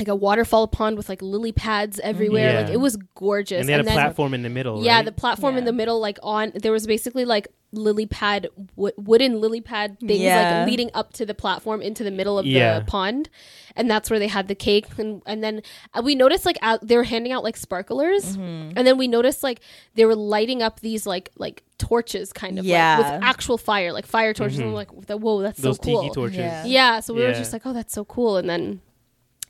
like 0.00 0.08
a 0.08 0.14
waterfall 0.16 0.66
pond 0.66 0.96
with 0.96 1.08
like 1.08 1.22
lily 1.22 1.52
pads 1.52 2.00
everywhere. 2.00 2.52
Yeah. 2.52 2.60
Like 2.62 2.70
it 2.70 2.80
was 2.80 2.96
gorgeous. 3.14 3.60
and 3.60 3.68
they 3.68 3.72
had 3.72 3.80
a 3.82 3.84
then- 3.84 3.94
platform 3.94 4.34
in 4.34 4.42
the 4.42 4.50
middle. 4.50 4.82
Yeah, 4.84 4.96
right? 4.96 5.04
the 5.04 5.12
platform 5.12 5.56
in 5.56 5.64
the 5.64 5.72
middle, 5.72 6.00
like 6.00 6.18
on 6.24 6.50
there 6.56 6.72
was 6.72 6.86
basically 6.88 7.24
like 7.24 7.46
lily 7.76 8.06
pad 8.06 8.48
wo- 8.76 8.92
wooden 8.96 9.40
lily 9.40 9.60
pad 9.60 9.98
things 10.00 10.20
Yeah. 10.20 10.60
like 10.60 10.68
leading 10.70 10.90
up 10.94 11.12
to 11.14 11.26
the 11.26 11.34
platform 11.34 11.82
into 11.82 12.02
the 12.04 12.10
middle 12.10 12.38
of 12.38 12.46
Yeah. 12.46 12.78
the 12.78 12.84
pond 12.84 13.28
and 13.76 13.90
that's 13.90 14.08
where 14.10 14.18
they 14.18 14.28
had 14.28 14.48
the 14.48 14.54
cake 14.54 14.86
and 14.98 15.20
and 15.26 15.42
then 15.42 15.62
uh, 15.92 16.00
we 16.04 16.14
noticed 16.14 16.46
like 16.46 16.58
out, 16.62 16.86
they 16.86 16.96
were 16.96 17.04
handing 17.04 17.32
out 17.32 17.42
like 17.44 17.56
sparklers 17.56 18.36
Mm-hmm. 18.36 18.72
and 18.76 18.86
then 18.86 18.96
we 18.98 19.08
noticed 19.08 19.42
like 19.42 19.60
they 19.94 20.04
were 20.04 20.16
lighting 20.16 20.62
up 20.62 20.80
these 20.80 21.06
like 21.06 21.30
like 21.36 21.62
torches 21.78 22.32
kind 22.32 22.58
of 22.58 22.64
Yeah. 22.64 22.98
like, 22.98 23.12
with 23.14 23.22
actual 23.24 23.58
fire 23.58 23.92
like 23.92 24.06
fire 24.06 24.32
torches 24.32 24.58
and 24.58 24.68
I'm 24.68 24.74
like 24.74 24.90
whoa 24.90 25.42
that's 25.42 25.60
Those 25.60 25.76
so 25.76 25.82
cool 25.82 26.02
tiki 26.02 26.14
torches. 26.14 26.36
Yeah. 26.38 26.64
yeah 26.64 27.00
so 27.00 27.12
we 27.14 27.22
were 27.22 27.32
just 27.32 27.52
like 27.52 27.62
oh 27.66 27.72
that's 27.72 27.92
so 27.92 28.04
cool 28.04 28.36
and 28.36 28.48
then 28.48 28.80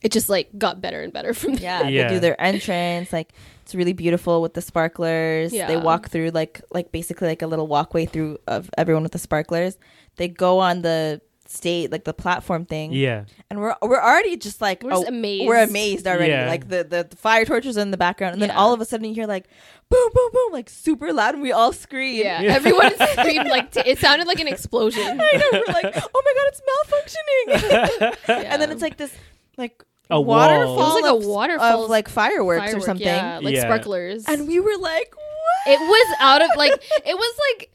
it 0.01 0.11
just 0.11 0.29
like 0.29 0.49
got 0.57 0.81
better 0.81 1.01
and 1.01 1.11
better 1.13 1.33
from 1.33 1.55
there 1.55 1.63
Yeah, 1.83 1.87
Yeah. 1.87 2.07
they 2.07 2.15
do 2.15 2.19
their 2.19 2.39
entrance. 2.39 3.11
Like 3.13 3.33
it's 3.65 3.73
really 3.73 3.93
beautiful 3.93 4.43
with 4.43 4.53
the 4.53 4.61
sparklers. 4.61 5.51
Yeah. 5.51 5.65
They 5.65 5.75
walk 5.75 6.09
through 6.09 6.29
like 6.29 6.61
like 6.71 6.91
basically 6.91 7.27
like 7.27 7.41
a 7.41 7.47
little 7.47 7.65
walkway 7.65 8.05
through 8.05 8.37
of 8.45 8.69
everyone 8.77 9.01
with 9.01 9.11
the 9.11 9.17
sparklers. 9.17 9.79
They 10.17 10.27
go 10.27 10.59
on 10.59 10.83
the 10.83 11.19
state 11.47 11.91
like 11.91 12.03
the 12.03 12.13
platform 12.13 12.65
thing. 12.65 12.93
Yeah. 12.93 13.25
and 13.49 13.59
we're 13.59 13.75
we're 13.81 13.99
already 13.99 14.37
just 14.37 14.61
like 14.61 14.83
We're 14.83 14.91
just 14.91 15.05
oh, 15.05 15.09
amazed. 15.09 15.47
We're 15.47 15.63
amazed 15.63 16.05
already. 16.05 16.31
Yeah. 16.31 16.47
Like 16.47 16.69
the, 16.69 16.83
the 16.83 17.07
the 17.09 17.15
fire 17.15 17.43
torches 17.43 17.75
in 17.75 17.89
the 17.89 17.97
background, 17.97 18.33
and 18.33 18.41
then 18.41 18.51
all 18.51 18.71
of 18.71 18.81
a 18.81 18.85
sudden 18.85 19.07
you 19.07 19.15
hear 19.15 19.25
like 19.25 19.47
boom 19.89 20.09
boom 20.13 20.29
boom 20.31 20.53
like 20.53 20.69
super 20.69 21.11
loud, 21.11 21.33
and 21.33 21.41
we 21.41 21.51
all 21.51 21.73
scream. 21.73 22.21
yeah 22.21 22.41
everyone 22.43 22.93
screamed 23.13 23.49
like 23.49 23.71
t- 23.71 23.81
it 23.83 23.97
sounded 23.97 24.27
like 24.27 24.39
an 24.39 24.47
explosion 24.47 25.01
I 25.03 25.37
know. 25.37 25.49
We're 25.53 25.73
like, 25.73 25.85
oh 25.95 26.21
my 26.23 26.33
god, 26.37 26.47
it's 26.51 26.61
malfunctioning. 26.69 28.45
And 28.51 28.61
then 28.61 28.71
it's 28.71 28.83
like 28.83 28.97
this 28.97 29.11
like 29.57 29.83
A 30.09 30.21
waterfall. 30.21 30.75
wall. 30.75 30.83
It 30.83 30.93
was 30.93 31.01
like 31.03 31.11
a 31.11 31.17
of- 31.17 31.25
waterfall 31.25 31.83
of 31.85 31.89
like 31.89 32.07
fireworks 32.09 32.73
or 32.73 32.79
something. 32.81 33.07
yeah, 33.07 33.39
like 33.41 33.55
Yeah. 33.55 33.61
sparklers. 33.61 34.25
And 34.27 34.47
we 34.47 34.59
were 34.59 34.77
like, 34.77 35.13
what? 35.15 35.73
it 35.73 35.79
was 35.79 36.17
out 36.19 36.41
of 36.41 36.49
like 36.57 36.71
it 37.05 37.15
was 37.17 37.39
like 37.51 37.71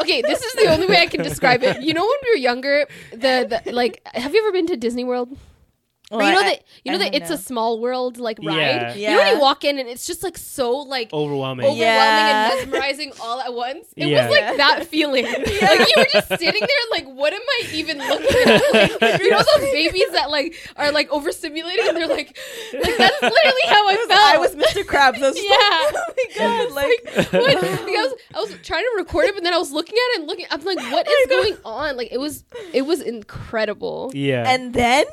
okay 0.00 0.22
this 0.22 0.40
is 0.42 0.52
the 0.54 0.66
only 0.72 0.86
way 0.86 0.98
i 1.00 1.06
can 1.06 1.22
describe 1.22 1.62
it 1.62 1.82
you 1.82 1.92
know 1.92 2.02
when 2.02 2.18
we 2.22 2.30
were 2.30 2.36
younger 2.36 2.86
the, 3.12 3.60
the 3.64 3.72
like 3.72 4.00
have 4.14 4.32
you 4.34 4.40
ever 4.40 4.52
been 4.52 4.66
to 4.66 4.76
disney 4.76 5.04
world 5.04 5.36
or 6.10 6.22
you 6.22 6.32
know 6.32 6.40
I- 6.40 6.42
that 6.50 6.62
you 6.84 6.92
know 6.92 6.98
that 6.98 7.14
it's 7.14 7.30
know. 7.30 7.36
a 7.36 7.38
small 7.38 7.80
world 7.80 8.18
like 8.18 8.38
ride 8.42 8.56
Yeah. 8.56 8.94
you 8.96 9.10
know 9.10 9.16
when 9.18 9.34
you 9.36 9.40
walk 9.40 9.64
in 9.64 9.78
and 9.78 9.88
it's 9.88 10.06
just 10.06 10.22
like 10.22 10.36
so 10.36 10.72
like 10.78 11.12
Overwhelming. 11.12 11.64
overwhelming 11.66 11.78
Yeah. 11.80 12.50
and 12.52 12.70
mesmerizing 12.70 13.12
all 13.20 13.40
at 13.40 13.54
once. 13.54 13.86
It 13.96 14.08
Yeah. 14.08 14.26
was 14.28 14.36
like 14.36 14.56
that 14.56 14.86
feeling. 14.86 15.24
Like 15.70 15.78
you 15.88 15.94
were 15.96 16.06
just 16.12 16.28
sitting 16.28 16.60
there, 16.60 16.84
like, 16.90 17.06
what 17.06 17.32
am 17.32 17.40
I 17.42 17.68
even 17.74 17.98
looking 17.98 18.36
at? 18.52 19.00
Like, 19.00 19.20
you 19.22 19.30
know 19.30 19.38
those 19.56 19.70
babies 19.72 20.10
that 20.12 20.30
like 20.30 20.54
are 20.76 20.90
like 20.92 21.10
overstimulated 21.10 21.84
and 21.86 21.96
they're 21.96 22.06
like, 22.08 22.36
like 22.72 22.96
that's 22.98 23.22
literally 23.22 23.66
how 23.66 23.88
I 23.88 23.96
felt. 24.08 24.10
I 24.34 24.38
was 24.38 24.54
Mr. 24.56 24.82
Krabs. 24.84 25.22
I 25.22 25.28
was 25.30 25.36
Yeah. 25.36 25.90
like, 25.94 26.30
oh 26.40 26.56
my 26.56 26.64
god, 26.66 26.72
like, 26.72 27.32
What? 27.32 27.62
Like, 27.62 27.96
I 27.96 28.02
was 28.04 28.14
I 28.34 28.40
was 28.40 28.54
trying 28.62 28.82
to 28.84 28.92
record 28.96 29.26
it, 29.26 29.34
but 29.34 29.44
then 29.44 29.54
I 29.54 29.58
was 29.58 29.70
looking 29.72 29.94
at 29.94 30.14
it 30.14 30.18
and 30.20 30.28
looking. 30.28 30.46
I'm 30.50 30.62
like, 30.64 30.78
what 30.92 31.06
oh 31.08 31.20
is 31.22 31.28
going 31.28 31.56
on? 31.64 31.96
Like 31.96 32.08
it 32.10 32.18
was 32.18 32.44
it 32.72 32.82
was 32.82 33.00
incredible. 33.00 34.10
Yeah. 34.14 34.50
and 34.50 34.72
then 34.74 35.04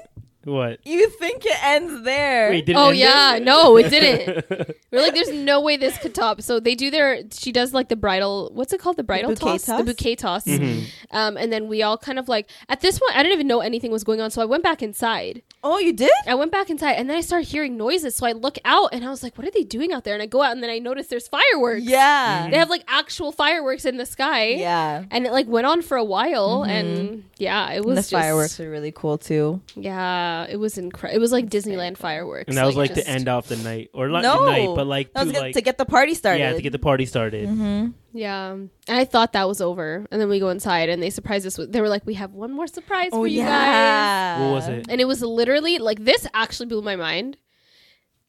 what? 0.48 0.80
you 0.86 1.10
think 1.10 1.46
it 1.46 1.64
ends 1.64 2.04
there. 2.04 2.50
Wait, 2.50 2.66
did 2.66 2.74
it 2.76 2.80
Oh 2.80 2.90
end 2.90 2.98
yeah, 2.98 3.32
there? 3.34 3.42
no, 3.42 3.78
it 3.78 3.90
didn't. 3.90 4.46
We're 4.92 5.02
like, 5.02 5.14
there's 5.14 5.30
no 5.32 5.62
way 5.62 5.78
this 5.78 5.98
could 5.98 6.16
top. 6.16 6.42
So 6.42 6.60
they 6.60 6.76
do 6.76 6.90
their. 6.90 7.22
She 7.32 7.52
does 7.52 7.74
like 7.74 7.90
the 7.90 7.96
bridal. 7.96 8.50
What's 8.54 8.74
it 8.74 8.80
called? 8.80 8.98
The 8.98 9.04
bridal 9.04 9.30
bouquet 9.32 9.58
toss? 9.58 9.66
The 9.66 9.84
bouquet 9.84 10.16
toss. 10.16 10.46
Mm-hmm. 10.46 10.86
Um, 11.16 11.38
and 11.38 11.52
then 11.52 11.68
we 11.68 11.84
all 11.84 11.98
kind 11.98 12.20
of 12.20 12.28
like 12.30 12.50
at 12.70 12.82
this 12.82 13.00
point, 13.00 13.16
I 13.16 13.24
didn't 13.24 13.34
even 13.34 13.48
know 13.48 13.60
anything 13.62 13.92
was 13.92 14.04
going 14.04 14.22
on. 14.22 14.32
So 14.32 14.42
I 14.42 14.46
went 14.46 14.64
back 14.64 14.82
inside. 14.82 15.42
oh, 15.64 15.80
you 15.80 15.94
did? 15.94 16.10
I 16.28 16.36
went 16.36 16.52
back 16.52 16.70
inside, 16.70 16.94
and 16.94 17.10
then 17.10 17.18
I 17.18 17.22
started 17.22 17.48
hearing 17.48 17.76
noises. 17.78 18.16
So 18.16 18.26
I 18.26 18.32
look 18.32 18.58
out, 18.66 18.90
and 18.94 19.04
I 19.06 19.10
was 19.10 19.24
like, 19.24 19.38
"What 19.38 19.48
are 19.48 19.52
they 19.52 19.64
doing 19.64 19.92
out 19.92 20.04
there?" 20.04 20.14
And 20.14 20.24
I 20.24 20.26
go 20.28 20.42
out, 20.42 20.52
and 20.54 20.64
then 20.64 20.70
I 20.70 20.80
notice 20.80 21.08
there's 21.08 21.28
fireworks. 21.28 21.84
Yeah. 21.84 22.50
They 22.50 22.58
have 22.58 22.70
like 22.70 22.84
actual 22.88 23.32
fireworks 23.32 23.86
in 23.86 23.98
the 23.98 24.06
sky. 24.06 24.50
Yeah. 24.52 25.04
And 25.12 25.26
it 25.26 25.32
like 25.32 25.48
went 25.48 25.68
on 25.68 25.82
for 25.82 25.98
a 25.98 26.04
while, 26.04 26.64
and 26.64 27.26
yeah, 27.38 27.72
it 27.72 27.80
was 27.80 27.88
And 27.90 27.98
the 27.98 28.02
just, 28.02 28.12
fireworks 28.12 28.60
are 28.60 28.70
really 28.70 28.92
cool 28.92 29.18
too. 29.18 29.62
Yeah, 29.76 30.37
it 30.50 30.58
was 30.58 30.78
incredible. 30.78 31.16
It 31.18 31.20
was 31.22 31.32
like 31.32 31.48
Disneyland 31.50 31.98
fireworks, 31.98 32.46
And 32.50 32.58
that 32.58 32.66
was 32.66 32.76
like 32.76 32.94
just- 32.94 33.08
to 33.08 33.12
end 33.12 33.28
off 33.28 33.48
the 33.48 33.56
night, 33.58 33.90
or 33.94 34.08
not 34.10 34.22
No, 34.24 34.46
the 34.46 34.52
night, 34.52 34.70
but 34.76 34.86
like 34.88 35.14
to 35.14 35.24
like 35.26 35.54
to 35.56 35.62
get 35.62 35.78
the 35.78 35.86
party 35.86 36.14
started. 36.14 36.40
yeah 36.40 36.54
to 36.54 36.62
get 36.62 36.72
the 36.72 36.80
party 36.80 37.06
started. 37.06 37.48
Mm-hmm. 37.48 37.88
Yeah, 38.14 38.52
and 38.54 38.72
I 38.88 39.06
thought 39.06 39.34
that 39.34 39.48
was 39.48 39.62
over, 39.62 40.06
and 40.12 40.20
then 40.20 40.28
we 40.30 40.40
go 40.40 40.50
inside, 40.50 40.90
and 40.90 41.02
they 41.04 41.10
surprise 41.12 41.46
us. 41.46 41.58
With, 41.58 41.72
they 41.72 41.82
were 41.82 41.90
like, 41.90 42.06
"We 42.06 42.16
have 42.16 42.34
one 42.34 42.52
more 42.52 42.68
surprise 42.68 43.10
oh 43.14 43.18
for 43.22 43.28
you 43.28 43.42
guys," 43.44 44.42
What 44.42 44.52
was 44.54 44.68
it? 44.68 44.88
and 44.90 45.00
it 45.00 45.06
was 45.06 45.22
literally 45.22 45.78
like 45.78 46.04
this. 46.04 46.26
Actually, 46.34 46.66
blew 46.68 46.82
my 46.82 46.96
mind. 46.96 47.38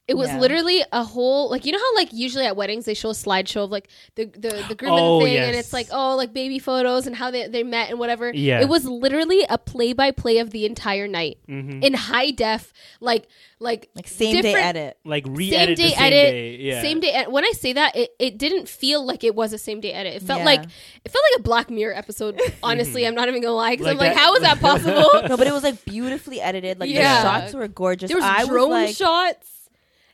It 0.09 0.17
was 0.17 0.29
Yeah. 0.31 0.39
literally 0.41 0.83
a 0.91 1.05
whole 1.05 1.51
like 1.51 1.67
you 1.67 1.73
know 1.73 1.79
how 1.79 1.95
like 1.95 2.13
usually 2.13 2.47
at 2.47 2.57
weddings 2.57 2.87
they 2.87 2.95
show 2.95 3.11
a 3.11 3.13
slideshow 3.13 3.65
of 3.65 3.71
like 3.71 3.89
the 4.15 4.25
the, 4.25 4.65
the 4.69 4.75
groom 4.75 4.93
Oh, 4.93 5.19
and 5.21 5.27
the 5.27 5.31
thing 5.35 5.37
and 5.49 5.55
it's 5.57 5.73
like 5.75 5.89
oh 5.93 6.17
like 6.17 6.33
baby 6.33 6.59
photos 6.59 7.07
and 7.07 7.15
how 7.15 7.31
they, 7.31 7.47
they 7.47 7.63
met 7.63 7.91
and 7.91 7.99
whatever. 7.99 8.33
Yeah. 8.35 8.61
It 8.61 8.69
was 8.69 8.87
literally 8.87 9.45
a 9.51 9.59
play 9.59 9.93
by 9.93 10.11
play 10.11 10.39
of 10.39 10.51
the 10.51 10.65
entire 10.65 11.07
night 11.07 11.39
Mm-hmm. 11.49 11.83
in 11.83 11.93
high 11.95 12.31
def, 12.31 12.73
like 13.01 13.27
like 13.61 13.91
Like 13.95 14.09
same 14.09 14.41
day 14.41 14.55
edit. 14.55 14.97
Like 15.05 15.27
same 15.27 15.35
re-edit 15.35 15.77
day 15.77 15.83
the 15.83 15.89
same 15.91 16.03
edit, 16.07 16.33
day. 16.33 16.57
Yeah. 16.57 16.81
same 16.83 17.01
day. 17.01 17.11
ed- 17.11 17.29
When 17.29 17.45
I 17.45 17.51
say 17.51 17.73
that, 17.75 17.95
it, 17.97 18.11
it 18.19 18.39
didn't 18.39 18.69
feel 18.69 19.05
like 19.05 19.25
it 19.25 19.35
was 19.35 19.53
a 19.53 19.59
same 19.59 19.81
day 19.81 19.93
edit. 19.93 20.15
It 20.15 20.23
felt 20.23 20.39
Yeah. 20.41 20.45
like 20.47 20.63
it 20.63 21.11
felt 21.13 21.25
like 21.33 21.41
a 21.41 21.43
Black 21.43 21.69
Mirror 21.71 21.95
episode. 21.97 22.41
Honestly, 22.63 23.07
I'm 23.07 23.15
not 23.15 23.29
even 23.29 23.43
gonna 23.43 23.55
lie 23.55 23.73
because 23.73 23.87
Like 23.87 23.93
I'm 23.95 23.99
like, 23.99 24.15
that- 24.15 24.21
how 24.21 24.35
is 24.37 24.41
that 24.43 24.59
possible? 24.61 25.11
No, 25.29 25.37
but 25.37 25.47
it 25.47 25.53
was 25.53 25.65
like 25.65 25.85
beautifully 25.85 26.41
edited. 26.41 26.81
Like 26.81 26.89
Yeah. 26.89 27.23
the 27.23 27.29
shots 27.41 27.55
were 27.55 27.69
gorgeous. 27.69 28.09
there 28.09 28.17
was 28.17 28.25
I 28.25 28.47
drone 28.47 28.71
was 28.71 28.87
like, 28.89 28.97
shots. 28.97 29.47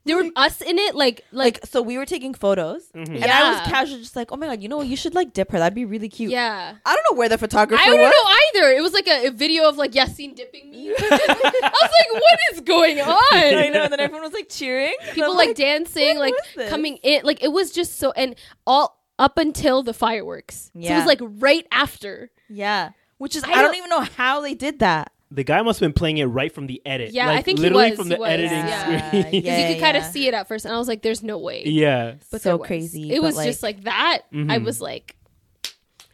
There 0.07 0.17
were 0.17 0.31
us 0.37 0.61
in 0.61 0.79
it, 0.79 0.95
like 0.95 1.25
like, 1.33 1.57
like 1.63 1.67
so 1.67 1.81
we 1.81 1.97
were 1.97 2.05
taking 2.07 2.35
photos, 2.35 2.83
mm-hmm. 2.95 3.15
and 3.15 3.25
I 3.25 3.51
was 3.51 3.59
Yeah. 3.61 3.71
casual, 3.71 3.99
just 3.99 4.15
like, 4.17 4.31
oh 4.33 4.37
my 4.37 4.47
god, 4.49 4.63
you 4.63 4.69
know, 4.69 4.77
what? 4.79 4.87
you 4.87 4.97
should 4.97 5.15
like 5.15 5.33
dip 5.33 5.51
her. 5.53 5.59
That'd 5.59 5.75
be 5.75 5.85
really 5.87 6.09
cute. 6.11 6.31
yeah. 6.31 6.75
I 6.85 6.95
don't 6.95 7.07
know 7.11 7.19
where 7.19 7.29
the 7.31 7.39
photographer 7.39 7.81
I 7.83 7.87
don't 7.87 8.01
was. 8.01 8.11
know 8.13 8.61
either. 8.61 8.73
It 8.77 8.83
was 8.83 8.93
like 8.93 9.07
a, 9.09 9.29
a 9.29 9.31
video 9.31 9.67
of 9.69 9.77
like 9.79 9.93
Yassine 9.93 10.35
dipping 10.37 10.71
me. 10.71 10.91
I 10.99 11.01
was 11.01 11.71
like, 11.71 12.13
what 12.23 12.39
is 12.53 12.61
going 12.61 13.01
on? 13.01 13.19
I 13.33 13.71
know. 13.73 13.85
And 13.85 13.93
then 13.93 14.01
everyone 14.01 14.23
was 14.23 14.33
like 14.35 14.49
cheering. 14.51 14.95
People 15.13 15.31
I'm 15.33 15.37
like, 15.39 15.57
dancing, 15.57 16.19
like 16.19 16.35
coming 16.69 16.99
in. 17.03 17.23
Like 17.25 17.43
it 17.43 17.49
was 17.53 17.71
just 17.73 17.97
so 17.99 18.13
and 18.13 18.35
all 18.67 19.01
up 19.19 19.39
until 19.39 19.83
the 19.83 19.95
fireworks. 19.95 20.71
So 20.75 20.81
it 20.81 20.97
was 20.97 21.07
like 21.07 21.21
right 21.23 21.67
after. 21.73 22.31
yeah, 22.51 22.91
which 23.19 23.37
is 23.37 23.45
I 23.45 23.49
I, 23.49 23.55
don't 23.55 23.63
don't- 23.67 23.77
even 23.77 23.89
know 23.91 24.01
how 24.01 24.41
they 24.43 24.55
did 24.55 24.81
that. 24.81 25.13
The 25.35 25.45
guy 25.45 25.63
must 25.63 25.81
have 25.81 25.87
been 25.89 25.95
playing 25.95 26.19
it 26.19 26.27
right 26.27 26.53
from 26.53 26.67
the 26.67 26.81
edit. 26.87 27.13
Yeah, 27.13 27.27
like, 27.27 27.39
I 27.39 27.43
think 27.43 27.59
he 27.59 27.65
literally 27.65 27.91
was, 27.91 27.99
from 27.99 28.07
he 28.07 28.15
the 28.15 28.21
was, 28.21 28.31
editing 28.31 28.53
yeah. 28.53 28.85
screen. 28.85 29.23
Yeah, 29.23 29.31
Because 29.31 29.61
you 29.61 29.75
could 29.75 29.81
kind 29.83 29.97
of 29.97 30.05
see 30.05 30.29
it 30.29 30.35
at 30.35 30.47
first, 30.47 30.65
and 30.65 30.73
I 30.75 30.79
was 30.79 30.87
like, 30.87 31.03
"There's 31.03 31.23
no 31.23 31.39
way." 31.39 31.65
yeah. 31.67 32.15
but 32.31 32.41
So 32.41 32.59
crazy, 32.59 33.13
It 33.13 33.21
was 33.23 33.37
like- 33.37 33.47
just 33.47 33.63
like 33.63 33.83
that. 33.85 34.23
I 34.33 34.59
was 34.59 34.81
like, 34.81 35.17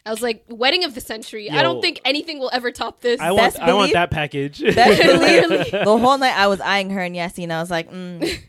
I 0.06 0.10
was 0.10 0.22
like, 0.22 0.44
wedding 0.48 0.84
of 0.84 0.94
the 0.94 1.00
century. 1.00 1.50
I 1.50 1.62
don't 1.62 1.80
think 1.80 2.00
anything 2.04 2.38
will 2.38 2.50
ever 2.52 2.70
top 2.72 3.00
this. 3.00 3.20
I 3.20 3.32
want 3.32 3.54
Best 3.54 3.60
I 3.60 3.74
want 3.74 3.92
that 3.92 4.10
package. 4.10 4.60
Best 4.60 5.02
believe 5.50 5.70
the 5.70 5.84
whole 5.84 6.18
night 6.18 6.36
I 6.36 6.46
was 6.46 6.60
eyeing 6.60 6.90
her 6.90 7.00
and 7.00 7.14
Yassine. 7.14 7.50
I 7.50 7.60
was 7.60 7.70
like, 7.70 7.92
mm. 7.92 8.40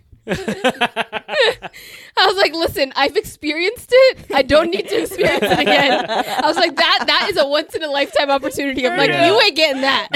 I 2.17 2.27
was 2.27 2.35
like, 2.37 2.53
listen, 2.53 2.91
I've 2.95 3.15
experienced 3.15 3.89
it. 3.91 4.25
I 4.33 4.41
don't 4.41 4.69
need 4.71 4.87
to 4.89 5.01
experience 5.03 5.43
it 5.43 5.59
again. 5.59 6.05
I 6.09 6.41
was 6.45 6.55
like, 6.57 6.75
that 6.75 7.03
that 7.07 7.27
is 7.29 7.37
a 7.37 7.47
once 7.47 7.73
in 7.75 7.83
a 7.83 7.89
lifetime 7.89 8.29
opportunity. 8.29 8.87
I'm 8.87 8.97
like, 8.97 9.09
Yeah. 9.09 9.27
you 9.27 9.39
ain't 9.41 9.55
getting 9.55 9.81
that. 9.81 10.07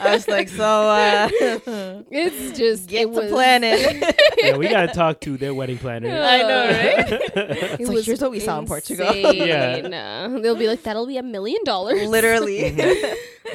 I 0.00 0.12
was 0.14 0.26
like, 0.28 0.48
so 0.48 0.64
uh, 0.64 1.28
it's 2.10 2.58
just 2.58 2.88
get 2.88 3.02
it 3.08 3.14
to 3.14 3.20
was, 3.20 3.30
planning. 3.30 4.02
yeah, 4.38 4.56
we 4.56 4.68
gotta 4.68 4.92
talk 4.92 5.20
to 5.22 5.36
their 5.36 5.54
wedding 5.54 5.78
planner. 5.78 6.08
I 6.08 6.38
know, 6.42 6.66
right? 6.66 7.12
It 7.12 7.80
It's 7.80 7.88
like, 7.90 8.04
here's 8.04 8.20
what 8.20 8.30
we 8.30 8.40
saw 8.40 8.58
in 8.58 8.66
Portugal. 8.66 9.06
insane. 9.08 9.92
Uh, 9.92 10.38
they'll 10.42 10.56
be 10.56 10.66
like, 10.68 10.82
that'll 10.82 11.06
be 11.06 11.16
a 11.18 11.22
million 11.22 11.62
dollars. 11.64 12.08
Literally. 12.08 12.76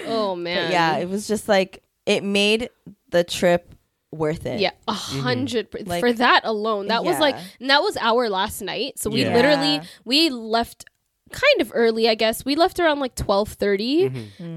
Oh 0.05 0.35
man. 0.35 0.71
yeah, 0.71 0.97
it 0.97 1.09
was 1.09 1.27
just 1.27 1.47
like 1.49 1.83
it 2.05 2.23
made 2.23 2.69
the 3.09 3.23
trip 3.23 3.73
worth 4.11 4.45
it. 4.45 4.59
Yeah, 4.59 4.71
a 4.87 4.93
mm-hmm. 4.93 5.19
hundred 5.19 5.71
per- 5.71 5.79
Like- 5.85 5.99
for 6.01 6.13
that 6.13 6.41
alone. 6.43 6.87
That 6.87 7.03
was 7.03 7.19
like, 7.19 7.35
and 7.59 7.69
that 7.69 7.81
was 7.81 7.97
our 7.97 8.29
last 8.29 8.61
night. 8.61 8.99
So 8.99 9.09
we 9.09 9.23
Yeah. 9.23 9.33
literally 9.33 9.81
we 10.05 10.29
left 10.29 10.85
kind 11.31 11.61
of 11.61 11.71
early, 11.73 12.07
I 12.09 12.15
guess. 12.15 12.43
We 12.45 12.55
left 12.55 12.79
around 12.79 12.99
like 12.99 13.15
twelve 13.15 13.55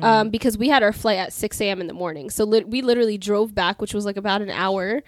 um, 0.03 0.31
because 0.31 0.59
we 0.59 0.69
had 0.69 0.82
our 0.82 0.93
flight 0.93 1.19
at 1.19 1.32
six 1.32 1.61
a.m. 1.61 1.81
in 1.81 1.86
the 1.86 1.94
morning. 1.94 2.31
So 2.31 2.44
lit 2.44 2.69
we 2.69 2.82
literally 2.82 3.19
drove 3.19 3.55
back, 3.55 3.81
which 3.81 3.94
was 3.94 4.05
like 4.05 4.16
about 4.16 4.43
an 4.43 4.51
hour. 4.51 5.03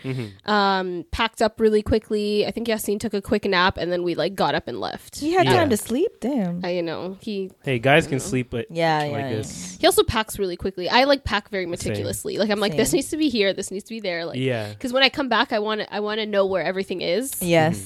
Um, 0.45 1.05
packed 1.11 1.43
up 1.43 1.61
really 1.61 1.83
quickly. 1.83 2.47
I 2.47 2.51
think 2.51 2.69
Yassine 2.69 3.01
took 3.01 3.15
a 3.15 3.23
quick 3.23 3.45
nap, 3.45 3.77
and 3.79 3.91
then 3.93 4.03
we 4.03 4.15
like 4.15 4.35
got 4.35 4.55
up 4.55 4.69
and 4.69 4.81
left. 4.81 5.19
He 5.19 5.33
had 5.33 5.47
Yeah. 5.47 5.55
time 5.57 5.71
to 5.71 5.77
sleep. 5.77 6.21
Damn. 6.21 6.65
I, 6.65 6.71
you 6.71 6.83
know, 6.83 7.17
he 7.21 7.51
Hey, 7.65 7.79
guys 7.79 8.07
can 8.07 8.21
sleep, 8.21 8.51
but 8.51 8.67
Yeah, 8.71 8.99
like 8.99 9.11
yeah, 9.13 9.29
this. 9.31 9.77
he 9.81 9.87
also 9.87 10.03
packs 10.05 10.39
really 10.39 10.57
quickly. 10.57 10.89
I 10.89 11.05
like 11.05 11.25
pack 11.25 11.49
very 11.51 11.67
meticulously. 11.67 12.39
Like 12.39 12.51
I'm 12.51 12.61
like 12.61 12.77
this 12.77 12.93
needs 12.93 13.09
to 13.11 13.17
be 13.17 13.29
here, 13.29 13.53
this 13.53 13.71
needs 13.71 13.85
to 13.85 13.91
be 13.95 14.01
there. 14.01 14.25
Like 14.25 14.39
Yeah. 14.39 14.69
because 14.71 14.93
when 14.93 15.03
I 15.03 15.09
come 15.09 15.29
back, 15.29 15.53
I 15.53 15.59
want 15.59 15.81
to 15.81 15.95
I 15.95 16.01
want 16.01 16.21
to 16.21 16.27
know 16.27 16.47
where 16.47 16.63
everything 16.63 17.01
is. 17.01 17.43
Yes. 17.43 17.85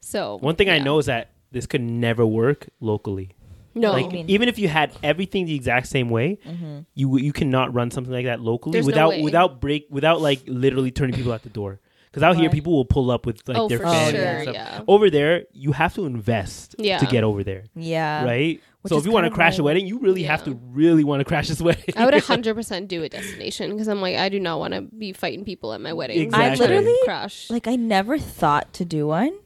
So 0.00 0.38
One 0.40 0.56
thing 0.56 0.70
I 0.70 0.78
know 0.78 0.98
is 0.98 1.06
that 1.06 1.30
this 1.50 1.66
could 1.66 1.80
never 1.82 2.26
work 2.26 2.68
locally. 2.80 3.30
No. 3.74 3.92
Like 3.92 4.06
I 4.06 4.08
mean- 4.08 4.30
even 4.30 4.48
if 4.48 4.58
you 4.58 4.68
had 4.68 4.92
everything 5.02 5.46
the 5.46 5.54
exact 5.54 5.86
same 5.86 6.08
way, 6.10 6.38
mm-hmm. 6.46 6.80
you 6.94 7.16
you 7.18 7.32
cannot 7.32 7.72
run 7.74 7.90
something 7.90 8.12
like 8.12 8.24
that 8.26 8.40
locally 8.40 8.72
There's 8.72 8.86
without 8.86 9.10
way. 9.10 9.22
without 9.22 9.60
break 9.60 9.86
without 9.90 10.20
like 10.20 10.40
literally 10.46 10.90
turning 10.90 11.14
people 11.14 11.32
out 11.32 11.42
the 11.42 11.48
door. 11.50 11.80
Because 12.10 12.22
out 12.22 12.36
here, 12.38 12.48
people 12.48 12.72
will 12.72 12.86
pull 12.86 13.10
up 13.10 13.26
with 13.26 13.46
like 13.46 13.58
Oh, 13.58 13.68
their 13.68 13.78
for 13.78 13.84
family 13.84 14.12
sure, 14.18 14.24
and 14.26 14.42
stuff. 14.44 14.54
yeah. 14.54 14.80
Over 14.88 15.10
there, 15.10 15.44
you 15.52 15.72
have 15.72 15.94
to 15.96 16.06
invest 16.06 16.74
Yeah. 16.78 16.96
to 16.98 17.06
get 17.06 17.22
over 17.22 17.44
there, 17.44 17.64
Yeah. 17.76 18.24
right? 18.24 18.60
Which 18.80 18.90
So 18.90 18.96
if 18.96 19.04
you 19.04 19.12
want 19.12 19.24
to 19.24 19.28
kind 19.28 19.32
of 19.34 19.36
crash 19.36 19.58
a 19.58 19.62
wedding, 19.62 19.86
you 19.86 19.98
really 19.98 20.22
have 20.22 20.42
to 20.44 20.58
really 20.72 21.04
want 21.04 21.20
to 21.20 21.26
crash 21.26 21.48
this 21.48 21.60
wedding. 21.68 21.84
I 21.96 22.06
would 22.06 22.14
100% 22.14 22.88
do 22.88 23.02
a 23.02 23.10
destination 23.10 23.72
because 23.72 23.88
I'm 23.88 24.00
like, 24.00 24.16
I 24.16 24.30
do 24.30 24.40
not 24.40 24.58
want 24.58 24.72
to 24.72 24.80
be 24.82 25.12
fighting 25.12 25.44
people 25.44 25.74
at 25.74 25.82
my 25.82 25.92
wedding. 25.92 26.18
Exactly. 26.18 26.64
I 26.64 26.68
literally 26.68 26.96
crash. 27.04 27.50
like 27.50 27.66
I 27.68 27.76
never 27.76 28.18
thought 28.18 28.72
to 28.74 28.86
do 28.86 29.06
one, 29.08 29.38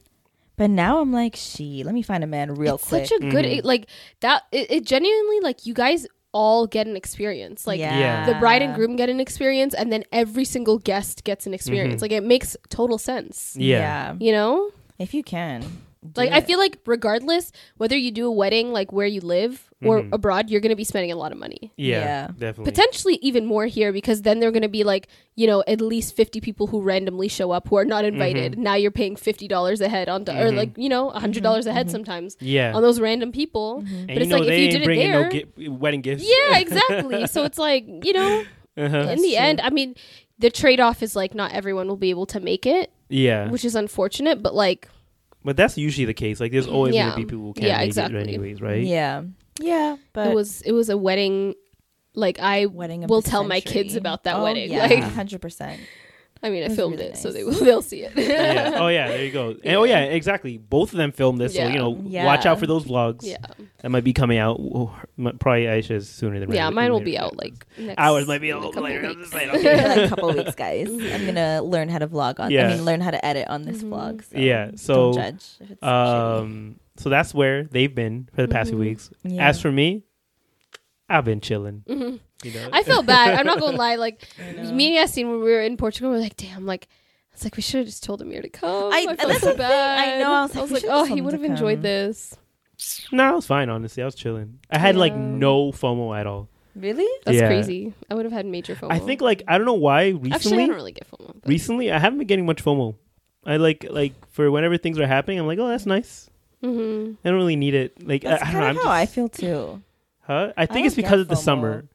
but 0.63 0.69
now 0.69 0.99
I'm 1.01 1.11
like, 1.11 1.35
she. 1.35 1.83
Let 1.83 1.93
me 1.93 2.01
find 2.01 2.23
a 2.23 2.27
man 2.27 2.55
real 2.55 2.75
it's 2.75 2.87
quick. 2.87 3.05
such 3.05 3.17
a 3.17 3.19
good, 3.19 3.43
Mm-hmm. 3.43 3.59
it- 3.59 3.65
like, 3.65 3.87
that, 4.21 4.43
it, 4.53 4.71
it 4.71 4.85
genuinely, 4.85 5.41
like, 5.41 5.65
you 5.65 5.73
guys 5.73 6.07
all 6.31 6.67
get 6.67 6.87
an 6.87 6.95
experience. 6.95 7.67
Like, 7.67 7.81
Yeah. 7.81 8.25
the 8.25 8.35
bride 8.35 8.61
and 8.61 8.73
groom 8.73 8.95
get 8.95 9.09
an 9.09 9.19
experience, 9.19 9.73
and 9.73 9.91
then 9.91 10.05
every 10.13 10.45
single 10.45 10.79
guest 10.79 11.25
gets 11.25 11.45
an 11.45 11.53
experience. 11.53 12.01
Like, 12.01 12.13
it 12.13 12.23
makes 12.23 12.55
total 12.69 12.97
sense. 12.97 13.57
yeah. 13.59 14.15
You 14.21 14.31
know? 14.31 14.71
If 14.97 15.13
you 15.13 15.21
can. 15.21 15.65
Do 16.11 16.21
Like, 16.21 16.31
I 16.31 16.41
feel 16.41 16.59
like 16.59 16.77
regardless 16.85 17.51
whether 17.77 17.95
you 17.97 18.11
do 18.11 18.27
a 18.27 18.31
wedding, 18.31 18.71
like, 18.73 18.91
where 18.91 19.07
you 19.07 19.21
live 19.21 19.69
or 19.83 20.01
Mhm. 20.01 20.13
abroad, 20.13 20.49
you're 20.49 20.61
going 20.61 20.69
to 20.71 20.75
be 20.75 20.83
spending 20.83 21.11
a 21.11 21.15
lot 21.15 21.31
of 21.31 21.37
money. 21.37 21.71
yeah, 21.77 21.99
Yeah. 21.99 22.27
definitely. 22.37 22.65
Potentially 22.71 23.15
even 23.21 23.45
more 23.45 23.65
here 23.65 23.91
because 23.91 24.21
then 24.21 24.39
they're 24.39 24.51
going 24.51 24.61
to 24.63 24.69
be 24.69 24.83
like, 24.83 25.07
you 25.35 25.47
know, 25.47 25.63
at 25.67 25.81
least 25.81 26.15
50 26.15 26.39
people 26.41 26.67
who 26.67 26.81
randomly 26.81 27.27
show 27.27 27.51
up 27.51 27.67
who 27.67 27.75
are 27.77 27.85
not 27.85 28.05
invited. 28.05 28.53
Mm-hmm. 28.53 28.63
Now 28.63 28.75
you're 28.75 28.91
paying 28.91 29.15
$50 29.15 29.81
a 29.81 29.89
head 29.89 30.07
on, 30.09 30.23
or 30.29 30.51
like, 30.51 30.77
you 30.77 30.89
know, 30.89 31.09
$100 31.11 31.65
a 31.65 31.73
head 31.73 31.89
sometimes 31.91 32.37
yeah, 32.39 32.73
on 32.73 32.81
those 32.81 32.99
random 32.99 33.31
people. 33.31 33.79
and 33.85 34.07
But 34.07 34.15
you 34.15 34.21
it's 34.21 34.29
know 34.29 34.37
like 34.37 34.47
they 34.47 34.65
if 34.67 34.73
you 34.73 34.79
did 34.79 34.89
it 34.89 34.95
there. 34.95 35.23
no 35.23 35.29
gi- 35.29 35.67
wedding 35.69 36.01
gifts. 36.01 36.23
yeah, 36.25 36.57
exactly. 36.65 37.27
so 37.27 37.43
it's 37.43 37.57
like, 37.57 37.85
you 38.05 38.13
know, 38.13 38.43
Uh-huh. 38.77 38.97
in 39.11 39.21
the 39.21 39.37
end, 39.37 39.59
I 39.61 39.69
mean, 39.69 39.95
the 40.39 40.49
trade 40.49 40.79
off 40.79 41.03
is 41.03 41.15
like 41.15 41.35
not 41.35 41.51
everyone 41.51 41.87
will 41.87 41.97
be 41.97 42.09
able 42.09 42.25
to 42.27 42.39
make 42.39 42.65
it, 42.65 42.89
Yeah, 43.09 43.49
which 43.49 43.63
is 43.65 43.75
unfortunate, 43.75 44.41
but 44.41 44.55
like, 44.55 44.87
but 45.43 45.57
that's 45.57 45.77
usually 45.77 46.05
the 46.05 46.13
case. 46.13 46.39
Like, 46.39 46.51
there's 46.51 46.67
always 46.67 46.95
Yeah. 46.95 47.09
gonna 47.09 47.17
be 47.17 47.25
people 47.25 47.39
who 47.45 47.53
can't 47.53 47.67
Yeah, 47.67 47.77
make 47.79 47.87
exactly. 47.87 48.19
it 48.19 48.27
anyways, 48.27 48.61
right? 48.61 48.83
Yeah. 48.83 49.23
Yeah. 49.59 49.97
But 50.13 50.27
it 50.27 50.35
was 50.35 50.61
it 50.61 50.71
was 50.71 50.89
a 50.89 50.97
wedding 50.97 51.55
like 52.15 52.39
I 52.39 52.67
wedding 52.67 53.03
of 53.03 53.09
will 53.09 53.21
the 53.21 53.29
tell 53.29 53.43
my 53.43 53.59
kids 53.59 53.95
about 53.95 54.23
that 54.25 54.35
Oh, 54.37 54.43
wedding. 54.43 54.71
Yeah, 54.71 54.83
Like 54.87 55.03
hundred 55.03 55.41
percent. 55.41 55.79
I 56.43 56.49
mean, 56.49 56.63
I 56.63 56.65
It 56.65 56.73
filmed 56.73 56.97
really 56.99 57.11
it, 57.11 57.17
so 57.17 57.31
they 57.31 57.43
will 57.45 57.53
they'll 57.63 57.81
see 57.81 58.03
it. 58.03 58.11
yeah. 58.17 58.71
Oh 58.81 58.89
yeah, 58.89 59.07
there 59.07 59.23
you 59.23 59.31
go. 59.31 59.55
And, 59.63 59.75
oh 59.77 59.85
yeah, 59.85 59.99
exactly. 60.01 60.57
Both 60.57 60.91
of 60.91 60.97
them 60.97 61.11
filmed 61.13 61.39
this, 61.39 61.55
so 61.55 61.65
you 61.67 61.77
know, 61.77 62.01
Yeah. 62.05 62.25
watch 62.25 62.45
out 62.45 62.59
for 62.59 62.67
those 62.67 62.83
vlogs. 62.83 63.19
yeah, 63.23 63.37
That 63.81 63.89
might 63.89 64.03
be 64.03 64.11
coming 64.13 64.37
out. 64.37 64.57
Oh, 64.59 64.93
m- 65.17 65.37
probably 65.39 65.63
Aysha's 65.63 66.09
sooner 66.09 66.39
than 66.39 66.51
yeah. 66.51 66.65
later- 66.65 66.75
Mine 66.75 66.91
will 66.91 66.99
be 66.99 67.17
out 67.17 67.37
like 67.37 67.65
next. 67.77 67.97
Ours 67.97 68.27
might 68.27 68.41
be 68.41 68.49
a 68.49 68.55
little 68.57 68.71
couple 68.73 68.89
later. 68.89 69.01
I'm 69.07 69.17
weeks. 69.17 69.21
just 69.21 69.31
saying, 69.31 69.49
In 69.53 69.55
okay. 69.55 69.87
like 69.87 69.97
a 70.05 70.09
couple 70.09 70.29
of 70.29 70.35
weeks, 70.35 70.55
guys. 70.55 70.89
I'm 70.89 71.25
gonna 71.25 71.61
learn 71.63 71.87
how 71.89 71.99
to 71.99 72.07
vlog 72.07 72.39
on. 72.39 72.51
Yeah. 72.51 72.67
I 72.67 72.75
mean, 72.75 72.83
learn 72.85 72.99
how 73.01 73.11
to 73.11 73.25
edit 73.25 73.47
on 73.47 73.63
this 73.63 73.77
Mm-hmm. 73.81 73.93
vlog. 73.93 74.23
So 74.29 74.37
Yeah, 74.37 74.65
don't 74.65 74.79
so, 74.79 75.13
judge. 75.13 75.43
If 75.61 75.71
it's 75.71 75.81
shitty. 75.81 75.87
Um, 75.87 76.75
so 76.97 77.09
that's 77.09 77.33
where 77.33 77.63
they've 77.63 77.93
been 77.93 78.27
for 78.35 78.41
the 78.41 78.47
past 78.49 78.69
few 78.69 78.77
weeks. 78.79 79.09
Yeah. 79.23 79.47
As 79.47 79.61
for 79.61 79.71
me, 79.71 80.03
I've 81.13 81.25
been 81.25 81.41
chilling. 81.41 81.83
You 81.87 81.95
know, 81.95 82.19
Mm-hmm. 82.43 82.73
I 82.73 82.83
feel 82.83 83.03
bad. 83.03 83.39
I'm 83.39 83.45
not 83.45 83.59
gonna 83.59 83.77
lie. 83.77 83.95
Like 84.05 84.21
me 84.37 84.97
and 84.97 85.07
Yassine, 85.09 85.29
when 85.29 85.39
we 85.41 85.51
were 85.51 85.61
in 85.61 85.77
Portugal, 85.77 86.11
we 86.11 86.17
are 86.17 86.19
like, 86.21 86.35
damn, 86.37 86.65
like. 86.65 86.87
It's 87.33 87.43
like 87.43 87.55
we 87.57 87.63
should 87.63 87.79
have 87.79 87.87
just 87.87 88.03
told 88.03 88.21
Amir 88.21 88.43
to 88.43 88.49
come. 88.49 88.93
I- 88.93 89.07
I, 89.09 89.15
felt 89.15 89.17
that's 89.29 89.39
so 89.39 89.45
the 89.47 89.51
thing. 89.53 89.57
bad. 89.57 89.99
I 89.99 90.19
know, 90.19 90.31
I 90.33 90.41
was 90.43 90.53
like, 90.55 90.67
we 90.69 90.73
like, 90.75 90.83
oh, 90.87 91.03
he 91.05 91.19
would 91.19 91.33
have 91.33 91.43
enjoyed 91.43 91.77
come. 91.77 91.81
this. 91.81 92.37
no, 93.11 93.23
I 93.23 93.31
was 93.31 93.47
fine. 93.47 93.69
Honestly, 93.69 94.03
I 94.03 94.05
was 94.05 94.13
chilling. 94.13 94.59
I 94.69 94.77
had 94.77 94.95
like 94.95 95.15
no 95.15 95.71
FOMO 95.71 96.15
at 96.19 96.27
all. 96.27 96.47
really? 96.75 97.07
That's 97.25 97.39
Yeah. 97.39 97.47
crazy. 97.47 97.93
I 98.11 98.13
would 98.13 98.25
have 98.25 98.31
had 98.33 98.45
major 98.45 98.75
FOMO. 98.75 98.91
I 98.91 98.99
think 98.99 99.21
like 99.21 99.41
I 99.47 99.57
don't 99.57 99.65
know 99.65 99.73
why 99.73 100.09
recently. 100.09 100.31
actually, 100.33 100.63
I 100.63 100.67
don't 100.67 100.75
really 100.75 100.91
get 100.91 101.09
FOMO. 101.09 101.27
but- 101.41 101.49
recently, 101.49 101.91
I 101.91 101.97
haven't 101.97 102.19
been 102.19 102.27
getting 102.27 102.45
much 102.45 102.63
FOMO. 102.63 102.93
I 103.45 103.57
like 103.57 103.87
like 103.89 104.13
for 104.29 104.51
whenever 104.51 104.77
things 104.77 104.99
are 104.99 105.07
happening, 105.07 105.39
I'm 105.39 105.47
like, 105.47 105.57
oh, 105.57 105.67
that's 105.69 105.87
nice. 105.87 106.29
Mm-hmm. 106.63 107.13
I 107.25 107.29
don't 107.29 107.37
really 107.39 107.55
need 107.55 107.73
it. 107.73 108.07
Like 108.07 108.21
That's 108.21 108.43
I, 108.43 108.49
I 108.49 108.51
don't 108.51 108.61
kind 108.61 108.75
know. 108.75 108.81
of 108.81 108.87
I'm 108.87 108.91
how 108.93 109.01
I 109.01 109.05
feel 109.07 109.27
too. 109.29 109.81
Huh? 110.23 110.53
I 110.57 110.65
think 110.65 110.79
don't 110.79 110.85
it's 110.87 110.95
because 110.95 111.21
of 111.21 111.27
the 111.27 111.35
FOMO. 111.35 111.43
summer. 111.43 111.85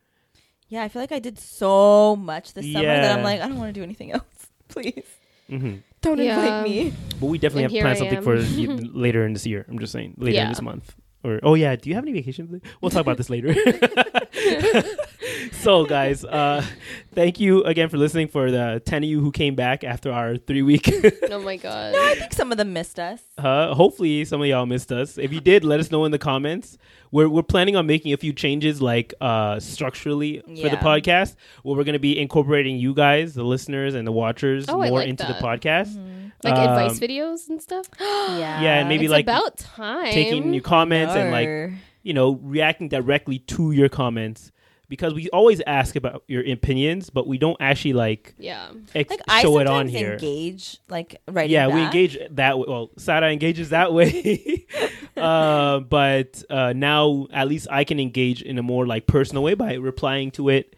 Yeah, 0.69 0.83
I 0.83 0.89
feel 0.89 1.01
like 1.01 1.13
I 1.13 1.19
did 1.19 1.39
so 1.39 2.15
much 2.15 2.53
this 2.53 2.71
summer 2.73 2.87
that 2.87 3.19
I'm 3.19 3.25
like, 3.25 3.41
I 3.41 3.49
don't 3.49 3.57
want 3.59 3.75
to 3.75 3.81
do 3.81 3.83
anything 3.83 4.13
else. 4.13 4.25
Please 4.69 5.05
hmm 5.49 5.77
don't 6.03 6.19
Yeah. 6.19 6.39
invite 6.39 6.69
me. 6.69 6.93
But 7.19 7.27
we 7.27 7.39
definitely 7.39 7.65
And 7.65 7.73
have 7.73 7.73
here 7.73 7.83
planned 7.83 7.97
I 7.97 7.99
something 7.99 8.19
am. 8.19 8.23
for 8.23 8.37
y- 8.37 8.91
later 8.93 9.25
in 9.25 9.33
this 9.33 9.47
year. 9.47 9.65
I'm 9.69 9.79
just 9.79 9.93
saying 9.93 10.15
later 10.19 10.37
in 10.39 10.45
Yeah. 10.45 10.49
this 10.51 10.63
month. 10.63 10.95
Or 11.25 11.41
oh 11.43 11.55
yeah, 11.55 11.75
do 11.75 11.89
you 11.89 11.97
have 11.97 12.05
any 12.05 12.13
vacation? 12.13 12.61
We'll 12.81 12.91
talk 12.91 13.01
about 13.01 13.17
this 13.17 13.29
later. 13.31 13.53
so 15.53 15.85
guys, 15.85 16.25
uh, 16.25 16.65
thank 17.15 17.41
you 17.41 17.63
again 17.65 17.89
for 17.89 17.99
listening. 17.99 18.29
For 18.29 18.51
the 18.51 18.81
ten 18.85 19.03
of 19.03 19.09
you 19.11 19.21
who 19.21 19.33
came 19.33 19.55
back 19.55 19.85
after 19.85 20.13
our 20.13 20.37
three 20.37 20.63
week, 20.63 20.89
Oh 21.31 21.41
my 21.41 21.57
god. 21.57 21.95
No, 21.95 22.07
I 22.07 22.15
think 22.15 22.33
some 22.33 22.53
of 22.53 22.59
them 22.59 22.73
missed 22.73 22.99
us. 23.01 23.21
uh, 23.37 23.75
hopefully 23.75 24.25
some 24.25 24.41
of 24.41 24.47
y'all 24.47 24.67
missed 24.67 24.93
us. 24.93 25.19
If 25.19 25.33
you 25.33 25.41
did, 25.41 25.65
let 25.65 25.81
us 25.81 25.91
know 25.91 26.05
in 26.05 26.13
the 26.13 26.19
comments. 26.19 26.79
We're 27.11 27.29
we're 27.29 27.43
planning 27.43 27.77
on 27.77 27.87
making 27.87 28.13
a 28.13 28.17
few 28.17 28.33
changes, 28.33 28.83
like 28.83 29.15
uh, 29.21 29.61
structurally 29.61 30.41
for 30.41 30.69
the 30.69 30.77
podcast, 30.77 31.37
where 31.63 31.77
we're 31.77 31.85
going 31.85 31.95
to 31.95 31.99
be 31.99 32.19
incorporating 32.19 32.77
you 32.79 32.95
guys, 32.95 33.35
the 33.35 33.45
listeners 33.45 33.95
and 33.95 34.07
the 34.07 34.13
watchers, 34.13 34.67
Oh, 34.69 34.75
more 34.77 34.91
like 35.01 35.09
into 35.09 35.25
that. 35.25 35.41
the 35.41 35.47
podcast. 35.47 35.95
like 36.45 36.55
advice 36.55 36.93
Um, 36.93 36.99
videos 36.99 37.49
and 37.49 37.61
stuff. 37.63 37.87
Yeah, 38.01 38.61
Yeah, 38.63 38.79
and 38.81 38.89
maybe 38.89 39.07
it's 39.07 39.13
like 39.13 39.25
about 39.25 39.57
time. 39.57 40.13
taking 40.13 40.53
your 40.53 40.63
comments 40.63 41.15
and 41.15 41.31
like 41.31 41.73
you 42.03 42.15
know, 42.15 42.39
reacting 42.43 42.89
directly 42.89 43.39
to 43.41 43.73
your 43.73 43.89
comments 43.89 44.53
because 44.89 45.15
we 45.15 45.29
always 45.31 45.61
ask 45.67 45.97
about 45.97 46.25
your 46.27 46.43
opinions, 46.51 47.11
but 47.11 47.27
we 47.27 47.39
don't 47.39 47.57
actually 47.61 47.93
like, 47.93 48.35
yeah. 48.39 48.71
ex- 48.95 49.11
like 49.11 49.21
I 49.29 49.43
show 49.43 49.59
it 49.59 49.67
on 49.67 49.89
here. 49.89 50.13
engage 50.13 50.79
like 50.89 51.21
right. 51.29 51.49
yeah, 51.49 51.69
we 51.69 51.83
engage 51.83 52.19
that 52.31 52.59
way. 52.59 52.65
Well, 52.67 52.91
Sara 52.97 53.31
engages 53.31 53.71
that 53.71 53.93
way, 53.93 54.67
uh, 55.17 55.81
but 55.81 56.43
uh, 56.49 56.73
now 56.75 57.27
at 57.33 57.49
least 57.49 57.69
I 57.71 57.85
can 57.85 58.01
engage 58.01 58.43
in 58.43 58.59
a 58.59 58.63
more 58.63 58.87
like 58.87 59.07
personal 59.07 59.43
way 59.43 59.55
by 59.55 59.75
replying 59.75 60.31
to 60.33 60.49
it 60.49 60.75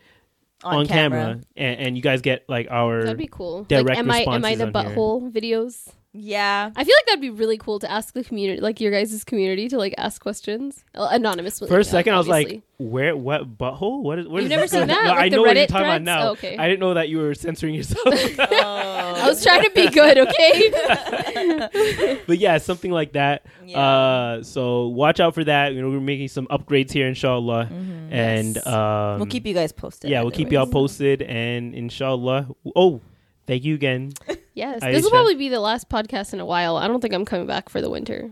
on, 0.65 0.79
on, 0.79 0.87
camera, 0.87 1.41
And, 1.57 1.81
and 1.81 1.97
you 1.97 2.03
guys 2.03 2.21
get 2.21 2.49
like 2.49 2.69
our 2.71 3.05
That'd 3.05 3.19
be 3.19 3.29
cool. 3.31 3.65
direct 3.65 3.89
like, 3.89 3.99
am 3.99 4.11
I 4.11 4.35
am 4.35 4.45
I 4.45 4.55
the 4.57 4.67
butthole 4.67 5.31
videos? 5.31 5.89
Yeah, 6.13 6.73
I 6.75 6.83
feel 6.83 6.93
like 6.99 7.07
that'd 7.07 7.21
be 7.21 7.31
really 7.31 7.57
cool 7.57 7.79
to 7.79 7.89
ask 7.89 8.15
the 8.15 8.25
community, 8.25 8.61
like 8.61 8.81
your 8.81 8.91
guys' 8.91 9.23
community, 9.23 9.69
to 9.69 9.79
like 9.79 9.95
ask 9.97 10.21
questions 10.21 10.85
Uh, 10.93 11.07
anonymously. 11.13 11.69
For 11.69 11.79
a 11.79 11.85
second, 11.85 12.15
I 12.15 12.19
was 12.19 12.27
like, 12.27 12.63
"Where? 12.79 13.17
What 13.17 13.57
butthole? 13.57 14.03
What 14.03 14.19
is? 14.19 14.27
What 14.27 14.39
You've 14.43 14.47
is 14.47 14.51
never 14.51 14.63
this? 14.63 14.73
seen 14.73 14.89
that? 14.89 15.05
No, 15.05 15.11
Like 15.11 15.19
I 15.19 15.29
the 15.29 15.37
know 15.37 15.43
what 15.43 15.55
you're 15.57 15.67
Reddit 15.67 15.69
talking 15.69 15.87
about 15.87 16.03
now. 16.03 16.27
Oh, 16.27 16.31
okay. 16.33 16.57
I 16.59 16.67
didn't 16.67 16.81
know 16.81 16.95
that 16.95 17.11
you 17.11 17.19
were 17.19 17.33
censoring 17.35 17.77
yourself. 17.77 18.03
I 18.41 19.23
was 19.29 19.41
trying 19.41 19.63
to 19.63 19.71
be 19.71 19.89
good, 19.89 20.19
okay? 20.19 22.19
but 22.27 22.39
yeah, 22.39 22.59
something 22.59 22.91
like 22.91 23.13
that. 23.13 23.47
Yeah. 23.65 23.79
Uh, 23.81 24.43
so 24.43 24.89
watch 24.89 25.21
out 25.21 25.35
for 25.35 25.45
that. 25.45 25.75
You 25.75 25.83
know, 25.83 25.91
we're 25.91 26.01
making 26.01 26.27
some 26.27 26.49
upgrades 26.49 26.91
here, 26.91 27.07
inshallah, 27.07 27.69
and 28.11 28.57
Yes. 28.57 28.67
um, 28.67 29.19
we'll 29.21 29.27
keep 29.27 29.47
you 29.47 29.55
guys 29.55 29.71
posted. 29.71 30.11
yeah, 30.11 30.23
we'll 30.23 30.33
keep 30.33 30.51
y'all 30.51 30.67
posted, 30.67 31.23
and 31.23 31.73
inshallah. 31.73 32.49
Oh, 32.75 33.01
thank 33.51 33.65
you 33.65 33.75
again. 33.75 34.13
yes, 34.55 34.81
Aysha. 34.83 34.93
this 34.93 35.03
will 35.03 35.11
probably 35.11 35.35
be 35.35 35.49
the 35.49 35.61
last 35.61 35.89
podcast 35.89 36.33
in 36.33 36.39
a 36.41 36.47
while. 36.47 36.77
I 36.77 36.87
don't 36.87 37.01
think 37.01 37.13
I'm 37.15 37.25
coming 37.25 37.47
back 37.47 37.69
for 37.69 37.81
the 37.81 37.91
winter. 37.91 38.31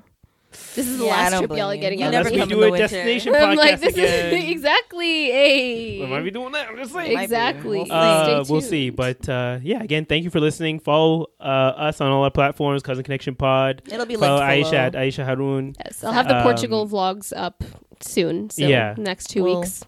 This 0.50 0.86
is 0.88 0.98
the 0.98 1.04
Yeah, 1.04 1.10
last 1.10 1.38
trip 1.38 1.50
y'all 1.50 1.70
are 1.70 1.76
getting. 1.76 1.98
You 2.00 2.06
out 2.06 2.12
never 2.12 2.28
of 2.28 2.32
Unless 2.32 2.32
we 2.32 2.38
come 2.40 2.48
me. 2.48 2.54
in 2.54 2.58
do 2.58 2.60
the 2.62 2.66
a 2.68 2.70
winter. 2.70 2.84
destination 2.88 3.34
I'm 3.36 3.56
like, 3.56 3.80
this 3.80 3.92
again. 3.94 4.34
is 4.34 4.44
exactly. 4.50 5.24
Hey, 5.26 6.00
We 6.00 6.06
might 6.06 6.22
be 6.22 6.30
doing 6.30 6.52
that. 6.52 6.68
I'm 6.70 6.76
just 6.76 6.92
saying. 6.92 7.18
Exactly. 7.18 7.78
We'll 7.78 7.86
see. 7.86 7.92
Uh, 7.92 8.44
we'll 8.48 8.60
see, 8.62 8.88
but 8.90 9.28
uh, 9.28 9.58
yeah, 9.62 9.82
again, 9.82 10.06
thank 10.06 10.24
you 10.24 10.30
for 10.30 10.40
listening. 10.40 10.80
Follow 10.80 11.26
uh, 11.38 11.42
us 11.42 12.00
on 12.00 12.10
all 12.10 12.24
our 12.24 12.30
platforms, 12.30 12.82
Cousin 12.82 13.04
Connection 13.04 13.34
Pod. 13.34 13.82
It'll 13.92 14.06
be 14.06 14.16
Follow 14.16 14.38
linked 14.44 14.68
Aysha 14.68 14.70
below. 14.70 14.84
at 14.86 14.92
Aysha 14.94 15.24
Harun. 15.26 15.74
yes, 15.84 16.02
I'll 16.02 16.12
have 16.12 16.28
the 16.28 16.36
Um, 16.38 16.42
Portugal 16.44 16.88
vlogs 16.88 17.32
up 17.36 17.62
soon. 18.00 18.48
So 18.48 18.66
Yeah. 18.66 18.94
next 18.96 19.26
two 19.26 19.44
We'll 19.44 19.60
weeks. 19.60 19.84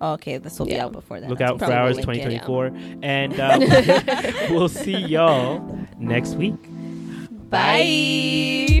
Oh, 0.00 0.12
okay, 0.14 0.38
this 0.38 0.58
will 0.58 0.66
be 0.66 0.72
Yeah. 0.72 0.84
out 0.86 0.92
before 0.92 1.20
that. 1.20 1.28
Look 1.28 1.40
out 1.40 1.58
for 1.58 1.66
probably 1.66 1.76
ours 1.76 1.96
linked 1.96 2.08
in. 2.24 2.40
2024. 2.40 3.00
And 3.02 3.38
uh, 3.38 4.46
we'll 4.50 4.68
see 4.68 4.96
y'all 4.96 5.78
next 5.98 6.34
week. 6.34 6.54
Bye. 7.50 8.80